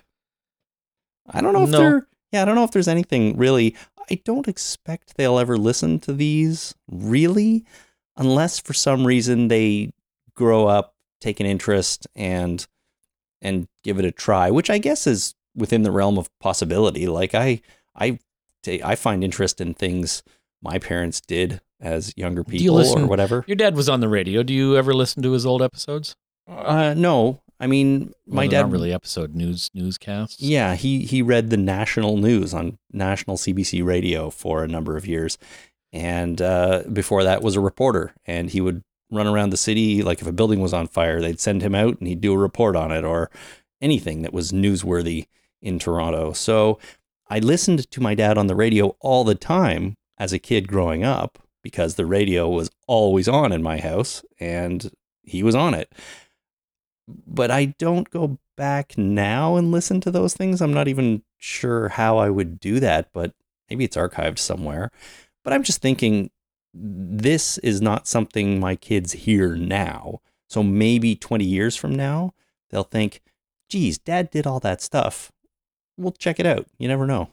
I 1.27 1.41
don't 1.41 1.53
know 1.53 1.63
if 1.63 1.69
No. 1.69 1.77
there 1.79 2.07
Yeah, 2.31 2.43
I 2.43 2.45
don't 2.45 2.55
know 2.55 2.63
if 2.63 2.71
there's 2.71 2.87
anything 2.87 3.37
really. 3.37 3.75
I 4.09 4.21
don't 4.23 4.47
expect 4.47 5.15
they'll 5.17 5.39
ever 5.39 5.57
listen 5.57 5.99
to 6.01 6.13
these 6.13 6.75
really 6.87 7.65
unless 8.17 8.59
for 8.59 8.73
some 8.73 9.05
reason 9.07 9.47
they 9.47 9.91
grow 10.35 10.67
up, 10.67 10.95
take 11.21 11.39
an 11.39 11.45
interest 11.45 12.07
and 12.15 12.67
and 13.41 13.67
give 13.83 13.97
it 13.97 14.05
a 14.05 14.11
try, 14.11 14.51
which 14.51 14.69
I 14.69 14.77
guess 14.77 15.07
is 15.07 15.33
within 15.55 15.83
the 15.83 15.91
realm 15.91 16.17
of 16.17 16.29
possibility. 16.39 17.07
Like 17.07 17.33
I 17.33 17.61
I 17.95 18.19
I 18.67 18.95
find 18.95 19.23
interest 19.23 19.61
in 19.61 19.73
things 19.73 20.23
my 20.61 20.79
parents 20.79 21.21
did 21.21 21.61
as 21.79 22.13
younger 22.17 22.41
you 22.47 22.59
people 22.59 22.97
or 22.97 23.05
whatever. 23.07 23.43
Your 23.47 23.55
dad 23.55 23.75
was 23.75 23.87
on 23.87 23.99
the 24.01 24.09
radio. 24.09 24.43
Do 24.43 24.53
you 24.53 24.75
ever 24.75 24.93
listen 24.93 25.23
to 25.23 25.31
his 25.31 25.45
old 25.45 25.61
episodes? 25.61 26.15
Uh, 26.47 26.93
no, 26.97 27.41
I 27.59 27.67
mean 27.67 28.13
my 28.25 28.43
Well, 28.43 28.49
dad 28.49 28.61
not 28.63 28.71
really 28.71 28.93
episode 28.93 29.35
news 29.35 29.69
newscasts. 29.73 30.41
Yeah, 30.41 30.75
he 30.75 31.05
he 31.05 31.21
read 31.21 31.49
the 31.49 31.57
national 31.57 32.17
news 32.17 32.53
on 32.53 32.77
national 32.91 33.37
CBC 33.37 33.85
radio 33.85 34.29
for 34.29 34.63
a 34.63 34.67
number 34.67 34.97
of 34.97 35.07
years, 35.07 35.37
and 35.93 36.41
uh, 36.41 36.83
before 36.91 37.23
that 37.23 37.41
was 37.41 37.55
a 37.55 37.59
reporter, 37.61 38.13
and 38.25 38.49
he 38.49 38.61
would 38.61 38.83
run 39.11 39.27
around 39.27 39.49
the 39.51 39.57
city 39.57 40.03
like 40.03 40.21
if 40.21 40.27
a 40.27 40.31
building 40.31 40.59
was 40.59 40.73
on 40.73 40.87
fire, 40.87 41.21
they'd 41.21 41.39
send 41.39 41.61
him 41.61 41.73
out 41.75 41.97
and 41.99 42.07
he'd 42.07 42.21
do 42.21 42.33
a 42.33 42.37
report 42.37 42.75
on 42.75 42.91
it 42.91 43.03
or 43.03 43.29
anything 43.81 44.21
that 44.21 44.33
was 44.33 44.51
newsworthy 44.51 45.25
in 45.61 45.79
Toronto. 45.79 46.31
So 46.33 46.77
I 47.29 47.39
listened 47.39 47.89
to 47.91 48.01
my 48.01 48.15
dad 48.15 48.37
on 48.37 48.47
the 48.47 48.55
radio 48.55 48.95
all 48.99 49.23
the 49.23 49.35
time 49.35 49.95
as 50.17 50.33
a 50.33 50.39
kid 50.39 50.67
growing 50.67 51.03
up 51.03 51.39
because 51.61 51.95
the 51.95 52.05
radio 52.05 52.49
was 52.49 52.69
always 52.87 53.27
on 53.27 53.51
in 53.51 53.61
my 53.61 53.79
house 53.79 54.23
and 54.39 54.91
he 55.23 55.43
was 55.43 55.55
on 55.55 55.73
it 55.73 55.91
but 57.27 57.51
I 57.51 57.65
don't 57.65 58.09
go 58.09 58.39
back 58.57 58.97
now 58.97 59.55
and 59.55 59.71
listen 59.71 60.01
to 60.01 60.11
those 60.11 60.33
things. 60.33 60.61
I'm 60.61 60.73
not 60.73 60.87
even 60.87 61.23
sure 61.37 61.89
how 61.89 62.17
I 62.17 62.29
would 62.29 62.59
do 62.59 62.79
that, 62.79 63.09
but 63.13 63.33
maybe 63.69 63.85
it's 63.85 63.97
archived 63.97 64.39
somewhere. 64.39 64.91
But 65.43 65.53
I'm 65.53 65.63
just 65.63 65.81
thinking 65.81 66.31
this 66.73 67.57
is 67.59 67.81
not 67.81 68.07
something 68.07 68.59
my 68.59 68.75
kids 68.75 69.13
hear 69.13 69.55
now. 69.55 70.21
So 70.47 70.63
maybe 70.63 71.15
20 71.15 71.45
years 71.45 71.75
from 71.75 71.95
now, 71.95 72.33
they'll 72.69 72.83
think, 72.83 73.21
geez, 73.69 73.97
dad 73.97 74.29
did 74.29 74.45
all 74.45 74.59
that 74.59 74.81
stuff. 74.81 75.31
We'll 75.99 76.13
check 76.13 76.39
it 76.39 76.45
out. 76.45 76.65
You 76.77 76.87
never 76.87 77.05
know. 77.05 77.29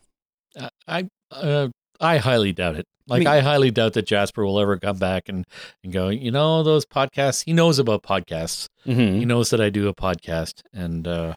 Uh, 0.59 0.69
I 0.89 1.09
uh, 1.31 1.69
I 2.01 2.19
highly 2.19 2.53
doubt 2.53 2.77
it. 2.77 2.87
Like 3.07 3.21
Me- 3.21 3.27
I 3.27 3.41
highly 3.41 3.71
doubt 3.71 3.93
that 3.93 4.07
Jasper 4.07 4.45
will 4.45 4.59
ever 4.59 4.77
come 4.79 4.99
back 4.99 5.29
and 5.29 5.45
and 5.85 5.93
go. 5.93 6.09
You 6.09 6.33
know 6.33 6.63
those 6.65 6.85
podcasts. 6.85 7.45
He 7.45 7.53
knows 7.53 7.79
about 7.79 8.03
podcasts. 8.03 8.67
Mm-hmm. 8.85 9.19
He 9.21 9.25
knows 9.25 9.51
that 9.51 9.61
I 9.61 9.71
do 9.71 9.87
a 9.89 9.95
podcast, 9.95 10.63
and 10.73 11.07
uh, 11.07 11.35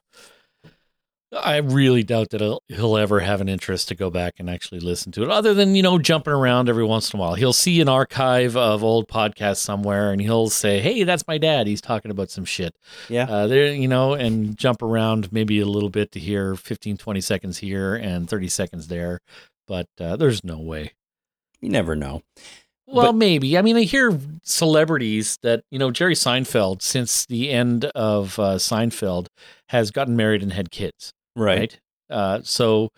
I 1.32 1.58
really 1.58 2.02
doubt 2.04 2.32
that 2.32 2.42
he'll, 2.42 2.64
he'll 2.70 2.98
ever 2.98 3.20
have 3.20 3.40
an 3.40 3.48
interest 3.48 3.88
to 3.90 3.96
go 3.96 4.10
back 4.10 4.36
and 4.40 4.50
actually 4.50 4.80
listen 4.80 5.12
to 5.12 5.22
it. 5.24 5.30
Other 5.30 5.54
than 5.54 5.76
you 5.76 5.84
know 5.84 6.00
jumping 6.00 6.34
around 6.34 6.70
every 6.70 6.84
once 6.84 7.14
in 7.14 7.20
a 7.20 7.22
while, 7.22 7.36
he'll 7.36 7.54
see 7.54 7.80
an 7.82 7.88
archive 7.90 8.58
of 8.58 8.84
old 8.84 9.08
podcasts 9.08 9.58
somewhere, 9.58 10.12
and 10.12 10.20
he'll 10.20 10.50
say, 10.50 10.80
"Hey, 10.80 11.04
that's 11.04 11.28
my 11.28 11.38
dad. 11.38 11.68
He's 11.68 11.82
talking 11.82 12.10
about 12.10 12.32
some 12.32 12.46
shit." 12.46 12.76
Yeah. 13.10 13.26
uh, 13.30 13.46
there, 13.48 13.72
you 13.72 13.88
know, 13.88 14.14
and 14.14 14.58
jump 14.58 14.82
around 14.82 15.32
maybe 15.32 15.60
a 15.60 15.68
little 15.68 15.90
bit 15.92 16.12
to 16.14 16.20
hear 16.20 16.56
15, 16.56 16.98
20 16.98 17.22
seconds 17.22 17.60
here 17.60 17.94
and 17.96 18.28
30 18.28 18.48
seconds 18.50 18.88
there. 18.88 19.20
But 19.68 19.88
uh, 20.00 20.16
there's 20.16 20.44
no 20.44 20.58
way. 20.60 20.94
You 21.62 21.70
never 21.70 21.96
know. 21.96 22.24
Well, 22.88 23.08
But- 23.08 23.18
maybe. 23.18 23.56
I 23.56 23.62
mean, 23.62 23.78
I 23.78 23.84
hear 23.84 24.18
celebrities 24.42 25.38
that, 25.44 25.64
you 25.70 25.78
know, 25.78 25.92
Jerry 25.92 26.16
Seinfeld, 26.16 26.82
since 26.82 27.26
the 27.28 27.52
end 27.52 27.86
of 27.94 28.40
uh, 28.40 28.56
Seinfeld, 28.56 29.28
has 29.68 29.92
gotten 29.92 30.16
married 30.18 30.42
and 30.42 30.54
had 30.54 30.72
kids, 30.72 31.14
Right. 31.40 31.60
right? 31.60 31.80
Uh, 32.10 32.42
so, 32.44 32.90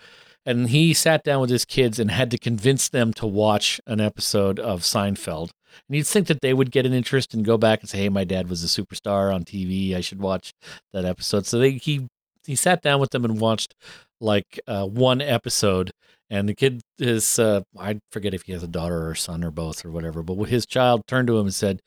and 0.46 0.70
he 0.70 0.94
sat 0.94 1.24
down 1.24 1.42
with 1.42 1.50
his 1.50 1.66
kids 1.66 2.00
and 2.00 2.12
had 2.12 2.32
to 2.32 2.38
convince 2.38 2.90
them 2.90 3.14
to 3.14 3.28
watch 3.28 3.80
an 3.86 4.02
episode 4.02 4.60
of 4.60 4.82
Seinfeld. 4.82 5.52
And 5.88 5.98
you'd 5.98 6.08
think 6.08 6.28
that 6.28 6.42
they 6.42 6.54
would 6.54 6.72
get 6.72 6.86
an 6.86 6.94
interest 6.94 7.34
and 7.34 7.46
go 7.46 7.58
back 7.58 7.82
and 7.82 7.90
say, 7.90 8.00
"Hey, 8.00 8.10
my 8.10 8.24
dad 8.24 8.50
was 8.50 8.64
a 8.64 8.68
superstar 8.68 9.34
on 9.34 9.46
TV. 9.46 9.96
I 9.96 10.02
should 10.02 10.20
watch 10.20 10.54
that 10.94 11.06
episode." 11.06 11.46
So 11.46 11.60
they 11.60 11.72
he 11.72 12.08
he 12.46 12.56
sat 12.56 12.82
down 12.82 13.00
with 13.00 13.12
them 13.12 13.24
and 13.24 13.40
watched 13.40 13.76
like 14.20 14.60
uh, 14.68 14.86
one 14.86 15.22
episode. 15.22 15.92
And 16.30 16.48
the 16.48 16.56
kid 16.56 16.82
is 16.98 17.40
uh, 17.40 17.62
I 17.78 18.00
forget 18.12 18.34
if 18.34 18.44
he 18.44 18.54
has 18.54 18.64
a 18.64 18.68
daughter 18.68 19.06
or 19.08 19.12
a 19.12 19.18
son 19.18 19.44
or 19.44 19.52
both 19.52 19.86
or 19.86 19.92
whatever, 19.92 20.24
but 20.24 20.36
his 20.46 20.66
child 20.66 21.04
turned 21.08 21.28
to 21.28 21.38
him 21.38 21.46
and 21.46 21.56
said, 21.56 21.82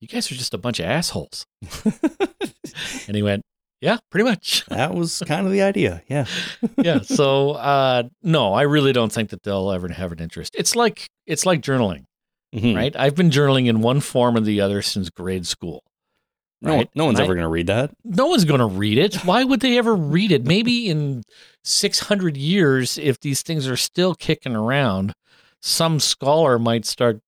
"You 0.00 0.08
guys 0.08 0.30
are 0.30 0.34
just 0.34 0.54
a 0.54 0.58
bunch 0.58 0.80
of 0.80 0.86
assholes." 0.86 1.46
And 3.06 3.16
he 3.16 3.22
went, 3.22 3.42
"Yeah, 3.80 3.98
pretty 4.10 4.24
much." 4.28 4.64
that 4.68 4.94
was 4.94 5.22
kind 5.26 5.46
of 5.46 5.52
the 5.52 5.62
idea. 5.62 6.02
Yeah. 6.08 6.26
yeah. 6.78 7.00
So 7.00 7.52
uh, 7.52 8.04
no, 8.22 8.52
I 8.54 8.62
really 8.62 8.92
don't 8.92 9.12
think 9.12 9.30
that 9.30 9.42
they'll 9.42 9.70
ever 9.70 9.88
have 9.88 10.12
an 10.12 10.18
interest. 10.20 10.54
It's 10.58 10.74
like 10.76 11.06
it's 11.26 11.46
like 11.46 11.60
journaling, 11.62 12.04
Mhm. 12.54 12.76
right? 12.76 12.94
I've 12.96 13.14
been 13.14 13.30
journaling 13.30 13.66
in 13.68 13.80
one 13.80 14.00
form 14.00 14.36
or 14.36 14.40
the 14.40 14.60
other 14.60 14.82
since 14.82 15.10
grade 15.10 15.46
school. 15.46 15.82
No, 16.62 16.74
Right. 16.76 16.90
no 16.94 17.06
one's 17.06 17.18
Right. 17.18 17.24
ever 17.24 17.34
going 17.34 17.44
to 17.44 17.48
read 17.48 17.68
that. 17.68 17.90
No 18.04 18.26
one's 18.26 18.44
going 18.44 18.60
to 18.60 18.66
read 18.66 18.98
it. 18.98 19.14
Why 19.24 19.44
would 19.44 19.60
they 19.60 19.78
ever 19.78 19.94
read 19.96 20.30
it? 20.30 20.44
Maybe 20.44 20.90
in 20.90 21.22
600 21.64 22.36
years, 22.36 22.98
if 22.98 23.18
these 23.20 23.40
things 23.42 23.66
are 23.66 23.78
still 23.78 24.14
kicking 24.14 24.54
around, 24.54 25.14
some 25.62 25.98
scholar 26.00 26.58
might 26.58 26.84
start 26.84 27.20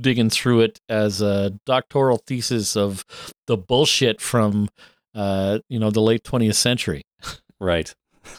digging 0.00 0.28
through 0.30 0.60
it 0.62 0.80
as 0.88 1.20
a 1.20 1.52
doctoral 1.66 2.16
thesis 2.26 2.76
of 2.76 3.04
the 3.46 3.56
bullshit 3.56 4.20
from, 4.20 4.68
uh, 5.14 5.58
you 5.68 5.78
know, 5.78 5.90
the 5.90 6.00
late 6.00 6.22
20th 6.24 6.54
century. 6.56 7.02
Right. 7.58 7.94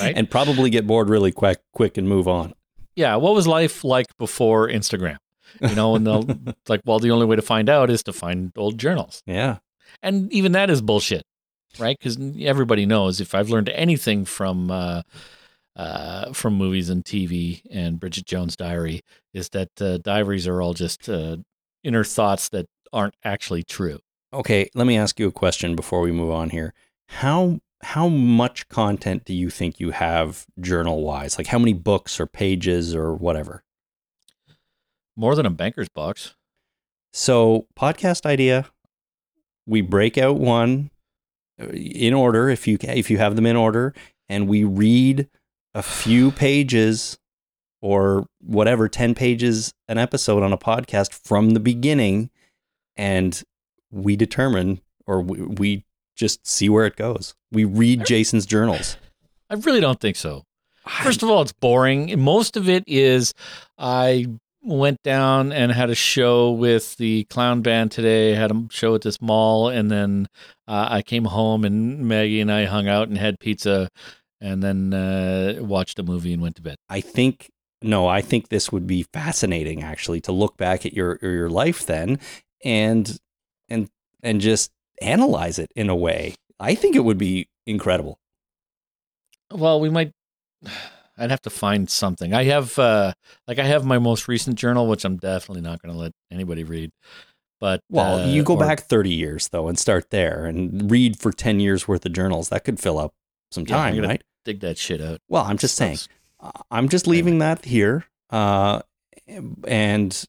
Right. 0.00 0.16
and 0.16 0.30
probably 0.30 0.70
get 0.70 0.86
bored 0.86 1.08
really 1.08 1.32
quick, 1.32 1.58
quick 1.72 1.98
and 1.98 2.08
move 2.08 2.28
on. 2.28 2.54
Yeah. 2.94 3.16
What 3.16 3.34
was 3.34 3.48
life 3.48 3.82
like 3.82 4.06
before 4.16 4.68
Instagram? 4.68 5.16
You 5.60 5.74
know, 5.74 5.96
and 5.96 6.06
they'll 6.06 6.24
like, 6.68 6.80
well, 6.84 7.00
the 7.00 7.10
only 7.10 7.26
way 7.26 7.34
to 7.34 7.42
find 7.42 7.68
out 7.68 7.90
is 7.90 8.04
to 8.04 8.12
find 8.12 8.52
old 8.56 8.78
journals. 8.78 9.20
Yeah. 9.26 9.58
and 10.00 10.32
even 10.32 10.52
that 10.52 10.70
is 10.70 10.80
bullshit, 10.80 11.24
right? 11.80 11.96
Because 11.98 12.16
everybody 12.40 12.86
knows 12.86 13.20
if 13.20 13.34
I've 13.34 13.50
learned 13.50 13.68
anything 13.70 14.24
from 14.24 14.70
uh, 14.70 15.02
uh, 15.74 16.32
from 16.32 16.54
movies 16.54 16.88
and 16.88 17.04
TV 17.04 17.62
and 17.70 17.98
Bridget 17.98 18.26
Jones' 18.26 18.56
Diary 18.56 19.00
is 19.34 19.48
that 19.50 19.70
uh, 19.80 19.98
diaries 19.98 20.46
are 20.46 20.62
all 20.62 20.74
just 20.74 21.08
uh, 21.08 21.38
inner 21.82 22.04
thoughts 22.04 22.48
that 22.50 22.66
aren't 22.92 23.14
actually 23.24 23.64
true. 23.64 23.98
Okay, 24.32 24.68
let 24.74 24.86
me 24.86 24.98
ask 24.98 25.18
you 25.18 25.26
a 25.26 25.32
question 25.32 25.74
before 25.74 26.00
we 26.00 26.12
move 26.12 26.30
on 26.30 26.50
here. 26.50 26.74
How 27.06 27.60
how 27.82 28.08
much 28.08 28.68
content 28.68 29.24
do 29.24 29.32
you 29.32 29.50
think 29.50 29.80
you 29.80 29.92
have 29.92 30.46
journal 30.60 31.02
wise? 31.02 31.38
Like 31.38 31.46
how 31.46 31.58
many 31.58 31.72
books 31.72 32.20
or 32.20 32.26
pages 32.26 32.94
or 32.94 33.14
whatever? 33.14 33.62
More 35.16 35.34
than 35.34 35.46
a 35.46 35.50
banker's 35.50 35.88
box. 35.88 36.34
So, 37.12 37.66
podcast 37.78 38.26
idea, 38.26 38.66
we 39.66 39.80
break 39.80 40.18
out 40.18 40.38
one 40.38 40.90
uh, 41.60 41.68
in 41.68 42.12
order 42.12 42.50
if 42.50 42.66
you 42.68 42.76
if 42.82 43.10
you 43.10 43.18
have 43.18 43.34
them 43.34 43.46
in 43.46 43.56
order 43.56 43.94
and 44.28 44.46
we 44.46 44.64
read 44.64 45.28
a 45.74 45.82
few 45.82 46.30
pages 46.32 47.18
or 47.80 48.26
whatever 48.40 48.88
10 48.88 49.14
pages 49.14 49.72
an 49.86 49.98
episode 49.98 50.42
on 50.42 50.52
a 50.52 50.58
podcast 50.58 51.12
from 51.26 51.50
the 51.50 51.60
beginning 51.60 52.28
and 52.96 53.42
we 53.90 54.16
determine 54.16 54.80
or 55.06 55.20
we, 55.20 55.42
we 55.42 55.84
just 56.16 56.46
see 56.46 56.68
where 56.68 56.86
it 56.86 56.96
goes. 56.96 57.34
We 57.50 57.64
read 57.64 58.04
Jason's 58.04 58.46
journals. 58.46 58.96
I 59.48 59.54
really 59.54 59.80
don't 59.80 60.00
think 60.00 60.16
so. 60.16 60.44
First 60.86 61.22
of 61.22 61.30
all, 61.30 61.42
it's 61.42 61.52
boring. 61.52 62.18
Most 62.20 62.56
of 62.56 62.68
it 62.68 62.84
is 62.86 63.34
I 63.76 64.26
went 64.62 65.02
down 65.02 65.52
and 65.52 65.70
had 65.72 65.90
a 65.90 65.94
show 65.94 66.50
with 66.50 66.96
the 66.96 67.24
clown 67.24 67.62
band 67.62 67.90
today, 67.90 68.34
had 68.34 68.50
a 68.50 68.66
show 68.70 68.94
at 68.94 69.02
this 69.02 69.20
mall, 69.20 69.68
and 69.68 69.90
then 69.90 70.26
uh, 70.66 70.88
I 70.90 71.02
came 71.02 71.24
home 71.26 71.64
and 71.64 72.00
Maggie 72.08 72.40
and 72.40 72.50
I 72.50 72.64
hung 72.64 72.88
out 72.88 73.08
and 73.08 73.16
had 73.16 73.38
pizza 73.38 73.88
and 74.40 74.62
then 74.62 74.94
uh, 74.94 75.56
watched 75.60 75.98
a 75.98 76.02
movie 76.02 76.32
and 76.32 76.42
went 76.42 76.56
to 76.56 76.62
bed. 76.62 76.76
I 76.88 77.00
think 77.00 77.50
no, 77.80 78.08
I 78.08 78.22
think 78.22 78.48
this 78.48 78.72
would 78.72 78.86
be 78.86 79.04
fascinating 79.04 79.82
actually 79.82 80.20
to 80.22 80.32
look 80.32 80.56
back 80.56 80.84
at 80.84 80.92
your 80.92 81.18
your 81.22 81.48
life 81.48 81.86
then 81.86 82.18
and 82.64 83.18
and 84.22 84.40
just 84.40 84.70
analyze 85.00 85.58
it 85.58 85.70
in 85.76 85.88
a 85.88 85.96
way. 85.96 86.34
I 86.60 86.74
think 86.74 86.96
it 86.96 87.04
would 87.04 87.18
be 87.18 87.48
incredible. 87.66 88.18
Well, 89.52 89.80
we 89.80 89.90
might. 89.90 90.12
I'd 91.20 91.30
have 91.32 91.42
to 91.42 91.50
find 91.50 91.90
something. 91.90 92.32
I 92.32 92.44
have, 92.44 92.78
uh, 92.78 93.12
like, 93.48 93.58
I 93.58 93.64
have 93.64 93.84
my 93.84 93.98
most 93.98 94.28
recent 94.28 94.56
journal, 94.56 94.86
which 94.86 95.04
I'm 95.04 95.16
definitely 95.16 95.62
not 95.62 95.82
going 95.82 95.92
to 95.92 96.00
let 96.00 96.12
anybody 96.30 96.62
read. 96.62 96.92
But 97.58 97.80
Well, 97.90 98.20
uh, 98.20 98.26
you 98.28 98.44
go 98.44 98.54
or- 98.54 98.60
back 98.60 98.82
30 98.82 99.10
years 99.10 99.48
though 99.48 99.66
and 99.66 99.76
start 99.76 100.10
there 100.10 100.44
and 100.46 100.88
read 100.88 101.18
for 101.18 101.32
10 101.32 101.58
years 101.58 101.88
worth 101.88 102.06
of 102.06 102.12
journals. 102.12 102.50
That 102.50 102.62
could 102.62 102.78
fill 102.78 102.98
up 103.00 103.14
some 103.50 103.66
time, 103.66 103.96
gonna- 103.96 104.06
right? 104.06 104.22
dig 104.44 104.60
that 104.60 104.78
shit 104.78 105.00
out. 105.02 105.20
Well, 105.28 105.42
I'm 105.42 105.58
just 105.58 105.74
saying. 105.74 105.98
I'm 106.70 106.88
just 106.88 107.08
leaving 107.08 107.38
that 107.40 107.64
here. 107.64 108.04
Uh, 108.30 108.82
and 109.66 110.24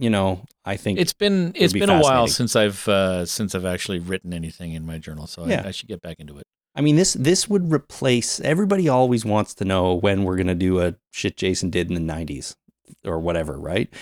you 0.00 0.10
know, 0.10 0.44
I 0.64 0.76
think 0.76 0.98
It's 0.98 1.12
been 1.12 1.52
it's 1.54 1.72
be 1.72 1.80
been 1.80 1.90
a 1.90 2.00
while 2.00 2.26
since 2.26 2.56
I've 2.56 2.88
uh, 2.88 3.26
since 3.26 3.54
I've 3.54 3.64
actually 3.66 3.98
written 3.98 4.32
anything 4.32 4.72
in 4.72 4.84
my 4.86 4.98
journal, 4.98 5.26
so 5.26 5.46
Yeah. 5.46 5.62
I, 5.64 5.68
I 5.68 5.70
should 5.70 5.88
get 5.88 6.00
back 6.00 6.18
into 6.18 6.38
it. 6.38 6.44
I 6.74 6.80
mean, 6.80 6.96
this 6.96 7.12
this 7.14 7.48
would 7.48 7.72
replace. 7.72 8.40
Everybody 8.40 8.88
always 8.88 9.24
wants 9.24 9.54
to 9.54 9.64
know 9.64 9.94
when 9.94 10.24
we're 10.24 10.36
gonna 10.36 10.54
do 10.54 10.80
a 10.80 10.94
shit 11.12 11.36
Jason 11.36 11.70
did 11.70 11.90
in 11.90 11.94
the 11.94 12.12
'90s 12.12 12.56
or 13.04 13.18
whatever, 13.18 13.58
right? 13.58 13.92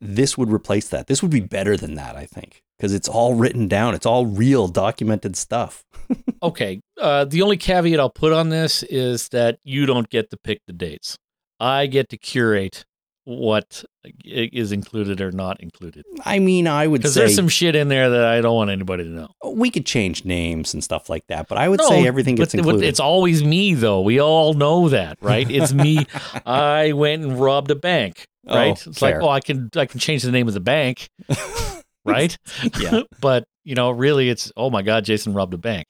This 0.00 0.36
would 0.36 0.50
replace 0.50 0.88
that. 0.88 1.06
This 1.06 1.22
would 1.22 1.30
be 1.30 1.40
better 1.40 1.76
than 1.76 1.94
that, 1.94 2.16
I 2.16 2.26
think, 2.26 2.62
because 2.76 2.92
it's 2.92 3.08
all 3.08 3.34
written 3.34 3.68
down. 3.68 3.94
It's 3.94 4.06
all 4.06 4.26
real, 4.26 4.66
documented 4.68 5.36
stuff. 5.36 5.84
Okay. 6.42 6.80
Uh, 7.00 7.24
the 7.24 7.42
only 7.42 7.56
caveat 7.56 7.98
I'll 7.98 8.10
put 8.10 8.32
on 8.32 8.50
this 8.50 8.82
is 8.84 9.30
that 9.30 9.58
you 9.64 9.86
don't 9.86 10.08
get 10.08 10.30
to 10.30 10.36
pick 10.36 10.60
the 10.66 10.72
dates. 10.72 11.18
I 11.58 11.86
get 11.86 12.08
to 12.10 12.18
curate 12.18 12.84
what 13.26 13.84
is 14.24 14.70
included 14.70 15.20
or 15.20 15.32
not 15.32 15.60
included. 15.60 16.04
I 16.24 16.38
mean, 16.38 16.68
I 16.68 16.86
would 16.86 17.00
Because 17.02 17.14
say 17.14 17.22
there's 17.22 17.34
some 17.34 17.48
shit 17.48 17.74
in 17.74 17.88
there 17.88 18.08
that 18.08 18.24
I 18.24 18.40
don't 18.40 18.54
want 18.54 18.70
anybody 18.70 19.02
to 19.02 19.10
know. 19.10 19.28
Oh, 19.42 19.50
we 19.50 19.68
could 19.68 19.84
change 19.84 20.24
names 20.24 20.72
and 20.74 20.82
stuff 20.82 21.10
like 21.10 21.26
that, 21.26 21.48
but 21.48 21.58
I 21.58 21.68
would 21.68 21.80
No, 21.80 21.88
say 21.88 22.06
everything 22.06 22.36
gets 22.36 22.54
included. 22.54 22.84
It's 22.86 23.00
always 23.00 23.42
me, 23.42 23.74
though. 23.74 24.00
We 24.00 24.20
all 24.20 24.54
know 24.54 24.88
that, 24.90 25.18
right? 25.20 25.50
It's 25.50 25.72
me. 25.72 26.06
I 26.46 26.92
went 26.92 27.24
and 27.24 27.38
robbed 27.40 27.72
a 27.72 27.74
bank, 27.74 28.26
Oh, 28.46 28.54
right? 28.56 28.86
it's 28.86 28.98
fair. 29.00 29.14
like, 29.14 29.22
oh, 29.22 29.28
I 29.28 29.40
can 29.40 29.70
I 29.74 29.86
can 29.86 29.98
change 29.98 30.22
the 30.22 30.30
name 30.30 30.46
of 30.46 30.54
the 30.54 30.60
bank, 30.60 31.08
right? 32.04 32.38
Yeah. 32.78 33.00
but 33.20 33.44
you 33.64 33.74
know, 33.74 33.90
really, 33.90 34.28
it's 34.28 34.52
oh 34.56 34.70
my 34.70 34.82
god, 34.82 35.04
Jason 35.04 35.34
robbed 35.34 35.52
a 35.54 35.58
bank. 35.58 35.88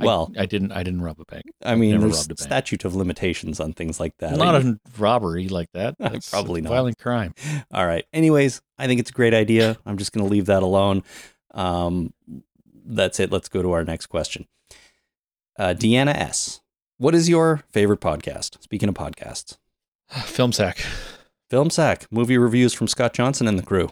I- 0.00 0.04
well, 0.04 0.30
I, 0.38 0.46
didn't. 0.46 0.72
I 0.72 0.82
didn't 0.82 1.00
rob 1.02 1.18
a 1.20 1.24
bank. 1.24 1.44
I 1.64 1.74
mean, 1.74 1.92
never 1.92 2.08
there's 2.08 2.28
a 2.28 2.36
statute 2.36 2.84
of 2.84 2.94
limitations 2.94 3.60
on 3.60 3.72
things 3.72 3.98
like 3.98 4.14
that. 4.18 4.36
Not 4.36 4.54
I- 4.54 4.58
a 4.68 4.74
robbery 4.98 5.48
like 5.48 5.70
that. 5.72 5.96
That's 5.98 6.30
Probably 6.30 6.60
not. 6.60 6.70
violent 6.70 6.98
crime. 6.98 7.34
All 7.72 7.86
right. 7.86 8.04
Anyways, 8.12 8.60
I 8.78 8.86
think 8.86 9.00
it's 9.00 9.10
a 9.10 9.14
great 9.14 9.34
idea. 9.34 9.78
I'm 9.86 9.96
just 9.96 10.12
going 10.12 10.26
to 10.26 10.30
leave 10.30 10.46
that 10.46 10.62
alone. 10.62 11.02
Um, 11.54 12.12
that's 12.88 13.18
it. 13.18 13.32
Let's 13.32 13.48
go 13.48 13.62
to 13.62 13.72
our 13.72 13.82
next 13.84 14.06
question. 14.06 14.46
Uh, 15.58 15.74
Deanna 15.76 16.14
S. 16.14 16.60
What 16.98 17.14
is 17.14 17.28
your 17.28 17.62
favorite 17.70 18.00
podcast? 18.00 18.62
Speaking 18.62 18.88
of 18.88 18.94
podcasts, 18.94 19.56
Film 20.24 20.52
sack. 20.52 20.78
Film 21.48 21.70
Sack, 21.70 22.06
movie 22.10 22.36
reviews 22.38 22.74
from 22.74 22.88
Scott 22.88 23.12
Johnson 23.12 23.46
and 23.46 23.56
the 23.58 23.62
crew. 23.62 23.88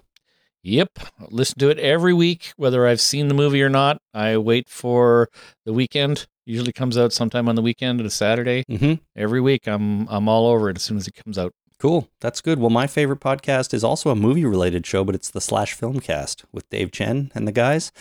Yep. 0.65 0.99
Listen 1.31 1.59
to 1.59 1.69
it 1.69 1.79
every 1.79 2.15
week, 2.15 2.53
whether 2.57 2.87
I've 2.87 3.01
seen 3.01 3.29
the 3.29 3.35
movie 3.35 3.63
or 3.63 3.69
not. 3.69 3.99
I 4.15 4.39
wait 4.39 4.69
for 4.69 5.29
the 5.67 5.75
weekend. 5.75 6.27
Usually 6.47 6.73
comes 6.73 6.97
out 6.97 7.13
sometime 7.13 7.49
on 7.49 7.55
the 7.55 7.63
weekend 7.63 8.01
or 8.01 8.07
a 8.07 8.11
Saturday. 8.11 8.65
Mm-hmm. 8.69 8.95
Every 9.15 9.41
week 9.41 9.69
I'm 9.69 10.09
I'm 10.09 10.29
all 10.29 10.47
over 10.47 10.71
it 10.71 10.77
as 10.77 10.83
soon 10.83 10.97
as 10.97 11.07
it 11.07 11.15
comes 11.23 11.39
out. 11.39 11.53
Cool. 11.79 12.09
That's 12.21 12.41
good. 12.41 12.59
Well, 12.59 12.71
my 12.71 12.87
favorite 12.87 13.21
podcast 13.21 13.75
is 13.75 13.85
also 13.85 14.09
a 14.09 14.17
movie 14.17 14.47
related 14.47 14.87
show, 14.87 15.05
but 15.05 15.15
it's 15.15 15.31
the 15.31 15.41
Slash 15.41 15.79
Filmcast 15.79 16.45
with 16.51 16.69
Dave 16.71 16.93
Chen 16.93 17.31
and 17.35 17.47
the 17.47 17.53
guys. 17.53 17.93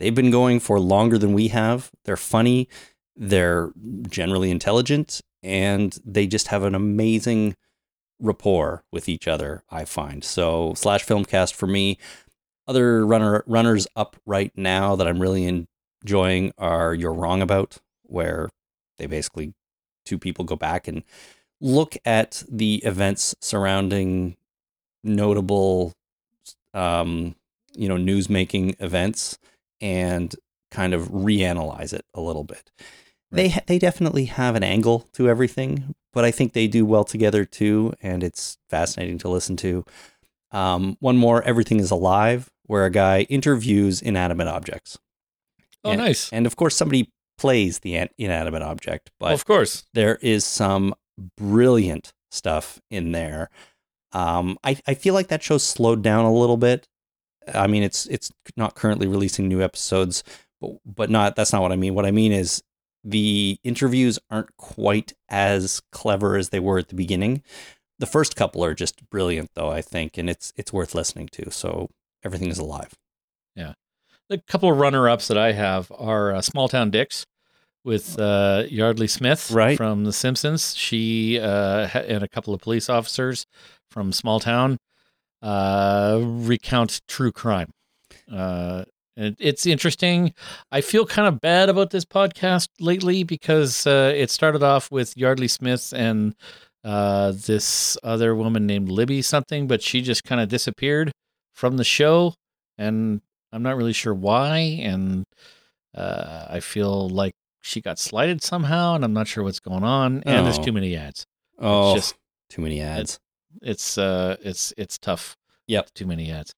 They've 0.00 0.14
been 0.14 0.32
going 0.32 0.58
for 0.58 0.80
longer 0.80 1.16
than 1.16 1.32
we 1.32 1.48
have. 1.48 1.90
They're 2.04 2.16
funny, 2.16 2.68
they're 3.14 3.70
generally 4.08 4.50
intelligent, 4.50 5.20
and 5.42 5.96
they 6.04 6.26
just 6.26 6.48
have 6.48 6.64
an 6.64 6.74
amazing 6.74 7.54
rapport 8.20 8.84
with 8.92 9.08
each 9.08 9.26
other, 9.26 9.64
I 9.70 9.84
find. 9.84 10.22
So, 10.22 10.74
Slash 10.76 11.04
Filmcast 11.04 11.54
for 11.54 11.66
me. 11.66 11.98
Other 12.68 13.04
runner 13.04 13.42
runners 13.46 13.88
up 13.96 14.16
right 14.26 14.52
now 14.54 14.94
that 14.94 15.08
I'm 15.08 15.20
really 15.20 15.66
enjoying 16.04 16.52
are 16.56 16.94
You're 16.94 17.14
Wrong 17.14 17.42
About, 17.42 17.78
where 18.04 18.50
they 18.98 19.06
basically 19.06 19.54
two 20.04 20.18
people 20.18 20.44
go 20.44 20.56
back 20.56 20.86
and 20.86 21.02
look 21.60 21.96
at 22.04 22.44
the 22.48 22.76
events 22.84 23.34
surrounding 23.40 24.36
notable 25.02 25.94
um, 26.74 27.34
you 27.74 27.88
know 27.88 27.96
news 27.96 28.28
making 28.28 28.76
events 28.78 29.38
and 29.80 30.34
kind 30.70 30.94
of 30.94 31.08
reanalyze 31.08 31.92
it 31.92 32.04
a 32.14 32.20
little 32.20 32.44
bit. 32.44 32.70
They 33.32 33.54
they 33.66 33.78
definitely 33.78 34.24
have 34.26 34.56
an 34.56 34.62
angle 34.62 35.06
to 35.12 35.28
everything, 35.28 35.94
but 36.12 36.24
I 36.24 36.30
think 36.30 36.52
they 36.52 36.66
do 36.66 36.84
well 36.84 37.04
together 37.04 37.44
too, 37.44 37.94
and 38.02 38.24
it's 38.24 38.58
fascinating 38.68 39.18
to 39.18 39.28
listen 39.28 39.56
to. 39.58 39.84
Um, 40.52 40.96
one 41.00 41.16
more, 41.16 41.42
everything 41.44 41.78
is 41.78 41.92
alive, 41.92 42.50
where 42.66 42.84
a 42.84 42.90
guy 42.90 43.22
interviews 43.22 44.02
inanimate 44.02 44.48
objects. 44.48 44.98
Oh, 45.84 45.90
and, 45.90 46.00
nice. 46.00 46.30
And 46.32 46.46
of 46.46 46.56
course, 46.56 46.74
somebody 46.74 47.12
plays 47.38 47.78
the 47.78 47.96
an- 47.96 48.10
inanimate 48.18 48.62
object, 48.62 49.10
but 49.20 49.32
of 49.32 49.44
course. 49.44 49.84
there 49.94 50.16
is 50.16 50.44
some 50.44 50.94
brilliant 51.36 52.12
stuff 52.30 52.80
in 52.90 53.12
there. 53.12 53.48
Um, 54.12 54.58
I, 54.64 54.76
I 54.86 54.94
feel 54.94 55.14
like 55.14 55.28
that 55.28 55.42
show's 55.42 55.62
slowed 55.62 56.02
down 56.02 56.24
a 56.24 56.32
little 56.32 56.56
bit. 56.56 56.88
I 57.54 57.66
mean, 57.66 57.82
it's 57.82 58.06
it's 58.06 58.30
not 58.56 58.74
currently 58.74 59.06
releasing 59.06 59.48
new 59.48 59.62
episodes, 59.62 60.24
but 60.60 60.72
but 60.84 61.10
not 61.10 61.36
that's 61.36 61.52
not 61.52 61.62
what 61.62 61.72
I 61.72 61.76
mean. 61.76 61.94
What 61.94 62.06
I 62.06 62.10
mean 62.10 62.32
is 62.32 62.62
the 63.02 63.58
interviews 63.64 64.18
aren't 64.30 64.56
quite 64.56 65.12
as 65.28 65.80
clever 65.92 66.36
as 66.36 66.50
they 66.50 66.60
were 66.60 66.78
at 66.78 66.88
the 66.88 66.94
beginning. 66.94 67.42
The 67.98 68.06
first 68.06 68.36
couple 68.36 68.64
are 68.64 68.74
just 68.74 69.08
brilliant, 69.10 69.50
though 69.54 69.70
I 69.70 69.82
think, 69.82 70.16
and 70.18 70.28
it's 70.30 70.52
it's 70.56 70.72
worth 70.72 70.94
listening 70.94 71.28
to. 71.32 71.50
So 71.50 71.90
everything 72.24 72.48
is 72.48 72.58
alive. 72.58 72.94
Yeah, 73.54 73.74
the 74.28 74.38
couple 74.38 74.70
of 74.70 74.78
runner 74.78 75.08
ups 75.08 75.28
that 75.28 75.36
I 75.38 75.52
have 75.52 75.90
are 75.98 76.34
uh, 76.34 76.40
Small 76.40 76.68
Town 76.68 76.90
Dicks 76.90 77.26
with 77.84 78.18
uh, 78.18 78.64
Yeardley 78.68 79.06
Smith 79.06 79.50
Right. 79.50 79.76
from 79.76 80.04
The 80.04 80.12
Simpsons. 80.12 80.76
She 80.76 81.38
uh, 81.40 81.88
and 81.94 82.22
a 82.22 82.28
couple 82.28 82.52
of 82.54 82.60
police 82.60 82.88
officers 82.88 83.46
from 83.90 84.12
Small 84.12 84.40
Town 84.40 84.78
uh, 85.42 86.20
recount 86.22 87.00
true 87.08 87.32
crime. 87.32 87.70
And 89.20 89.36
it's 89.38 89.66
interesting. 89.66 90.32
I 90.72 90.80
feel 90.80 91.04
kind 91.04 91.28
of 91.28 91.40
bad 91.40 91.68
about 91.68 91.90
this 91.90 92.04
podcast 92.06 92.68
lately 92.80 93.22
because 93.22 93.86
uh, 93.86 94.12
it 94.16 94.30
started 94.30 94.62
off 94.62 94.90
with 94.90 95.14
Yeardley 95.16 95.48
Smith 95.48 95.92
and 95.94 96.34
uh, 96.84 97.32
this 97.32 97.98
other 98.02 98.34
woman 98.34 98.66
named 98.66 98.88
Libby 98.88 99.20
something, 99.20 99.66
but 99.66 99.82
she 99.82 100.00
just 100.00 100.24
kind 100.24 100.40
of 100.40 100.48
disappeared 100.48 101.12
from 101.52 101.76
the 101.76 101.84
show, 101.84 102.32
and 102.78 103.20
I'm 103.52 103.62
not 103.62 103.76
really 103.76 103.92
sure 103.92 104.14
why. 104.14 104.56
And 104.82 105.24
uh, 105.94 106.46
I 106.48 106.60
feel 106.60 107.10
like 107.10 107.34
she 107.60 107.82
got 107.82 107.98
slighted 107.98 108.42
somehow, 108.42 108.94
and 108.94 109.04
I'm 109.04 109.12
not 109.12 109.28
sure 109.28 109.44
what's 109.44 109.60
going 109.60 109.84
on. 109.84 110.22
And 110.24 110.46
there's 110.46 110.58
Oh. 110.58 110.62
too 110.62 110.72
many 110.72 110.96
ads. 110.96 111.26
Oh, 111.58 111.94
it's 111.94 112.06
just- 112.06 112.14
too 112.48 112.62
many 112.62 112.80
ads. 112.80 113.18
It's 113.60 113.98
uh, 113.98 114.36
it's 114.42 114.72
it's 114.78 114.96
tough. 114.96 115.36
Yep. 115.66 115.90
too 115.94 116.06
many 116.06 116.30
ads. 116.32 116.54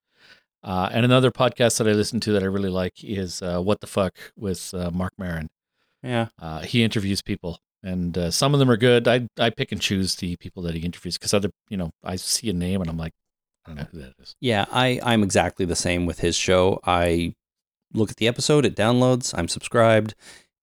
Uh, 0.65 0.89
and 0.93 1.05
another 1.05 1.31
podcast 1.31 1.79
that 1.79 1.89
I 1.89 1.93
listen 1.93 2.21
to 2.21 2.33
that 2.33 2.43
I 2.43 2.47
really 2.47 2.69
like 2.69 3.03
is 3.03 3.43
uh, 3.43 3.61
What 3.61 3.81
the 3.81 3.87
Fuck 3.87 4.15
with 4.37 4.73
uh, 4.75 4.91
Marc 4.91 5.13
Maron. 5.19 5.49
Yeah. 6.03 6.29
Uh, 6.41 6.61
he 6.61 6.83
interviews 6.83 7.23
people, 7.23 7.59
and 7.83 8.17
uh, 8.17 8.31
some 8.31 8.55
of 8.55 8.61
them 8.61 8.71
are 8.71 8.77
good. 8.77 9.09
I 9.09 9.29
I 9.39 9.51
pick 9.51 9.73
and 9.73 9.81
choose 9.81 10.17
the 10.17 10.37
people 10.37 10.63
that 10.65 10.75
he 10.75 10.81
interviews 10.81 11.19
because 11.19 11.35
other, 11.35 11.51
you 11.69 11.77
know, 11.77 11.91
I 12.05 12.17
see 12.17 12.49
a 12.51 12.53
name 12.53 12.81
and 12.81 12.91
I'm 12.91 12.99
like, 12.99 13.13
I 13.65 13.71
don't 13.71 13.77
know 13.79 13.87
who 13.91 13.99
that 14.01 14.15
is. 14.19 14.35
Yeah, 14.41 14.67
I, 14.71 15.01
I'm 15.03 15.23
exactly 15.23 15.65
the 15.65 15.77
same 15.77 16.07
with 16.07 16.21
his 16.21 16.37
show. 16.37 16.81
I 16.85 17.35
look 17.93 18.11
at 18.11 18.17
the 18.17 18.29
episode, 18.29 18.65
it 18.65 18.77
downloads, 18.77 19.37
I'm 19.37 19.49
subscribed. 19.49 20.15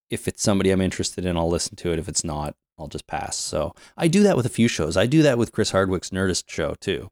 If 0.09 0.27
it's 0.27 0.41
somebody 0.41 0.71
I'm 0.71 0.81
interested 0.81 1.25
in, 1.25 1.37
I'll 1.37 1.49
listen 1.49 1.75
to 1.77 1.93
it. 1.93 1.99
If 1.99 2.09
it's 2.09 2.23
not, 2.23 2.55
I'll 2.77 2.87
just 2.87 3.07
pass. 3.07 3.37
So 3.37 3.73
I 3.95 4.07
do 4.07 4.23
that 4.23 4.35
with 4.35 4.45
a 4.45 4.49
few 4.49 4.67
shows. 4.67 4.97
I 4.97 5.05
do 5.05 5.21
that 5.21 5.37
with 5.37 5.51
Chris 5.51 5.71
Hardwick's 5.71 6.09
Nerdist 6.09 6.49
show 6.49 6.75
too. 6.81 7.09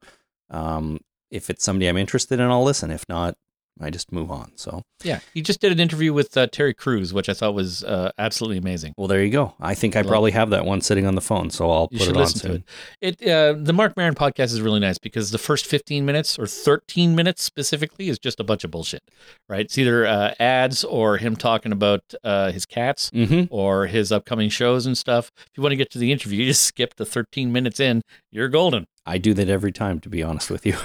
Um, 0.49 0.99
if 1.31 1.49
it's 1.49 1.63
somebody 1.63 1.87
I'm 1.87 1.97
interested 1.97 2.39
in, 2.39 2.45
I'll 2.49 2.63
listen. 2.63 2.91
If 2.91 3.07
not, 3.09 3.35
I 3.79 3.91
just 3.91 4.11
move 4.11 4.31
on. 4.31 4.53
So, 4.55 4.81
Yeah, 5.03 5.19
he 5.35 5.43
just 5.43 5.61
did 5.61 5.71
an 5.71 5.79
interview 5.79 6.11
with 6.11 6.35
uh, 6.35 6.47
Terry 6.47 6.73
Crews, 6.73 7.13
which 7.13 7.29
I 7.29 7.33
thought 7.33 7.53
was 7.53 7.83
uh, 7.83 8.09
absolutely 8.17 8.57
amazing. 8.57 8.95
well, 8.97 9.07
there 9.07 9.23
you 9.23 9.29
go. 9.29 9.53
I 9.59 9.75
think 9.75 9.95
I 9.95 10.01
probably 10.01 10.31
have 10.31 10.49
that 10.49 10.65
one 10.65 10.81
sitting 10.81 11.05
on 11.05 11.13
the 11.13 11.21
phone, 11.21 11.51
so 11.51 11.69
I'll 11.69 11.87
You 11.91 11.99
put 11.99 12.07
it 12.07 12.17
on 12.17 12.27
soon. 12.27 12.63
it. 13.01 13.21
It 13.21 13.29
uh, 13.29 13.53
the 13.55 13.73
Marc 13.73 13.95
Maron 13.95 14.15
podcast 14.15 14.45
is 14.45 14.61
really 14.61 14.79
nice 14.79 14.97
because 14.97 15.29
the 15.29 15.37
first 15.37 15.67
15 15.67 16.07
minutes 16.07 16.39
or 16.39 16.47
13 16.47 17.15
minutes 17.15 17.43
specifically 17.43 18.09
is 18.09 18.17
just 18.17 18.39
a 18.39 18.43
bunch 18.43 18.63
of 18.63 18.71
bullshit, 18.71 19.03
right? 19.47 19.61
It's 19.65 19.77
either 19.77 20.07
uh, 20.07 20.33
ads 20.39 20.83
or 20.83 21.17
him 21.17 21.35
talking 21.35 21.71
about 21.71 22.01
uh, 22.23 22.51
his 22.51 22.65
cats 22.65 23.11
Mm-hmm. 23.11 23.53
or 23.53 23.85
his 23.85 24.11
upcoming 24.11 24.49
shows 24.49 24.87
and 24.87 24.97
stuff. 24.97 25.29
If 25.37 25.51
you 25.55 25.61
want 25.61 25.73
to 25.73 25.77
get 25.77 25.91
to 25.91 25.99
the 25.99 26.11
interview, 26.11 26.39
you 26.43 26.45
just 26.47 26.63
skip 26.63 26.95
the 26.95 27.05
13 27.05 27.51
minutes 27.51 27.79
in. 27.79 28.01
You're 28.31 28.49
golden. 28.49 28.87
I 29.07 29.17
do 29.17 29.33
that 29.33 29.49
every 29.49 29.71
time, 29.71 29.99
to 30.01 30.09
be 30.09 30.21
honest 30.21 30.51
with 30.51 30.65
you. 30.65 30.75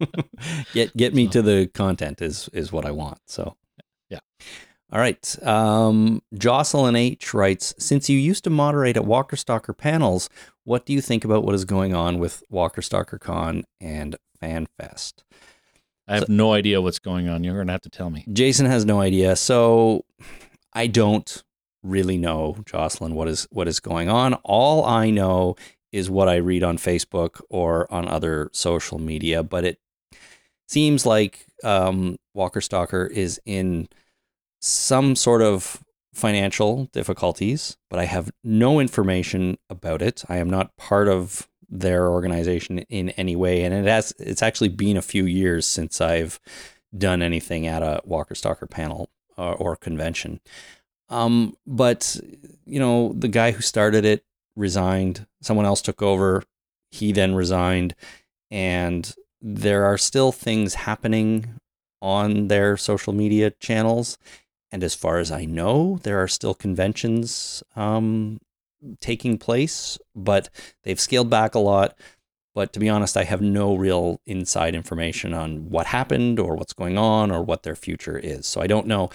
get 0.74 0.94
get 0.96 1.14
me 1.14 1.28
to 1.28 1.40
the 1.40 1.68
content 1.72 2.20
is 2.20 2.48
is 2.52 2.72
what 2.72 2.84
I 2.84 2.90
want. 2.90 3.18
So 3.26 3.56
Yeah. 4.10 4.18
All 4.92 4.98
right. 4.98 5.46
Um, 5.46 6.22
Jocelyn 6.34 6.96
H 6.96 7.32
writes: 7.32 7.74
Since 7.78 8.10
you 8.10 8.18
used 8.18 8.44
to 8.44 8.50
moderate 8.50 8.96
at 8.96 9.06
Walker 9.06 9.36
Stalker 9.36 9.72
panels, 9.72 10.28
what 10.64 10.84
do 10.84 10.92
you 10.92 11.00
think 11.00 11.24
about 11.24 11.44
what 11.44 11.54
is 11.54 11.64
going 11.64 11.94
on 11.94 12.18
with 12.18 12.42
Walker 12.50 12.82
Stalker 12.82 13.18
Con 13.18 13.64
and 13.80 14.16
FanFest? 14.42 15.22
I 16.08 16.16
have 16.16 16.28
no 16.28 16.52
idea 16.52 16.82
what's 16.82 16.98
going 16.98 17.28
on. 17.28 17.44
You're 17.44 17.54
going 17.54 17.68
to 17.68 17.72
have 17.72 17.82
to 17.82 17.88
tell 17.88 18.10
me. 18.10 18.26
Jason 18.32 18.66
has 18.66 18.84
no 18.84 19.00
idea, 19.00 19.36
so 19.36 20.04
I 20.72 20.88
don't 20.88 21.42
really 21.82 22.18
know, 22.18 22.56
Jocelyn, 22.66 23.14
what 23.14 23.28
is 23.28 23.46
what 23.50 23.68
is 23.68 23.80
going 23.80 24.08
on. 24.08 24.34
All 24.44 24.84
I 24.84 25.10
know 25.10 25.56
is 25.92 26.10
what 26.10 26.28
I 26.28 26.36
read 26.36 26.62
on 26.62 26.78
Facebook 26.78 27.40
or 27.50 27.92
on 27.92 28.08
other 28.08 28.50
social 28.52 28.98
media, 28.98 29.42
but 29.42 29.64
it 29.64 29.78
seems 30.66 31.04
like 31.04 31.46
um, 31.62 32.16
Walker 32.34 32.60
Stalker 32.60 33.06
is 33.06 33.40
in 33.44 33.88
some 34.60 35.14
sort 35.14 35.42
of 35.42 35.82
financial 36.14 36.86
difficulties, 36.92 37.76
but 37.90 37.98
I 37.98 38.04
have 38.04 38.30
no 38.42 38.80
information 38.80 39.58
about 39.70 40.02
it. 40.02 40.24
I 40.28 40.36
am 40.36 40.48
not 40.48 40.76
part 40.76 41.08
of 41.08 41.48
their 41.68 42.08
organization 42.08 42.78
in 42.78 43.10
any 43.10 43.36
way, 43.36 43.64
and 43.64 43.74
it 43.74 43.86
has 43.86 44.12
it's 44.18 44.42
actually 44.42 44.68
been 44.68 44.96
a 44.96 45.02
few 45.02 45.24
years 45.24 45.66
since 45.66 46.00
I've 46.00 46.38
done 46.96 47.22
anything 47.22 47.66
at 47.66 47.82
a 47.82 48.02
Walker 48.04 48.34
Stalker 48.34 48.66
panel 48.66 49.10
or, 49.36 49.54
or 49.54 49.76
convention. 49.76 50.40
Um, 51.08 51.56
but 51.66 52.18
you 52.66 52.78
know, 52.78 53.14
the 53.14 53.28
guy 53.28 53.52
who 53.52 53.62
started 53.62 54.04
it 54.04 54.24
resigned. 54.56 55.26
Someone 55.40 55.66
else 55.66 55.82
took 55.82 56.02
over. 56.02 56.42
He 56.90 57.12
then 57.12 57.34
resigned, 57.34 57.94
and 58.50 59.14
there 59.40 59.84
are 59.84 59.96
still 59.96 60.30
things 60.30 60.74
happening 60.74 61.58
on 62.02 62.48
their 62.48 62.76
social 62.76 63.12
media 63.12 63.50
channels. 63.50 64.18
And 64.70 64.84
as 64.84 64.94
far 64.94 65.18
as 65.18 65.30
I 65.30 65.44
know, 65.44 65.98
there 66.02 66.22
are 66.22 66.28
still 66.28 66.54
conventions 66.54 67.62
um, 67.76 68.40
taking 69.00 69.38
place, 69.38 69.98
but 70.14 70.48
they've 70.84 71.00
scaled 71.00 71.30
back 71.30 71.54
a 71.54 71.58
lot. 71.58 71.96
But 72.54 72.72
to 72.74 72.80
be 72.80 72.88
honest, 72.88 73.16
I 73.16 73.24
have 73.24 73.40
no 73.40 73.74
real 73.74 74.20
inside 74.26 74.74
information 74.74 75.32
on 75.32 75.70
what 75.70 75.86
happened 75.86 76.38
or 76.38 76.54
what's 76.54 76.74
going 76.74 76.98
on 76.98 77.30
or 77.30 77.42
what 77.42 77.62
their 77.62 77.76
future 77.76 78.18
is. 78.18 78.46
So 78.46 78.60
I 78.60 78.66
don't 78.66 78.86
know. 78.86 79.10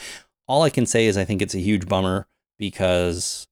All 0.47 0.64
I 0.64 0.69
can 0.69 0.85
say 0.85 1.05
is 1.05 1.18
I 1.18 1.26
think 1.26 1.41
it's 1.41 1.53
a 1.53 1.59
huge 1.59 1.88
bummer 1.88 2.27
because 2.57 3.47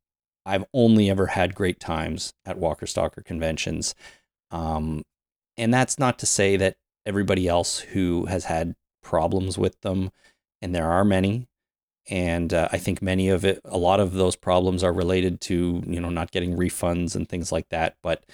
I've 0.45 0.65
only 0.73 1.09
ever 1.09 1.27
had 1.27 1.55
great 1.55 1.79
times 1.79 2.33
at 2.45 2.57
Walker 2.57 2.85
Stalker 2.85 3.21
conventions. 3.21 3.95
Um, 4.51 5.03
and 5.57 5.73
that's 5.73 5.97
not 5.97 6.19
to 6.19 6.25
say 6.25 6.57
that 6.57 6.75
everybody 7.05 7.47
else 7.47 7.79
who 7.79 8.25
has 8.25 8.45
had 8.45 8.75
problems 9.01 9.57
with 9.57 9.79
them, 9.81 10.11
and 10.61 10.75
there 10.75 10.89
are 10.89 11.05
many, 11.05 11.47
and 12.09 12.53
uh, 12.53 12.69
I 12.71 12.77
think 12.77 13.01
many 13.01 13.29
of 13.29 13.45
it, 13.45 13.59
a 13.65 13.77
lot 13.77 13.99
of 13.99 14.13
those 14.13 14.35
problems 14.35 14.83
are 14.83 14.93
related 14.93 15.41
to 15.41 15.83
you 15.85 15.99
know 15.99 16.09
not 16.09 16.31
getting 16.31 16.55
refunds 16.55 17.15
and 17.15 17.27
things 17.27 17.51
like 17.51 17.69
that. 17.69 17.95
But 18.03 18.25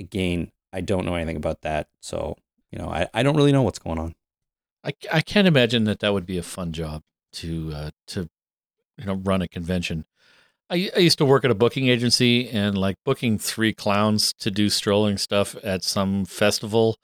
again, 0.00 0.50
I 0.72 0.80
don't 0.80 1.04
know 1.04 1.14
anything 1.14 1.36
about 1.36 1.62
that. 1.62 1.88
So, 2.00 2.36
you 2.70 2.78
know, 2.78 2.88
I, 2.88 3.08
I 3.12 3.22
don't 3.22 3.36
really 3.36 3.52
know 3.52 3.62
what's 3.62 3.78
going 3.78 3.98
on. 3.98 4.14
I, 4.84 4.92
I 5.12 5.20
can't 5.20 5.48
imagine 5.48 5.84
that 5.84 6.00
that 6.00 6.12
would 6.12 6.26
be 6.26 6.38
a 6.38 6.42
fun 6.42 6.72
job 6.72 7.02
to 7.32 7.72
uh, 7.74 7.90
to 8.08 8.28
you 8.98 9.04
know 9.04 9.14
run 9.14 9.42
a 9.42 9.48
convention. 9.48 10.06
I, 10.70 10.90
I 10.96 11.00
used 11.00 11.18
to 11.18 11.24
work 11.24 11.44
at 11.44 11.50
a 11.50 11.54
booking 11.54 11.88
agency 11.88 12.48
and 12.48 12.78
like 12.78 12.96
booking 13.04 13.38
three 13.38 13.72
clowns 13.74 14.32
to 14.34 14.50
do 14.50 14.70
strolling 14.70 15.18
stuff 15.18 15.56
at 15.64 15.82
some 15.82 16.24
festival 16.24 16.96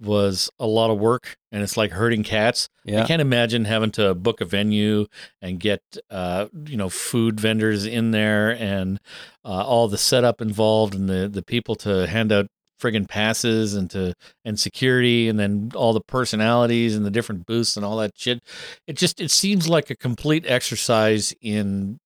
was 0.00 0.50
a 0.58 0.66
lot 0.66 0.90
of 0.90 0.98
work 0.98 1.36
and 1.52 1.62
it's 1.62 1.76
like 1.76 1.92
herding 1.92 2.24
cats. 2.24 2.68
Yeah. 2.84 3.04
I 3.04 3.06
can't 3.06 3.22
imagine 3.22 3.64
having 3.64 3.92
to 3.92 4.14
book 4.14 4.40
a 4.40 4.44
venue 4.44 5.06
and 5.40 5.60
get 5.60 5.80
uh, 6.10 6.46
you 6.66 6.76
know 6.76 6.88
food 6.88 7.38
vendors 7.38 7.86
in 7.86 8.10
there 8.10 8.50
and 8.50 8.98
uh, 9.44 9.64
all 9.64 9.88
the 9.88 9.98
setup 9.98 10.40
involved 10.40 10.94
and 10.94 11.08
the 11.08 11.28
the 11.28 11.42
people 11.42 11.76
to 11.76 12.06
hand 12.08 12.32
out 12.32 12.46
friggin' 12.82 13.08
passes 13.08 13.74
and 13.74 13.90
to 13.90 14.12
and 14.44 14.58
security 14.58 15.28
and 15.28 15.38
then 15.38 15.70
all 15.76 15.92
the 15.92 16.00
personalities 16.00 16.96
and 16.96 17.06
the 17.06 17.10
different 17.10 17.46
booths 17.46 17.76
and 17.76 17.86
all 17.86 17.96
that 17.98 18.10
shit. 18.16 18.42
It 18.88 18.96
just 18.96 19.20
it 19.20 19.30
seems 19.30 19.68
like 19.68 19.88
a 19.88 19.96
complete 19.96 20.44
exercise 20.46 21.32
in 21.40 22.00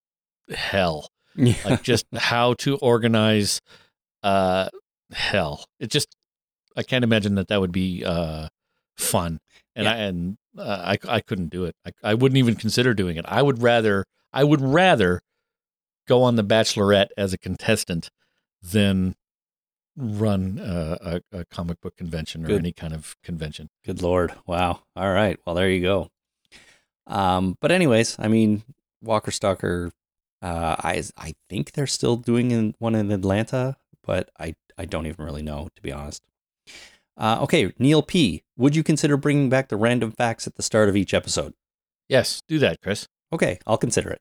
hell. 0.51 1.09
Yeah. 1.35 1.55
Like 1.65 1.83
just 1.83 2.07
how 2.15 2.55
to 2.55 2.77
organize 2.79 3.61
uh 4.23 4.69
hell. 5.13 5.65
It 5.81 5.91
just 5.91 6.17
I 6.77 6.83
can't 6.83 7.05
imagine 7.05 7.35
that 7.37 7.49
that 7.49 7.61
would 7.61 7.73
be 7.73 8.05
uh 8.05 8.49
fun. 8.97 9.41
And 9.75 9.85
Yeah. 9.85 9.93
I 9.93 9.97
and 9.97 10.37
uh, 10.59 10.95
I 11.07 11.17
I 11.17 11.21
couldn't 11.21 11.49
do 11.51 11.65
it. 11.65 11.75
I 11.87 11.91
I 12.03 12.15
wouldn't 12.15 12.39
even 12.39 12.55
consider 12.55 12.95
doing 12.95 13.17
it. 13.17 13.25
I 13.29 13.43
would 13.43 13.61
rather 13.63 14.05
I 14.33 14.45
would 14.45 14.61
rather 14.61 15.21
go 16.09 16.23
on 16.23 16.37
the 16.37 16.45
Bachelorette 16.45 17.09
as 17.17 17.33
a 17.33 17.39
contestant 17.39 18.11
than 18.63 19.15
run 19.97 20.59
a, 20.63 21.21
a, 21.33 21.39
a 21.41 21.45
comic 21.47 21.81
book 21.81 21.97
convention 21.97 22.45
or 22.45 22.49
Good. 22.49 22.59
any 22.61 22.73
kind 22.73 22.93
of 22.93 23.17
convention. 23.23 23.69
Good 23.85 24.03
lord. 24.03 24.35
Wow. 24.47 24.81
All 24.95 25.13
right. 25.13 25.39
Well, 25.47 25.55
there 25.57 25.71
you 25.71 25.81
go. 25.83 26.09
Um, 27.07 27.57
but 27.61 27.71
anyways, 27.73 28.17
I 28.19 28.29
mean, 28.29 28.63
Walker 29.03 29.31
Stalker, 29.31 29.91
uh, 30.43 30.77
I 30.79 31.03
I 31.17 31.35
think 31.49 31.73
they're 31.73 31.87
still 31.87 32.17
doing 32.17 32.51
in, 32.51 32.75
one 32.79 32.95
in 32.95 33.11
Atlanta, 33.11 33.77
but 34.05 34.31
I 34.39 34.55
I 34.79 34.85
don't 34.85 35.07
even 35.07 35.25
really 35.25 35.43
know 35.43 35.69
to 35.75 35.83
be 35.83 35.93
honest. 35.93 36.23
Uh, 37.17 37.39
okay, 37.43 37.73
Neil 37.79 38.03
P. 38.03 38.43
Would 38.57 38.77
you 38.77 38.83
consider 38.83 39.17
bringing 39.17 39.49
back 39.49 39.69
the 39.69 39.77
random 39.77 40.11
facts 40.11 40.47
at 40.47 40.57
the 40.57 40.63
start 40.63 40.89
of 40.89 40.97
each 40.97 41.15
episode? 41.15 41.55
Yes, 42.09 42.43
do 42.47 42.59
that, 42.59 42.81
Chris. 42.83 43.09
Okay, 43.33 43.59
I'll 43.67 43.79
consider 43.79 44.11
it. 44.11 44.21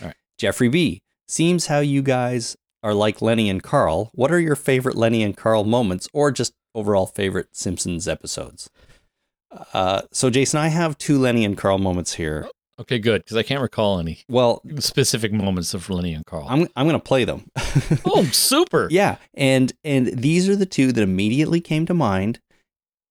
All 0.00 0.08
right. 0.08 0.16
Jeffrey 0.36 0.68
B. 0.68 1.02
Seems 1.28 1.66
how 1.66 1.80
you 1.80 2.02
guys 2.02 2.56
are 2.82 2.94
like 2.94 3.22
Lenny 3.22 3.48
and 3.50 3.62
Carl. 3.62 4.10
What 4.14 4.32
are 4.32 4.40
your 4.40 4.56
favorite 4.56 4.96
Lenny 4.96 5.22
and 5.22 5.36
Carl 5.36 5.64
moments, 5.64 6.08
or 6.12 6.30
just 6.32 6.52
overall 6.74 7.06
favorite 7.06 7.48
Simpsons 7.52 8.08
episodes? 8.08 8.70
Uh, 9.72 10.02
so, 10.12 10.30
Jason, 10.30 10.58
I 10.60 10.68
have 10.68 10.98
two 10.98 11.18
Lenny 11.18 11.44
and 11.44 11.56
Carl 11.56 11.78
moments 11.78 12.14
here. 12.14 12.48
Okay, 12.80 12.98
good, 13.00 13.24
because 13.24 13.36
I 13.36 13.42
can't 13.42 13.60
recall 13.60 13.98
any 13.98 14.20
Well, 14.28 14.62
specific 14.78 15.32
moments 15.32 15.74
of 15.74 15.90
Lenny 15.90 16.14
and 16.14 16.24
Carl. 16.24 16.46
I'm 16.48 16.68
I'm 16.76 16.86
gonna 16.86 17.00
play 17.00 17.24
them. 17.24 17.50
oh, 18.04 18.24
super. 18.32 18.88
yeah, 18.90 19.16
and 19.34 19.72
and 19.84 20.06
these 20.08 20.48
are 20.48 20.54
the 20.56 20.66
two 20.66 20.92
that 20.92 21.02
immediately 21.02 21.60
came 21.60 21.86
to 21.86 21.94
mind. 21.94 22.40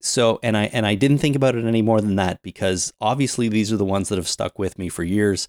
So, 0.02 0.40
and 0.44 0.56
I 0.56 0.66
and 0.66 0.86
I 0.86 0.96
didn't 0.96 1.18
think 1.18 1.36
about 1.36 1.56
it 1.56 1.66
any 1.66 1.82
more 1.82 2.00
than 2.02 2.16
that 2.16 2.42
because 2.44 2.94
obviously 3.02 3.50
these 3.50 3.74
are 3.74 3.78
the 3.78 3.84
ones 3.86 4.10
that 4.10 4.18
have 4.18 4.28
stuck 4.28 4.58
with 4.58 4.78
me 4.80 4.88
for 4.90 5.04
years. 5.04 5.48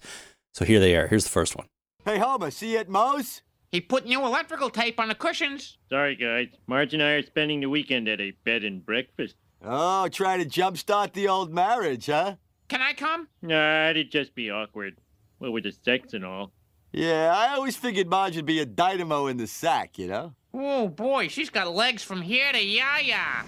So 0.53 0.65
here 0.65 0.79
they 0.79 0.95
are. 0.97 1.07
Here's 1.07 1.23
the 1.23 1.29
first 1.29 1.55
one. 1.55 1.67
Hey, 2.03 2.17
Homer, 2.17 2.49
see 2.51 2.73
you 2.73 2.79
at 2.79 2.89
Moe's? 2.89 3.41
He 3.71 3.79
put 3.79 4.05
new 4.05 4.25
electrical 4.25 4.71
tape 4.71 4.99
on 4.99 5.09
the 5.09 5.15
cushions. 5.15 5.77
Sorry, 5.89 6.15
guys. 6.15 6.47
Marge 6.65 6.93
and 6.95 7.03
I 7.03 7.11
are 7.11 7.21
spending 7.21 7.61
the 7.61 7.69
weekend 7.69 8.07
at 8.07 8.19
a 8.19 8.31
bed 8.43 8.63
and 8.63 8.83
breakfast. 8.83 9.35
Oh, 9.63 10.07
trying 10.07 10.39
to 10.39 10.49
jumpstart 10.49 11.13
the 11.13 11.27
old 11.27 11.53
marriage, 11.53 12.07
huh? 12.07 12.35
Can 12.69 12.81
I 12.81 12.93
come? 12.93 13.27
Nah, 13.41 13.89
it'd 13.89 14.11
just 14.11 14.33
be 14.35 14.49
awkward. 14.51 14.97
Well, 15.39 15.51
with 15.51 15.63
the 15.63 15.71
sex 15.71 16.13
and 16.13 16.23
all. 16.23 16.51
Yeah, 16.91 17.33
I 17.35 17.55
always 17.55 17.75
figured 17.75 18.07
Marge 18.07 18.35
would 18.35 18.45
be 18.45 18.59
a 18.59 18.65
dynamo 18.65 19.27
in 19.27 19.37
the 19.37 19.47
sack, 19.47 19.97
you 19.97 20.07
know? 20.07 20.33
Oh 20.53 20.87
boy, 20.87 21.27
she's 21.27 21.49
got 21.49 21.73
legs 21.73 22.03
from 22.03 22.21
here 22.21 22.51
to 22.51 22.63
Yaya. 22.63 23.43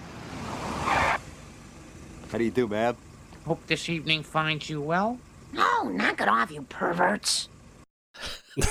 How 2.30 2.38
do 2.38 2.44
you 2.44 2.50
do, 2.50 2.66
ma'am? 2.68 2.96
Hope 3.44 3.66
this 3.66 3.88
evening 3.88 4.22
finds 4.22 4.68
you 4.70 4.80
well. 4.80 5.18
No, 5.52 5.82
knock 5.84 6.20
it 6.20 6.28
off, 6.28 6.50
you 6.52 6.62
perverts. 6.62 7.48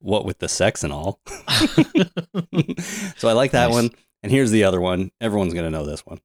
what 0.00 0.24
with 0.24 0.38
the 0.38 0.48
sex 0.48 0.82
and 0.82 0.92
all. 0.92 1.20
so 3.16 3.28
I 3.28 3.32
like 3.32 3.52
that 3.52 3.66
Nice. 3.68 3.74
one. 3.74 3.90
And 4.22 4.30
here's 4.32 4.50
the 4.50 4.64
other 4.64 4.80
one. 4.80 5.10
Everyone's 5.20 5.52
gonna 5.54 5.70
know 5.70 5.84
this 5.84 6.04
one. 6.06 6.20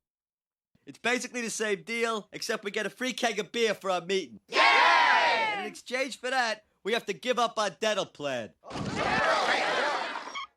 It's 0.87 0.99
basically 0.99 1.41
the 1.41 1.49
same 1.49 1.83
deal, 1.83 2.29
except 2.31 2.63
we 2.63 2.71
get 2.71 2.85
a 2.85 2.89
free 2.89 3.11
keg 3.11 3.39
of 3.39 3.51
beer 3.51 3.73
for 3.73 3.89
our 3.89 3.99
meeting. 3.99 4.39
And 4.53 5.59
in 5.59 5.65
exchange 5.65 6.17
for 6.17 6.29
that, 6.29 6.63
we 6.85 6.93
have 6.93 7.05
to 7.07 7.13
give 7.13 7.37
up 7.37 7.55
our 7.59 7.69
dental 7.69 8.05
plan. 8.05 8.51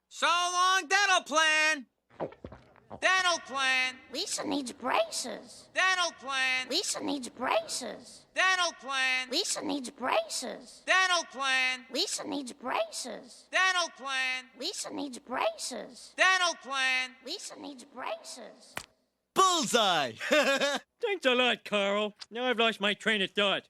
So 0.08 0.28
long, 0.28 0.86
dental 0.86 1.24
plan. 1.26 1.86
Dental 3.00 3.38
plan. 3.44 3.94
Lisa 4.14 4.46
needs 4.46 4.70
braces. 4.70 5.68
Dental 5.74 6.12
plan. 6.20 6.68
Lisa 6.70 7.02
needs 7.02 7.28
braces. 7.28 8.26
Dental 8.32 8.72
plan. 8.80 9.30
Lisa 9.32 9.64
needs 9.64 9.90
braces. 9.90 10.82
Dental 10.86 11.24
plan. 11.32 11.80
Lisa 11.92 12.24
needs 12.24 12.52
braces. 12.52 13.48
Dental 13.50 13.90
plan. 13.98 14.44
Lisa 14.60 14.94
needs 14.94 15.18
braces. 15.18 16.12
Dental 16.16 16.54
plan. 16.62 17.10
Lisa 17.26 17.58
needs 17.58 17.84
braces. 17.84 18.74
Bullseye! 19.34 20.12
Thanks 20.30 21.26
a 21.26 21.34
lot, 21.34 21.64
Carl. 21.64 22.16
Now 22.30 22.44
I've 22.44 22.58
lost 22.58 22.80
my 22.80 22.94
train 22.94 23.22
of 23.22 23.30
thought. 23.30 23.62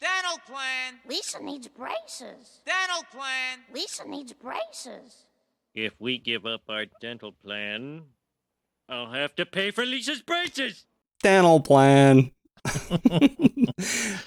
Dental 0.00 0.38
plan. 0.46 1.00
Lisa 1.08 1.42
needs 1.42 1.68
braces. 1.68 2.60
Dental 2.66 3.04
plan. 3.12 3.60
Lisa 3.72 4.08
needs 4.08 4.32
braces. 4.32 5.26
If 5.74 5.92
we 6.00 6.18
give 6.18 6.44
up 6.44 6.62
our 6.68 6.86
dental 7.00 7.32
plan, 7.32 8.02
I'll 8.88 9.12
have 9.12 9.34
to 9.36 9.46
pay 9.46 9.70
for 9.70 9.86
Lisa's 9.86 10.20
braces. 10.20 10.86
Dental 11.22 11.60
plan. 11.60 12.32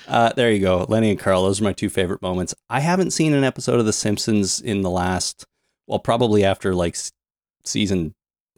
uh, 0.08 0.34
there 0.34 0.52
you 0.52 0.60
go. 0.60 0.86
Lenny 0.88 1.10
and 1.10 1.20
Carl. 1.20 1.44
Those 1.44 1.62
are 1.62 1.66
my 1.66 1.74
two 1.74 1.90
favorite 1.90 2.22
moments. 2.22 2.56
I 2.70 2.80
haven't 2.80 3.12
seen 3.12 3.34
an 3.34 3.44
episode 3.44 3.80
of 3.80 3.86
The 3.86 3.94
Simpsons 3.94 4.60
in 4.62 4.82
the 4.82 4.90
last, 4.90 5.46
well, 5.88 6.00
probably 6.00 6.44
after 6.44 6.74
like 6.74 6.98
season, 7.64 8.14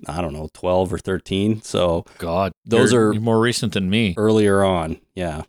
I 0.07 0.22
don't 0.22 0.34
know, 0.34 0.49
12 0.53 0.94
or 0.94 0.98
13. 0.99 1.61
So 1.64 2.06
God, 2.19 2.52
Those 2.65 2.94
are- 2.94 3.14
more 3.14 3.40
recent 3.40 3.74
than 3.74 3.90
me. 3.90 4.14
earlier 4.18 4.64
on. 4.64 4.99
Yeah, 5.15 5.44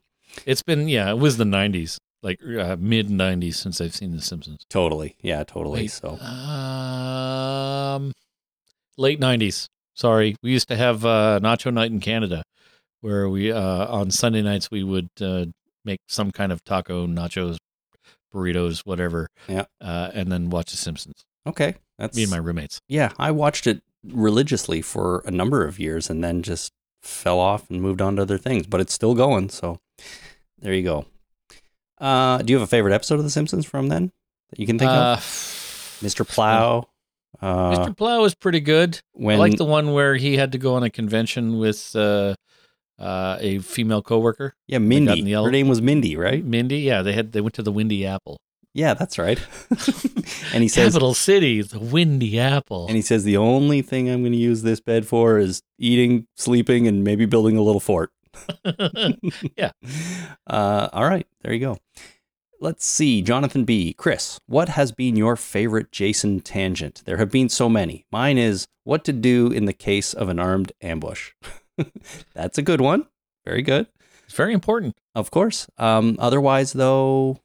It's 0.46 0.62
been 0.62 0.88
yeah, 0.88 1.10
it 1.10 1.18
was 1.18 1.36
the 1.36 1.44
'90s, 1.44 1.98
like 2.22 2.38
uh, 2.42 2.76
mid 2.78 3.08
'90s 3.10 3.54
since 3.56 3.80
I've 3.80 3.94
seen 3.94 4.12
The 4.16 4.22
Simpsons. 4.22 4.64
totally. 4.70 5.16
Yeah, 5.20 5.44
totally. 5.44 5.82
Wait, 5.82 5.90
So 5.90 6.16
Um, 6.18 8.12
late 8.96 9.20
'90s. 9.20 9.66
Sorry, 9.94 10.36
we 10.42 10.50
used 10.52 10.68
to 10.68 10.76
have 10.76 11.04
uh, 11.04 11.40
Nacho 11.42 11.72
Night 11.72 11.90
in 11.90 11.98
Canada, 12.00 12.42
where 13.00 13.28
we 13.28 13.50
uh, 13.52 13.86
on 13.88 14.10
Sunday 14.10 14.42
nights 14.42 14.70
we 14.70 14.82
would 14.84 15.08
uh, 15.20 15.46
make 15.84 16.00
some 16.08 16.30
kind 16.30 16.52
of 16.52 16.62
taco, 16.64 17.06
nachos, 17.06 17.56
burritos, 18.32 18.80
whatever. 18.86 19.28
Yeah. 19.48 19.64
uh, 19.80 20.10
and 20.14 20.30
then 20.30 20.50
watch 20.50 20.70
The 20.70 20.76
Simpsons. 20.76 21.24
okay, 21.46 21.74
that's 21.98 22.16
Me 22.16 22.22
and 22.22 22.30
my 22.30 22.36
roommates. 22.38 22.80
yeah. 22.88 23.10
I 23.18 23.32
watched 23.32 23.66
it 23.66 23.82
religiously 24.06 24.80
for 24.82 25.22
a 25.26 25.30
number 25.30 25.64
of 25.66 25.78
years 25.78 26.08
and 26.10 26.22
then 26.22 26.42
just 26.42 26.72
fell 27.02 27.38
off 27.38 27.68
and 27.70 27.80
moved 27.82 28.00
on 28.02 28.16
to 28.16 28.22
other 28.22 28.38
things. 28.38 28.66
But 28.66 28.80
it's 28.80 28.92
still 28.92 29.14
going. 29.14 29.48
So 29.50 29.78
there 30.58 30.72
you 30.74 30.82
go. 30.82 31.06
Uh, 32.00 32.38
do 32.38 32.52
you 32.52 32.56
have 32.58 32.62
a 32.66 32.70
favorite 32.70 32.94
episode 32.94 33.16
of 33.16 33.24
The 33.24 33.30
Simpsons 33.30 33.66
from 33.66 33.88
then 33.88 34.12
that 34.50 34.58
you 34.60 34.66
can 34.66 34.78
think 34.78 34.90
Uh, 34.90 35.14
of? 35.18 35.20
Mr. 36.00 36.26
Plow. 36.26 36.88
Uh, 37.40 37.70
Mr. 37.76 37.96
Plow 37.96 38.20
was 38.22 38.34
pretty 38.34 38.60
good. 38.60 39.00
when 39.12 39.36
I 39.36 39.38
like 39.38 39.56
the 39.56 39.64
one 39.64 39.92
where 39.92 40.14
he 40.16 40.36
had 40.36 40.52
to 40.52 40.58
go 40.58 40.74
on 40.74 40.82
a 40.82 40.90
convention 40.90 41.58
with 41.58 41.94
uh, 41.96 42.34
uh, 42.98 43.36
a 43.40 43.58
female 43.60 44.02
coworker. 44.02 44.54
yeah 44.66 44.78
Mindy. 44.78 45.18
in 45.20 45.24
the 45.24 45.32
ele- 45.34 45.44
Her 45.46 45.50
name 45.50 45.68
was 45.68 45.82
Mindy, 45.82 46.16
right? 46.16 46.44
Mindy. 46.44 46.78
Yeah, 46.80 47.02
they 47.02 47.12
had 47.12 47.32
they 47.32 47.40
went 47.40 47.54
to 47.54 47.62
the 47.62 47.72
Windy 47.72 48.06
Apple. 48.06 48.38
Yeah, 48.74 48.94
that's 48.94 49.18
right. 49.18 49.40
and 50.52 50.62
he 50.62 50.68
says, 50.68 50.92
Capital 50.92 51.14
City, 51.14 51.62
the 51.62 51.80
Windy 51.80 52.38
Apple. 52.38 52.86
and 52.86 52.94
he 52.96 53.02
says, 53.02 53.24
the 53.24 53.36
only 53.36 53.82
thing 53.82 54.08
I'm 54.08 54.20
going 54.22 54.32
to 54.32 54.38
use 54.38 54.62
this 54.62 54.80
bed 54.80 55.06
for 55.06 55.38
is 55.38 55.62
eating, 55.78 56.26
sleeping, 56.36 56.86
and 56.86 57.02
maybe 57.02 57.26
building 57.26 57.56
a 57.56 57.62
little 57.62 57.80
fort. 57.80 58.10
Yeah. 59.56 59.70
Uh, 60.46 60.88
all 60.94 61.04
right. 61.04 61.26
There 61.42 61.52
you 61.52 61.60
go. 61.60 61.76
Let's 62.60 62.86
see. 62.86 63.20
Jonathan 63.20 63.64
B. 63.64 63.92
Chris, 63.92 64.40
what 64.46 64.70
has 64.70 64.92
been 64.92 65.14
your 65.14 65.36
favorite 65.36 65.92
Jason 65.92 66.40
tangent? 66.40 67.02
There 67.04 67.18
have 67.18 67.30
been 67.30 67.48
so 67.50 67.68
many. 67.68 68.06
Mine 68.10 68.38
is 68.38 68.66
what 68.84 69.04
to 69.04 69.12
do 69.12 69.48
in 69.52 69.66
the 69.66 69.74
case 69.74 70.14
of 70.14 70.28
an 70.30 70.38
armed 70.38 70.72
ambush. 70.80 71.32
That's 72.34 72.56
a 72.56 72.62
good 72.62 72.80
one. 72.80 73.06
Very 73.44 73.60
good. 73.60 73.88
it's 74.24 74.34
very 74.34 74.54
important. 74.54 74.96
Of 75.14 75.30
course. 75.30 75.66
Um, 75.76 76.16
otherwise, 76.18 76.72
though, 76.72 77.40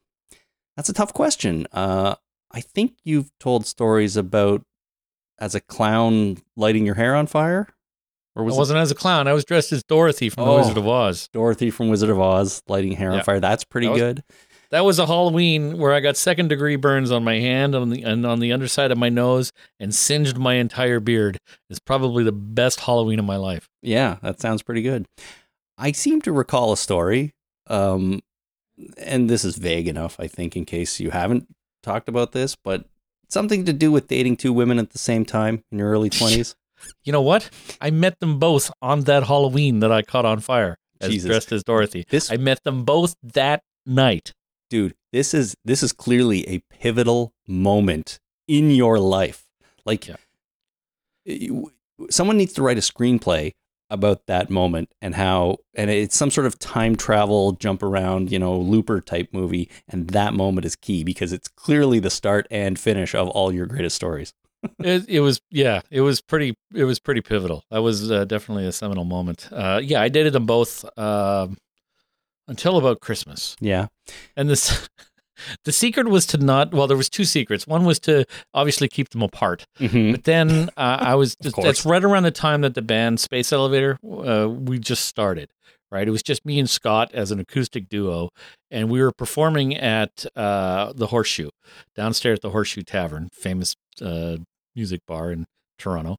that's 0.75 0.89
a 0.89 0.93
tough 0.93 1.13
question. 1.13 1.67
Uh, 1.71 2.15
I 2.51 2.61
think 2.61 2.97
you've 3.03 3.31
told 3.39 3.65
stories 3.65 4.15
about 4.17 4.61
as 5.39 5.55
a 5.55 5.59
clown 5.61 6.37
lighting 6.55 6.85
your 6.85 6.95
hair 6.95 7.15
on 7.15 7.27
fire? 7.27 7.67
Or 8.35 8.43
was 8.43 8.53
I 8.53 8.57
it 8.57 8.59
wasn't 8.59 8.79
as 8.79 8.91
a 8.91 8.95
clown. 8.95 9.27
I 9.27 9.33
was 9.33 9.45
dressed 9.45 9.71
as 9.71 9.83
Dorothy 9.83 10.29
from 10.29 10.43
Oh. 10.43 10.53
The 10.53 10.57
Wizard 10.61 10.77
of 10.77 10.87
Oz. 10.87 11.29
Dorothy 11.33 11.69
from 11.69 11.89
Wizard 11.89 12.09
of 12.09 12.19
Oz 12.19 12.63
lighting 12.67 12.93
hair 12.93 13.11
on 13.11 13.21
fire? 13.23 13.39
That's 13.39 13.63
pretty 13.63 13.87
That 13.87 13.93
was- 13.93 14.01
good. 14.01 14.23
That 14.71 14.85
was 14.85 14.97
a 14.97 15.05
Halloween 15.05 15.77
where 15.77 15.93
I 15.93 15.99
got 15.99 16.17
second 16.17 16.47
degree 16.47 16.77
burns 16.77 17.11
on 17.11 17.23
my 17.23 17.35
hand 17.35 17.75
on 17.75 17.91
the, 17.91 18.01
and 18.01 18.25
on 18.25 18.39
the 18.39 18.51
underside 18.51 18.89
of 18.91 18.97
my 18.97 19.09
nose 19.09 19.51
and 19.79 19.93
singed 19.93 20.39
my 20.39 20.55
entire 20.55 20.99
beard. 20.99 21.37
It's 21.69 21.77
probably 21.79 22.23
the 22.23 22.31
best 22.31 22.79
Halloween 22.79 23.19
of 23.19 23.25
my 23.25 23.35
life. 23.35 23.69
Yeah, 23.83 24.17
that 24.23 24.41
sounds 24.41 24.63
pretty 24.63 24.81
good. 24.81 25.05
I 25.77 25.91
seem 25.91 26.23
to 26.23 26.31
recall 26.31 26.71
a 26.73 26.77
story, 26.77 27.33
um, 27.67 28.21
and 28.97 29.29
this 29.29 29.43
is 29.45 29.57
vague 29.57 29.87
enough, 29.87 30.19
I 30.19 30.27
think, 30.27 30.55
in 30.55 30.65
case 30.65 30.99
you 30.99 31.11
haven't 31.11 31.47
talked 31.81 32.09
about 32.09 32.31
this, 32.31 32.55
but 32.55 32.85
something 33.29 33.65
to 33.65 33.73
do 33.73 33.91
with 33.91 34.07
dating 34.07 34.37
two 34.37 34.53
women 34.53 34.79
at 34.79 34.91
the 34.91 34.99
same 34.99 35.25
time 35.25 35.63
in 35.71 35.79
your 35.79 35.89
early 35.91 36.09
20s. 36.11 36.55
You 37.03 37.11
know 37.13 37.21
what? 37.21 37.49
I 37.79 37.91
met 37.91 38.19
them 38.19 38.39
both 38.39 38.69
on 38.81 39.01
that 39.01 39.23
Halloween 39.27 39.79
that 39.79 39.91
I 39.91 40.01
caught 40.01 40.25
on 40.25 40.39
fire 40.41 40.77
as 40.99 41.11
Jesus. 41.11 41.29
dressed 41.29 41.51
as 41.51 41.63
Dorothy. 41.63 42.05
This- 42.09 42.31
I 42.31 42.37
met 42.37 42.63
them 42.63 42.83
both 42.83 43.15
that 43.23 43.63
night. 43.85 44.33
Dude, 44.69 44.95
this 45.11 45.33
is 45.33 45.55
this 45.63 45.83
is 45.83 45.93
clearly 45.93 46.47
a 46.49 46.59
pivotal 46.71 47.31
moment 47.47 48.19
in 48.47 48.71
your 48.71 48.99
life. 48.99 49.45
Like 49.85 50.07
Yeah. 50.07 50.15
you- 51.25 51.71
someone 52.09 52.37
needs 52.37 52.53
to 52.53 52.63
write 52.63 52.77
a 52.77 52.81
screenplay 52.81 53.51
about 53.93 54.25
that 54.25 54.49
moment 54.49 54.89
and 55.01 55.13
how 55.13 55.57
and 55.75 55.89
it's 55.91 56.17
some 56.17 56.31
sort 56.31 56.47
of 56.47 56.57
time 56.57 56.95
travel 56.95 57.51
jump 57.53 57.83
around 57.83 58.31
you 58.31 58.39
know 58.39 58.57
looper 58.57 58.99
type 58.99 59.29
movie 59.31 59.69
and 59.87 60.09
that 60.09 60.33
moment 60.33 60.65
is 60.65 60.75
key 60.75 61.03
because 61.03 61.31
it's 61.31 61.47
clearly 61.47 61.99
the 61.99 62.09
start 62.09 62.47
and 62.49 62.79
finish 62.79 63.13
of 63.13 63.29
all 63.29 63.53
your 63.53 63.65
greatest 63.67 63.95
stories. 63.95 64.33
It, 64.79 65.09
it 65.09 65.19
was 65.19 65.41
yeah 65.51 65.81
it 65.91 66.01
was 66.01 66.21
pretty 66.21 66.55
it 66.73 66.85
was 66.85 66.97
pretty 66.97 67.19
pivotal. 67.21 67.65
That 67.69 67.81
was 67.81 68.09
uh, 68.09 68.23
definitely 68.23 68.65
a 68.65 68.71
seminal 68.71 69.03
moment. 69.03 69.49
Uh, 69.51 69.81
yeah 69.83 70.01
i 70.01 70.07
dated 70.09 70.33
them 70.33 70.45
both 70.45 70.85
um 70.97 71.57
until 72.47 72.77
about 72.77 73.01
christmas. 73.01 73.55
Yeah. 73.59 73.87
And 74.37 74.49
this 74.49 74.87
the 75.65 75.71
secret 75.71 76.07
was 76.07 76.25
to 76.27 76.37
not 76.37 76.73
well 76.73 76.87
there 76.87 76.97
was 76.97 77.09
two 77.09 77.25
secrets. 77.25 77.65
One 77.67 77.85
was 77.85 77.99
to 78.01 78.25
obviously 78.53 78.87
keep 78.87 79.09
them 79.09 79.21
apart. 79.21 79.65
Mhm. 79.79 80.11
but 80.11 80.23
then 80.25 80.69
uh, 80.77 80.97
i 81.01 81.15
was 81.15 81.35
that's 81.61 81.85
right 81.85 82.03
around 82.03 82.23
the 82.23 82.31
time 82.31 82.61
that 82.61 82.75
the 82.75 82.81
band 82.81 83.19
space 83.19 83.51
elevator 83.53 83.97
uh, 84.03 84.47
we 84.49 84.79
just 84.79 85.05
started 85.05 85.49
right? 85.91 86.07
It 86.07 86.11
was 86.11 86.23
just 86.23 86.43
me 86.43 86.57
and 86.57 86.67
scott 86.67 87.11
as 87.13 87.29
an 87.29 87.39
acoustic 87.39 87.87
duo 87.87 88.29
and 88.71 88.89
we 88.89 88.99
were 88.99 89.11
performing 89.11 89.75
at 89.77 90.25
uh, 90.35 90.91
the 90.95 91.07
horseshoe 91.07 91.49
downstairs 91.95 92.37
at 92.37 92.41
the 92.41 92.49
horseshoe 92.49 92.81
tavern 92.81 93.29
famous 93.31 93.75
uh, 94.01 94.37
music 94.75 95.01
bar 95.07 95.31
in 95.31 95.45
toronto. 95.77 96.17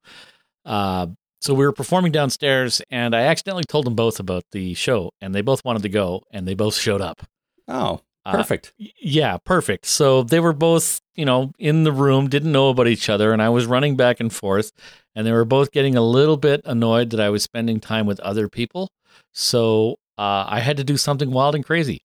Uh, 0.64 1.08
so 1.40 1.52
we 1.54 1.64
were 1.64 1.72
performing 1.72 2.12
downstairs 2.12 2.80
and 2.90 3.14
i 3.16 3.22
accidentally 3.22 3.64
told 3.64 3.84
them 3.84 3.94
both 3.96 4.20
about 4.20 4.44
the 4.52 4.74
show 4.74 5.10
and 5.20 5.34
they 5.34 5.42
both 5.42 5.64
wanted 5.64 5.82
to 5.82 5.88
go 5.88 6.22
and 6.30 6.46
they 6.46 6.54
both 6.54 6.76
showed 6.76 7.00
up. 7.00 7.26
Oh 7.66 8.00
perfect 8.32 8.72
Y- 8.78 8.90
Yeah, 9.00 9.36
perfect. 9.44 9.86
So 9.86 10.22
they 10.22 10.40
were 10.40 10.52
both, 10.52 11.00
you 11.14 11.24
know, 11.24 11.52
in 11.58 11.84
the 11.84 11.92
room, 11.92 12.28
didn't 12.28 12.52
know 12.52 12.68
about 12.70 12.88
each 12.88 13.08
other, 13.08 13.32
and 13.32 13.42
I 13.42 13.48
was 13.50 13.66
running 13.66 13.96
back 13.96 14.20
and 14.20 14.32
forth, 14.32 14.72
and 15.14 15.26
they 15.26 15.32
were 15.32 15.44
both 15.44 15.72
getting 15.72 15.96
a 15.96 16.02
little 16.02 16.36
bit 16.36 16.60
annoyed 16.64 17.10
that 17.10 17.20
I 17.20 17.30
was 17.30 17.42
spending 17.42 17.80
time 17.80 18.06
with 18.06 18.20
other 18.20 18.48
people. 18.48 18.88
So 19.32 19.96
uh, 20.18 20.44
I 20.48 20.60
had 20.60 20.76
to 20.78 20.84
do 20.84 20.96
something 20.96 21.30
wild 21.30 21.54
and 21.54 21.64
crazy. 21.64 22.00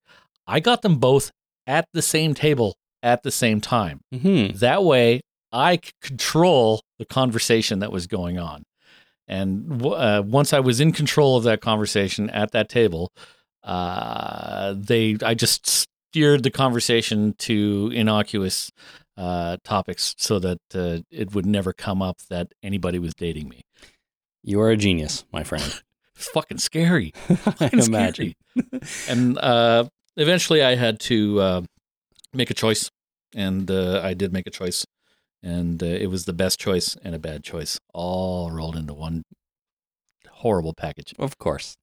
I 0.48 0.60
got 0.60 0.82
them 0.82 0.98
both 0.98 1.32
at 1.68 1.86
the 1.94 2.02
same 2.02 2.34
table 2.34 2.76
at 3.02 3.24
the 3.24 3.32
same 3.32 3.62
time. 3.62 4.02
hmm 4.12 4.48
That 4.56 4.84
way, 4.84 5.22
I 5.52 5.78
could 5.78 6.00
control 6.02 6.82
the 6.98 7.06
conversation 7.06 7.80
that 7.80 7.92
was 7.92 8.08
going 8.08 8.38
on. 8.38 8.64
And 9.28 9.86
uh, 9.86 10.24
once 10.26 10.54
I 10.54 10.60
was 10.60 10.80
in 10.80 10.92
control 10.92 11.38
of 11.38 11.44
that 11.44 11.62
conversation 11.62 12.30
at 12.32 12.52
that 12.52 12.68
table, 12.68 13.12
uh, 13.64 14.74
they 14.78 15.18
I 15.24 15.34
just 15.34 15.88
steered 16.12 16.44
the 16.44 16.52
conversation 16.52 17.34
to 17.38 17.92
innocuous 17.94 18.72
uh, 19.18 19.58
topics 19.64 20.16
so 20.18 20.40
that 20.40 20.60
uh, 20.74 21.00
it 21.12 21.34
would 21.36 21.46
never 21.46 21.74
come 21.74 22.02
up 22.02 22.18
that 22.30 22.48
anybody 22.64 22.98
was 23.00 23.14
dating 23.14 23.48
me. 23.50 23.62
you 24.44 24.60
are 24.62 24.70
a 24.72 24.78
genius 24.78 25.26
my 25.32 25.44
friend 25.44 25.82
It's 26.16 26.28
fucking 26.34 26.58
scary. 26.58 27.14
i 27.30 27.36
Fucking 27.36 27.80
imagine 27.80 28.34
scary. 28.58 28.82
and 29.10 29.38
uh, 29.38 29.86
eventually 30.18 30.62
I 30.64 30.76
had 30.76 31.00
to 31.02 31.40
uh, 31.42 31.62
make 32.34 32.50
a 32.50 32.54
choice, 32.54 32.90
and 33.36 33.70
uh, 33.70 34.02
I 34.04 34.14
did 34.16 34.34
make 34.34 34.48
a 34.48 34.52
choice, 34.52 34.86
and 35.44 35.82
uh, 35.84 35.86
it 35.86 36.10
was 36.10 36.26
the 36.26 36.34
best 36.34 36.60
choice 36.60 36.98
and 37.04 37.14
a 37.16 37.20
bad 37.20 37.44
choice, 37.44 37.78
all 37.94 38.52
rolled 38.52 38.76
into 38.76 38.94
one 38.94 39.24
horrible 40.42 40.74
package. 40.74 41.14
Of 41.20 41.38
course. 41.38 41.76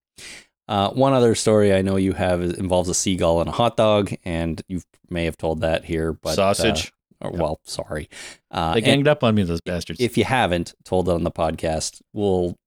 Uh, 0.68 0.90
one 0.90 1.12
other 1.12 1.34
story 1.34 1.72
I 1.72 1.82
know 1.82 1.97
you 1.97 2.12
have 2.14 2.43
involves 2.43 2.88
a 2.88 2.94
seagull 2.94 3.40
and 3.40 3.48
a 3.48 3.52
hot 3.52 3.76
dog, 3.76 4.12
and 4.24 4.60
you 4.68 4.82
may 5.09 5.24
have 5.24 5.36
told 5.36 5.60
that 5.60 5.84
here, 5.84 6.12
but 6.12 6.34
Sausage. 6.34 6.93
Uh, 7.22 7.28
or, 7.28 7.30
well, 7.32 7.60
sorry. 7.64 8.09
Uh, 8.51 8.74
They 8.74 8.80
ganged 8.80 9.09
up 9.09 9.22
on 9.24 9.34
me, 9.34 9.43
those 9.44 9.60
bastards. 9.60 10.01
If 10.01 10.18
you 10.18 10.24
haven't 10.24 10.74
told 10.84 11.09
it 11.09 11.12
on 11.12 11.22
the 11.24 11.30
podcast, 11.30 12.02
we'll 12.12 12.59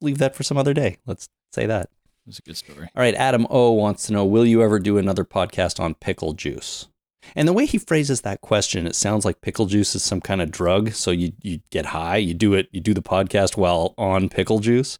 leave 0.00 0.18
that 0.18 0.34
for 0.34 0.42
some 0.42 0.58
other 0.58 0.74
day. 0.74 0.98
Let's 1.06 1.28
say 1.52 1.64
that. 1.66 1.84
it 1.84 2.26
was 2.26 2.38
a 2.38 2.42
good 2.42 2.56
story. 2.56 2.88
All 2.94 3.02
right. 3.02 3.14
Adam 3.14 3.46
O 3.50 3.70
wants 3.72 4.06
to 4.08 4.12
know: 4.12 4.24
Will 4.24 4.44
you 4.44 4.62
ever 4.62 4.78
do 4.78 4.98
another 4.98 5.24
podcast 5.24 5.80
on 5.80 5.94
pickle 5.94 6.32
juice? 6.34 6.88
And 7.36 7.46
the 7.48 7.52
way 7.52 7.66
he 7.66 7.78
phrases 7.78 8.22
that 8.22 8.40
question, 8.40 8.86
it 8.86 8.94
sounds 8.94 9.24
like 9.24 9.40
pickle 9.42 9.66
juice 9.66 9.94
is 9.94 10.02
some 10.02 10.20
kind 10.20 10.40
of 10.42 10.50
drug. 10.50 10.92
So 10.92 11.10
you 11.10 11.32
you 11.42 11.60
get 11.70 11.86
high, 11.86 12.16
you 12.18 12.34
do 12.34 12.54
it, 12.54 12.68
you 12.72 12.80
do 12.80 12.94
the 12.94 13.02
podcast 13.02 13.56
while 13.56 13.94
on 13.96 14.28
pickle 14.28 14.58
juice, 14.60 14.98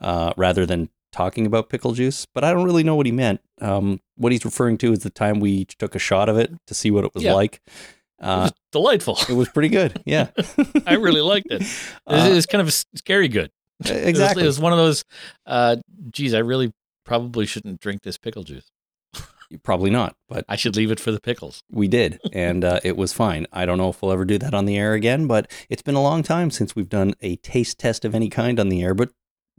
uh, 0.00 0.32
rather 0.36 0.64
than 0.66 0.88
talking 1.14 1.46
about 1.46 1.68
pickle 1.70 1.92
juice. 1.92 2.26
But 2.34 2.44
I 2.44 2.52
don't 2.52 2.64
really 2.64 2.82
know 2.84 2.96
what 2.96 3.06
he 3.06 3.12
meant. 3.12 3.40
Um, 3.60 4.00
what 4.16 4.32
he's 4.32 4.44
referring 4.44 4.76
to 4.78 4.92
is 4.92 4.98
the 5.00 5.10
time 5.10 5.40
we 5.40 5.50
each 5.52 5.78
took 5.78 5.94
a 5.94 5.98
shot 5.98 6.28
of 6.28 6.36
it 6.36 6.52
to 6.66 6.74
see 6.74 6.90
what 6.90 7.04
it 7.04 7.14
was 7.14 7.22
Yeah. 7.22 7.34
like. 7.34 7.60
It 8.20 8.24
Uh, 8.26 8.42
was 8.42 8.52
delightful. 8.72 9.18
it 9.28 9.34
was 9.34 9.48
pretty 9.48 9.68
good. 9.68 10.00
Yeah, 10.06 10.28
I 10.86 10.94
really 10.94 11.20
liked 11.20 11.46
it. 11.50 11.62
It 12.06 12.12
was, 12.12 12.22
Uh, 12.24 12.30
it 12.30 12.34
was 12.34 12.46
kind 12.46 12.62
of 12.62 12.72
scary 12.94 13.28
good. 13.28 13.50
It 13.84 13.90
was- 13.90 14.02
exactly. 14.02 14.42
It 14.44 14.46
was, 14.46 14.60
one 14.60 14.72
of 14.72 14.78
those, 14.78 15.04
uh, 15.46 15.76
geez, 16.10 16.32
I 16.34 16.38
really 16.38 16.72
probably 17.04 17.46
shouldn't 17.46 17.80
drink 17.80 18.02
this 18.02 18.18
pickle 18.18 18.44
juice. 18.44 18.70
Probably 19.62 19.90
not, 19.90 20.16
but 20.28 20.44
I 20.48 20.56
should 20.56 20.74
leave 20.74 20.90
it 20.90 20.98
for 20.98 21.12
the 21.12 21.20
pickles. 21.20 21.62
we 21.70 21.86
did, 21.86 22.18
and 22.32 22.64
uh, 22.64 22.80
it 22.82 22.96
was 22.96 23.12
fine. 23.12 23.46
I 23.52 23.66
don't 23.66 23.78
know 23.78 23.90
if 23.90 24.00
we'll 24.02 24.10
ever 24.10 24.24
do 24.24 24.38
that 24.38 24.54
on 24.54 24.64
the 24.64 24.76
air 24.76 24.94
again, 24.94 25.26
but 25.28 25.48
it's 25.68 25.82
been 25.82 25.94
a 25.94 26.02
long 26.02 26.22
time 26.24 26.50
since 26.50 26.74
we've 26.74 26.88
done 26.88 27.14
a 27.20 27.36
taste 27.36 27.78
test 27.78 28.04
of 28.04 28.14
any 28.14 28.28
kind 28.30 28.58
on 28.58 28.68
the 28.68 28.82
air. 28.82 28.94
But 28.94 29.10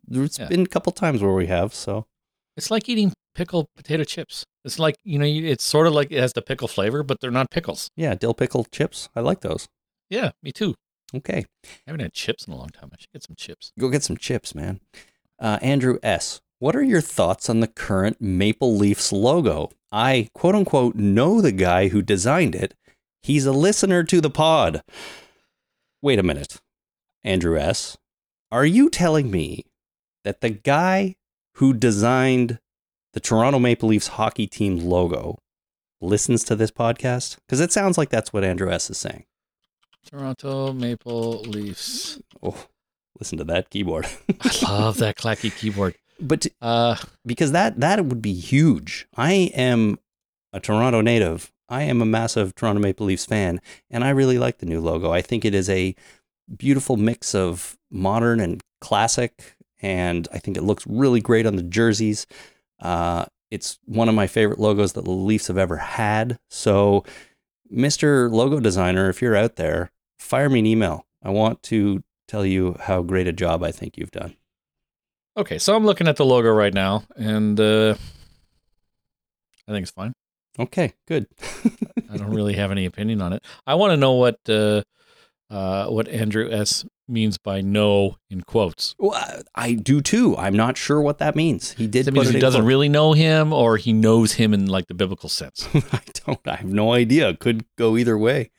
there's 0.08 0.38
Yeah. 0.40 0.48
been 0.48 0.62
a 0.62 0.68
couple 0.68 0.92
times 0.92 1.22
where 1.22 1.34
we 1.34 1.48
have. 1.48 1.74
So 1.74 2.06
It's 2.58 2.72
like 2.72 2.88
eating 2.90 3.14
pickled 3.34 3.68
potato 3.76 4.04
chips. 4.04 4.46
It's 4.64 4.80
like, 4.80 4.96
you 5.04 5.20
know, 5.20 5.26
it's 5.26 5.64
sort 5.64 5.88
of 5.88 5.94
like 5.94 6.12
it 6.12 6.20
has 6.20 6.34
the 6.34 6.42
pickle 6.42 6.68
flavor, 6.68 7.04
but 7.04 7.20
they're 7.20 7.32
not 7.32 7.52
pickles. 7.52 7.90
yeah, 7.96 8.16
dill 8.16 8.34
pickle 8.34 8.66
chips. 8.72 9.10
I 9.16 9.20
like 9.20 9.42
those. 9.42 9.68
Yeah, 10.10 10.32
me 10.42 10.52
too. 10.52 10.76
Okay, 11.14 11.46
I 11.66 11.70
haven't 11.88 12.02
had 12.02 12.14
chips 12.14 12.46
in 12.48 12.54
a 12.54 12.58
long 12.58 12.70
time. 12.70 12.90
I 12.92 12.96
should 13.00 13.12
get 13.12 13.24
some 13.24 13.36
chips. 13.38 13.72
go 13.80 13.90
get 13.90 14.04
some 14.04 14.18
chips, 14.18 14.56
man. 14.56 14.80
Uh, 15.40 15.60
Andrew 15.62 16.00
S. 16.02 16.42
What 16.60 16.76
are 16.76 16.82
your 16.84 17.02
thoughts 17.02 17.50
on 17.50 17.60
the 17.60 17.68
current 17.68 18.22
Maple 18.22 18.76
Leafs 18.76 19.12
logo? 19.12 19.70
I 19.92 20.30
quote 20.34 20.56
unquote 20.56 20.96
know 20.96 21.42
the 21.42 21.52
guy 21.52 21.90
who 21.90 22.02
designed 22.02 22.56
it. 22.56 22.74
He's 23.22 23.46
a 23.46 23.52
listener 23.52 24.04
to 24.06 24.20
the 24.22 24.30
pod. 24.30 24.82
Wait 26.02 26.20
a 26.20 26.24
minute, 26.24 26.58
Andrew 27.24 27.58
S. 27.58 27.98
Are 28.52 28.66
you 28.66 28.90
telling 28.90 29.30
me 29.32 29.66
that 30.26 30.42
the 30.42 30.50
guy 30.50 31.16
who 31.56 31.74
designed 31.74 32.60
the 33.14 33.22
Toronto 33.22 33.60
Maple 33.60 33.88
Leafs 33.88 34.08
hockey 34.08 34.46
team 34.48 34.78
logo 34.78 35.40
listens 36.02 36.44
to 36.44 36.56
this 36.58 36.72
podcast? 36.72 37.38
Because 37.48 37.62
it 37.62 37.72
sounds 37.72 37.98
like 37.98 38.10
that's 38.10 38.34
what 38.34 38.44
Andrew 38.44 38.70
S. 38.70 38.90
is 38.90 38.98
saying. 38.98 39.24
Toronto 40.06 40.74
Maple 40.74 41.42
Leafs. 41.44 42.20
Oh, 42.44 42.66
listen 43.20 43.38
to 43.38 43.44
that 43.46 43.70
keyboard. 43.70 44.06
I 44.42 44.60
love 44.70 44.98
that 44.98 45.16
clacky 45.18 45.56
keyboard. 45.56 45.96
but 46.20 46.42
to- 46.42 46.52
Uh, 46.62 46.96
because 47.26 47.52
that 47.54 47.80
that 47.80 48.06
would 48.06 48.22
be 48.22 48.34
huge. 48.34 49.08
I 49.16 49.32
am 49.56 49.98
a 50.54 50.60
Toronto 50.60 51.02
native. 51.02 51.52
I 51.68 51.84
am 51.84 52.02
a 52.02 52.06
massive 52.06 52.54
Toronto 52.54 52.80
Maple 52.82 53.08
Leafs 53.08 53.26
fan, 53.26 53.60
and 53.90 54.04
I 54.04 54.10
really 54.12 54.38
like 54.38 54.60
the 54.60 54.68
new 54.68 54.80
logo. 54.80 55.12
I 55.12 55.22
think 55.24 55.44
it 55.44 55.56
is 55.56 55.70
a 55.70 55.96
beautiful 56.56 56.96
mix 56.98 57.34
of 57.34 57.76
modern 57.90 58.40
and 58.40 58.62
classic, 58.82 59.55
and 59.82 60.28
I 60.34 60.40
think 60.40 60.58
it 60.58 60.64
looks 60.64 60.86
really 60.88 61.22
great 61.22 61.46
on 61.46 61.56
the 61.56 61.64
jerseys. 61.64 62.26
Uh, 62.80 63.26
it's 63.52 63.80
one 63.86 64.10
of 64.10 64.16
my 64.16 64.28
favorite 64.28 64.60
logos 64.60 64.94
that 64.94 65.06
the 65.06 65.12
Leafs 65.12 65.48
have 65.48 65.58
ever 65.58 65.78
had. 65.78 66.40
So, 66.50 67.04
Mr. 67.74 68.32
Logo 68.32 68.60
Designer, 68.60 69.10
if 69.10 69.22
you're 69.22 69.36
out 69.36 69.56
there, 69.56 69.92
fire 70.20 70.50
me 70.50 70.60
an 70.60 70.66
email. 70.66 71.06
I 71.24 71.30
want 71.30 71.64
to 71.64 72.04
tell 72.28 72.46
you 72.46 72.76
how 72.80 73.02
great 73.02 73.28
a 73.28 73.34
job 73.34 73.64
I 73.64 73.72
think 73.72 73.98
you've 73.98 74.12
done. 74.12 74.36
okay, 75.38 75.58
so 75.58 75.76
I'm 75.76 75.86
looking 75.86 76.08
at 76.08 76.16
the 76.16 76.26
logo 76.26 76.50
right 76.52 76.74
now, 76.74 77.04
and 77.16 77.60
uh, 77.60 77.96
I 79.68 79.72
think 79.72 79.84
it's 79.84 79.92
fine. 79.92 80.14
Okay, 80.58 80.94
good. 81.08 81.28
I 82.12 82.18
don't 82.18 82.34
really 82.34 82.54
have 82.54 82.72
any 82.72 82.86
opinion 82.86 83.22
on 83.22 83.34
it. 83.34 83.44
I 83.68 83.76
want 83.76 83.92
to 83.92 83.98
know 83.98 84.14
what 84.14 84.40
uh, 84.48 84.84
uh, 85.50 85.88
what 85.88 86.08
Andrew 86.08 86.50
S 86.52 86.86
means 87.08 87.38
by 87.38 87.62
no 87.62 88.18
in 88.32 88.42
quotes. 88.42 88.96
Well, 88.98 89.14
I- 89.54 89.74
do 89.74 90.02
too. 90.02 90.36
I'm 90.38 90.56
not 90.56 90.78
sure 90.78 91.02
what 91.02 91.20
that 91.20 91.36
means. 91.36 91.72
He 91.74 91.86
did. 91.88 92.06
Does 92.06 92.08
it 92.08 92.14
put 92.16 92.20
mean 92.26 92.30
it 92.30 92.34
he 92.36 92.40
doesn't 92.40 92.62
quotes. 92.62 92.68
really 92.68 92.90
know 92.90 93.14
him, 93.14 93.54
or 93.54 93.78
he 93.78 93.94
knows 93.94 94.34
him 94.34 94.54
in 94.54 94.66
like 94.68 94.88
the 94.88 94.94
biblical 94.96 95.30
sense? 95.30 95.68
I 95.94 96.02
don't. 96.26 96.40
I 96.48 96.56
have 96.56 96.72
no 96.72 96.94
idea. 96.94 97.36
Could 97.36 97.66
go 97.78 97.96
either 97.98 98.18
way. 98.18 98.52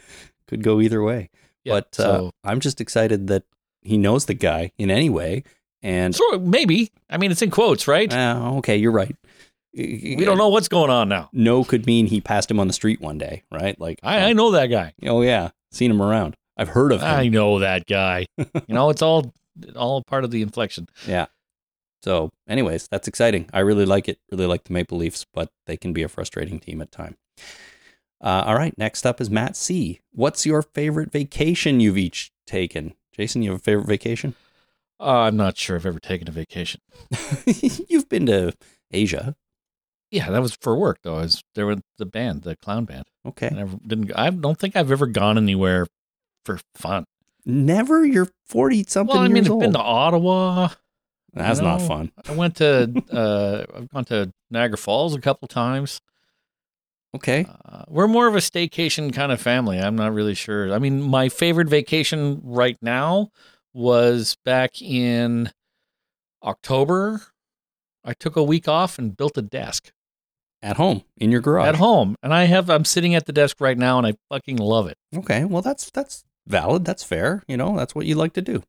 Could 0.46 0.62
go 0.62 0.80
either 0.80 1.02
way. 1.02 1.30
Yeah, 1.64 1.72
but 1.74 1.98
uh, 1.98 2.30
I'm 2.44 2.60
just 2.60 2.80
excited 2.80 3.26
that 3.26 3.42
he 3.82 3.98
knows 3.98 4.26
the 4.26 4.34
guy 4.34 4.70
in 4.78 4.90
any 4.90 5.10
way. 5.10 5.42
And 5.82 6.14
So 6.14 6.38
maybe. 6.38 6.92
I 7.10 7.16
mean, 7.18 7.30
it's 7.32 7.42
in 7.42 7.50
quotes, 7.50 7.88
right? 7.88 8.12
uh, 8.12 8.52
okay, 8.58 8.76
you're 8.76 8.92
right. 8.92 9.14
we 9.74 10.16
don't 10.24 10.38
know 10.38 10.48
what's 10.48 10.68
going 10.68 10.90
on 10.90 11.08
now. 11.08 11.28
No 11.32 11.64
could 11.64 11.84
mean 11.86 12.06
he 12.06 12.20
passed 12.20 12.50
him 12.50 12.58
on 12.60 12.66
the 12.68 12.72
street 12.72 13.00
one 13.00 13.18
day, 13.18 13.42
right? 13.52 13.78
Like 13.80 13.98
I, 14.02 14.30
I 14.30 14.32
know 14.32 14.52
that 14.52 14.66
guy. 14.68 14.94
Oh 15.04 15.22
yeah, 15.22 15.50
seen 15.72 15.90
him 15.90 16.00
around. 16.00 16.36
I've 16.56 16.68
heard 16.68 16.92
of 16.92 17.00
him. 17.00 17.08
I 17.08 17.28
know 17.28 17.58
that 17.58 17.86
guy. 17.86 18.26
you 18.38 18.74
know, 18.74 18.90
it's 18.90 19.02
all 19.02 19.32
all 19.74 20.02
part 20.02 20.24
of 20.24 20.30
the 20.30 20.42
inflection. 20.42 20.88
Yeah. 21.06 21.26
So, 22.02 22.30
anyways, 22.48 22.88
that's 22.88 23.08
exciting. 23.08 23.48
I 23.52 23.60
really 23.60 23.86
like 23.86 24.08
it. 24.08 24.18
Really 24.30 24.46
like 24.46 24.64
the 24.64 24.72
Maple 24.72 24.98
Leafs, 24.98 25.26
but 25.32 25.50
they 25.66 25.76
can 25.76 25.92
be 25.92 26.02
a 26.02 26.08
frustrating 26.08 26.60
team 26.60 26.80
at 26.80 26.92
time. 26.92 27.16
Uh, 28.20 28.44
all 28.46 28.54
right. 28.54 28.76
Next 28.78 29.04
up 29.04 29.20
is 29.20 29.30
Matt 29.30 29.56
C. 29.56 30.00
What's 30.12 30.46
your 30.46 30.62
favorite 30.62 31.10
vacation 31.10 31.80
you've 31.80 31.98
each 31.98 32.30
taken? 32.46 32.94
Jason, 33.12 33.42
you 33.42 33.50
have 33.50 33.60
a 33.60 33.62
favorite 33.62 33.86
vacation? 33.86 34.34
Uh, 35.00 35.20
I'm 35.20 35.36
not 35.36 35.56
sure 35.56 35.76
I've 35.76 35.86
ever 35.86 35.98
taken 35.98 36.28
a 36.28 36.32
vacation. 36.32 36.80
you've 37.88 38.08
been 38.08 38.26
to 38.26 38.52
Asia. 38.90 39.34
Yeah, 40.10 40.30
that 40.30 40.40
was 40.40 40.56
for 40.60 40.76
work 40.76 40.98
though. 41.02 41.16
I 41.16 41.22
was 41.22 41.42
there 41.54 41.66
with 41.66 41.82
the 41.98 42.06
band, 42.06 42.42
the 42.42 42.56
clown 42.56 42.84
band. 42.84 43.04
Okay. 43.26 43.48
I 43.48 43.54
never 43.54 43.76
didn't. 43.86 44.12
I 44.16 44.30
don't 44.30 44.58
think 44.58 44.76
I've 44.76 44.92
ever 44.92 45.06
gone 45.06 45.36
anywhere 45.36 45.86
for 46.46 46.58
fun. 46.74 47.04
Never. 47.44 48.04
You're 48.04 48.28
forty 48.46 48.84
something 48.88 49.14
Well, 49.14 49.22
I 49.24 49.28
mean, 49.28 49.44
I've 49.44 49.50
old. 49.50 49.60
been 49.60 49.72
to 49.74 49.78
Ottawa. 49.78 50.68
That's 51.34 51.58
you 51.60 51.66
not 51.66 51.82
fun. 51.82 52.10
I 52.26 52.32
went 52.32 52.56
to. 52.56 52.90
Uh, 53.12 53.64
I've 53.76 53.88
gone 53.90 54.04
to 54.06 54.32
Niagara 54.50 54.78
Falls 54.78 55.14
a 55.14 55.20
couple 55.20 55.46
times. 55.48 56.00
Okay. 57.14 57.46
Uh, 57.64 57.82
we're 57.88 58.08
more 58.08 58.26
of 58.26 58.34
a 58.34 58.38
staycation 58.38 59.12
kind 59.12 59.30
of 59.32 59.40
family. 59.40 59.78
I'm 59.78 59.96
not 59.96 60.12
really 60.14 60.34
sure. 60.34 60.72
I 60.72 60.78
mean, 60.78 61.02
my 61.02 61.28
favorite 61.28 61.68
vacation 61.68 62.40
right 62.42 62.76
now 62.82 63.30
was 63.74 64.36
back 64.44 64.80
in 64.82 65.50
October. 66.42 67.22
I 68.04 68.12
took 68.14 68.36
a 68.36 68.42
week 68.42 68.68
off 68.68 68.98
and 68.98 69.16
built 69.16 69.36
a 69.38 69.42
desk 69.42 69.92
At 70.62 70.76
home 70.76 71.02
in 71.16 71.30
your 71.32 71.40
garage. 71.40 71.68
at 71.68 71.74
home, 71.76 72.16
and 72.22 72.32
I 72.34 72.44
have. 72.44 72.70
I'm 72.70 72.84
sitting 72.84 73.14
at 73.14 73.26
the 73.26 73.32
desk 73.32 73.60
right 73.60 73.76
now, 73.78 73.98
and 73.98 74.06
I 74.06 74.14
fucking 74.30 74.56
love 74.58 74.86
it. 74.86 74.96
Okay. 75.14 75.44
Well, 75.44 75.62
that's 75.62 75.90
that's 75.90 76.24
valid. 76.46 76.84
That's 76.84 77.02
fair. 77.02 77.42
You 77.48 77.56
know, 77.56 77.76
that's 77.76 77.94
what 77.94 78.06
you 78.06 78.14
like 78.14 78.32
to 78.34 78.42
do. 78.42 78.62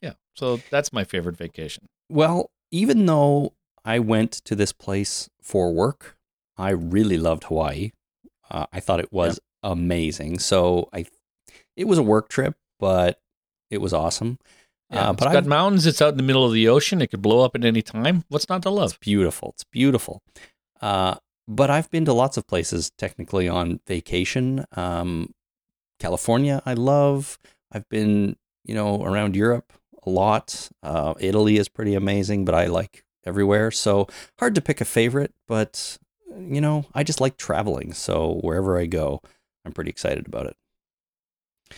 Yeah, 0.00 0.14
so 0.34 0.60
that's 0.70 0.92
my 0.92 1.04
favorite 1.04 1.36
vacation. 1.36 1.88
Well, 2.08 2.50
even 2.70 3.06
though 3.06 3.54
I 3.84 3.98
went 3.98 4.32
to 4.32 4.54
this 4.54 4.72
place 4.72 5.28
for 5.42 5.72
work, 5.72 6.16
I 6.56 6.70
really 6.70 7.18
loved 7.18 7.44
Hawaii. 7.44 7.92
Uh, 8.50 8.66
I 8.72 8.80
thought 8.80 9.00
it 9.00 9.12
was 9.12 9.40
amazing. 9.62 10.38
So 10.38 10.88
I, 10.92 11.06
it 11.76 11.86
was 11.86 11.98
a 11.98 12.02
work 12.02 12.28
trip, 12.28 12.56
but 12.78 13.20
it 13.70 13.78
was 13.78 13.92
awesome. 13.92 14.38
Yeah, 14.90 15.08
uh, 15.08 15.12
it's 15.12 15.20
but 15.20 15.32
got 15.32 15.44
I, 15.44 15.46
mountains. 15.46 15.86
It's 15.86 16.02
out 16.02 16.12
in 16.12 16.16
the 16.16 16.22
middle 16.22 16.44
of 16.44 16.52
the 16.52 16.68
ocean. 16.68 17.00
It 17.00 17.08
could 17.08 17.22
blow 17.22 17.44
up 17.44 17.54
at 17.54 17.64
any 17.64 17.82
time. 17.82 18.24
What's 18.28 18.48
not 18.48 18.62
to 18.62 18.70
love? 18.70 18.90
it's 18.90 18.98
beautiful. 18.98 19.50
It's 19.54 19.64
beautiful. 19.64 20.22
Uh, 20.80 21.16
but 21.46 21.70
I've 21.70 21.90
been 21.90 22.04
to 22.04 22.12
lots 22.12 22.36
of 22.36 22.46
places 22.46 22.90
technically 22.96 23.48
on 23.48 23.80
vacation. 23.86 24.64
Um, 24.72 25.32
California, 26.00 26.62
I 26.66 26.74
love. 26.74 27.38
I've 27.70 27.88
been, 27.88 28.36
you 28.64 28.74
know, 28.74 29.04
around 29.04 29.36
Europe 29.36 29.72
a 30.04 30.10
lot. 30.10 30.70
Uh, 30.82 31.14
Italy 31.20 31.58
is 31.58 31.68
pretty 31.68 31.94
amazing, 31.94 32.44
but 32.44 32.54
I 32.54 32.66
like 32.66 33.04
everywhere. 33.24 33.70
So 33.70 34.08
hard 34.38 34.54
to 34.56 34.60
pick 34.60 34.80
a 34.80 34.84
favorite, 34.84 35.32
but 35.46 35.98
you 36.36 36.60
know, 36.60 36.86
I 36.94 37.02
just 37.02 37.20
like 37.20 37.36
traveling. 37.36 37.92
So 37.92 38.40
wherever 38.42 38.78
I 38.78 38.86
go, 38.86 39.20
I'm 39.64 39.72
pretty 39.72 39.90
excited 39.90 40.26
about 40.26 40.46
it. 40.46 40.56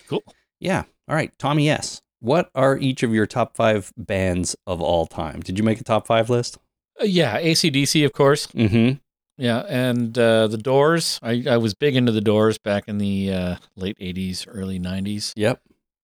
Cool. 0.09 0.23
Yeah. 0.61 0.85
All 1.09 1.17
right, 1.17 1.37
Tommy 1.39 1.69
S. 1.69 2.01
What 2.21 2.51
are 2.55 2.79
each 2.79 3.03
of 3.03 3.13
your 3.13 3.27
top 3.27 3.57
five 3.57 3.93
bands 3.97 4.55
of 4.67 4.81
all 4.81 5.07
time? 5.07 5.41
Did 5.41 5.59
you 5.59 5.65
make 5.65 5.81
a 5.81 5.85
top 5.85 6.07
five 6.07 6.31
list? 6.31 6.57
Uh, 7.01 7.05
yeah, 7.05 7.41
ACDC, 7.41 8.05
of 8.07 8.13
course. 8.13 8.47
Mm-hmm. 8.49 8.99
Yeah, 9.39 9.61
and 9.69 10.17
uh, 10.19 10.47
the 10.47 10.59
Doors. 10.59 11.19
I, 11.23 11.45
I 11.49 11.57
was 11.57 11.75
big 11.75 11.97
into 11.97 12.13
the 12.13 12.21
Doors 12.21 12.59
back 12.59 12.85
in 12.87 12.99
the 12.99 13.33
uh, 13.33 13.57
late 13.77 13.99
'80s, 13.99 14.47
early 14.49 14.79
'90s. 14.79 15.33
Yep. 15.37 15.61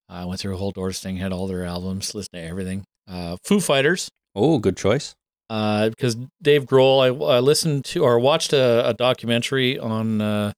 I 0.08 0.24
went 0.24 0.40
through 0.40 0.54
a 0.54 0.56
whole 0.56 0.70
Doors 0.70 1.00
thing, 1.00 1.16
had 1.18 1.32
all 1.32 1.46
their 1.46 1.64
albums, 1.64 2.14
listened 2.14 2.32
to 2.34 2.40
everything. 2.42 2.84
Uh, 3.06 3.36
Foo 3.44 3.60
Fighters, 3.60 4.08
Oh, 4.34 4.58
good 4.58 4.76
choice. 4.76 5.14
uh, 5.50 5.90
because 5.90 6.16
Dave 6.42 6.64
Grohl. 6.64 7.02
I, 7.02 7.36
I 7.36 7.40
listened 7.40 7.84
to 7.86 8.04
or 8.04 8.18
watched 8.18 8.52
a, 8.52 8.88
a 8.88 8.94
documentary 8.94 9.78
on. 9.78 10.20
Uh, 10.20 10.52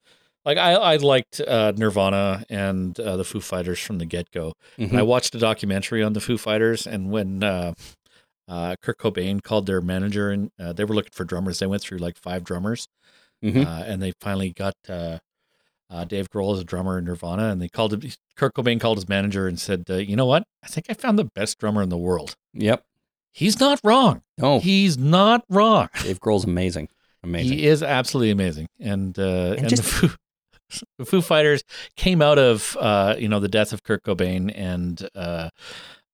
like 0.47 0.57
I, 0.57 0.73
I 0.73 0.97
liked 0.97 1.41
uh, 1.41 1.73
Nirvana 1.77 2.45
and 2.49 2.99
uh, 2.99 3.17
the 3.19 3.25
Foo 3.25 3.41
Fighters 3.41 3.79
from 3.79 3.99
the 3.99 4.07
get 4.07 4.31
go. 4.31 4.55
Mhm. 4.79 4.97
I 4.97 5.03
watched 5.03 5.35
a 5.35 5.39
documentary 5.39 6.03
on 6.03 6.15
the 6.15 6.21
Foo 6.21 6.39
Fighters, 6.39 6.87
and 6.87 7.11
when 7.11 7.43
uh, 7.43 7.75
uh, 8.51 8.75
Kurt 8.83 8.99
Cobain 8.99 9.41
called 9.43 9.65
their 9.67 9.81
manager 9.81 10.29
and 10.31 10.51
uh, 10.61 10.73
they 10.75 10.85
were 10.85 10.95
looking 10.95 11.13
for 11.15 11.25
drummers, 11.25 11.59
they 11.61 11.67
went 11.67 11.83
through 11.83 11.99
like 11.99 12.19
five 12.19 12.45
drummers, 12.45 12.87
Mhm. 13.43 13.65
uh, 13.65 13.85
and 13.87 14.03
they 14.03 14.13
finally 14.21 14.51
got 14.53 14.75
uh, 14.89 15.19
uh, 15.89 16.05
Dave 16.05 16.29
Grohl 16.31 16.53
as 16.55 16.61
a 16.61 16.65
drummer 16.65 16.99
in 16.99 17.05
Nirvana, 17.05 17.45
and 17.51 17.63
they 17.63 17.69
called 17.69 17.95
him. 17.95 18.03
Kurt 18.37 18.55
Cobain 18.55 18.79
called 18.81 18.99
his 18.99 19.09
manager 19.09 19.47
and 19.49 19.59
said, 19.59 19.85
uh, 19.89 19.95
"You 19.95 20.15
know 20.17 20.27
what? 20.27 20.45
I 20.63 20.67
think 20.67 20.87
I 20.91 20.95
found 20.95 21.19
the 21.19 21.25
best 21.35 21.59
drummer 21.59 21.83
in 21.83 21.89
the 21.89 21.97
world. 21.99 22.35
Yep. 22.55 22.85
He's 23.33 23.59
not 23.61 23.81
wrong. 23.85 24.23
Oh, 24.43 24.59
He's 24.61 24.99
not 24.99 25.45
wrong. 25.49 25.89
Dave 26.03 26.19
Grohl's 26.21 26.45
amazing. 26.45 26.89
Amazing. 27.23 27.59
He 27.59 27.67
is 27.67 27.83
absolutely 27.83 28.31
amazing. 28.31 28.67
And 28.81 29.17
uh, 29.19 29.55
and, 29.59 29.69
just- 29.69 29.83
the, 29.83 29.89
Foo, 29.89 30.11
the 30.99 31.05
Foo 31.05 31.21
Fighters 31.21 31.63
came 31.97 32.23
out 32.23 32.39
of 32.39 32.77
uh, 32.81 33.15
you 33.19 33.29
know 33.29 33.39
the 33.41 33.49
death 33.49 33.73
of 33.73 33.83
Kurt 33.83 34.03
Cobain 34.03 34.51
and 34.55 35.09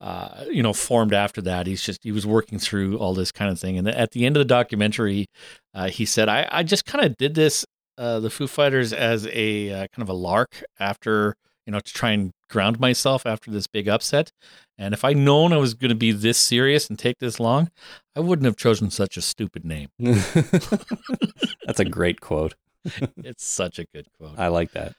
uh, 0.01 0.45
you 0.51 0.63
know 0.63 0.73
formed 0.73 1.13
after 1.13 1.41
that. 1.43 1.67
He's 1.67 1.83
just 1.83 2.03
he 2.03 2.13
was 2.13 2.27
working 2.27 2.59
through 2.59 2.99
all 2.99 3.15
this 3.15 3.33
kind 3.33 3.51
of 3.51 3.59
thing. 3.59 3.79
And 3.79 3.89
at 3.89 4.13
the 4.13 4.27
end 4.27 4.37
of 4.37 4.41
the 4.41 4.45
documentary, 4.45 5.27
uh, 5.75 5.89
he 5.89 6.05
said, 6.05 6.29
"I 6.29 6.49
I 6.51 6.63
just 6.63 6.85
kind 6.85 7.05
of 7.05 7.17
did 7.17 7.35
this 7.35 7.65
uh, 7.99 8.21
the 8.21 8.31
Foo 8.31 8.47
Fighters 8.47 8.93
as 8.93 9.27
a 9.29 9.71
uh, 9.71 9.87
kind 9.89 10.03
of 10.03 10.09
a 10.09 10.15
lark 10.15 10.65
after." 10.79 11.37
You 11.67 11.73
know, 11.73 11.81
to 11.81 11.93
try 11.93 12.13
and 12.13 12.31
ground 12.49 12.79
myself 12.79 13.27
after 13.27 13.51
this 13.51 13.67
big 13.67 13.89
upset. 13.89 14.31
And 14.79 14.95
if 14.95 15.05
I'd 15.05 15.17
known 15.17 15.53
I 15.53 15.57
was 15.57 15.75
going 15.75 15.89
to 15.89 15.97
be 15.97 16.13
this 16.13 16.39
serious 16.39 16.89
and 16.89 16.97
take 16.97 17.19
this 17.19 17.41
long, 17.41 17.71
I 18.15 18.21
wouldn't 18.21 18.47
have 18.47 18.57
chosen 18.57 18.89
such 18.91 19.17
a 19.17 19.21
stupid 19.21 19.65
name. 19.65 19.89
That's 19.99 21.81
a 21.81 21.85
great 21.85 22.21
quote. 22.21 22.55
it's 23.17 23.45
such 23.45 23.79
a 23.79 23.85
good 23.93 24.07
quote. 24.17 24.39
I 24.39 24.49
like 24.49 24.73
that. 24.73 24.95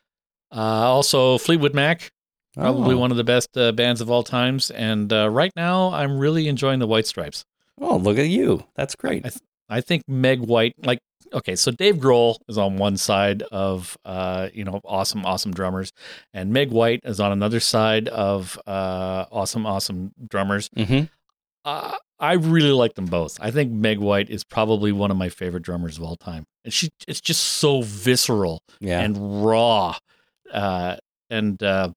Uh, 0.52 0.90
also, 0.90 1.38
Fleetwood 1.38 1.74
Mac, 1.74 2.12
probably 2.58 2.96
Oh. 2.96 2.98
one 3.00 3.12
of 3.12 3.18
the 3.18 3.24
best 3.24 3.56
uh, 3.58 3.72
bands 3.72 4.02
of 4.02 4.10
all 4.10 4.24
times. 4.24 4.72
And 4.72 5.12
uh, 5.14 5.30
right 5.30 5.52
now, 5.56 5.94
I'm 5.94 6.18
really 6.18 6.48
enjoying 6.48 6.80
the 6.80 6.88
White 6.88 7.08
Stripes. 7.08 7.46
Oh, 7.80 7.98
look 7.98 8.18
at 8.18 8.28
you. 8.28 8.64
That's 8.76 8.96
great. 8.96 9.26
I, 9.26 9.30
th- 9.30 9.42
I 9.70 9.82
think 9.82 10.04
Meg 10.08 10.40
White, 10.42 10.74
like, 10.86 11.00
okay, 11.34 11.56
so 11.56 11.72
Dave 11.72 11.98
Grohl 11.98 12.38
is 12.48 12.58
on 12.58 12.78
one 12.78 12.98
side 12.98 13.44
of, 13.52 13.98
uh, 14.06 14.50
you 14.54 14.64
know, 14.64 14.82
awesome, 14.86 15.26
awesome 15.26 15.52
drummers, 15.54 15.92
and 16.34 16.52
Meg 16.52 16.72
White 16.72 17.02
is 17.04 17.20
on 17.20 17.32
another 17.32 17.60
side 17.60 18.08
of 18.08 18.58
uh, 18.66 19.26
awesome, 19.32 19.66
awesome 19.66 20.12
drummers. 20.30 20.70
mm-hmm. 20.70 21.06
Uh, 21.66 21.98
I 22.20 22.34
really 22.34 22.72
like 22.72 22.96
them 22.96 23.06
both. 23.08 23.38
I 23.42 23.52
think 23.52 23.72
Meg 23.74 24.00
White 24.00 24.30
is 24.30 24.44
probably 24.46 24.92
one 24.94 25.12
of 25.12 25.18
my 25.18 25.28
favorite 25.30 25.64
drummers 25.64 25.98
of 25.98 26.04
all 26.04 26.16
time, 26.16 26.46
and 26.64 26.74
she 26.74 26.90
it's 27.08 27.20
just 27.22 27.44
so 27.44 27.82
visceral 27.84 28.62
Yeah. 28.80 29.02
and 29.02 29.46
raw. 29.46 29.98
Uh, 30.52 30.96
and 31.30 31.62
uh, 31.62 31.90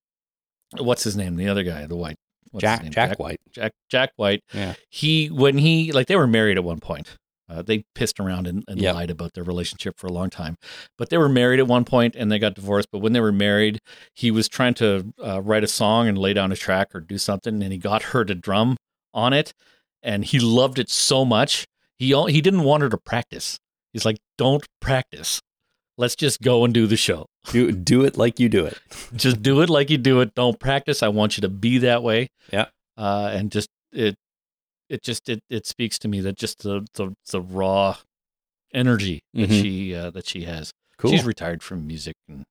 what's 0.78 1.04
his 1.04 1.16
name? 1.16 1.36
The 1.36 1.48
other 1.48 1.62
guy, 1.62 1.86
the 1.86 1.96
white 1.96 2.16
Jack 2.58 2.82
name? 2.82 2.92
Jack 2.92 3.18
White. 3.18 3.40
Jack 3.52 3.72
Jack 3.90 4.10
White. 4.16 4.42
Yeah. 4.52 4.74
He 4.88 5.28
when 5.28 5.58
he 5.58 5.92
like 5.92 6.06
they 6.06 6.16
were 6.16 6.26
married 6.26 6.56
at 6.56 6.64
one 6.64 6.80
point. 6.80 7.16
Uh, 7.48 7.62
they 7.62 7.82
pissed 7.96 8.20
around 8.20 8.46
and, 8.46 8.62
and 8.68 8.80
Yep. 8.80 8.94
lied 8.94 9.10
about 9.10 9.32
their 9.34 9.42
relationship 9.42 9.94
for 9.98 10.06
a 10.06 10.12
long 10.12 10.30
time, 10.30 10.54
but 10.96 11.10
they 11.10 11.18
were 11.18 11.28
married 11.28 11.58
at 11.58 11.66
one 11.66 11.84
point 11.84 12.14
and 12.14 12.30
they 12.30 12.38
got 12.38 12.54
divorced. 12.54 12.86
But 12.92 13.00
when 13.00 13.12
they 13.12 13.18
were 13.20 13.32
married, 13.32 13.80
he 14.14 14.30
was 14.30 14.48
trying 14.48 14.74
to 14.74 15.12
uh, 15.20 15.42
write 15.42 15.64
a 15.64 15.68
song 15.68 16.06
and 16.06 16.16
lay 16.16 16.32
down 16.32 16.52
a 16.52 16.56
track 16.56 16.94
or 16.94 17.00
do 17.00 17.18
something, 17.18 17.60
and 17.60 17.72
he 17.72 17.78
got 17.78 18.02
her 18.04 18.24
to 18.24 18.36
drum 18.36 18.76
on 19.12 19.32
it, 19.32 19.52
and 20.00 20.24
he 20.24 20.38
loved 20.38 20.78
it 20.78 20.88
so 20.88 21.24
much 21.24 21.66
he 22.00 22.14
he 22.28 22.40
didn't 22.40 22.62
want 22.62 22.82
her 22.82 22.88
to 22.88 22.96
practice. 22.96 23.58
He's 23.92 24.06
like, 24.06 24.16
"Don't 24.38 24.66
practice. 24.80 25.40
Let's 25.98 26.16
just 26.16 26.40
go 26.40 26.64
and 26.64 26.72
do 26.72 26.86
the 26.86 26.96
show. 26.96 27.26
Do 27.46 27.72
do 27.72 28.04
it 28.04 28.16
like 28.16 28.38
you 28.38 28.48
do 28.48 28.66
it. 28.66 28.78
Just 29.16 29.42
do 29.42 29.62
it 29.62 29.70
like 29.70 29.88
you 29.90 29.98
do 29.98 30.20
it. 30.20 30.34
Don't 30.34 30.58
practice. 30.60 31.02
I 31.02 31.08
want 31.08 31.36
you 31.36 31.40
to 31.42 31.48
be 31.48 31.78
that 31.78 32.02
way." 32.02 32.28
Yeah. 32.52 32.66
uh, 32.98 33.30
and 33.32 33.50
just 33.50 33.68
it 33.92 34.16
it 34.88 35.02
just 35.02 35.28
it, 35.28 35.40
it 35.48 35.66
speaks 35.66 35.98
to 36.00 36.08
me 36.08 36.20
that 36.20 36.36
just 36.36 36.62
the 36.62 36.86
the, 36.94 37.14
the 37.30 37.40
raw 37.40 37.96
energy 38.74 39.22
that 39.34 39.48
Mhm. 39.50 39.62
she 39.62 39.94
uh, 39.94 40.10
that 40.10 40.26
she 40.26 40.42
has 40.44 40.72
Cool. 40.98 41.10
she's 41.12 41.24
retired 41.24 41.62
from 41.62 41.86
music 41.86 42.14
and 42.28 42.44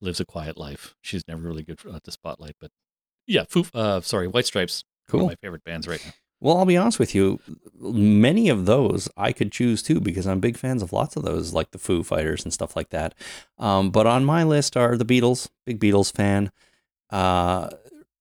lives 0.00 0.20
a 0.20 0.24
quiet 0.24 0.56
life. 0.58 0.94
She's 1.02 1.22
never 1.28 1.42
really 1.42 1.62
good 1.62 1.78
at 1.94 2.02
the 2.04 2.12
spotlight, 2.12 2.56
but 2.60 2.70
yeah, 3.26 3.44
Foo, 3.48 3.64
uh, 3.74 4.00
sorry, 4.00 4.26
White 4.28 4.46
Stripes. 4.46 4.82
One 5.08 5.20
Cool. 5.20 5.26
of 5.26 5.32
my 5.32 5.36
favorite 5.36 5.64
bands 5.64 5.86
right 5.86 6.04
now. 6.04 6.12
Well, 6.46 6.58
I'll 6.58 6.64
be 6.64 6.76
honest 6.76 7.00
with 7.00 7.12
you. 7.12 7.40
Many 7.76 8.48
of 8.50 8.66
those 8.66 9.08
I 9.16 9.32
could 9.32 9.50
choose 9.50 9.82
too 9.82 9.98
because 9.98 10.28
I'm 10.28 10.38
big 10.38 10.56
fans 10.56 10.80
of 10.80 10.92
lots 10.92 11.16
of 11.16 11.24
those, 11.24 11.52
like 11.52 11.72
the 11.72 11.78
Foo 11.78 12.04
Fighters 12.04 12.44
and 12.44 12.52
stuff 12.52 12.76
like 12.76 12.90
that. 12.90 13.16
Um, 13.58 13.90
but 13.90 14.06
on 14.06 14.24
my 14.24 14.44
list 14.44 14.76
are 14.76 14.96
the 14.96 15.04
Beatles, 15.04 15.48
big 15.64 15.80
Beatles 15.80 16.14
fan. 16.14 16.52
Uh, 17.10 17.70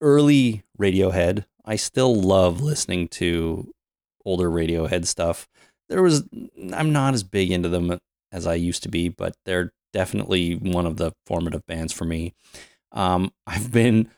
early 0.01 0.63
Radiohead. 0.75 1.45
I 1.65 1.75
still 1.75 2.15
love 2.15 2.61
listening 2.61 3.09
to 3.09 3.71
older 4.25 4.49
Radiohead 4.49 5.05
stuff. 5.05 5.47
There 5.87 6.01
was, 6.01 6.23
I'm 6.73 6.91
not 6.91 7.13
as 7.13 7.21
big 7.21 7.51
into 7.51 7.69
them 7.69 7.99
as 8.31 8.47
I 8.47 8.55
used 8.55 8.81
to 8.81 8.89
be, 8.89 9.07
but 9.07 9.35
they're 9.45 9.71
definitely 9.93 10.55
one 10.55 10.87
of 10.87 10.97
the 10.97 11.13
formative 11.27 11.63
bands 11.67 11.93
for 11.93 12.05
me. 12.05 12.33
Um, 12.91 13.33
I've 13.45 13.71
been 13.71 14.09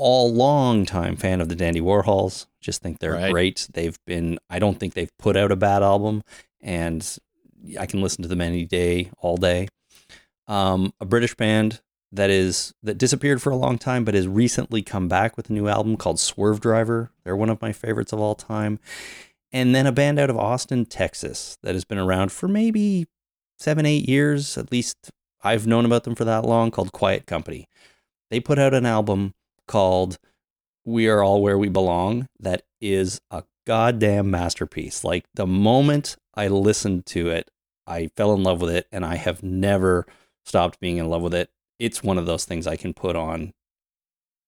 all 0.00 0.32
long 0.32 0.86
time 0.86 1.16
fan 1.16 1.40
of 1.40 1.48
the 1.48 1.56
Dandy 1.56 1.80
Warhols. 1.80 2.46
Just 2.60 2.80
think 2.80 3.00
they're 3.00 3.14
Right. 3.14 3.32
great. 3.32 3.68
They've 3.74 3.98
been 4.06 4.38
I 4.48 4.60
don't 4.60 4.78
think 4.78 4.94
they've 4.94 5.10
put 5.18 5.36
out 5.36 5.50
a 5.50 5.56
bad 5.56 5.82
album 5.82 6.22
and 6.60 7.04
I 7.78 7.86
can 7.86 8.00
listen 8.00 8.22
to 8.22 8.28
them 8.28 8.40
any 8.40 8.64
day, 8.64 9.10
all 9.18 9.36
day. 9.36 9.66
Um, 10.46 10.92
a 11.00 11.04
British 11.04 11.34
band 11.34 11.80
that 12.12 12.30
is 12.30 12.72
that 12.82 12.96
disappeared 12.96 13.42
for 13.42 13.50
a 13.50 13.56
long 13.56 13.76
time 13.76 14.04
but 14.04 14.14
has 14.14 14.28
recently 14.28 14.82
come 14.82 15.08
back 15.08 15.36
with 15.36 15.50
a 15.50 15.52
new 15.52 15.66
album 15.66 15.96
called 15.96 16.16
Swervedriver. 16.16 17.10
They're 17.24 17.36
one 17.36 17.50
of 17.50 17.60
my 17.60 17.72
favorites 17.72 18.12
of 18.12 18.20
all 18.20 18.36
time. 18.36 18.78
And 19.50 19.74
then 19.74 19.86
a 19.86 19.92
band 19.92 20.18
out 20.20 20.30
of 20.30 20.36
Austin, 20.38 20.86
Texas 20.86 21.58
that 21.62 21.74
has 21.74 21.84
been 21.84 21.98
around 21.98 22.30
for 22.30 22.46
maybe 22.48 23.06
7 23.58 23.84
8 23.84 24.08
years, 24.08 24.56
at 24.56 24.70
least 24.70 25.10
I've 25.42 25.66
known 25.66 25.84
about 25.84 26.04
them 26.04 26.14
for 26.14 26.24
that 26.24 26.44
long 26.44 26.70
called 26.70 26.92
Quiet 26.92 27.26
Company. 27.26 27.66
They 28.30 28.38
put 28.40 28.58
out 28.60 28.74
an 28.74 28.86
album 28.86 29.34
called 29.68 30.18
We 30.84 31.06
Are 31.06 31.22
All 31.22 31.40
Where 31.40 31.56
We 31.56 31.68
Belong 31.68 32.26
that 32.40 32.62
is 32.80 33.20
a 33.30 33.44
goddamn 33.66 34.30
masterpiece. 34.30 35.04
Like 35.04 35.26
the 35.34 35.46
moment 35.46 36.16
I 36.34 36.48
listened 36.48 37.06
to 37.06 37.28
it, 37.28 37.50
I 37.86 38.08
fell 38.16 38.34
in 38.34 38.42
love 38.42 38.60
with 38.60 38.70
it 38.70 38.88
and 38.90 39.04
I 39.04 39.16
have 39.16 39.42
never 39.42 40.06
stopped 40.44 40.80
being 40.80 40.96
in 40.96 41.08
love 41.08 41.22
with 41.22 41.34
it. 41.34 41.50
It's 41.78 42.02
one 42.02 42.18
of 42.18 42.26
those 42.26 42.44
things 42.44 42.66
I 42.66 42.76
can 42.76 42.94
put 42.94 43.14
on 43.14 43.52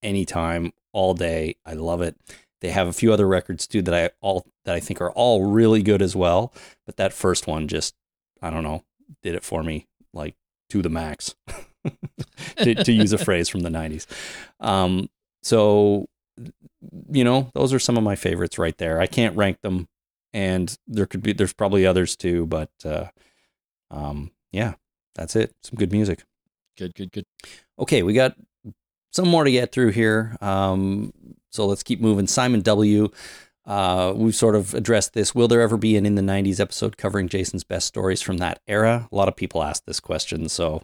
anytime, 0.03 0.73
all 0.93 1.15
day. 1.15 1.57
I 1.65 1.75
love 1.75 2.03
it. 2.03 2.17
They 2.61 2.71
have 2.71 2.89
a 2.89 2.93
few 2.93 3.13
other 3.13 3.27
records 3.27 3.67
too 3.67 3.83
that 3.83 3.95
I 3.95 4.11
all 4.21 4.47
that 4.65 4.75
I 4.75 4.81
think 4.81 5.01
are 5.01 5.13
all 5.13 5.47
really 5.47 5.83
good 5.83 6.03
as 6.03 6.17
well. 6.17 6.53
But 6.87 6.97
that 6.97 7.13
first 7.13 7.47
one 7.47 7.69
just 7.69 7.95
I 8.43 8.51
don't 8.51 8.65
know, 8.65 8.85
did 9.23 9.35
it 9.35 9.45
for 9.45 9.63
me 9.63 9.87
like 10.13 10.35
to 10.71 10.83
the 10.83 10.91
max. 10.91 11.35
to, 12.57 12.75
to 12.75 12.93
use 12.93 13.13
a 13.13 13.19
phrase 13.19 13.49
from 13.49 13.61
the 13.61 13.71
90s. 13.71 14.07
Um, 14.61 15.09
so, 15.43 16.09
you 17.11 17.25
know, 17.25 17.51
those 17.55 17.73
are 17.73 17.79
some 17.79 17.97
of 17.97 18.03
my 18.05 18.17
favorites 18.17 18.59
right 18.59 18.77
there. 18.79 19.01
I 19.01 19.07
can't 19.07 19.37
rank 19.37 19.61
them, 19.63 19.89
and 20.33 20.77
there 20.87 21.07
could 21.07 21.23
be, 21.23 21.33
there's 21.33 21.53
probably 21.53 21.87
others 21.87 22.17
too, 22.17 22.47
but 22.47 22.71
uh, 22.85 23.07
um, 23.91 24.31
yeah, 24.53 24.75
that's 25.15 25.37
it. 25.37 25.55
Some 25.63 25.77
good 25.77 25.93
music. 25.93 26.25
Good, 26.79 26.95
good, 26.95 27.13
good. 27.13 27.25
Okay, 27.79 28.03
we 28.03 28.15
got 28.15 28.37
some 29.13 29.29
more 29.29 29.45
to 29.45 29.51
get 29.51 29.73
through 29.73 29.91
here. 29.91 30.37
Um, 30.41 31.13
so 31.51 31.67
let's 31.67 31.83
keep 31.83 32.01
moving. 32.01 32.27
Simon 32.27 32.61
W. 32.61 33.11
Uh, 33.67 34.13
we've 34.17 34.35
sort 34.35 34.57
of 34.57 34.75
addressed 34.75 35.13
this. 35.13 35.35
Will 35.35 35.49
there 35.49 35.61
ever 35.61 35.77
be 35.77 35.97
an 35.97 36.07
in 36.07 36.15
the 36.15 36.23
90s 36.23 36.61
episode 36.61 36.97
covering 36.97 37.29
Jason's 37.29 37.65
best 37.65 37.87
stories 37.87 38.23
from 38.23 38.39
that 38.39 38.61
era? 38.67 39.09
A 39.11 39.15
lot 39.15 39.29
of 39.29 39.37
people 39.37 39.63
ask 39.63 39.85
this 39.85 40.01
question, 40.01 40.49
so 40.49 40.83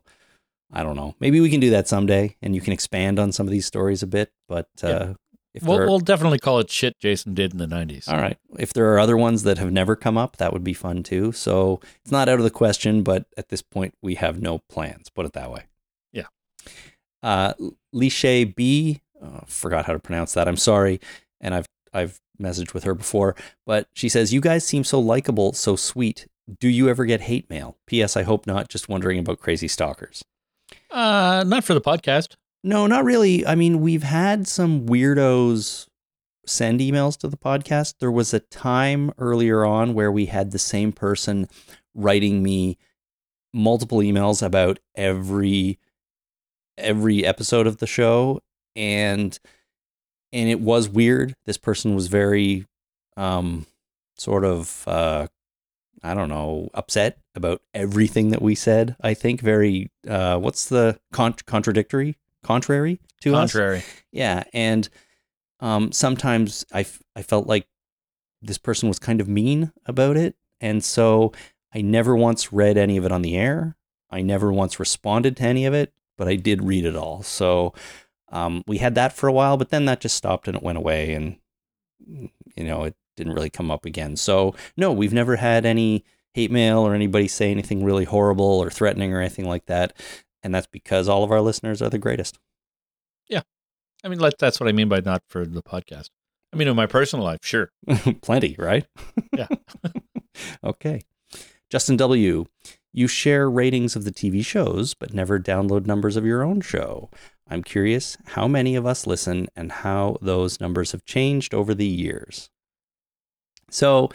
I 0.72 0.82
don't 0.82 0.96
know. 0.96 1.14
Maybe 1.20 1.40
we 1.40 1.50
can 1.50 1.60
do 1.60 1.70
that 1.70 1.86
someday 1.88 2.36
and 2.42 2.54
you 2.54 2.60
can 2.60 2.72
expand 2.72 3.18
on 3.18 3.32
some 3.32 3.46
of 3.46 3.50
these 3.52 3.66
stories 3.66 4.02
a 4.02 4.06
bit. 4.06 4.32
But 4.48 4.68
uh, 4.82 4.88
Yeah. 4.88 5.12
if 5.54 5.62
We'll, 5.62 5.78
are, 5.78 5.86
we'll 5.86 6.00
definitely 6.00 6.38
call 6.38 6.58
it 6.58 6.70
shit 6.70 6.98
Jason 6.98 7.34
did 7.34 7.52
in 7.52 7.58
the 7.58 7.66
90s. 7.66 8.08
all 8.08 8.18
right, 8.18 8.36
if 8.58 8.72
there 8.72 8.92
are 8.92 8.98
other 8.98 9.16
ones 9.16 9.44
that 9.44 9.58
have 9.58 9.70
never 9.72 9.94
come 9.96 10.18
up, 10.18 10.36
that 10.38 10.52
would 10.52 10.64
be 10.64 10.74
fun 10.74 11.02
too. 11.02 11.32
So 11.32 11.80
it's 12.02 12.10
not 12.12 12.28
out 12.28 12.38
of 12.38 12.44
the 12.44 12.50
question, 12.50 13.02
but 13.02 13.26
at 13.36 13.48
this 13.48 13.62
point, 13.62 13.94
we 14.02 14.16
have 14.16 14.40
no 14.42 14.58
plans. 14.68 15.08
Put 15.08 15.24
it 15.26 15.32
that 15.34 15.50
way. 15.50 15.64
Yeah. 16.12 16.26
Uh, 17.22 17.54
Lishay 17.94 18.54
B, 18.54 19.00
uh, 19.22 19.40
forgot 19.46 19.86
how 19.86 19.92
to 19.92 19.98
pronounce 19.98 20.34
that. 20.34 20.46
I'm 20.48 20.56
sorry, 20.56 21.00
and 21.40 21.54
I've 21.54 21.66
I've 21.94 22.20
messaged 22.40 22.74
with 22.74 22.84
her 22.84 22.94
before, 22.94 23.34
but 23.64 23.88
she 23.94 24.08
says 24.10 24.34
you 24.34 24.40
guys 24.42 24.66
seem 24.66 24.84
so 24.84 25.00
likable, 25.00 25.52
so 25.54 25.74
sweet. 25.76 26.26
Do 26.60 26.68
you 26.68 26.88
ever 26.88 27.06
get 27.06 27.22
hate 27.22 27.48
mail? 27.48 27.76
P.S. 27.86 28.16
I 28.16 28.22
hope 28.24 28.46
not. 28.46 28.68
Just 28.68 28.88
wondering 28.88 29.18
about 29.18 29.40
crazy 29.40 29.68
stalkers. 29.68 30.22
Uh, 30.90 31.44
not 31.46 31.64
for 31.64 31.74
the 31.74 31.80
podcast. 31.80 32.36
No, 32.62 32.86
not 32.86 33.04
really. 33.04 33.46
I 33.46 33.54
mean, 33.54 33.80
we've 33.80 34.02
had 34.02 34.48
some 34.48 34.86
weirdos 34.86 35.86
send 36.46 36.80
emails 36.80 37.16
to 37.18 37.28
the 37.28 37.36
podcast. 37.36 37.94
There 38.00 38.10
was 38.10 38.32
a 38.32 38.40
time 38.40 39.12
earlier 39.18 39.64
on 39.64 39.94
where 39.94 40.10
we 40.10 40.26
had 40.26 40.50
the 40.50 40.58
same 40.58 40.92
person 40.92 41.48
writing 41.94 42.42
me 42.42 42.78
multiple 43.52 43.98
emails 43.98 44.42
about 44.42 44.78
every 44.94 45.78
every 46.76 47.24
episode 47.24 47.66
of 47.66 47.78
the 47.78 47.86
show 47.86 48.38
and 48.74 49.38
and 50.32 50.50
it 50.50 50.60
was 50.60 50.90
weird. 50.90 51.34
This 51.46 51.56
person 51.56 51.94
was 51.94 52.08
very 52.08 52.66
um 53.16 53.66
sort 54.18 54.44
of 54.44 54.84
uh 54.86 55.26
I 56.06 56.14
don't 56.14 56.28
know, 56.28 56.70
upset 56.74 57.18
about 57.34 57.62
everything 57.74 58.30
that 58.30 58.42
we 58.42 58.54
said. 58.54 58.96
I 59.00 59.14
think 59.14 59.40
very 59.40 59.90
uh 60.08 60.38
what's 60.38 60.68
the 60.68 60.98
con- 61.12 61.34
contradictory 61.46 62.16
contrary 62.42 63.00
to 63.22 63.34
us? 63.34 63.52
Contrary. 63.52 63.82
Yeah, 64.12 64.44
and 64.52 64.88
um, 65.60 65.90
sometimes 65.92 66.64
I, 66.72 66.80
f- 66.80 67.02
I 67.14 67.22
felt 67.22 67.46
like 67.46 67.66
this 68.42 68.58
person 68.58 68.88
was 68.88 68.98
kind 68.98 69.20
of 69.20 69.28
mean 69.28 69.72
about 69.86 70.16
it, 70.16 70.36
and 70.60 70.84
so 70.84 71.32
I 71.74 71.80
never 71.80 72.14
once 72.14 72.52
read 72.52 72.76
any 72.76 72.96
of 72.96 73.04
it 73.04 73.12
on 73.12 73.22
the 73.22 73.36
air. 73.36 73.76
I 74.10 74.22
never 74.22 74.52
once 74.52 74.78
responded 74.78 75.36
to 75.38 75.42
any 75.42 75.66
of 75.66 75.74
it, 75.74 75.92
but 76.16 76.28
I 76.28 76.36
did 76.36 76.62
read 76.62 76.84
it 76.84 76.94
all. 76.94 77.22
So 77.22 77.74
um, 78.30 78.62
we 78.66 78.78
had 78.78 78.94
that 78.94 79.12
for 79.12 79.28
a 79.28 79.32
while, 79.32 79.56
but 79.56 79.70
then 79.70 79.86
that 79.86 80.00
just 80.00 80.16
stopped 80.16 80.46
and 80.46 80.56
it 80.56 80.62
went 80.62 80.78
away, 80.78 81.14
and 81.14 81.36
you 82.06 82.64
know 82.64 82.84
it 82.84 82.94
didn't 83.16 83.34
really 83.34 83.50
come 83.50 83.70
up 83.70 83.84
again. 83.84 84.16
So 84.16 84.54
no, 84.76 84.92
we've 84.92 85.12
never 85.12 85.36
had 85.36 85.66
any 85.66 86.04
hate 86.34 86.50
mail 86.50 86.80
or 86.80 86.94
anybody 86.94 87.28
say 87.28 87.50
anything 87.50 87.84
really 87.84 88.04
horrible 88.04 88.44
or 88.44 88.70
threatening 88.70 89.12
or 89.12 89.20
anything 89.20 89.48
like 89.48 89.66
that, 89.66 89.94
and 90.42 90.54
that's 90.54 90.66
because 90.66 91.08
all 91.08 91.24
of 91.24 91.30
our 91.32 91.40
listeners 91.40 91.80
are 91.80 91.90
the 91.90 91.98
greatest. 91.98 92.38
Yeah. 93.28 93.42
I 94.04 94.08
mean, 94.08 94.20
that's 94.38 94.60
what 94.60 94.68
I 94.68 94.72
mean 94.72 94.88
by 94.88 95.00
not 95.00 95.22
for 95.28 95.44
the 95.44 95.62
podcast. 95.62 96.10
I 96.52 96.56
mean, 96.56 96.68
in 96.68 96.76
my 96.76 96.86
personal 96.86 97.24
life, 97.24 97.40
sure. 97.42 97.72
Plenty, 98.22 98.54
right? 98.58 98.86
Yeah. 99.36 99.48
okay. 100.64 101.02
Justin 101.70 101.96
W., 101.96 102.46
you 102.92 103.08
share 103.08 103.50
ratings 103.50 103.96
of 103.96 104.04
the 104.04 104.10
TV 104.10 104.44
shows, 104.44 104.94
but 104.94 105.12
never 105.12 105.38
download 105.38 105.84
numbers 105.84 106.16
of 106.16 106.24
your 106.24 106.42
own 106.42 106.60
show. 106.60 107.10
I'm 107.48 107.62
curious 107.62 108.16
how 108.28 108.48
many 108.48 108.74
of 108.74 108.86
us 108.86 109.06
listen 109.06 109.48
and 109.54 109.70
how 109.70 110.16
those 110.22 110.60
numbers 110.60 110.92
have 110.92 111.04
changed 111.04 111.52
over 111.52 111.74
the 111.74 111.86
years. 111.86 112.48
So, 113.76 114.08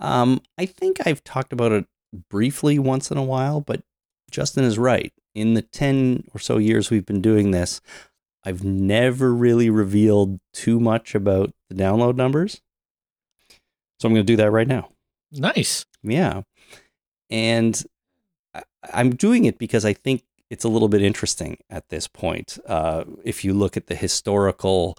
um, 0.00 0.42
I 0.58 0.66
think 0.66 1.06
I've 1.06 1.24
talked 1.24 1.54
about 1.54 1.72
it 1.72 1.86
briefly 2.28 2.78
once 2.78 3.10
in 3.10 3.16
a 3.16 3.24
while, 3.24 3.62
but 3.62 3.82
Justin 4.30 4.64
is 4.64 4.78
right. 4.78 5.14
In 5.34 5.54
the 5.54 5.62
10 5.62 6.24
or 6.34 6.38
so 6.38 6.58
years 6.58 6.90
we've 6.90 7.06
been 7.06 7.22
doing 7.22 7.50
this, 7.50 7.80
I've 8.44 8.64
never 8.64 9.32
really 9.32 9.70
revealed 9.70 10.40
too 10.52 10.78
much 10.78 11.14
about 11.14 11.54
the 11.70 11.74
download 11.74 12.16
numbers. 12.16 12.60
So 13.98 14.08
I'm 14.08 14.14
going 14.14 14.26
to 14.26 14.32
do 14.32 14.36
that 14.36 14.50
right 14.50 14.68
now. 14.68 14.90
Nice. 15.32 15.86
Yeah. 16.02 16.42
And 17.30 17.82
I'm 18.92 19.14
doing 19.14 19.46
it 19.46 19.58
because 19.58 19.86
I 19.86 19.94
think 19.94 20.22
it's 20.50 20.64
a 20.64 20.68
little 20.68 20.88
bit 20.88 21.00
interesting 21.00 21.56
at 21.70 21.88
this 21.88 22.08
point. 22.08 22.58
Uh, 22.66 23.04
if 23.24 23.42
you 23.42 23.54
look 23.54 23.76
at 23.78 23.86
the 23.86 23.94
historical 23.94 24.98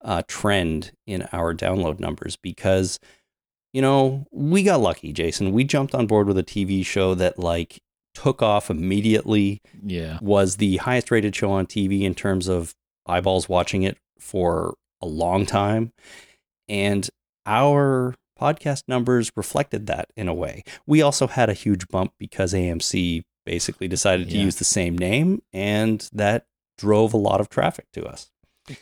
uh, 0.00 0.22
trend 0.28 0.92
in 1.06 1.28
our 1.32 1.54
download 1.54 1.98
numbers, 1.98 2.36
because, 2.36 3.00
you 3.72 3.82
know, 3.82 4.26
we 4.32 4.62
got 4.62 4.80
lucky, 4.80 5.12
Jason. 5.12 5.52
We 5.52 5.64
jumped 5.64 5.94
on 5.94 6.06
board 6.06 6.26
with 6.26 6.38
a 6.38 6.42
TV 6.42 6.84
show 6.84 7.14
that, 7.14 7.38
like, 7.38 7.78
took 8.14 8.42
off 8.42 8.70
immediately 8.70 9.60
Yeah. 9.84 10.18
was 10.20 10.56
the 10.56 10.78
highest 10.78 11.10
rated 11.10 11.36
show 11.36 11.50
on 11.52 11.66
TV 11.66 12.02
in 12.02 12.14
terms 12.14 12.48
of 12.48 12.72
eyeballs 13.06 13.48
watching 13.48 13.82
it 13.84 13.96
for 14.18 14.74
a 15.00 15.06
long 15.06 15.46
time. 15.46 15.92
And 16.68 17.08
our 17.46 18.14
podcast 18.40 18.82
numbers 18.88 19.30
reflected 19.36 19.86
that 19.86 20.08
in 20.16 20.28
a 20.28 20.34
way. 20.34 20.62
We 20.86 21.02
also 21.02 21.26
had 21.26 21.48
a 21.48 21.54
huge 21.54 21.88
bump 21.88 22.12
because 22.18 22.52
AMC 22.54 23.22
basically 23.46 23.88
decided 23.88 24.28
to 24.30 24.36
use 24.38 24.56
the 24.56 24.64
same 24.64 24.96
name, 24.98 25.40
and 25.52 26.08
that 26.12 26.44
drove 26.76 27.14
a 27.14 27.16
lot 27.18 27.40
of 27.40 27.48
traffic 27.48 27.86
to 27.94 28.04
us. 28.04 28.30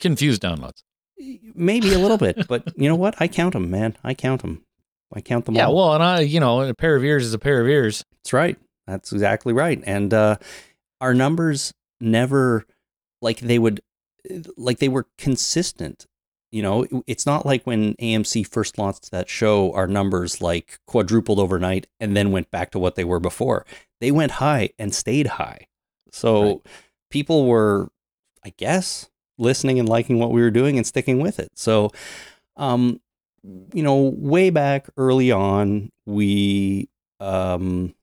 Confused 0.00 0.42
downloads. 0.42 0.82
Maybe 1.54 1.92
a 1.94 1.98
little 1.98 2.18
bit, 2.18 2.46
but 2.48 2.64
you 2.76 2.88
know 2.88 2.96
what? 2.96 3.14
I 3.20 3.28
count 3.28 3.52
them, 3.54 3.70
man. 3.70 3.96
I 4.02 4.12
count 4.14 4.42
them. 4.42 4.62
I 5.12 5.20
count 5.20 5.44
them 5.46 5.54
Yeah. 5.54 5.66
all. 5.66 5.76
Well, 5.76 5.94
and 5.94 6.02
I, 6.02 6.20
you 6.20 6.40
know, 6.40 6.62
a 6.62 6.74
pair 6.74 6.96
of 6.96 7.04
ears 7.04 7.24
is 7.24 7.34
a 7.34 7.38
pair 7.38 7.60
of 7.60 7.68
ears. 7.68 8.04
That's 8.18 8.32
right. 8.32 8.56
That's 8.86 9.12
exactly 9.12 9.52
right. 9.52 9.82
And 9.86 10.12
uh, 10.12 10.36
our 11.00 11.14
numbers 11.14 11.72
never 12.00 12.64
like 13.22 13.38
they 13.40 13.58
would 13.58 13.80
like 14.56 14.78
they 14.78 14.88
were 14.88 15.06
consistent. 15.18 16.06
You 16.52 16.62
know, 16.62 16.86
it's 17.06 17.26
not 17.26 17.44
like 17.44 17.66
when 17.66 17.94
AMC 17.94 18.46
first 18.46 18.78
launched 18.78 19.10
that 19.10 19.28
show, 19.28 19.72
our 19.74 19.86
numbers 19.86 20.40
like 20.40 20.78
quadrupled 20.86 21.38
overnight 21.38 21.86
and 22.00 22.16
then 22.16 22.30
went 22.32 22.50
back 22.50 22.70
to 22.72 22.78
what 22.78 22.94
they 22.94 23.04
were 23.04 23.20
before. 23.20 23.66
They 24.00 24.10
went 24.10 24.32
high 24.32 24.70
and 24.78 24.94
stayed 24.94 25.26
high. 25.26 25.66
So 26.12 26.42
Right. 26.42 26.58
people 27.10 27.46
were, 27.46 27.88
I 28.44 28.52
guess, 28.56 29.08
listening 29.38 29.78
and 29.78 29.88
liking 29.88 30.18
what 30.18 30.30
we 30.30 30.40
were 30.40 30.50
doing 30.50 30.76
and 30.78 30.86
sticking 30.86 31.18
with 31.20 31.38
it. 31.40 31.48
So, 31.56 31.90
um, 32.56 33.00
you 33.72 33.82
know, 33.82 34.12
way 34.16 34.50
back 34.50 34.88
early 34.96 35.30
on, 35.30 35.90
we 36.04 36.88
um, 37.20 37.94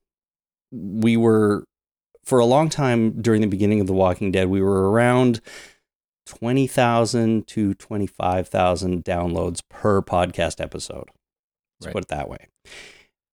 we 0.72 1.18
were 1.18 1.66
for 2.24 2.40
a 2.40 2.46
long 2.46 2.70
time 2.70 3.22
during 3.22 3.42
the 3.42 3.48
beginning 3.48 3.82
of 3.82 3.88
The 3.88 3.94
Walking 3.94 4.32
Dead, 4.32 4.48
we 4.48 4.62
were 4.62 4.90
around 4.92 5.42
twenty 6.26 6.68
thousand 6.68 7.48
to 7.48 7.74
twenty 7.74 8.08
five 8.08 8.48
thousand 8.48 9.04
downloads 9.04 9.62
per 9.70 10.02
podcast 10.02 10.62
episode. 10.62 11.10
Let's 11.80 11.88
Right. 11.88 11.94
put 11.94 12.04
it 12.04 12.10
that 12.10 12.30
way. 12.30 12.48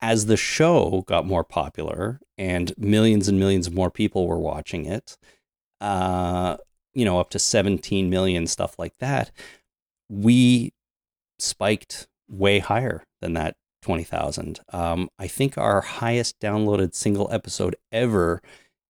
As 0.03 0.27
the 0.27 0.37
show 0.37 1.05
got 1.07 1.27
more 1.27 1.45
popular 1.45 2.21
and 2.39 2.73
millions 2.79 3.29
and 3.29 3.39
millions 3.39 3.67
of 3.67 3.75
more 3.75 3.91
people 3.91 4.27
were 4.27 4.39
watching 4.41 4.87
it, 4.87 5.17
uh, 5.81 6.57
you 6.95 7.05
know, 7.05 7.21
up 7.21 7.31
to 7.31 7.39
17 7.39 8.09
million, 8.11 8.47
stuff 8.47 8.79
like 8.79 8.95
that, 8.99 9.31
we 10.09 10.73
spiked 11.43 12.09
way 12.29 12.59
higher 12.59 13.05
than 13.21 13.35
that 13.35 13.57
20,000. 13.83 14.61
Um, 14.73 15.09
I 15.19 15.27
think 15.27 15.57
our 15.59 15.81
highest 15.81 16.39
downloaded 16.41 16.95
single 16.95 17.29
episode 17.33 17.77
ever, 17.91 18.41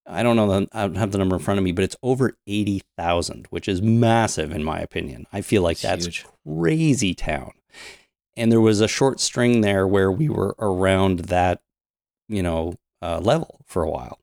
I 0.07 0.23
don't 0.23 0.37
know, 0.37 0.49
the, 0.49 0.69
I 0.73 0.83
don't 0.83 0.97
have 0.97 1.13
the 1.13 1.19
number 1.19 1.37
in 1.37 1.43
front 1.43 1.59
of 1.59 1.65
me, 1.65 1.73
but 1.73 1.85
it's 1.85 1.97
over 2.03 2.37
80,000, 2.47 3.47
which 3.51 3.69
is 3.69 3.81
massive 3.81 4.53
in 4.53 4.65
my 4.65 4.81
opinion. 4.81 5.27
I 5.33 5.41
feel 5.43 5.63
like 5.63 5.75
It's 5.77 5.83
that's 5.83 6.05
huge. 6.07 6.27
crazy 6.47 7.15
town. 7.15 7.53
And 8.37 8.51
there 8.51 8.61
was 8.61 8.81
a 8.81 8.89
short 8.89 9.21
string 9.21 9.61
there 9.61 9.87
where 9.87 10.11
we 10.11 10.29
were 10.29 10.55
around 10.59 11.21
that, 11.27 11.61
you 12.29 12.43
know, 12.43 12.75
uh, 13.03 13.19
level 13.21 13.61
for 13.67 13.83
a 13.83 13.91
while. 13.91 14.19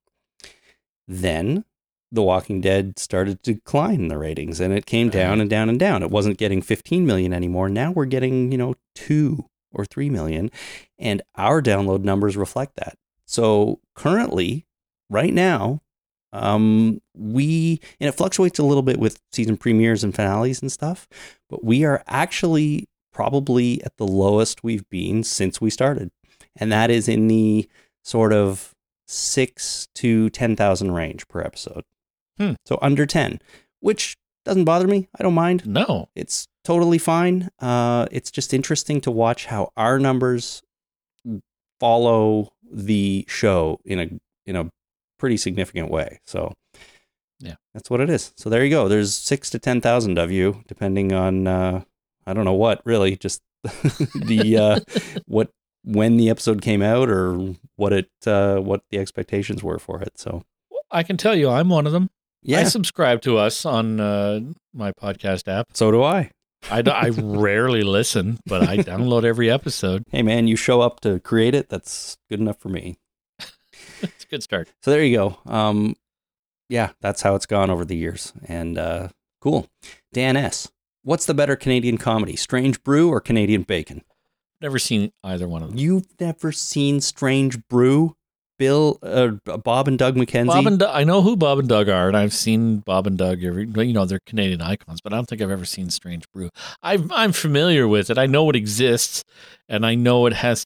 Then 1.08 1.66
The 2.12 2.22
Walking 2.22 2.62
Dead 2.62 2.98
started 2.98 3.44
to 3.44 3.56
decline 3.56 4.02
in 4.02 4.08
the 4.08 4.18
ratings 4.18 4.60
and 4.60 4.74
it 4.74 4.86
came 4.86 5.10
down 5.10 5.42
and 5.42 5.50
down 5.50 5.70
and 5.70 5.80
down. 5.80 6.04
It 6.04 6.12
wasn't 6.12 6.38
getting 6.38 6.62
15 6.62 7.06
million 7.06 7.34
anymore. 7.34 7.70
Now 7.70 7.92
we're 7.92 8.06
getting, 8.06 8.52
you 8.52 8.58
know, 8.58 8.76
2 8.96 9.46
or 9.74 9.86
3 9.86 10.10
million 10.10 10.50
and 10.98 11.22
our 11.36 11.62
download 11.62 12.04
numbers 12.04 12.38
reflect 12.38 12.76
that. 12.78 12.98
So 13.26 13.82
currently, 13.94 14.66
right 15.10 15.34
now, 15.34 15.82
um, 16.34 17.02
we 17.14 17.80
and 18.00 18.08
it 18.08 18.14
fluctuates 18.14 18.60
a 18.60 18.64
little 18.64 18.84
bit 18.84 19.00
with 19.00 19.20
season 19.32 19.58
premieres 19.58 20.04
and 20.04 20.16
finales 20.16 20.62
and 20.62 20.72
stuff, 20.72 21.08
but 21.50 21.64
we 21.64 21.84
are 21.84 22.04
actually 22.08 22.88
probably 23.12 23.84
at 23.84 23.98
the 23.98 24.08
lowest 24.08 24.64
we've 24.64 24.88
been 24.90 25.24
since 25.24 25.62
we 25.62 25.70
started, 25.70 26.12
and 26.56 26.72
that 26.72 26.90
is 26.90 27.08
in 27.08 27.28
the 27.28 27.68
sort 28.04 28.34
of 28.34 28.74
six 29.08 29.88
to 29.96 30.30
ten 30.30 30.56
thousand 30.56 30.92
range 30.92 31.28
per 31.28 31.42
episode. 31.42 31.84
Hmm. 32.38 32.54
So 32.66 32.78
under 32.82 33.06
ten, 33.06 33.40
which 33.80 34.16
doesn't 34.46 34.66
bother 34.66 34.88
me. 34.88 35.08
I 35.20 35.24
don't 35.24 35.34
mind. 35.34 35.66
No. 35.68 36.08
It's 36.16 36.48
totally 36.64 36.98
fine. 36.98 37.50
Uh, 37.60 38.08
it's 38.12 38.32
just 38.32 38.54
interesting 38.54 39.02
to 39.02 39.12
watch 39.12 39.46
how 39.48 39.72
our 39.76 40.00
numbers 40.00 40.62
follow 41.80 42.54
the 42.70 43.26
show 43.28 43.80
in 43.86 44.00
a 44.00 44.10
in 44.46 44.56
a 44.56 44.70
pretty 45.20 45.38
significant 45.38 45.90
way. 45.92 46.20
So 46.26 46.54
Yeah. 47.40 47.56
that's 47.74 47.90
what 47.90 48.02
it 48.02 48.10
is. 48.10 48.34
So 48.38 48.50
there 48.50 48.64
you 48.64 48.70
go. 48.70 48.88
There's 48.88 49.14
six 49.14 49.50
to 49.52 49.60
ten 49.60 49.82
thousand 49.82 50.18
of 50.18 50.32
you, 50.32 50.64
depending 50.68 51.14
on 51.14 51.48
uh, 51.48 51.84
I 52.26 52.34
don't 52.34 52.46
know 52.46 52.54
what 52.54 52.82
really, 52.86 53.16
just 53.18 53.42
the 53.64 54.58
uh, 54.58 54.80
what 55.26 55.50
when 55.84 56.18
the 56.18 56.30
episode 56.30 56.62
came 56.62 56.82
out 56.82 57.10
or 57.10 57.56
what 57.76 57.94
it 57.94 58.10
uh, 58.26 58.58
what 58.58 58.82
the 58.92 59.00
expectations 59.00 59.64
were 59.64 59.80
for 59.80 60.02
it. 60.02 60.18
So 60.18 60.44
I 60.92 61.04
can 61.04 61.18
tell 61.18 61.36
you, 61.36 61.50
I'm 61.50 61.70
one 61.70 61.86
of 61.86 61.94
them. 61.94 62.10
Yeah, 62.48 62.60
I 62.62 62.64
subscribe 62.64 63.22
to 63.22 63.38
us 63.38 63.66
on 63.66 64.00
uh, 64.00 64.40
my 64.74 64.92
podcast 64.94 65.48
app. 65.48 65.68
so 65.74 65.92
do 65.92 66.02
I. 66.04 66.32
I, 66.72 66.82
d- 66.82 66.90
I 66.92 67.10
rarely 67.10 67.84
listen, 67.84 68.40
but 68.48 68.64
I 68.68 68.78
download 68.78 69.24
every 69.24 69.50
episode. 69.50 70.04
Hey 70.10 70.24
man, 70.24 70.48
you 70.48 70.56
show 70.56 70.82
up 70.82 71.00
to 71.02 71.20
create 71.20 71.54
it. 71.54 71.70
That's 71.70 72.18
good 72.30 72.40
enough 72.40 72.60
for 72.60 72.70
me. 72.70 72.98
It's 74.02 74.26
a 74.26 74.28
good 74.28 74.44
start. 74.44 74.70
So 74.84 74.92
there 74.92 75.04
you 75.04 75.16
go. 75.18 75.38
Um, 75.46 75.96
yeah, 76.70 76.92
that's 77.02 77.22
how 77.22 77.36
it's 77.36 77.46
gone 77.46 77.70
over 77.70 77.86
the 77.86 77.96
years. 77.96 78.34
And 78.46 78.78
uh, 78.78 79.08
cool. 79.42 79.68
Dan 80.14 80.36
S. 80.36 80.70
What's 81.04 81.26
the 81.26 81.34
better 81.34 81.56
Canadian 81.56 81.98
comedy, 81.98 82.36
Strange 82.36 82.84
Brew 82.84 83.10
or 83.10 83.22
Canadian 83.22 83.64
Bacon? 83.64 84.04
Never 84.62 84.78
seen 84.78 85.12
either 85.24 85.48
one 85.48 85.64
of 85.64 85.70
them. 85.70 85.78
You've 85.80 86.06
never 86.20 86.52
seen 86.52 87.00
Strange 87.02 87.58
Brew? 87.70 88.16
Bill, 88.58 89.00
uh, 89.04 89.30
Bob 89.58 89.88
and 89.88 89.98
Doug 89.98 90.16
McKenzie? 90.16 90.48
Bob 90.48 90.68
and 90.68 90.80
Doug, 90.80 90.90
I 90.94 91.04
know 91.04 91.22
who 91.22 91.36
Bob 91.36 91.60
and 91.60 91.68
Doug 91.70 91.90
are, 91.90 92.08
and 92.08 92.18
I've 92.18 92.34
seen 92.34 92.78
Bob 92.80 93.08
and 93.08 93.18
Doug. 93.18 93.44
Every 93.44 93.66
you 93.68 93.94
know 93.94 94.06
they're 94.06 94.20
Canadian 94.26 94.62
icons, 94.62 95.02
but 95.02 95.14
I 95.14 95.16
don't 95.18 95.26
think 95.28 95.42
I've 95.42 95.52
ever 95.52 95.66
seen 95.66 95.90
Strange 95.90 96.24
Brew. 96.34 96.50
I've, 96.82 97.12
I'm 97.12 97.32
familiar 97.32 97.88
with 97.88 98.10
it. 98.10 98.18
I 98.18 98.26
know 98.26 98.50
it 98.50 98.56
exists, 98.56 99.24
and 99.70 99.86
I 99.86 99.96
know 99.96 100.26
it 100.26 100.34
has 100.34 100.66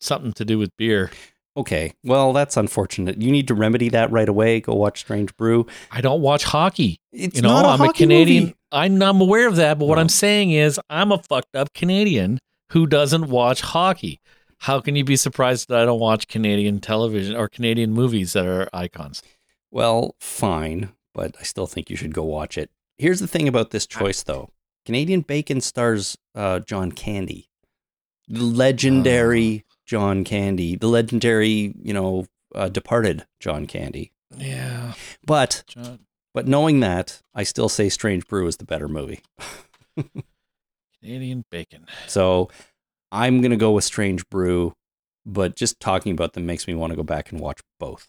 something 0.00 0.32
to 0.34 0.44
do 0.44 0.58
with 0.58 0.70
beer. 0.76 1.10
okay, 1.56 1.92
well, 2.02 2.32
that's 2.32 2.56
unfortunate. 2.56 3.22
You 3.22 3.30
need 3.30 3.48
to 3.48 3.54
remedy 3.54 3.88
that 3.90 4.10
right 4.10 4.28
away. 4.28 4.60
Go 4.60 4.74
watch 4.74 4.98
Strange 5.00 5.34
Brew. 5.36 5.66
I 5.90 6.00
don't 6.00 6.20
watch 6.20 6.44
hockey. 6.44 6.98
It's 7.12 7.36
you 7.36 7.42
know, 7.42 7.50
not 7.54 7.64
a 7.64 7.68
I'm 7.68 7.80
a 7.80 7.86
hockey 7.86 7.98
Canadian. 8.04 8.42
movie. 8.44 8.56
I'm, 8.72 9.00
I'm 9.02 9.20
aware 9.20 9.46
of 9.48 9.54
that, 9.56 9.78
but 9.78 9.86
what 9.86 9.94
No. 9.94 10.00
I'm 10.00 10.08
saying 10.08 10.50
is, 10.50 10.80
I'm 10.90 11.12
a 11.12 11.18
fucked 11.18 11.54
up 11.54 11.72
Canadian 11.74 12.40
who 12.70 12.88
doesn't 12.88 13.28
watch 13.28 13.60
hockey. 13.60 14.18
How 14.64 14.80
can 14.80 14.96
you 14.96 15.04
be 15.04 15.16
surprised 15.16 15.68
that 15.68 15.80
I 15.80 15.84
don't 15.84 16.00
watch 16.00 16.26
Canadian 16.26 16.80
television 16.80 17.36
or 17.36 17.50
Canadian 17.50 17.92
movies 17.92 18.32
that 18.32 18.46
are 18.46 18.66
icons? 18.72 19.22
Well, 19.70 20.14
fine, 20.18 20.94
but 21.12 21.36
I 21.38 21.42
still 21.42 21.66
think 21.66 21.90
you 21.90 21.96
should 21.96 22.14
go 22.14 22.22
watch 22.22 22.56
it. 22.56 22.70
Here's 22.96 23.20
the 23.20 23.26
thing 23.26 23.46
about 23.46 23.72
this 23.72 23.86
choice, 23.86 24.22
though 24.22 24.48
Canadian 24.86 25.20
Bacon 25.20 25.60
stars 25.60 26.16
uh, 26.34 26.60
John 26.60 26.92
Candy, 26.92 27.50
the 28.26 28.42
legendary 28.42 29.66
John 29.84 30.24
Candy, 30.24 30.76
the 30.76 30.88
legendary, 30.88 31.74
you 31.82 31.92
know, 31.92 32.24
uh, 32.54 32.70
departed 32.70 33.26
John 33.40 33.66
Candy. 33.66 34.12
Yeah, 34.34 34.94
But 35.26 35.64
John, 35.66 35.98
but 36.32 36.48
knowing 36.48 36.80
that, 36.80 37.20
I 37.34 37.42
still 37.42 37.68
say 37.68 37.90
Strange 37.90 38.26
Brew 38.26 38.46
is 38.46 38.56
the 38.56 38.64
better 38.64 38.88
movie. 38.88 39.20
Canadian 41.02 41.44
bacon. 41.50 41.84
So 42.06 42.48
I'm 43.14 43.40
gonna 43.40 43.56
go 43.56 43.70
with 43.72 43.84
Strange 43.84 44.28
Brew, 44.28 44.74
but 45.24 45.54
just 45.56 45.78
talking 45.80 46.12
about 46.12 46.32
them 46.32 46.44
makes 46.46 46.66
me 46.66 46.74
want 46.74 46.90
to 46.90 46.96
go 46.96 47.02
back 47.04 47.30
and 47.30 47.40
watch 47.40 47.60
both. 47.78 48.08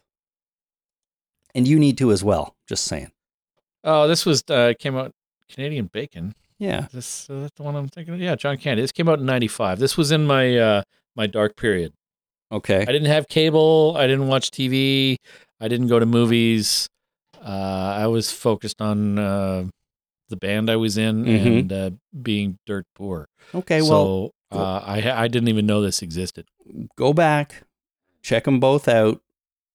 And 1.54 1.68
you 1.68 1.80
need 1.80 1.98
to 2.00 2.12
as 2.12 2.24
well. 2.24 2.56
Just 2.68 2.86
saying. 2.86 3.12
Oh, 3.84 4.08
this 4.08 4.26
was 4.26 4.44
uh, 4.50 4.74
came 4.80 4.96
out 4.98 5.12
Canadian 5.50 5.90
bacon. 5.94 6.34
Yeah. 6.58 6.88
This 6.92 7.30
uh, 7.30 7.42
that's 7.42 7.54
the 7.56 7.64
one 7.64 7.76
I'm 7.76 7.88
thinking. 7.88 8.16
Of. 8.16 8.20
Yeah, 8.20 8.36
John 8.36 8.58
Candy. 8.58 8.82
This 8.82 8.92
came 8.92 9.08
out 9.08 9.20
in 9.20 9.26
'95. 9.26 9.80
This 9.80 9.96
was 9.96 10.12
in 10.12 10.26
my 10.26 10.58
uh, 10.58 10.82
my 11.16 11.28
dark 11.28 11.56
period. 11.56 11.94
Okay. 12.52 12.82
I 12.82 12.86
didn't 12.86 13.06
have 13.06 13.28
cable. 13.28 13.96
I 13.98 14.08
didn't 14.08 14.28
watch 14.28 14.52
TV. 14.52 15.18
I 15.62 15.68
didn't 15.68 15.88
go 15.88 16.00
to 16.00 16.06
movies. 16.06 16.90
Uh, 17.44 17.96
I 18.00 18.08
was 18.08 18.32
focused 18.32 18.82
on 18.82 19.20
uh, 19.20 19.66
the 20.30 20.36
band 20.38 20.70
I 20.70 20.76
was 20.78 20.98
in 20.98 21.26
Mhm. 21.26 21.60
and 21.60 21.74
uh, 21.74 21.90
being 22.22 22.58
dirt 22.66 22.86
poor. 22.96 23.28
Okay. 23.54 23.82
Well, 23.82 23.90
so 23.90 24.32
uh, 24.52 24.82
I 24.84 25.24
I 25.24 25.28
didn't 25.28 25.50
even 25.50 25.66
know 25.66 25.82
this 25.82 26.02
existed. 26.02 26.48
go 26.96 27.14
back, 27.14 27.64
check 28.22 28.46
them 28.46 28.60
both 28.60 28.88
out. 28.88 29.22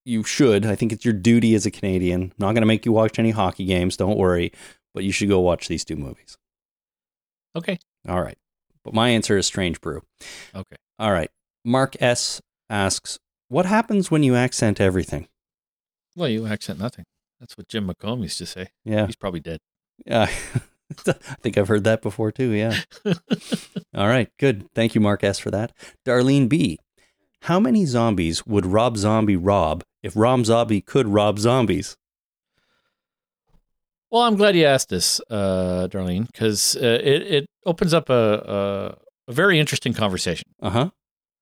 You 0.05 0.23
should. 0.23 0.65
I 0.65 0.75
think 0.75 0.91
it's 0.91 1.05
your 1.05 1.13
duty 1.13 1.53
as 1.53 1.65
a 1.65 1.71
Canadian. 1.71 2.33
Not 2.39 2.53
going 2.53 2.61
to 2.63 2.65
make 2.67 2.85
you 2.85 2.91
watch 2.91 3.19
any 3.19 3.29
hockey 3.31 3.65
games. 3.65 3.95
Don't 3.97 4.17
worry. 4.17 4.51
But 4.95 5.03
you 5.03 5.11
should 5.11 5.29
go 5.29 5.39
watch 5.39 5.67
these 5.67 5.85
two 5.85 5.95
movies. 5.95 6.37
Okay. 7.55 7.77
All 8.07 8.21
right. 8.21 8.37
But 8.83 8.93
my 8.95 9.09
answer 9.09 9.37
is 9.37 9.45
Strange 9.45 9.79
Brew. 9.79 10.01
Okay. 10.55 10.75
All 10.97 11.11
right. 11.11 11.29
Mark 11.63 11.95
S 12.01 12.41
asks, 12.69 13.19
"What 13.47 13.65
happens 13.67 14.09
when 14.09 14.23
you 14.23 14.35
accent 14.35 14.81
everything?" 14.81 15.27
Well, 16.15 16.29
you 16.29 16.47
accent 16.47 16.79
nothing. 16.79 17.05
That's 17.39 17.57
what 17.57 17.67
Jim 17.67 17.87
McComb 17.87 18.21
used 18.21 18.37
to 18.39 18.45
say. 18.45 18.69
Yeah. 18.83 19.05
He's 19.05 19.15
probably 19.15 19.39
dead. 19.39 19.59
Yeah. 20.05 20.29
I 21.07 21.13
think 21.41 21.57
I've 21.57 21.67
heard 21.67 21.83
that 21.85 22.01
before 22.01 22.31
too. 22.31 22.51
Yeah. 22.51 22.77
All 23.95 24.07
right. 24.07 24.29
Good. 24.39 24.67
Thank 24.73 24.95
you, 24.95 25.01
Mark 25.01 25.23
S, 25.23 25.39
for 25.39 25.51
that. 25.51 25.71
Darlene 26.05 26.47
B. 26.49 26.79
How 27.43 27.59
many 27.59 27.85
zombies 27.85 28.45
would 28.45 28.65
Rob 28.65 28.97
Zombie 28.97 29.35
rob 29.35 29.83
if 30.03 30.13
Rob 30.15 30.45
Zombie 30.45 30.81
could 30.81 31.07
rob 31.07 31.39
zombies? 31.39 31.97
Well, 34.11 34.23
I'm 34.23 34.35
glad 34.35 34.55
you 34.55 34.65
asked 34.65 34.89
this, 34.89 35.21
uh, 35.29 35.87
Darlene, 35.89 36.27
because 36.27 36.75
uh, 36.75 36.99
it 37.01 37.21
it 37.21 37.45
opens 37.65 37.93
up 37.93 38.09
a, 38.09 38.13
a 39.27 39.31
a 39.31 39.33
very 39.33 39.59
interesting 39.59 39.93
conversation. 39.93 40.45
Uh 40.61 40.69
huh. 40.69 40.89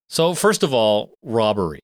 So, 0.08 0.34
first 0.34 0.62
of 0.62 0.72
all, 0.72 1.14
robbery. 1.22 1.80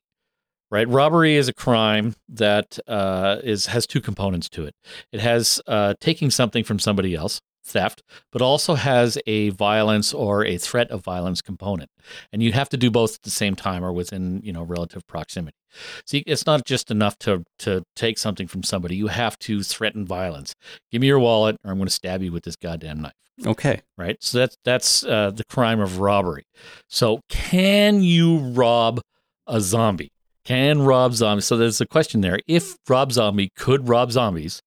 right? 0.71 0.89
Robbery 0.89 1.37
is 1.37 1.49
a 1.49 1.53
crime 1.55 2.15
that 2.29 2.79
uh, 2.87 3.39
is 3.43 3.67
has 3.67 3.87
two 3.87 4.01
components 4.01 4.49
to 4.51 4.65
it. 4.65 4.75
It 5.13 5.21
has 5.21 5.61
uh, 5.67 5.95
taking 6.01 6.31
something 6.31 6.63
from 6.65 6.79
somebody 6.79 7.15
else, 7.17 7.41
theft, 7.67 8.03
but 8.33 8.41
also 8.41 8.75
has 8.75 9.19
a 9.27 9.51
violence 9.51 10.15
or 10.15 10.45
a 10.45 10.57
threat 10.57 10.91
of 10.91 11.03
violence 11.05 11.43
component, 11.43 11.91
and 12.33 12.43
you 12.43 12.53
have 12.53 12.69
to 12.71 12.77
do 12.77 12.91
both 12.91 13.15
at 13.17 13.23
the 13.23 13.31
same 13.31 13.55
time 13.57 13.85
or 13.85 13.93
within 13.93 14.41
you 14.45 14.53
know 14.53 14.63
relative 14.63 15.07
proximity. 15.07 15.57
See, 16.07 16.23
it's 16.27 16.47
not 16.47 16.65
just 16.65 16.91
enough 16.91 17.19
to 17.21 17.45
to 17.61 17.83
take 17.95 18.19
something 18.19 18.47
from 18.47 18.63
somebody. 18.63 18.97
You 18.97 19.09
have 19.09 19.39
to 19.41 19.63
threaten 19.63 20.07
violence. 20.07 20.55
Give 20.91 21.01
me 21.01 21.09
your 21.09 21.19
wallet, 21.19 21.57
or 21.65 21.71
I'm 21.73 21.79
going 21.79 21.89
to 21.89 21.93
stab 21.93 22.23
you 22.23 22.33
with 22.33 22.45
this 22.45 22.57
goddamn 22.57 23.03
knife 23.03 23.13
Okay. 23.45 23.83
right? 23.99 24.17
So 24.21 24.39
that's 24.39 24.57
that's 24.65 25.05
uh, 25.05 25.31
the 25.33 25.45
crime 25.51 25.81
of 25.81 25.99
robbery. 25.99 26.45
So 26.89 27.21
can 27.29 28.03
you 28.03 28.39
rob 28.39 29.01
a 29.47 29.61
zombie? 29.61 30.11
Can 30.45 30.83
rob 30.83 31.13
zombies? 31.15 31.45
So 31.45 31.57
there's 31.57 31.81
a 31.81 31.87
question 31.87 32.21
there. 32.21 32.39
If 32.47 32.77
Rob 32.89 33.11
Zombie 33.11 33.51
could 33.57 33.89
rob 33.89 34.13
zombies, 34.13 34.61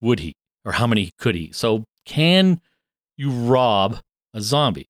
would 0.00 0.20
he? 0.20 0.34
Or 0.64 0.72
how 0.72 0.86
many 0.86 1.10
could 1.18 1.34
he? 1.34 1.50
So 1.52 1.84
can 2.06 2.60
you 3.16 3.30
rob 3.30 3.98
a 4.32 4.40
zombie? 4.40 4.88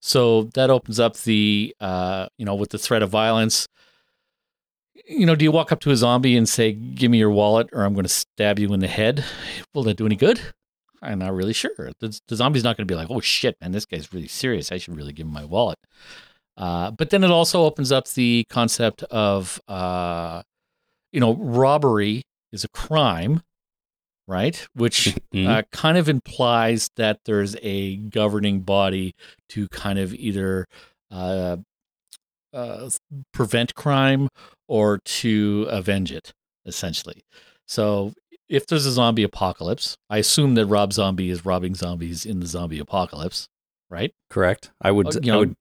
So 0.00 0.44
that 0.54 0.70
opens 0.70 0.98
up 0.98 1.16
the 1.18 1.74
uh, 1.80 2.28
you 2.38 2.44
know 2.44 2.54
with 2.54 2.70
the 2.70 2.78
threat 2.78 3.02
of 3.02 3.10
violence. 3.10 3.68
You 5.08 5.26
know, 5.26 5.34
do 5.34 5.44
you 5.44 5.52
walk 5.52 5.72
up 5.72 5.80
to 5.80 5.90
a 5.90 5.96
zombie 5.96 6.36
and 6.36 6.48
say, 6.48 6.72
"Give 6.72 7.10
me 7.10 7.18
your 7.18 7.30
wallet, 7.30 7.68
or 7.72 7.84
I'm 7.84 7.92
going 7.94 8.04
to 8.04 8.08
stab 8.08 8.58
you 8.58 8.72
in 8.72 8.80
the 8.80 8.88
head"? 8.88 9.24
Will 9.74 9.82
that 9.84 9.96
do 9.96 10.06
any 10.06 10.16
good? 10.16 10.40
I'm 11.02 11.18
not 11.18 11.34
really 11.34 11.52
sure. 11.52 11.90
The, 11.98 12.18
the 12.28 12.36
zombie's 12.36 12.62
not 12.62 12.76
going 12.76 12.86
to 12.86 12.92
be 12.92 12.96
like, 12.96 13.10
oh 13.10 13.20
shit, 13.20 13.56
man, 13.60 13.72
this 13.72 13.84
guy's 13.84 14.12
really 14.12 14.28
serious. 14.28 14.70
I 14.70 14.78
should 14.78 14.96
really 14.96 15.12
give 15.12 15.26
him 15.26 15.32
my 15.32 15.44
wallet. 15.44 15.78
Uh, 16.56 16.92
but 16.92 17.10
then 17.10 17.24
it 17.24 17.30
also 17.30 17.64
opens 17.64 17.90
up 17.90 18.08
the 18.08 18.44
concept 18.48 19.02
of, 19.04 19.60
uh, 19.66 20.42
you 21.10 21.18
know, 21.18 21.34
robbery 21.34 22.22
is 22.52 22.62
a 22.62 22.68
crime, 22.68 23.42
right? 24.28 24.66
Which 24.74 25.14
Mhm. 25.34 25.48
uh, 25.48 25.62
kind 25.72 25.98
of 25.98 26.08
implies 26.08 26.90
that 26.96 27.20
there's 27.24 27.56
a 27.62 27.96
governing 27.96 28.60
body 28.60 29.14
to 29.50 29.68
kind 29.68 29.98
of 29.98 30.14
either 30.14 30.66
uh, 31.10 31.58
uh, 32.54 32.88
prevent 33.32 33.74
crime 33.74 34.28
or 34.68 34.98
to 35.04 35.66
avenge 35.70 36.12
it, 36.12 36.32
essentially. 36.66 37.22
So 37.66 38.12
if 38.48 38.66
there's 38.66 38.86
a 38.86 38.92
zombie 38.92 39.22
apocalypse, 39.22 39.96
I 40.10 40.18
assume 40.18 40.54
that 40.54 40.66
Rob 40.66 40.92
Zombie 40.92 41.30
is 41.30 41.44
robbing 41.44 41.74
zombies 41.74 42.24
in 42.26 42.40
the 42.40 42.46
zombie 42.46 42.78
apocalypse, 42.78 43.48
right? 43.90 44.12
Correct. 44.30 44.70
I 44.80 44.90
would. 44.90 45.08
Uh, 45.16 45.20
you 45.22 45.32
I 45.32 45.34
know- 45.34 45.38
would 45.40 45.56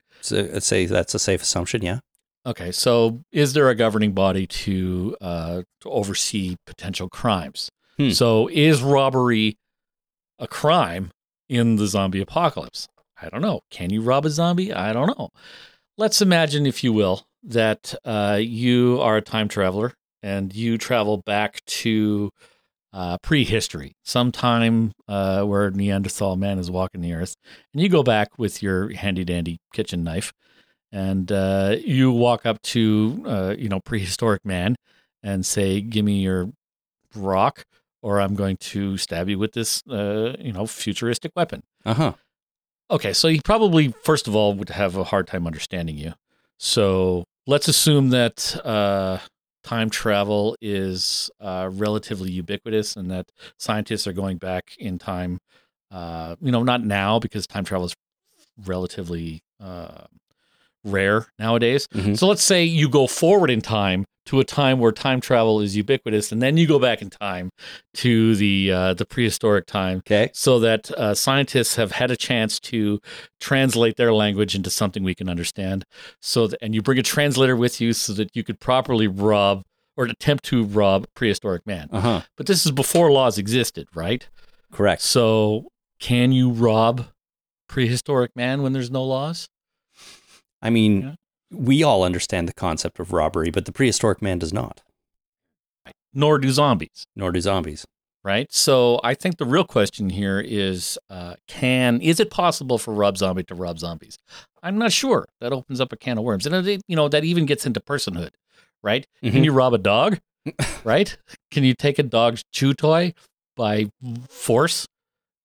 say 0.64 0.86
that's 0.86 1.16
a 1.16 1.20
safe 1.20 1.42
assumption. 1.42 1.82
Yeah. 1.82 2.00
Okay, 2.46 2.72
so 2.72 3.22
is 3.32 3.54
there 3.54 3.70
a 3.70 3.76
governing 3.76 4.14
body 4.14 4.48
to 4.48 5.16
uh, 5.22 5.62
to 5.82 5.90
oversee 5.90 6.56
potential 6.66 7.08
crimes? 7.10 7.70
Hmm. 8.02 8.10
So 8.12 8.48
is 8.48 8.82
robbery 8.82 9.58
a 10.40 10.48
crime 10.48 11.12
in 11.48 11.76
the 11.76 11.88
zombie 11.88 12.22
apocalypse? 12.22 12.88
I 13.22 13.30
don't 13.30 13.42
know. 13.42 13.62
Can 13.70 13.92
you 13.92 14.02
rob 14.02 14.26
a 14.26 14.30
zombie? 14.30 14.74
I 14.74 14.94
don't 14.94 15.18
know. 15.18 15.30
Let's 15.98 16.22
imagine, 16.22 16.66
if 16.66 16.84
you 16.84 16.94
will, 16.94 17.28
that 17.44 17.94
uh, 18.04 18.40
you 18.42 19.00
are 19.02 19.18
a 19.18 19.22
time 19.22 19.48
traveler 19.48 19.94
and 20.24 20.56
you 20.56 20.78
travel 20.78 21.18
back 21.18 21.64
to 21.66 22.32
uh, 22.94 23.18
prehistory, 23.20 23.94
sometime 24.04 24.92
uh, 25.08 25.44
where 25.44 25.70
Neanderthal 25.70 26.36
man 26.36 26.60
is 26.60 26.70
walking 26.70 27.02
the 27.02 27.14
earth, 27.14 27.36
and 27.74 27.82
you 27.82 27.88
go 27.88 28.04
back 28.04 28.38
with 28.38 28.62
your 28.62 28.94
handy 28.94 29.24
dandy 29.24 29.60
kitchen 29.74 30.04
knife 30.04 30.34
and 30.92 31.32
uh, 31.32 31.78
you 31.84 32.12
walk 32.12 32.46
up 32.46 32.62
to 32.62 33.24
uh, 33.26 33.56
you 33.58 33.70
know 33.70 33.80
prehistoric 33.80 34.46
man 34.46 34.76
and 35.24 35.46
say, 35.46 35.82
"Give 35.82 36.04
me 36.04 36.20
your 36.20 36.52
rock, 37.16 37.66
or 38.02 38.20
I'm 38.22 38.36
going 38.36 38.58
to 38.58 38.98
stab 38.98 39.30
you 39.30 39.38
with 39.40 39.54
this 39.54 39.84
uh, 39.88 40.36
you 40.40 40.52
know 40.54 40.66
futuristic 40.66 41.32
weapon." 41.36 41.64
Uh 41.86 41.94
huh. 41.94 42.14
Okay, 42.90 43.14
so 43.14 43.28
he 43.30 43.40
probably 43.40 43.94
first 44.04 44.28
of 44.28 44.36
all 44.36 44.54
would 44.54 44.70
have 44.70 44.96
a 44.98 45.04
hard 45.06 45.28
time 45.28 45.48
understanding 45.48 45.98
you. 45.98 46.14
So 46.58 47.24
let's 47.48 47.68
assume 47.68 48.10
that 48.10 48.56
uh, 48.66 49.20
time 49.64 49.90
travel 49.90 50.56
is 50.62 51.32
uh, 51.40 51.70
relatively 51.72 52.32
ubiquitous, 52.32 52.96
and 52.96 53.10
that 53.12 53.32
scientists 53.58 54.08
are 54.08 54.14
going 54.14 54.38
back 54.38 54.76
in 54.78 55.00
time. 55.00 55.40
Uh, 55.90 56.36
you 56.42 56.52
know, 56.52 56.64
not 56.64 56.84
now 56.86 57.20
because 57.20 57.48
time 57.48 57.64
travel 57.66 57.86
is 57.86 57.94
relatively 58.66 59.42
uh, 59.60 60.06
rare 60.84 61.28
nowadays. 61.40 61.88
Mhm. 61.94 62.18
So 62.18 62.28
let's 62.28 62.44
say 62.44 62.64
you 62.64 62.90
go 62.90 63.08
forward 63.08 63.50
in 63.50 63.62
time 63.62 64.06
to 64.28 64.40
a 64.40 64.44
time 64.44 64.80
where 64.80 64.92
time 64.92 65.20
travel 65.20 65.60
is 65.62 65.76
ubiquitous, 65.76 66.32
and 66.32 66.42
then 66.42 66.56
you 66.58 66.68
go 66.68 66.78
back 66.80 67.02
in 67.02 67.10
time 67.10 67.50
to 67.96 68.36
the 68.36 68.72
uh, 68.72 68.94
the 68.94 69.06
prehistoric 69.06 69.66
time 69.66 69.98
Okay. 70.00 70.30
so 70.34 70.60
that 70.60 70.92
uh, 70.92 71.14
scientists 71.16 71.76
have 71.76 71.92
had 71.94 72.12
a 72.12 72.16
chance 72.16 72.60
to 72.60 73.00
translate 73.40 73.98
their 73.98 74.14
language 74.14 74.54
into 74.56 74.70
something 74.70 75.04
we 75.04 75.16
can 75.16 75.28
understand. 75.28 75.86
So, 76.22 76.48
that, 76.48 76.60
and 76.62 76.76
you 76.76 76.82
bring 76.82 77.00
a 77.00 77.04
translator 77.04 77.56
with 77.56 77.82
you 77.82 77.94
so 77.94 78.14
that 78.14 78.36
you 78.36 78.44
could 78.44 78.60
properly 78.60 79.08
rob 79.08 79.64
or 79.98 80.06
attempt 80.06 80.46
to 80.46 80.64
rob 80.64 81.08
prehistoric 81.16 81.66
man. 81.66 81.90
Uh 81.92 82.00
huh. 82.02 82.22
But 82.38 82.46
this 82.46 82.66
is 82.66 82.72
before 82.72 83.12
laws 83.12 83.38
existed, 83.38 83.88
right? 83.96 84.28
Correct. 84.72 85.02
So, 85.02 85.70
can 86.00 86.32
you 86.32 86.52
rob 86.52 87.08
prehistoric 87.68 88.36
man 88.36 88.62
when 88.62 88.74
there's 88.74 88.92
no 88.92 89.04
laws? 89.04 89.50
I 90.62 90.70
mean, 90.70 91.02
Yeah. 91.02 91.16
We 91.52 91.84
all 91.84 92.04
understand 92.04 92.48
the 92.48 92.54
concept 92.54 93.00
of 93.00 93.12
robbery, 93.14 93.52
but 93.52 93.66
the 93.66 93.72
prehistoric 93.72 94.22
man 94.22 94.40
does 94.40 94.54
not, 94.54 94.82
Nor 96.14 96.40
do 96.40 96.50
zombies. 96.52 97.06
nor 97.16 97.32
do 97.32 97.40
zombies. 97.42 97.86
right? 98.24 98.52
So 98.54 99.00
I 99.04 99.14
think 99.16 99.38
the 99.38 99.46
real 99.46 99.64
question 99.64 100.10
here 100.12 100.40
is, 100.40 100.98
uh, 101.10 101.36
can 101.48 102.00
is 102.02 102.20
it 102.20 102.30
possible 102.30 102.78
for 102.78 102.94
Rob 102.94 103.18
Zombie 103.18 103.44
to 103.44 103.56
rob 103.56 103.80
zombies? 103.80 104.18
I'm 104.64 104.78
not 104.78 104.92
sure. 104.92 105.26
That 105.40 105.54
opens 105.54 105.82
up 105.82 105.92
a 105.92 105.98
can 105.98 106.18
of 106.18 106.24
worms, 106.24 106.46
and 106.46 106.56
it, 106.68 106.82
you 106.88 106.96
know 106.96 107.08
that 107.10 107.24
even 107.24 107.46
gets 107.46 107.66
into 107.66 107.80
personhood, 107.80 108.32
right? 108.84 109.08
Can 109.24 109.32
Mhm. 109.34 109.46
you 109.46 109.52
rob 109.52 109.74
a 109.74 109.78
dog? 109.78 110.20
right? 110.84 111.18
Can 111.52 111.64
you 111.64 111.74
take 111.74 111.98
a 112.00 112.04
dog's 112.04 112.44
chew 112.52 112.74
toy 112.74 113.14
by 113.56 113.90
force? 114.30 114.86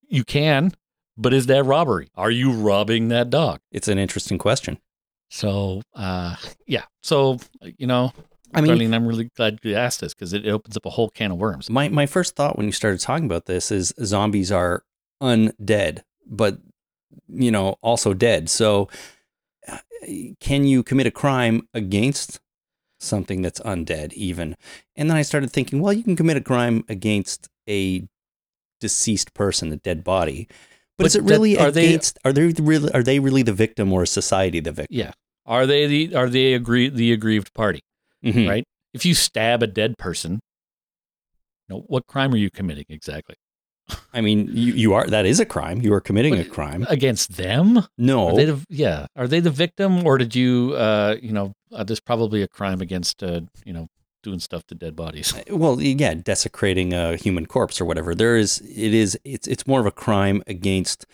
You 0.08 0.24
can, 0.24 0.72
but 1.16 1.32
is 1.34 1.46
that 1.46 1.64
robbery? 1.64 2.08
Are 2.14 2.30
you 2.30 2.52
robbing 2.52 3.08
that 3.08 3.30
dog? 3.30 3.60
It's 3.72 3.88
an 3.88 3.98
interesting 3.98 4.38
question. 4.38 4.78
So, 5.30 5.82
uh, 5.94 6.36
yeah. 6.66 6.84
So 7.02 7.38
you 7.78 7.86
know, 7.86 8.12
I 8.54 8.60
mean, 8.60 8.72
Darlene, 8.72 8.94
I'm 8.94 9.06
really 9.06 9.30
glad 9.36 9.58
you 9.62 9.74
asked 9.74 10.00
this 10.00 10.14
because 10.14 10.32
it 10.32 10.46
opens 10.46 10.76
up 10.76 10.86
a 10.86 10.90
whole 10.90 11.10
can 11.10 11.32
of 11.32 11.38
worms. 11.38 11.68
my 11.68 11.88
my 11.88 12.06
first 12.06 12.36
thought 12.36 12.56
when 12.56 12.66
you 12.66 12.72
started 12.72 13.00
talking 13.00 13.26
about 13.26 13.46
this 13.46 13.70
is 13.70 13.92
zombies 14.02 14.52
are 14.52 14.82
undead, 15.22 16.02
but 16.26 16.58
you 17.28 17.50
know 17.50 17.76
also 17.82 18.14
dead. 18.14 18.48
So, 18.48 18.88
uh, 19.68 19.78
can 20.40 20.64
you 20.64 20.82
commit 20.82 21.06
a 21.06 21.10
crime 21.10 21.68
against 21.74 22.40
something 23.00 23.42
that's 23.42 23.60
undead 23.60 24.12
even? 24.12 24.56
And 24.94 25.10
then 25.10 25.16
I 25.16 25.22
started 25.22 25.50
thinking, 25.50 25.80
well, 25.80 25.92
you 25.92 26.02
can 26.02 26.16
commit 26.16 26.36
a 26.36 26.42
crime 26.42 26.84
against 26.88 27.48
a 27.68 28.06
deceased 28.80 29.34
person, 29.34 29.72
a 29.72 29.76
dead 29.76 30.04
body. 30.04 30.48
But, 30.98 31.04
But 31.04 31.06
is 31.06 31.16
it 31.16 31.24
that- 31.26 31.32
really 31.32 31.58
are 31.58 31.70
they- 31.70 31.98
Are 32.24 32.32
they 32.32 32.52
really? 32.58 32.92
Are 32.92 33.02
they 33.02 33.18
really 33.18 33.42
the 33.42 33.52
victim, 33.52 33.92
or 33.92 34.04
is 34.04 34.10
society 34.10 34.60
the 34.60 34.72
victim? 34.72 34.96
Yeah. 34.96 35.12
Are 35.44 35.66
they 35.66 35.86
the 35.86 36.14
are 36.14 36.28
they 36.28 36.54
agree 36.54 36.88
the 36.88 37.12
aggrieved 37.12 37.52
party? 37.54 37.80
Mhm. 38.24 38.48
Right? 38.48 38.64
If 38.94 39.04
you 39.04 39.14
stab 39.14 39.62
a 39.62 39.66
dead 39.66 39.98
person, 39.98 40.40
you 41.68 41.76
know, 41.76 41.84
what 41.86 42.06
crime 42.06 42.32
are 42.32 42.38
you 42.38 42.50
committing 42.50 42.86
exactly? 42.88 43.36
I 44.12 44.20
mean, 44.20 44.48
you, 44.52 44.72
you 44.72 44.94
are 44.94 45.06
that 45.06 45.26
is 45.26 45.38
a 45.38 45.44
crime. 45.46 45.80
You 45.82 45.92
are 45.94 46.00
committing 46.00 46.34
a 46.38 46.44
crime. 46.44 46.84
Against 46.88 47.36
them? 47.36 47.86
No, 47.98 48.30
Are 48.30 48.44
the, 48.46 48.64
yeah. 48.68 49.06
Are 49.14 49.28
they 49.28 49.38
the 49.40 49.50
victim 49.50 50.04
or 50.06 50.18
did 50.18 50.34
you 50.34 50.72
uh 50.76 51.16
you 51.22 51.32
know, 51.32 51.52
uh, 51.72 51.84
there's 51.84 52.00
probably 52.00 52.42
a 52.42 52.48
crime 52.48 52.80
against 52.80 53.22
uh, 53.22 53.42
you 53.64 53.72
know, 53.72 53.86
doing 54.22 54.38
stuff 54.38 54.66
to 54.66 54.74
dead 54.74 54.96
bodies. 54.96 55.34
well, 55.50 55.80
yeah, 55.80 56.14
desecrating 56.14 56.92
a 56.92 57.16
human 57.16 57.46
corpse 57.46 57.80
or 57.80 57.84
whatever. 57.84 58.14
There 58.14 58.36
is, 58.36 58.60
it 58.60 58.94
is, 58.94 59.18
it's 59.24 59.46
it's 59.46 59.66
more 59.66 59.80
of 59.80 59.86
a 59.86 59.90
crime 59.90 60.42
against 60.46 61.06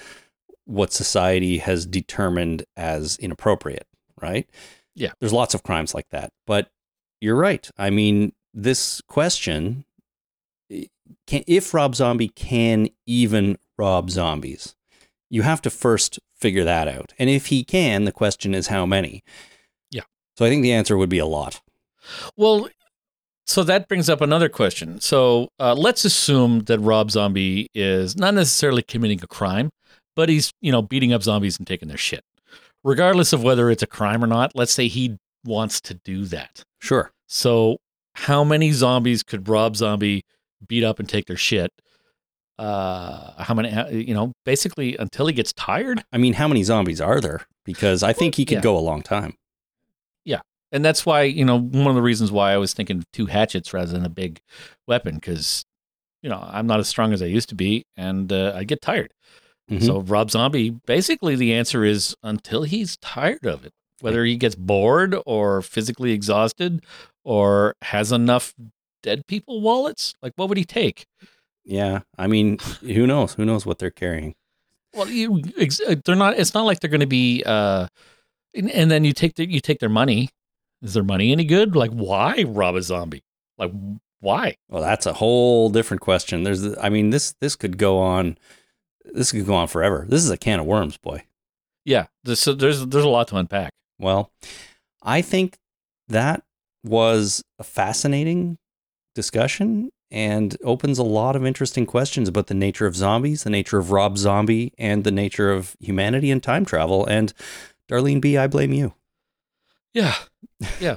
what 0.65 0.93
society 0.93 1.59
has 1.59 1.87
determined 1.87 2.65
as 2.77 3.17
inappropriate, 3.19 3.87
right? 4.21 4.49
Yeah. 4.95 5.13
there's 5.21 5.33
lots 5.33 5.55
of 5.55 5.63
crimes 5.63 5.95
like 5.95 6.09
that. 6.11 6.33
But 6.47 6.71
you're 7.21 7.37
right. 7.37 7.69
I 7.79 7.91
mean, 7.91 8.33
this 8.53 9.01
question, 9.03 9.85
can 11.27 11.45
if 11.47 11.75
Rob 11.75 11.95
Zombie 11.95 12.29
can 12.29 12.89
even 13.07 13.59
rob 13.79 14.11
zombies, 14.11 14.75
you 15.31 15.43
have 15.43 15.63
to 15.63 15.71
first 15.71 16.19
figure 16.35 16.65
that 16.65 16.89
out. 16.89 17.13
And 17.19 17.31
if 17.31 17.47
he 17.47 17.65
can, 17.65 18.05
the 18.05 18.13
question 18.13 18.55
is 18.55 18.67
how 18.67 18.85
many. 18.85 19.23
Yeah. 19.91 20.03
So 20.37 20.45
I 20.45 20.49
think 20.49 20.63
the 20.63 20.73
answer 20.73 20.97
would 20.97 21.09
be 21.09 21.19
a 21.19 21.27
lot. 21.27 21.63
Well, 22.37 22.69
so 23.47 23.63
that 23.65 23.89
brings 23.89 24.09
up 24.09 24.21
another 24.21 24.49
question. 24.49 25.01
So 25.01 25.49
uh, 25.59 25.75
let's 25.75 26.05
assume 26.05 26.61
that 26.65 26.79
Rob 26.81 27.11
Zombie 27.11 27.69
is 27.75 28.17
not 28.17 28.35
necessarily 28.35 28.83
committing 28.83 29.21
a 29.23 29.27
crime, 29.27 29.71
but 30.17 30.29
he's 30.29 30.53
you 30.61 30.73
know 30.73 30.83
beating 30.83 31.13
up 31.13 31.23
zombies 31.23 31.59
and 31.59 31.67
taking 31.67 31.89
their 31.89 31.97
shit. 31.99 32.23
Regardless 32.85 33.33
of 33.33 33.43
whether 33.43 33.71
it's 33.71 33.83
a 33.83 33.87
crime 33.87 34.23
or 34.25 34.27
not, 34.27 34.53
let's 34.55 34.73
say 34.73 34.89
he 34.89 35.17
wants 35.45 35.81
to 35.83 35.95
do 36.05 36.25
that. 36.27 36.63
Sure. 36.81 37.11
So, 37.29 37.79
how 38.15 38.43
many 38.45 38.73
zombies 38.73 39.23
could 39.23 39.49
Rob 39.49 39.77
Zombie 39.77 40.23
beat 40.67 40.85
up 40.85 40.99
and 40.99 41.09
take 41.09 41.27
their 41.27 41.37
shit? 41.37 41.71
Uh, 42.59 43.43
how 43.43 43.55
many? 43.55 43.71
uh, 43.71 43.89
You 43.89 44.15
know, 44.15 44.33
basically 44.45 44.97
until 44.97 45.27
he 45.27 45.33
gets 45.33 45.53
tired. 45.53 46.05
I 46.13 46.19
mean, 46.19 46.35
how 46.35 46.47
many 46.49 46.63
zombies 46.63 47.01
are 47.01 47.21
there? 47.21 47.47
Because 47.65 48.03
I 48.03 48.13
think 48.13 48.35
he 48.35 48.45
could 48.45 48.57
Yeah. 48.57 48.61
go 48.61 48.77
a 48.77 48.81
long 48.81 49.03
time. 49.03 49.35
And 50.73 50.85
that's 50.85 51.05
why 51.07 51.23
you 51.23 51.45
know 51.45 51.59
one 51.61 51.87
of 51.89 51.95
the 51.95 52.03
reasons 52.03 52.33
why 52.33 52.53
I 52.53 52.57
was 52.57 52.73
thinking 52.73 53.05
two 53.13 53.27
hatchets 53.27 53.73
rather 53.73 53.93
than 53.93 54.05
a 54.05 54.09
big 54.09 54.41
weapon 54.89 55.17
because 55.17 55.65
you 56.23 56.31
know 56.31 56.43
I'm 56.51 56.67
not 56.67 56.81
as 56.81 56.89
strong 56.89 57.13
as 57.13 57.23
I 57.23 57.27
used 57.27 57.49
to 57.51 57.55
be, 57.55 57.85
and 57.97 58.33
uh, 58.33 58.53
I 58.57 58.65
get 58.65 58.81
tired. 58.83 59.13
Mhm. 59.71 59.85
So 59.85 60.01
Rob 60.01 60.31
Zombie, 60.31 60.71
basically, 60.71 61.37
the 61.37 61.53
answer 61.55 61.85
is 61.85 62.17
until 62.23 62.63
he's 62.65 62.97
tired 62.97 63.47
of 63.47 63.65
it, 63.65 63.73
whether 64.01 64.25
he 64.25 64.37
gets 64.37 64.55
bored 64.55 65.15
or 65.27 65.63
physically 65.63 66.13
exhausted 66.13 66.85
or 67.25 67.77
has 67.83 68.11
enough 68.11 68.55
dead 69.03 69.27
people 69.27 69.61
wallets. 69.61 70.15
Like, 70.23 70.33
what 70.37 70.49
would 70.49 70.59
he 70.59 70.65
take? 70.65 71.07
Yeah. 71.65 72.01
I 72.19 72.27
mean, 72.27 72.59
who 72.81 73.07
knows? 73.07 73.35
Who 73.35 73.45
knows 73.45 73.65
what 73.65 73.79
they're 73.79 73.91
carrying? 73.91 74.35
Well, 74.95 75.09
you, 75.09 75.41
uh, 75.89 75.95
they're 76.05 76.17
not. 76.17 76.39
It's 76.39 76.55
not 76.55 76.65
like 76.65 76.81
they're 76.81 76.91
going 76.91 77.01
to 77.01 77.07
be. 77.07 77.43
Uh, 77.47 77.87
and, 78.55 78.71
and 78.71 78.91
then 78.91 79.05
you 79.05 79.13
take 79.13 79.37
the, 79.37 79.49
you 79.49 79.61
take 79.61 79.79
their 79.79 79.89
money. 79.89 80.31
Is 80.83 80.95
their 80.95 81.05
money 81.05 81.33
any 81.33 81.45
good? 81.45 81.77
Like, 81.77 81.91
why 81.93 82.45
rob 82.47 82.75
a 82.75 82.83
zombie? 82.83 83.23
Like, 83.57 83.73
why? 84.21 84.57
Well, 84.69 84.83
that's 84.83 85.07
a 85.07 85.13
whole 85.13 85.71
different 85.71 86.01
question. 86.01 86.43
There's, 86.43 86.77
I 86.79 86.89
mean, 86.89 87.11
this 87.11 87.35
this 87.41 87.57
could 87.57 87.79
go 87.79 87.99
on. 87.99 88.39
This 89.05 89.33
could 89.33 89.47
go 89.47 89.55
on 89.55 89.69
forever. 89.69 90.07
This 90.09 90.23
is 90.23 90.31
a 90.31 90.37
can 90.37 90.61
of 90.61 90.67
worms, 90.67 90.97
boy. 90.97 91.25
Yeah, 91.85 92.07
there's 92.25 92.41
so 92.41 92.55
there's 92.55 92.87
there's 92.87 93.05
a 93.05 93.09
lot 93.09 93.29
to 93.29 93.37
unpack. 93.37 93.73
Well, 93.99 94.31
I 95.03 95.23
think 95.23 95.59
that 96.09 96.43
was 96.85 97.43
a 97.59 97.65
fascinating 97.65 98.59
discussion 99.15 99.91
and 100.11 100.57
opens 100.63 100.99
a 100.99 101.03
lot 101.03 101.37
of 101.37 101.47
interesting 101.47 101.87
questions 101.87 102.29
about 102.29 102.47
the 102.47 102.55
nature 102.55 102.87
of 102.87 102.95
zombies, 102.95 103.45
the 103.45 103.51
nature 103.51 103.79
of 103.79 103.91
Rob 103.91 104.19
Zombie, 104.19 104.73
and 104.79 105.05
the 105.05 105.11
nature 105.11 105.51
of 105.51 105.75
humanity 105.81 106.31
and 106.31 106.43
time 106.43 106.65
travel. 106.65 107.07
And 107.07 107.33
Darlene 107.91 108.21
B, 108.21 108.37
I 108.37 108.47
blame 108.47 108.73
you. 108.73 108.95
Yeah, 109.95 110.15
yeah. 110.81 110.97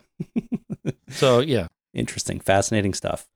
so 1.10 1.40
yeah, 1.40 1.68
Interesting, 1.96 2.42
fascinating 2.42 2.94
stuff. 2.94 3.28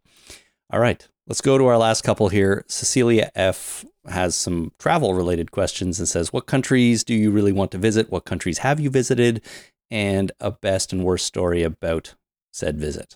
All 0.72 0.82
right, 0.82 1.08
let's 1.28 1.42
go 1.42 1.58
to 1.58 1.66
our 1.66 1.78
last 1.78 2.04
couple 2.04 2.28
here. 2.28 2.66
Cecilia 2.68 3.32
F 3.34 3.86
has 4.08 4.36
some 4.36 4.74
travel 4.78 5.14
related 5.14 5.52
questions 5.52 5.98
and 5.98 6.08
says, 6.08 6.34
What 6.34 6.46
countries 6.46 7.04
do 7.06 7.16
you 7.16 7.32
really 7.32 7.54
want 7.54 7.72
to 7.72 7.78
visit? 7.78 8.12
What 8.12 8.26
countries 8.26 8.60
have 8.60 8.80
you 8.80 8.90
visited? 8.90 9.42
And 9.90 10.32
a 10.40 10.52
best 10.52 10.94
and 10.94 11.04
worst 11.04 11.26
story 11.26 11.64
about 11.64 12.14
said 12.52 12.78
visit. 12.78 13.16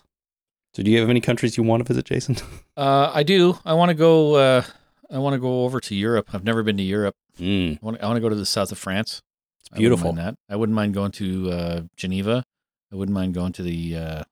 So, 0.72 0.82
do 0.82 0.90
you 0.90 0.98
have 0.98 1.10
any 1.10 1.20
countries 1.20 1.56
you 1.56 1.62
want 1.62 1.86
to 1.86 1.92
visit, 1.92 2.06
Jason? 2.06 2.36
uh, 2.76 3.12
I 3.14 3.22
do. 3.22 3.58
I 3.64 3.74
want 3.74 3.90
to 3.90 3.94
go. 3.94 4.34
Uh, 4.34 4.62
I 5.10 5.18
want 5.18 5.34
to 5.34 5.38
go 5.38 5.64
over 5.64 5.78
to 5.78 5.94
Europe. 5.94 6.30
I've 6.32 6.42
never 6.42 6.62
been 6.64 6.78
to 6.78 6.82
Europe. 6.82 7.14
Mm, 7.38 7.78
I 7.80 7.86
want, 7.86 8.02
I 8.02 8.06
want 8.06 8.16
to 8.16 8.20
go 8.20 8.30
to 8.30 8.34
the 8.34 8.46
south 8.46 8.72
of 8.72 8.78
France. 8.78 9.22
It's 9.66 9.70
I 9.72 9.76
wouldn't 9.76 9.80
beautiful. 9.80 10.12
mind. 10.12 10.36
I 10.48 10.56
wouldn't 10.56 10.74
mind 10.76 10.94
going 10.94 11.12
to 11.12 11.50
uh, 11.50 11.80
Geneva. 11.96 12.44
I 12.92 12.96
wouldn't 12.96 13.14
mind 13.14 13.34
going 13.34 13.52
to 13.54 13.62
the 13.62 13.96
uh, 13.96 14.22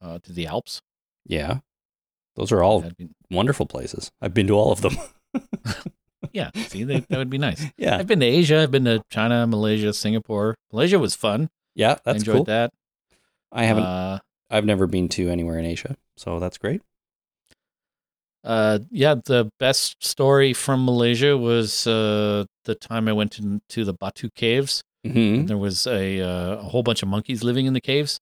uh, 0.00 0.18
to 0.22 0.32
the 0.32 0.46
Alps. 0.46 0.80
Yeah. 1.26 1.58
Those 2.36 2.52
are 2.52 2.62
all 2.62 2.82
be- 2.82 3.08
wonderful 3.30 3.66
places. 3.66 4.10
I've 4.20 4.34
been 4.34 4.46
to 4.48 4.54
all 4.54 4.70
of 4.70 4.82
them. 4.82 4.96
yeah, 6.32 6.50
see, 6.68 6.84
they, 6.84 7.00
that 7.00 7.16
would 7.18 7.30
be 7.30 7.38
nice. 7.38 7.64
yeah. 7.78 7.96
I've 7.96 8.06
been 8.06 8.20
to 8.20 8.26
Asia. 8.26 8.60
I've 8.62 8.70
been 8.70 8.84
to 8.84 9.02
China, 9.10 9.46
Malaysia, 9.46 9.92
Singapore. 9.92 10.54
Malaysia 10.72 10.98
was 10.98 11.14
fun. 11.14 11.48
Yeah, 11.74 11.92
I 11.92 11.98
that's 12.04 12.18
enjoyed 12.18 12.34
cool. 12.36 12.44
that. 12.44 12.72
I 13.52 13.64
haven't, 13.64 13.84
Uh, 13.84 14.18
I've 14.50 14.64
never 14.66 14.86
been 14.86 15.08
to 15.10 15.28
anywhere 15.30 15.58
in 15.58 15.64
Asia. 15.64 15.96
So 16.16 16.38
that's 16.38 16.58
great. 16.58 16.82
Uh, 18.46 18.78
yeah, 18.90 19.16
the 19.24 19.50
best 19.58 20.02
story 20.04 20.52
from 20.52 20.84
Malaysia 20.84 21.36
was 21.36 21.86
uh, 21.86 22.44
the 22.64 22.74
time 22.74 23.08
I 23.08 23.12
went 23.12 23.32
to, 23.32 23.60
to 23.70 23.84
the 23.84 23.92
Batu 23.92 24.30
Caves. 24.34 24.82
hmm 25.04 25.46
There 25.46 25.58
was 25.58 25.86
a, 25.86 26.20
uh, 26.20 26.56
a 26.56 26.62
whole 26.62 26.82
bunch 26.82 27.02
of 27.02 27.08
monkeys 27.08 27.42
living 27.44 27.66
in 27.66 27.74
the 27.74 27.80
caves, 27.80 28.18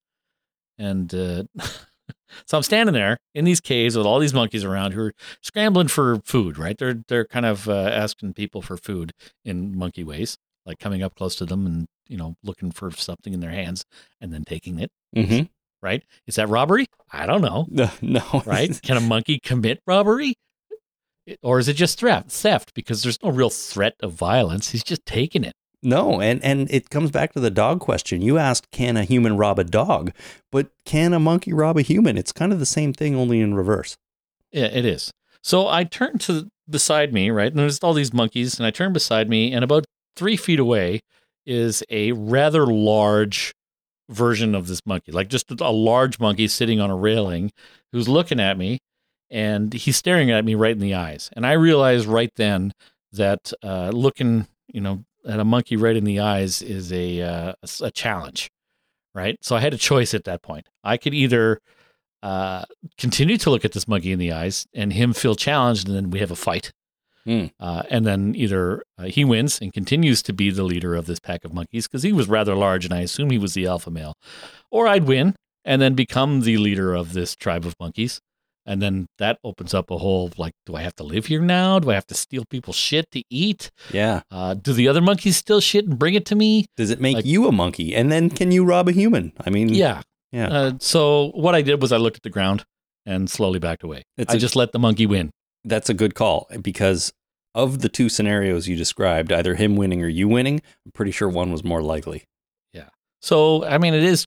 and 0.79 1.15
uh, 1.15 1.45
so 2.47 2.57
I'm 2.57 2.63
standing 2.63 2.95
there 2.95 3.17
in 3.35 3.45
these 3.45 3.61
caves 3.61 3.97
with 3.97 4.07
all 4.07 4.19
these 4.19 4.35
monkeys 4.35 4.65
around 4.65 4.93
who 4.93 5.03
are 5.07 5.13
scrambling 5.43 5.89
for 5.89 6.21
food. 6.25 6.59
Right? 6.59 6.77
They're 6.77 7.03
they're 7.09 7.27
kind 7.27 7.47
of 7.47 7.69
uh, 7.69 7.73
asking 7.75 8.35
people 8.35 8.63
for 8.63 8.77
food 8.77 9.13
in 9.45 9.77
monkey 9.77 10.05
ways, 10.05 10.37
like 10.67 10.79
coming 10.79 11.03
up 11.03 11.15
close 11.15 11.37
to 11.37 11.47
them 11.47 11.67
and 11.67 11.87
you 12.09 12.17
know 12.17 12.35
looking 12.43 12.71
for 12.71 12.91
something 12.91 13.33
in 13.33 13.41
their 13.41 13.51
hands 13.51 13.85
and 14.21 14.33
then 14.33 14.45
taking 14.45 14.79
it. 14.79 14.91
hmm 15.15 15.43
Right? 15.85 16.03
Is 16.27 16.37
that 16.37 16.49
robbery? 16.49 16.87
I 17.13 17.27
don't 17.27 17.43
know. 17.43 17.67
No, 17.71 17.91
no. 18.01 18.43
Right? 18.47 18.81
Can 18.83 18.97
a 18.97 19.01
monkey 19.01 19.39
commit 19.39 19.83
robbery? 19.87 20.35
Or 21.43 21.59
is 21.59 21.69
it 21.69 21.75
just 21.75 22.01
theft? 22.01 22.31
Theft 22.31 22.73
because 22.75 23.03
there's 23.03 23.23
no 23.23 23.31
real 23.31 23.51
threat 23.51 23.95
of 24.01 24.13
violence. 24.13 24.71
He's 24.71 24.83
just 24.83 25.05
taking 25.05 25.45
it. 25.45 25.53
No, 25.83 26.19
and 26.21 26.43
and 26.43 26.71
it 26.71 26.89
comes 26.89 27.11
back 27.11 27.35
to 27.35 27.41
the 27.41 27.51
dog 27.51 27.81
question. 27.81 28.23
You 28.23 28.39
asked, 28.39 28.71
can 28.71 28.97
a 28.97 29.05
human 29.05 29.37
rob 29.37 29.59
a 29.59 29.65
dog? 29.65 30.13
But 30.51 30.71
can 30.87 31.13
a 31.13 31.21
monkey 31.21 31.53
rob 31.53 31.77
a 31.77 31.83
human? 31.83 32.17
It's 32.17 32.33
kind 32.33 32.53
of 32.55 32.59
the 32.59 32.67
same 32.67 32.95
thing, 32.95 33.15
only 33.15 33.41
in 33.41 33.55
reverse. 33.55 33.95
Yeah, 34.51 34.67
it 34.67 34.87
is. 34.87 35.11
So 35.43 35.69
I 35.69 35.85
turned 35.85 36.23
to 36.23 36.49
beside 36.69 37.13
me, 37.13 37.31
right? 37.31 37.53
And 37.53 37.59
there's 37.59 37.81
all 37.81 37.93
these 37.93 38.15
monkeys, 38.15 38.59
and 38.59 38.67
I 38.67 38.71
turned 38.71 38.95
beside 38.95 39.29
me, 39.29 39.53
and 39.53 39.63
about 39.63 39.85
three 40.17 40.39
feet 40.39 40.59
away 40.59 41.01
is 41.45 41.83
a 41.91 42.13
rather 42.13 42.67
large 42.67 43.53
version 44.09 44.55
of 44.55 44.67
this 44.67 44.85
monkey, 44.85 45.13
like 45.13 45.29
just 45.29 45.51
a 45.51 45.71
large 45.71 46.19
monkey 46.19 46.49
sitting 46.49 46.81
on 46.81 46.91
a 46.91 46.97
railing 46.97 47.53
who's 47.93 48.09
looking 48.09 48.41
at 48.41 48.59
me, 48.59 48.81
and 49.31 49.73
he's 49.73 49.97
staring 49.97 50.31
at 50.31 50.45
me 50.45 50.55
right 50.55 50.73
in 50.73 50.81
the 50.81 50.95
eyes. 50.95 51.31
And 51.35 51.47
I 51.47 51.53
realized 51.53 52.07
right 52.07 52.33
then 52.37 52.73
that 53.13 53.53
uh, 53.63 53.91
looking, 53.91 54.47
you 54.69 54.81
know, 54.81 55.05
at 55.27 55.41
a 55.41 55.45
monkey 55.45 55.77
right 55.77 55.97
in 55.97 56.05
the 56.05 56.21
eyes 56.21 56.61
is 56.61 56.93
a, 56.93 57.23
uh, 57.23 57.53
a 57.81 57.91
challenge, 57.91 58.51
right? 59.15 59.39
So 59.41 59.57
I 59.57 59.61
had 59.61 59.73
a 59.73 59.79
choice 59.79 60.13
at 60.13 60.25
that 60.25 60.43
point. 60.43 60.69
I 60.83 60.97
could 60.99 61.15
either 61.15 61.61
uh, 62.23 62.65
continue 62.99 63.39
to 63.39 63.51
look 63.51 63.65
at 63.65 63.73
this 63.73 63.89
monkey 63.89 64.13
in 64.13 64.19
the 64.19 64.33
eyes 64.33 64.67
and 64.75 64.93
him 64.93 65.13
feel 65.13 65.35
challenged, 65.35 65.89
and 65.89 65.97
then 65.97 66.11
we 66.11 66.21
have 66.21 66.31
a 66.31 66.37
fight. 66.37 66.73
Hmm. 67.27 67.47
Uh, 67.59 67.83
and 67.91 68.07
then 68.07 68.35
either 68.37 68.83
uh, 68.99 69.05
he 69.05 69.25
wins 69.25 69.59
and 69.61 69.73
continues 69.73 70.23
to 70.25 70.33
be 70.33 70.51
the 70.51 70.63
leader 70.65 70.95
of 70.95 71.07
this 71.07 71.21
pack 71.21 71.45
of 71.45 71.55
monkeys 71.55 71.87
because 71.89 72.03
he 72.03 72.13
was 72.13 72.29
rather 72.29 72.55
large, 72.55 72.85
and 72.85 72.93
I 72.93 73.01
assume 73.01 73.31
he 73.31 73.39
was 73.39 73.55
the 73.55 73.67
alpha 73.67 73.91
male, 73.91 74.15
or 74.71 74.87
I'd 74.87 75.05
win 75.05 75.35
and 75.65 75.81
then 75.81 75.95
become 75.95 76.41
the 76.43 76.59
leader 76.59 76.95
of 76.95 77.15
this 77.15 77.35
tribe 77.35 77.65
of 77.65 77.75
monkeys. 77.81 78.21
And 78.67 78.81
then 78.81 79.07
that 79.19 79.39
opens 79.45 79.75
up 79.75 79.91
a 79.91 79.99
whole 79.99 80.31
like, 80.39 80.53
do 80.65 80.75
I 80.75 80.81
have 80.83 80.95
to 80.97 81.03
live 81.03 81.27
here 81.27 81.41
now? 81.43 81.79
Do 81.79 81.91
I 81.91 81.95
have 81.95 82.07
to 82.07 82.15
steal 82.15 82.45
people's 82.49 82.77
shit 82.77 83.11
to 83.11 83.23
eat? 83.31 83.71
Yeah. 83.93 84.23
Uh, 84.31 84.55
do 84.55 84.73
the 84.73 84.89
other 84.89 85.03
monkeys 85.03 85.37
steal 85.37 85.61
shit 85.61 85.87
and 85.87 85.99
bring 85.99 86.15
it 86.15 86.25
to 86.27 86.35
me? 86.35 86.65
Does 86.77 86.89
it 86.91 86.99
make 87.01 87.17
Like- 87.17 87.27
you 87.27 87.47
a 87.47 87.53
monkey? 87.53 87.95
And 87.95 88.11
then 88.11 88.31
can 88.31 88.53
you 88.53 88.65
rob 88.65 88.89
a 88.89 88.93
human? 88.93 89.33
I 89.45 89.51
mean, 89.51 89.69
Yeah. 89.69 90.01
Yeah. 90.33 90.49
Uh, 90.49 90.73
so 90.81 91.31
what 91.35 91.55
I 91.55 91.61
did 91.63 91.81
was 91.81 91.93
I 91.93 91.97
looked 91.99 92.17
at 92.17 92.23
the 92.23 92.31
ground 92.31 92.65
and 93.07 93.29
slowly 93.31 93.59
backed 93.59 93.83
away. 93.83 94.03
It's 94.17 94.33
I 94.33 94.37
a- 94.37 94.41
just 94.41 94.57
let 94.57 94.73
the 94.73 94.79
monkey 94.79 95.07
win. 95.07 95.31
That's 95.65 95.89
a 95.91 95.95
good 95.95 96.15
call 96.15 96.49
because 96.63 97.13
of 97.55 97.81
the 97.81 97.89
two 97.89 98.09
scenarios 98.09 98.67
you 98.69 98.77
described, 98.77 99.31
either 99.33 99.55
him 99.55 99.77
winning 99.77 100.03
or 100.03 100.09
you 100.09 100.27
winning, 100.29 100.61
I'm 100.85 100.93
pretty 100.93 101.13
sure 101.13 101.29
one 101.29 101.53
was 101.53 101.63
more 101.65 101.83
likely. 101.83 102.25
Yeah. 102.73 102.89
So 103.23 103.65
I 103.65 103.79
mean, 103.79 103.95
it 103.95 104.03
is. 104.03 104.27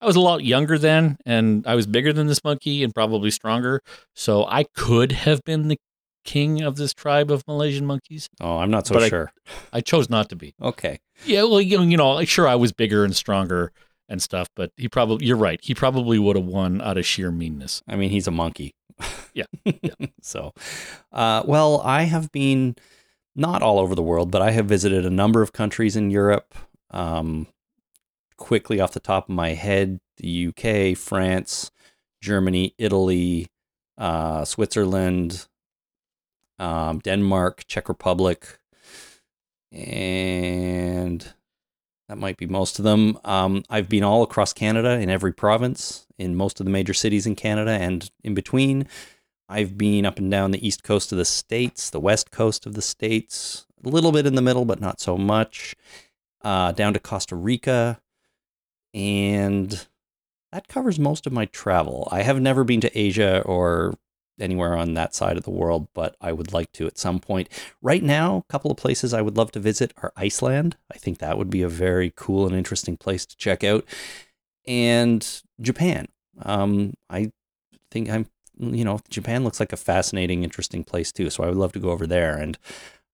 I 0.00 0.06
was 0.06 0.16
a 0.16 0.20
lot 0.20 0.44
younger 0.44 0.76
then, 0.78 1.16
and 1.24 1.66
I 1.66 1.74
was 1.74 1.86
bigger 1.86 2.12
than 2.12 2.26
this 2.26 2.44
monkey 2.44 2.84
and 2.84 2.94
probably 2.94 3.30
stronger. 3.30 3.80
So 4.14 4.44
I 4.46 4.64
could 4.76 5.12
have 5.12 5.40
been 5.44 5.68
the 5.68 5.78
king 6.24 6.62
of 6.62 6.76
this 6.76 6.92
tribe 6.92 7.30
of 7.30 7.42
Malaysian 7.48 7.86
monkeys. 7.86 8.28
Oh, 8.40 8.58
I'm 8.58 8.70
not 8.70 8.86
so 8.86 8.94
But 8.94 9.04
I- 9.04 9.08
sure. 9.08 9.32
I 9.72 9.80
chose 9.80 10.08
not 10.10 10.28
to 10.30 10.36
be. 10.36 10.54
okay. 10.60 10.98
Yeah, 11.24 11.44
well, 11.44 11.60
you 11.60 11.78
know, 11.78 11.84
you 11.84 11.96
know, 11.96 12.12
like, 12.12 12.28
sure, 12.28 12.46
I 12.48 12.54
was 12.56 12.72
bigger 12.72 13.04
and 13.04 13.14
stronger 13.16 13.72
and 14.08 14.20
stuff, 14.20 14.48
but 14.56 14.72
he 14.76 14.88
probably. 14.88 15.26
You're 15.26 15.36
right. 15.36 15.58
He 15.62 15.74
probably 15.74 16.18
would 16.18 16.36
have 16.36 16.44
won 16.44 16.80
out 16.82 16.98
of 16.98 17.06
sheer 17.06 17.30
meanness. 17.30 17.82
I 17.88 17.96
mean, 17.96 18.10
he's 18.10 18.26
a 18.26 18.30
monkey. 18.32 18.74
Yeah. 19.34 19.46
so, 20.22 20.52
uh, 21.12 21.42
well, 21.44 21.80
I 21.80 22.02
have 22.02 22.30
been 22.30 22.76
not 23.34 23.62
all 23.62 23.80
over 23.80 23.94
the 23.94 24.02
world, 24.02 24.30
but 24.30 24.42
I 24.42 24.52
have 24.52 24.66
visited 24.66 25.04
a 25.04 25.10
number 25.10 25.42
of 25.42 25.52
countries 25.52 25.96
in 25.96 26.10
Europe. 26.10 26.54
Um, 26.90 27.48
quickly 28.36 28.80
off 28.80 28.92
the 28.92 29.00
top 29.00 29.28
of 29.28 29.34
my 29.34 29.50
head, 29.50 30.00
the 30.18 30.48
UK, 30.48 30.96
France, 30.96 31.70
Germany, 32.20 32.74
Italy, 32.78 33.48
uh, 33.98 34.44
Switzerland, 34.44 35.46
um, 36.58 37.00
Denmark, 37.00 37.64
Czech 37.66 37.88
Republic, 37.88 38.60
and 39.72 41.33
that 42.08 42.18
might 42.18 42.36
be 42.36 42.46
most 42.46 42.78
of 42.78 42.84
them. 42.84 43.18
Um, 43.24 43.64
I've 43.70 43.88
been 43.88 44.04
all 44.04 44.22
across 44.22 44.52
Canada 44.52 45.00
in 45.00 45.08
every 45.08 45.32
province, 45.32 46.06
in 46.18 46.36
most 46.36 46.60
of 46.60 46.66
the 46.66 46.72
major 46.72 46.94
cities 46.94 47.26
in 47.26 47.34
Canada, 47.34 47.72
and 47.72 48.10
in 48.22 48.34
between. 48.34 48.86
I've 49.48 49.76
been 49.76 50.06
up 50.06 50.18
and 50.18 50.30
down 50.30 50.50
the 50.50 50.66
east 50.66 50.82
coast 50.82 51.12
of 51.12 51.18
the 51.18 51.24
states, 51.24 51.90
the 51.90 52.00
west 52.00 52.30
coast 52.30 52.66
of 52.66 52.74
the 52.74 52.82
states, 52.82 53.66
a 53.84 53.88
little 53.88 54.12
bit 54.12 54.26
in 54.26 54.34
the 54.34 54.42
middle, 54.42 54.64
but 54.64 54.80
not 54.80 55.00
so 55.00 55.16
much. 55.16 55.74
Uh, 56.42 56.72
down 56.72 56.92
to 56.92 56.98
Costa 57.00 57.34
Rica, 57.34 58.00
and 58.92 59.86
that 60.52 60.68
covers 60.68 60.98
most 60.98 61.26
of 61.26 61.32
my 61.32 61.46
travel. 61.46 62.06
I 62.12 62.22
have 62.22 62.40
never 62.40 62.64
been 62.64 62.82
to 62.82 62.98
Asia 62.98 63.40
or 63.46 63.94
anywhere 64.40 64.76
on 64.76 64.94
that 64.94 65.14
side 65.14 65.36
of 65.36 65.44
the 65.44 65.50
world, 65.50 65.88
but 65.94 66.16
I 66.20 66.32
would 66.32 66.52
like 66.52 66.72
to 66.72 66.86
at 66.86 66.98
some 66.98 67.20
point. 67.20 67.48
Right 67.82 68.02
now, 68.02 68.38
a 68.38 68.52
couple 68.52 68.70
of 68.70 68.76
places 68.76 69.14
I 69.14 69.22
would 69.22 69.36
love 69.36 69.52
to 69.52 69.60
visit 69.60 69.92
are 70.02 70.12
Iceland. 70.16 70.76
I 70.92 70.98
think 70.98 71.18
that 71.18 71.38
would 71.38 71.50
be 71.50 71.62
a 71.62 71.68
very 71.68 72.12
cool 72.14 72.46
and 72.46 72.56
interesting 72.56 72.96
place 72.96 73.24
to 73.26 73.36
check 73.36 73.62
out, 73.62 73.84
and 74.66 75.42
Japan. 75.60 76.08
Um, 76.42 76.94
I 77.08 77.30
think 77.90 78.10
I'm, 78.10 78.26
you 78.58 78.84
know, 78.84 79.00
Japan 79.08 79.44
looks 79.44 79.60
like 79.60 79.72
a 79.72 79.76
fascinating, 79.76 80.42
interesting 80.42 80.84
place 80.84 81.12
too. 81.12 81.30
So 81.30 81.44
I 81.44 81.48
would 81.48 81.56
love 81.56 81.72
to 81.72 81.78
go 81.78 81.90
over 81.90 82.06
there. 82.06 82.36
And 82.36 82.58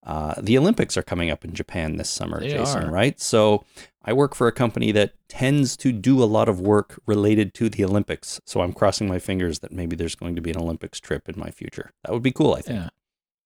uh, 0.03 0.33
the 0.41 0.57
Olympics 0.57 0.97
are 0.97 1.03
coming 1.03 1.29
up 1.29 1.45
in 1.45 1.53
Japan 1.53 1.97
this 1.97 2.09
summer, 2.09 2.39
They 2.39 2.49
Jason, 2.49 2.85
are. 2.85 2.91
right? 2.91 3.19
So 3.19 3.63
I 4.03 4.13
work 4.13 4.33
for 4.33 4.47
a 4.47 4.51
company 4.51 4.91
that 4.93 5.13
tends 5.29 5.77
to 5.77 5.91
do 5.91 6.23
a 6.23 6.25
lot 6.25 6.49
of 6.49 6.59
work 6.59 6.99
related 7.05 7.53
to 7.55 7.69
the 7.69 7.83
Olympics. 7.85 8.39
So 8.45 8.61
I'm 8.61 8.73
crossing 8.73 9.07
my 9.07 9.19
fingers 9.19 9.59
that 9.59 9.71
maybe 9.71 9.95
there's 9.95 10.15
going 10.15 10.35
to 10.35 10.41
be 10.41 10.49
an 10.51 10.57
Olympics 10.57 10.99
trip 10.99 11.29
in 11.29 11.37
my 11.39 11.51
future. 11.51 11.91
That 12.03 12.11
would 12.13 12.23
be 12.23 12.31
cool, 12.31 12.55
I 12.55 12.61
think. 12.61 12.79
Yeah. 12.79 12.89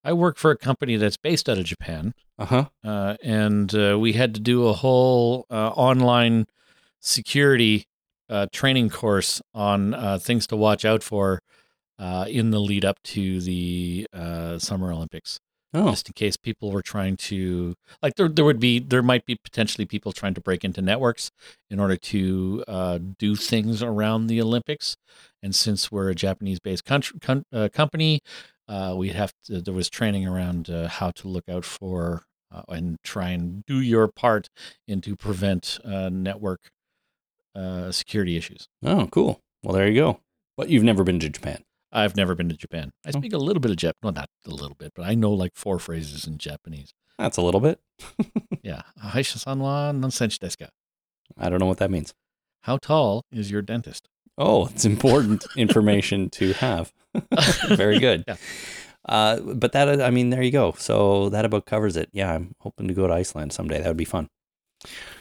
I 0.03 0.13
work 0.13 0.37
for 0.37 0.51
a 0.51 0.57
company 0.57 0.97
that's 0.97 1.17
based 1.17 1.49
out 1.49 1.57
of 1.57 1.65
Japan, 1.65 2.13
Uh 2.37 2.45
huh. 2.45 2.65
uh, 2.83 3.17
and 3.23 3.73
uh, 3.75 3.97
we 3.99 4.13
had 4.13 4.35
to 4.35 4.39
do 4.39 4.67
a 4.67 4.73
whole 4.73 5.47
uh, 5.49 5.69
online 5.69 6.45
security 7.01 7.87
uh, 8.29 8.47
training 8.51 8.89
course 8.89 9.41
on 9.53 9.93
uh, 9.93 10.17
things 10.19 10.47
to 10.47 10.55
watch 10.55 10.85
out 10.85 11.03
for 11.03 11.41
uh, 11.99 12.25
in 12.29 12.51
the 12.51 12.59
lead 12.59 12.83
up 12.85 13.01
to 13.03 13.39
the 13.41 14.07
uh, 14.13 14.57
Summer 14.59 14.91
Olympics. 14.91 15.39
Oh, 15.75 15.89
Just 15.89 16.07
in 16.07 16.13
case 16.13 16.37
people 16.37 16.71
were 16.71 16.81
trying 16.81 17.17
to, 17.17 17.75
like, 18.01 18.15
there, 18.15 18.29
there 18.29 18.45
would 18.45 18.61
be, 18.61 18.79
there 18.79 19.03
might 19.03 19.25
be 19.25 19.35
potentially 19.35 19.85
people 19.85 20.13
trying 20.13 20.33
to 20.35 20.41
break 20.41 20.63
into 20.63 20.81
networks 20.81 21.31
in 21.69 21.81
order 21.81 21.97
to 21.97 22.63
uh, 22.65 22.99
do 23.19 23.35
things 23.35 23.83
around 23.83 24.27
the 24.27 24.41
Olympics. 24.41 24.95
And 25.43 25.53
since 25.53 25.91
we're 25.91 26.09
a 26.09 26.15
Japanese 26.15 26.59
based 26.61 26.85
country, 26.85 27.19
uh, 27.51 27.67
company, 27.73 28.21
uh, 28.69 28.95
we'd 28.97 29.15
have 29.15 29.33
to, 29.45 29.59
there 29.59 29.73
was 29.73 29.89
training 29.89 30.25
around 30.25 30.69
uh, 30.69 30.87
how 30.87 31.11
to 31.11 31.27
look 31.27 31.49
out 31.49 31.65
for 31.65 32.23
uh, 32.53 32.61
and 32.69 32.97
try 33.03 33.29
and 33.31 33.65
do 33.65 33.81
your 33.81 34.07
part 34.07 34.49
in 34.87 35.01
to 35.01 35.17
prevent 35.17 35.77
uh, 35.83 36.07
network 36.07 36.69
uh, 37.53 37.91
security 37.91 38.37
issues. 38.37 38.69
oh, 38.83 39.07
cool. 39.11 39.41
Well, 39.61 39.75
there 39.75 39.89
you 39.89 39.95
go. 39.95 40.19
But 40.55 40.69
you've 40.69 40.83
never 40.83 41.03
been 41.03 41.19
to 41.19 41.29
Japan. 41.29 41.64
I've 41.95 42.15
never 42.15 42.35
been 42.35 42.49
to 42.49 42.57
Japan. 42.57 42.91
I 43.05 43.09
Oh. 43.09 43.19
speak 43.19 43.33
a 43.33 43.37
little 43.37 43.61
bit 43.61 43.71
of 43.71 43.77
Jap, 43.77 43.93
well, 44.03 44.13
not 44.13 44.29
a 44.45 44.51
little 44.51 44.75
bit, 44.75 44.91
but 44.95 45.03
I 45.05 45.15
know 45.15 45.31
like 45.31 45.53
four 45.55 45.79
phrases 45.79 46.27
in 46.27 46.37
Japanese. 46.37 46.93
That's 47.17 47.37
a 47.37 47.41
little 47.41 47.61
bit. 47.61 47.79
Yeah. 48.63 48.81
Haisha-san 49.03 49.59
wa 49.59 49.91
nansenshi 49.91 50.39
desu 50.39 50.57
ka? 50.59 50.65
I 51.37 51.49
don't 51.49 51.59
know 51.59 51.67
what 51.67 51.77
that 51.77 51.91
means. 51.91 52.13
How 52.63 52.77
tall 52.77 53.23
is 53.31 53.51
your 53.51 53.61
dentist? 53.61 54.09
Oh, 54.39 54.65
it's 54.67 54.85
important 54.85 55.45
information 55.55 56.29
to 56.31 56.53
have. 56.53 56.91
Very 57.69 57.99
good. 57.99 58.23
Yeah. 58.27 58.37
Uh, 59.07 59.39
but 59.39 59.71
that, 59.73 60.01
I 60.01 60.09
mean, 60.09 60.31
there 60.31 60.41
you 60.41 60.49
go. 60.51 60.73
So 60.79 61.29
that 61.29 61.45
about 61.45 61.67
covers 61.67 61.95
it. 61.95 62.09
Yeah, 62.11 62.33
I'm 62.33 62.55
hoping 62.61 62.87
to 62.87 62.93
go 62.95 63.05
to 63.05 63.13
Iceland 63.13 63.53
someday. 63.53 63.79
That 63.79 63.87
would 63.87 63.97
be 63.97 64.03
fun. 64.03 64.29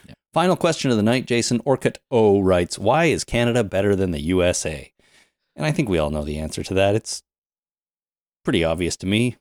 Yeah. 0.08 0.14
Final 0.32 0.56
question 0.56 0.90
of 0.90 0.96
the 0.96 1.02
night. 1.02 1.26
Jason 1.26 1.60
Orcutt 1.66 1.98
O 2.10 2.40
writes, 2.40 2.78
"Why 2.78 3.04
is 3.12 3.24
Canada 3.24 3.62
better 3.62 3.94
than 3.94 4.10
the 4.10 4.22
USA?" 4.22 4.90
And 5.56 5.64
I 5.66 5.72
think 5.72 5.88
we 5.88 5.98
all 5.98 6.10
know 6.10 6.24
the 6.24 6.38
answer 6.38 6.62
to 6.64 6.74
that. 6.74 6.94
It's 6.94 7.22
pretty 8.44 8.64
obvious 8.64 8.96
to 8.98 9.06
me. 9.06 9.36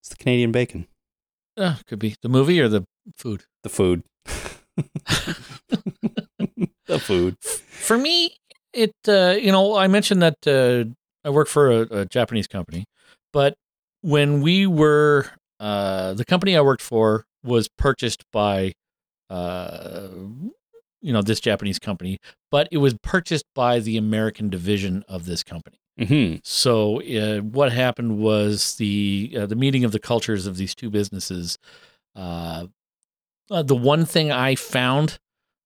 It's 0.00 0.10
the 0.10 0.16
Canadian 0.16 0.52
bacon, 0.52 0.86
Uh, 1.56 1.76
could 1.86 1.98
be 1.98 2.16
the 2.22 2.28
movie 2.28 2.60
or 2.60 2.68
the 2.68 2.84
food. 3.16 3.44
the 3.62 3.68
food, 3.70 4.02
the 6.86 6.98
food. 6.98 7.36
For 7.40 7.96
me, 7.98 8.36
it 8.72 8.92
uh, 9.08 9.36
you 9.40 9.50
know 9.52 9.76
I 9.76 9.88
mentioned 9.88 10.22
that 10.22 10.36
uh, 10.46 10.84
I 11.26 11.30
work 11.30 11.48
for 11.48 11.70
a, 11.70 11.80
a 12.00 12.04
Japanese 12.06 12.46
company, 12.46 12.84
but 13.32 13.54
when 14.02 14.42
we 14.42 14.66
were 14.66 15.30
uh, 15.60 16.12
the 16.14 16.24
company 16.24 16.56
I 16.56 16.60
worked 16.60 16.82
for 16.82 17.24
was 17.42 17.68
purchased 17.78 18.24
by 18.32 18.72
uh, 19.30 20.08
you 21.04 21.12
know 21.12 21.22
this 21.22 21.38
Japanese 21.38 21.78
company, 21.78 22.18
but 22.50 22.66
it 22.72 22.78
was 22.78 22.94
purchased 22.94 23.44
by 23.54 23.78
the 23.78 23.96
American 23.96 24.48
division 24.48 25.04
of 25.06 25.26
this 25.26 25.42
company. 25.42 25.78
hmm 25.98 26.36
So 26.42 27.02
uh, 27.02 27.40
what 27.40 27.72
happened 27.72 28.18
was 28.18 28.76
the 28.76 29.36
uh, 29.38 29.46
the 29.46 29.54
meeting 29.54 29.84
of 29.84 29.92
the 29.92 30.00
cultures 30.00 30.46
of 30.46 30.56
these 30.56 30.74
two 30.74 30.90
businesses. 30.90 31.58
Uh, 32.16 32.66
uh, 33.50 33.62
the 33.62 33.76
one 33.76 34.06
thing 34.06 34.32
I 34.32 34.54
found 34.54 35.18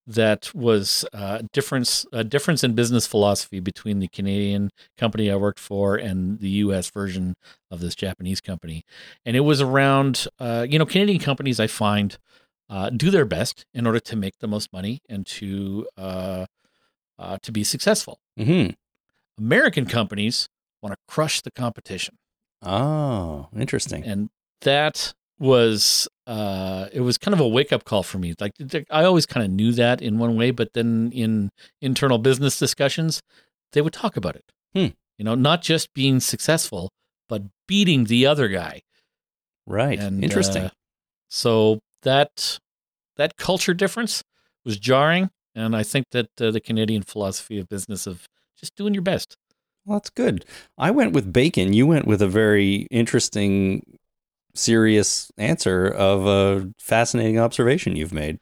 that 0.05 0.53
was 0.55 1.05
uh, 1.13 1.43
difference 1.53 2.05
a 2.11 2.23
difference 2.23 2.63
in 2.63 2.73
business 2.73 3.07
philosophy 3.07 3.59
between 3.59 3.99
the 3.99 4.07
Canadian 4.09 4.71
company 4.97 5.31
I 5.31 5.35
worked 5.35 5.59
for 5.59 5.95
and 5.95 6.39
the 6.39 6.49
U.S. 6.65 6.89
version 6.89 7.35
of 7.71 7.79
this 7.79 7.95
Japanese 7.95 8.41
company, 8.41 8.83
and 9.25 9.37
it 9.37 9.41
was 9.41 9.61
around 9.61 10.27
uh, 10.39 10.65
you 10.69 10.77
know 10.77 10.85
Canadian 10.85 11.19
companies 11.19 11.59
I 11.59 11.67
find 11.67 12.17
uh, 12.69 12.89
do 12.89 13.09
their 13.09 13.25
best 13.25 13.65
in 13.73 13.87
order 13.87 13.99
to 13.99 14.15
make 14.15 14.37
the 14.39 14.47
most 14.47 14.71
money 14.71 15.01
and 15.09 15.25
to 15.25 15.87
uh, 15.97 16.45
uh, 17.17 17.37
to 17.41 17.51
be 17.51 17.63
successful. 17.63 18.19
hmm 18.37 18.67
American 19.37 19.85
companies 19.85 20.49
want 20.81 20.93
to 20.93 20.97
crush 21.07 21.41
the 21.41 21.51
competition. 21.51 22.17
Oh, 22.61 23.47
interesting. 23.57 24.03
And 24.03 24.29
that 24.61 25.13
was 25.39 26.09
uh 26.27 26.87
it 26.91 26.99
was 26.99 27.17
kind 27.17 27.33
of 27.33 27.39
a 27.39 27.47
wake 27.47 27.71
up 27.71 27.85
call 27.85 28.03
for 28.03 28.17
me. 28.17 28.33
Like 28.39 28.51
I 28.91 29.05
always 29.05 29.25
kind 29.25 29.45
of 29.45 29.51
knew 29.51 29.71
that 29.71 30.01
in 30.01 30.17
one 30.17 30.35
way, 30.35 30.51
but 30.51 30.73
then 30.73 31.11
in 31.13 31.51
internal 31.81 32.17
business 32.17 32.59
discussions, 32.59 33.21
they 33.71 33.81
would 33.81 33.93
talk 33.93 34.17
about 34.17 34.35
it. 34.35 34.43
Hmm. 34.73 34.87
You 35.17 35.25
know, 35.25 35.35
not 35.35 35.61
just 35.61 35.93
being 35.93 36.19
successful, 36.19 36.91
but 37.29 37.43
beating 37.67 38.05
the 38.05 38.25
other 38.25 38.49
guy. 38.49 38.81
Right. 39.65 39.99
And 39.99 40.23
interesting. 40.23 40.63
uh, 40.63 40.69
so 41.29 41.79
that 42.03 42.59
that 43.17 43.37
culture 43.37 43.73
difference 43.73 44.23
was 44.65 44.77
jarring, 44.77 45.29
and 45.55 45.75
I 45.75 45.83
think 45.83 46.05
that 46.11 46.29
uh, 46.39 46.51
the 46.51 46.61
Canadian 46.61 47.03
philosophy 47.03 47.59
of 47.59 47.67
business 47.67 48.07
of 48.07 48.27
just 48.57 48.75
doing 48.75 48.93
your 48.93 49.03
best. 49.03 49.35
Well, 49.85 49.97
that's 49.97 50.09
good. 50.09 50.45
I 50.77 50.91
went 50.91 51.13
with 51.13 51.33
bacon. 51.33 51.73
You 51.73 51.87
went 51.87 52.05
with 52.05 52.21
a 52.21 52.27
very 52.27 52.87
interesting, 52.91 53.97
serious 54.53 55.31
answer 55.37 55.87
of 55.87 56.25
a 56.25 56.71
fascinating 56.77 57.39
observation 57.39 57.95
you've 57.95 58.13
made. 58.13 58.39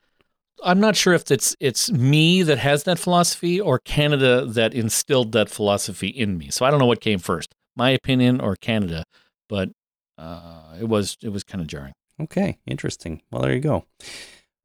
I'm 0.64 0.80
not 0.80 0.96
sure 0.96 1.14
if 1.14 1.30
it's 1.30 1.56
it's 1.60 1.92
me 1.92 2.42
that 2.44 2.58
has 2.58 2.84
that 2.84 2.98
philosophy 2.98 3.62
or 3.62 3.80
Canada 3.80 4.46
that 4.46 4.74
instilled 4.74 5.32
that 5.34 5.50
philosophy 5.50 6.08
in 6.08 6.38
me. 6.38 6.50
So 6.50 6.66
I 6.66 6.72
don't 6.72 6.80
know 6.80 6.88
what 6.88 7.00
came 7.00 7.20
first, 7.20 7.54
my 7.76 7.92
opinion 7.92 8.42
or 8.42 8.56
Canada, 8.56 9.04
but 9.48 9.70
uh, 10.18 10.76
it 10.80 10.90
was 10.90 11.16
it 11.22 11.30
was 11.30 11.44
kind 11.44 11.62
of 11.62 11.68
jarring. 11.68 11.94
Okay, 12.20 12.58
interesting. 12.66 13.22
Well, 13.32 13.42
there 13.44 13.54
you 13.54 13.60
go. 13.60 13.86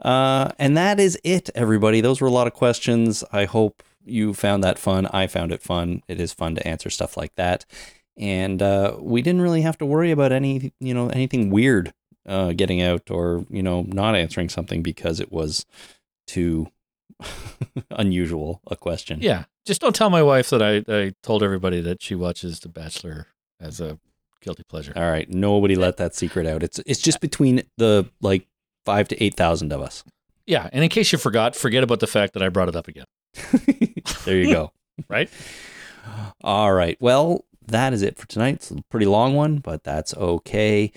Uh, 0.00 0.50
and 0.58 0.76
that 0.76 0.98
is 0.98 1.18
it, 1.22 1.50
everybody. 1.54 2.00
Those 2.00 2.20
were 2.20 2.28
a 2.28 2.32
lot 2.32 2.46
of 2.46 2.54
questions. 2.54 3.22
I 3.32 3.44
hope 3.44 3.82
you 4.04 4.34
found 4.34 4.64
that 4.64 4.78
fun. 4.78 5.06
I 5.06 5.26
found 5.26 5.52
it 5.52 5.62
fun. 5.62 6.02
It 6.08 6.20
is 6.20 6.32
fun 6.32 6.54
to 6.56 6.66
answer 6.66 6.90
stuff 6.90 7.16
like 7.16 7.34
that. 7.36 7.64
And 8.16 8.60
uh, 8.60 8.96
we 9.00 9.22
didn't 9.22 9.40
really 9.42 9.62
have 9.62 9.78
to 9.78 9.86
worry 9.86 10.10
about 10.10 10.32
any, 10.32 10.72
you 10.80 10.92
know, 10.92 11.08
anything 11.08 11.50
weird 11.50 11.92
uh, 12.26 12.52
getting 12.52 12.82
out 12.82 13.10
or, 13.10 13.46
you 13.48 13.62
know, 13.62 13.82
not 13.82 14.16
answering 14.16 14.48
something 14.48 14.82
because 14.82 15.20
it 15.20 15.32
was 15.32 15.66
too 16.26 16.68
unusual 17.90 18.60
a 18.66 18.76
question. 18.76 19.18
Yeah, 19.20 19.44
just 19.64 19.80
don't 19.80 19.94
tell 19.94 20.10
my 20.10 20.22
wife 20.22 20.50
that 20.50 20.62
I, 20.62 20.84
I 20.88 21.14
told 21.22 21.42
everybody 21.42 21.80
that 21.80 22.02
she 22.02 22.14
watches 22.14 22.60
The 22.60 22.68
Bachelor 22.68 23.28
as 23.60 23.80
a 23.80 23.98
guilty 24.42 24.62
pleasure. 24.68 24.92
All 24.94 25.10
right. 25.10 25.28
Nobody 25.30 25.74
let 25.76 25.96
that 25.96 26.14
secret 26.14 26.46
out. 26.46 26.62
It's 26.62 26.78
it's 26.86 27.00
just 27.00 27.20
between 27.20 27.62
the 27.78 28.10
like 28.20 28.46
five 28.84 29.08
to 29.08 29.22
eight 29.24 29.34
thousand 29.34 29.72
of 29.72 29.80
us. 29.80 30.04
Yeah, 30.46 30.68
and 30.72 30.82
in 30.82 30.90
case 30.90 31.12
you 31.12 31.18
forgot, 31.18 31.54
forget 31.54 31.82
about 31.84 32.00
the 32.00 32.06
fact 32.06 32.34
that 32.34 32.42
I 32.42 32.48
brought 32.48 32.68
it 32.68 32.74
up 32.76 32.88
again. 32.88 33.04
there 34.24 34.36
you 34.36 34.52
go. 34.52 34.72
Right? 35.08 35.30
All 36.42 36.72
right. 36.72 36.96
Well, 37.00 37.44
that 37.66 37.92
is 37.92 38.02
it 38.02 38.18
for 38.18 38.26
tonight. 38.28 38.56
It's 38.56 38.70
a 38.70 38.82
pretty 38.90 39.06
long 39.06 39.34
one, 39.34 39.58
but 39.58 39.84
that's 39.84 40.14
okay. 40.14 40.92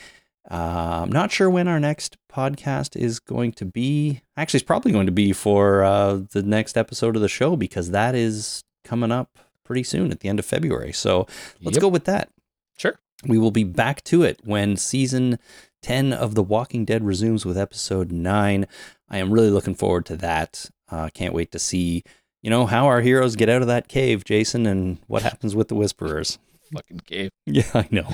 Uh, 0.52 1.02
I'm 1.04 1.12
not 1.12 1.32
sure 1.32 1.50
when 1.50 1.68
our 1.68 1.80
next 1.80 2.18
podcast 2.32 2.96
is 3.00 3.20
going 3.20 3.52
to 3.54 3.66
be. 3.66 4.22
Actually, 4.36 4.58
it's 4.60 4.66
probably 4.68 4.92
going 4.92 5.06
to 5.06 5.12
be 5.12 5.32
for 5.32 5.84
uh, 5.84 6.20
the 6.32 6.44
next 6.44 6.78
episode 6.78 7.16
of 7.16 7.22
the 7.22 7.30
show 7.30 7.56
because 7.56 7.92
that 7.92 8.16
is 8.16 8.64
coming 8.84 9.12
up 9.12 9.40
pretty 9.64 9.84
soon 9.84 10.12
at 10.12 10.20
the 10.20 10.30
end 10.30 10.40
of 10.40 10.46
February. 10.46 10.92
So 10.92 11.20
let's 11.62 11.78
Yep. 11.78 11.82
go 11.82 11.88
with 11.88 12.04
that. 12.06 12.30
Sure. 12.78 13.00
We 13.24 13.38
will 13.38 13.52
be 13.52 13.64
back 13.64 14.04
to 14.06 14.24
it 14.24 14.42
when 14.44 14.78
season 14.78 15.40
10 15.82 16.14
of 16.14 16.36
The 16.36 16.44
Walking 16.44 16.86
Dead 16.86 17.04
resumes 17.04 17.46
with 17.46 17.58
episode 17.58 18.12
9. 18.12 18.68
I 19.10 19.18
am 19.18 19.32
really 19.32 19.50
looking 19.50 19.76
forward 19.76 20.06
to 20.08 20.18
that. 20.18 20.70
Uh, 20.90 21.10
can't 21.14 21.34
wait 21.34 21.52
to 21.52 21.60
see, 21.60 22.04
you 22.42 22.50
know, 22.50 22.66
how 22.66 22.88
our 22.88 23.02
heroes 23.02 23.36
get 23.36 23.50
out 23.50 23.62
of 23.62 23.68
that 23.68 23.88
cave, 23.88 24.26
Jason, 24.26 24.66
and 24.66 25.00
what 25.08 25.24
happens 25.24 25.56
with 25.56 25.68
the 25.68 25.76
Whisperers. 25.76 26.38
Fucking 26.74 27.02
cave. 27.06 27.30
Yeah, 27.46 27.70
I 27.74 27.88
know. 27.92 28.12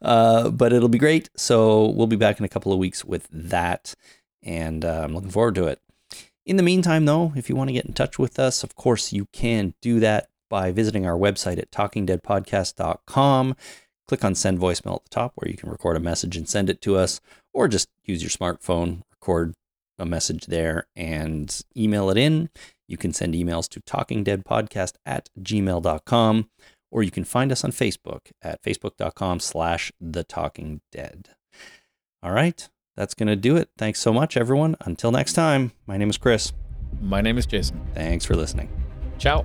Uh, 0.00 0.50
but 0.50 0.72
it'll 0.72 0.88
be 0.88 0.98
great. 0.98 1.30
So 1.36 1.86
we'll 1.88 2.06
be 2.06 2.16
back 2.16 2.38
in 2.38 2.44
a 2.44 2.48
couple 2.48 2.72
of 2.72 2.78
weeks 2.78 3.04
with 3.04 3.28
that. 3.32 3.94
And 4.42 4.84
uh, 4.84 5.02
I'm 5.04 5.14
looking 5.14 5.30
forward 5.30 5.54
to 5.56 5.66
it. 5.66 5.80
In 6.44 6.56
the 6.56 6.62
meantime, 6.62 7.06
though, 7.06 7.32
if 7.34 7.48
you 7.48 7.56
want 7.56 7.68
to 7.68 7.74
get 7.74 7.86
in 7.86 7.92
touch 7.92 8.18
with 8.18 8.38
us, 8.38 8.62
of 8.62 8.76
course, 8.76 9.12
you 9.12 9.26
can 9.32 9.74
do 9.82 9.98
that 10.00 10.28
by 10.48 10.70
visiting 10.70 11.04
our 11.04 11.16
website 11.16 11.58
at 11.58 11.72
talkingdeadpodcast.com. 11.72 13.56
Click 14.08 14.24
on 14.24 14.34
send 14.34 14.58
voicemail 14.58 14.96
at 14.96 15.04
the 15.04 15.10
top 15.10 15.32
where 15.34 15.50
you 15.50 15.56
can 15.56 15.70
record 15.70 15.96
a 15.96 16.00
message 16.00 16.36
and 16.36 16.48
send 16.48 16.70
it 16.70 16.80
to 16.82 16.96
us, 16.96 17.20
or 17.52 17.68
just 17.68 17.88
use 18.04 18.22
your 18.22 18.30
smartphone, 18.30 19.02
record 19.12 19.54
a 19.98 20.06
message 20.06 20.46
there, 20.46 20.86
and 20.94 21.62
email 21.76 22.10
it 22.10 22.16
in. 22.16 22.48
You 22.88 22.96
can 22.96 23.12
send 23.12 23.34
emails 23.34 23.68
to 23.70 23.80
talkingdeadpodcast 23.80 24.94
at 25.04 25.28
gmail.com, 25.40 26.48
or 26.90 27.02
you 27.02 27.10
can 27.10 27.24
find 27.24 27.50
us 27.50 27.64
on 27.64 27.72
Facebook 27.72 28.30
at 28.42 28.62
facebook.com 28.62 29.40
slash 29.40 29.92
the 30.00 30.22
talking 30.22 30.80
dead. 30.92 31.30
All 32.22 32.32
right, 32.32 32.68
that's 32.96 33.14
going 33.14 33.28
to 33.28 33.36
do 33.36 33.56
it. 33.56 33.70
Thanks 33.76 34.00
so 34.00 34.12
much, 34.12 34.36
everyone. 34.36 34.76
Until 34.80 35.10
next 35.10 35.32
time, 35.32 35.72
my 35.86 35.96
name 35.96 36.10
is 36.10 36.18
Chris. 36.18 36.52
My 37.00 37.20
name 37.20 37.38
is 37.38 37.46
Jason. 37.46 37.80
Thanks 37.94 38.24
for 38.24 38.36
listening. 38.36 38.70
Ciao. 39.18 39.44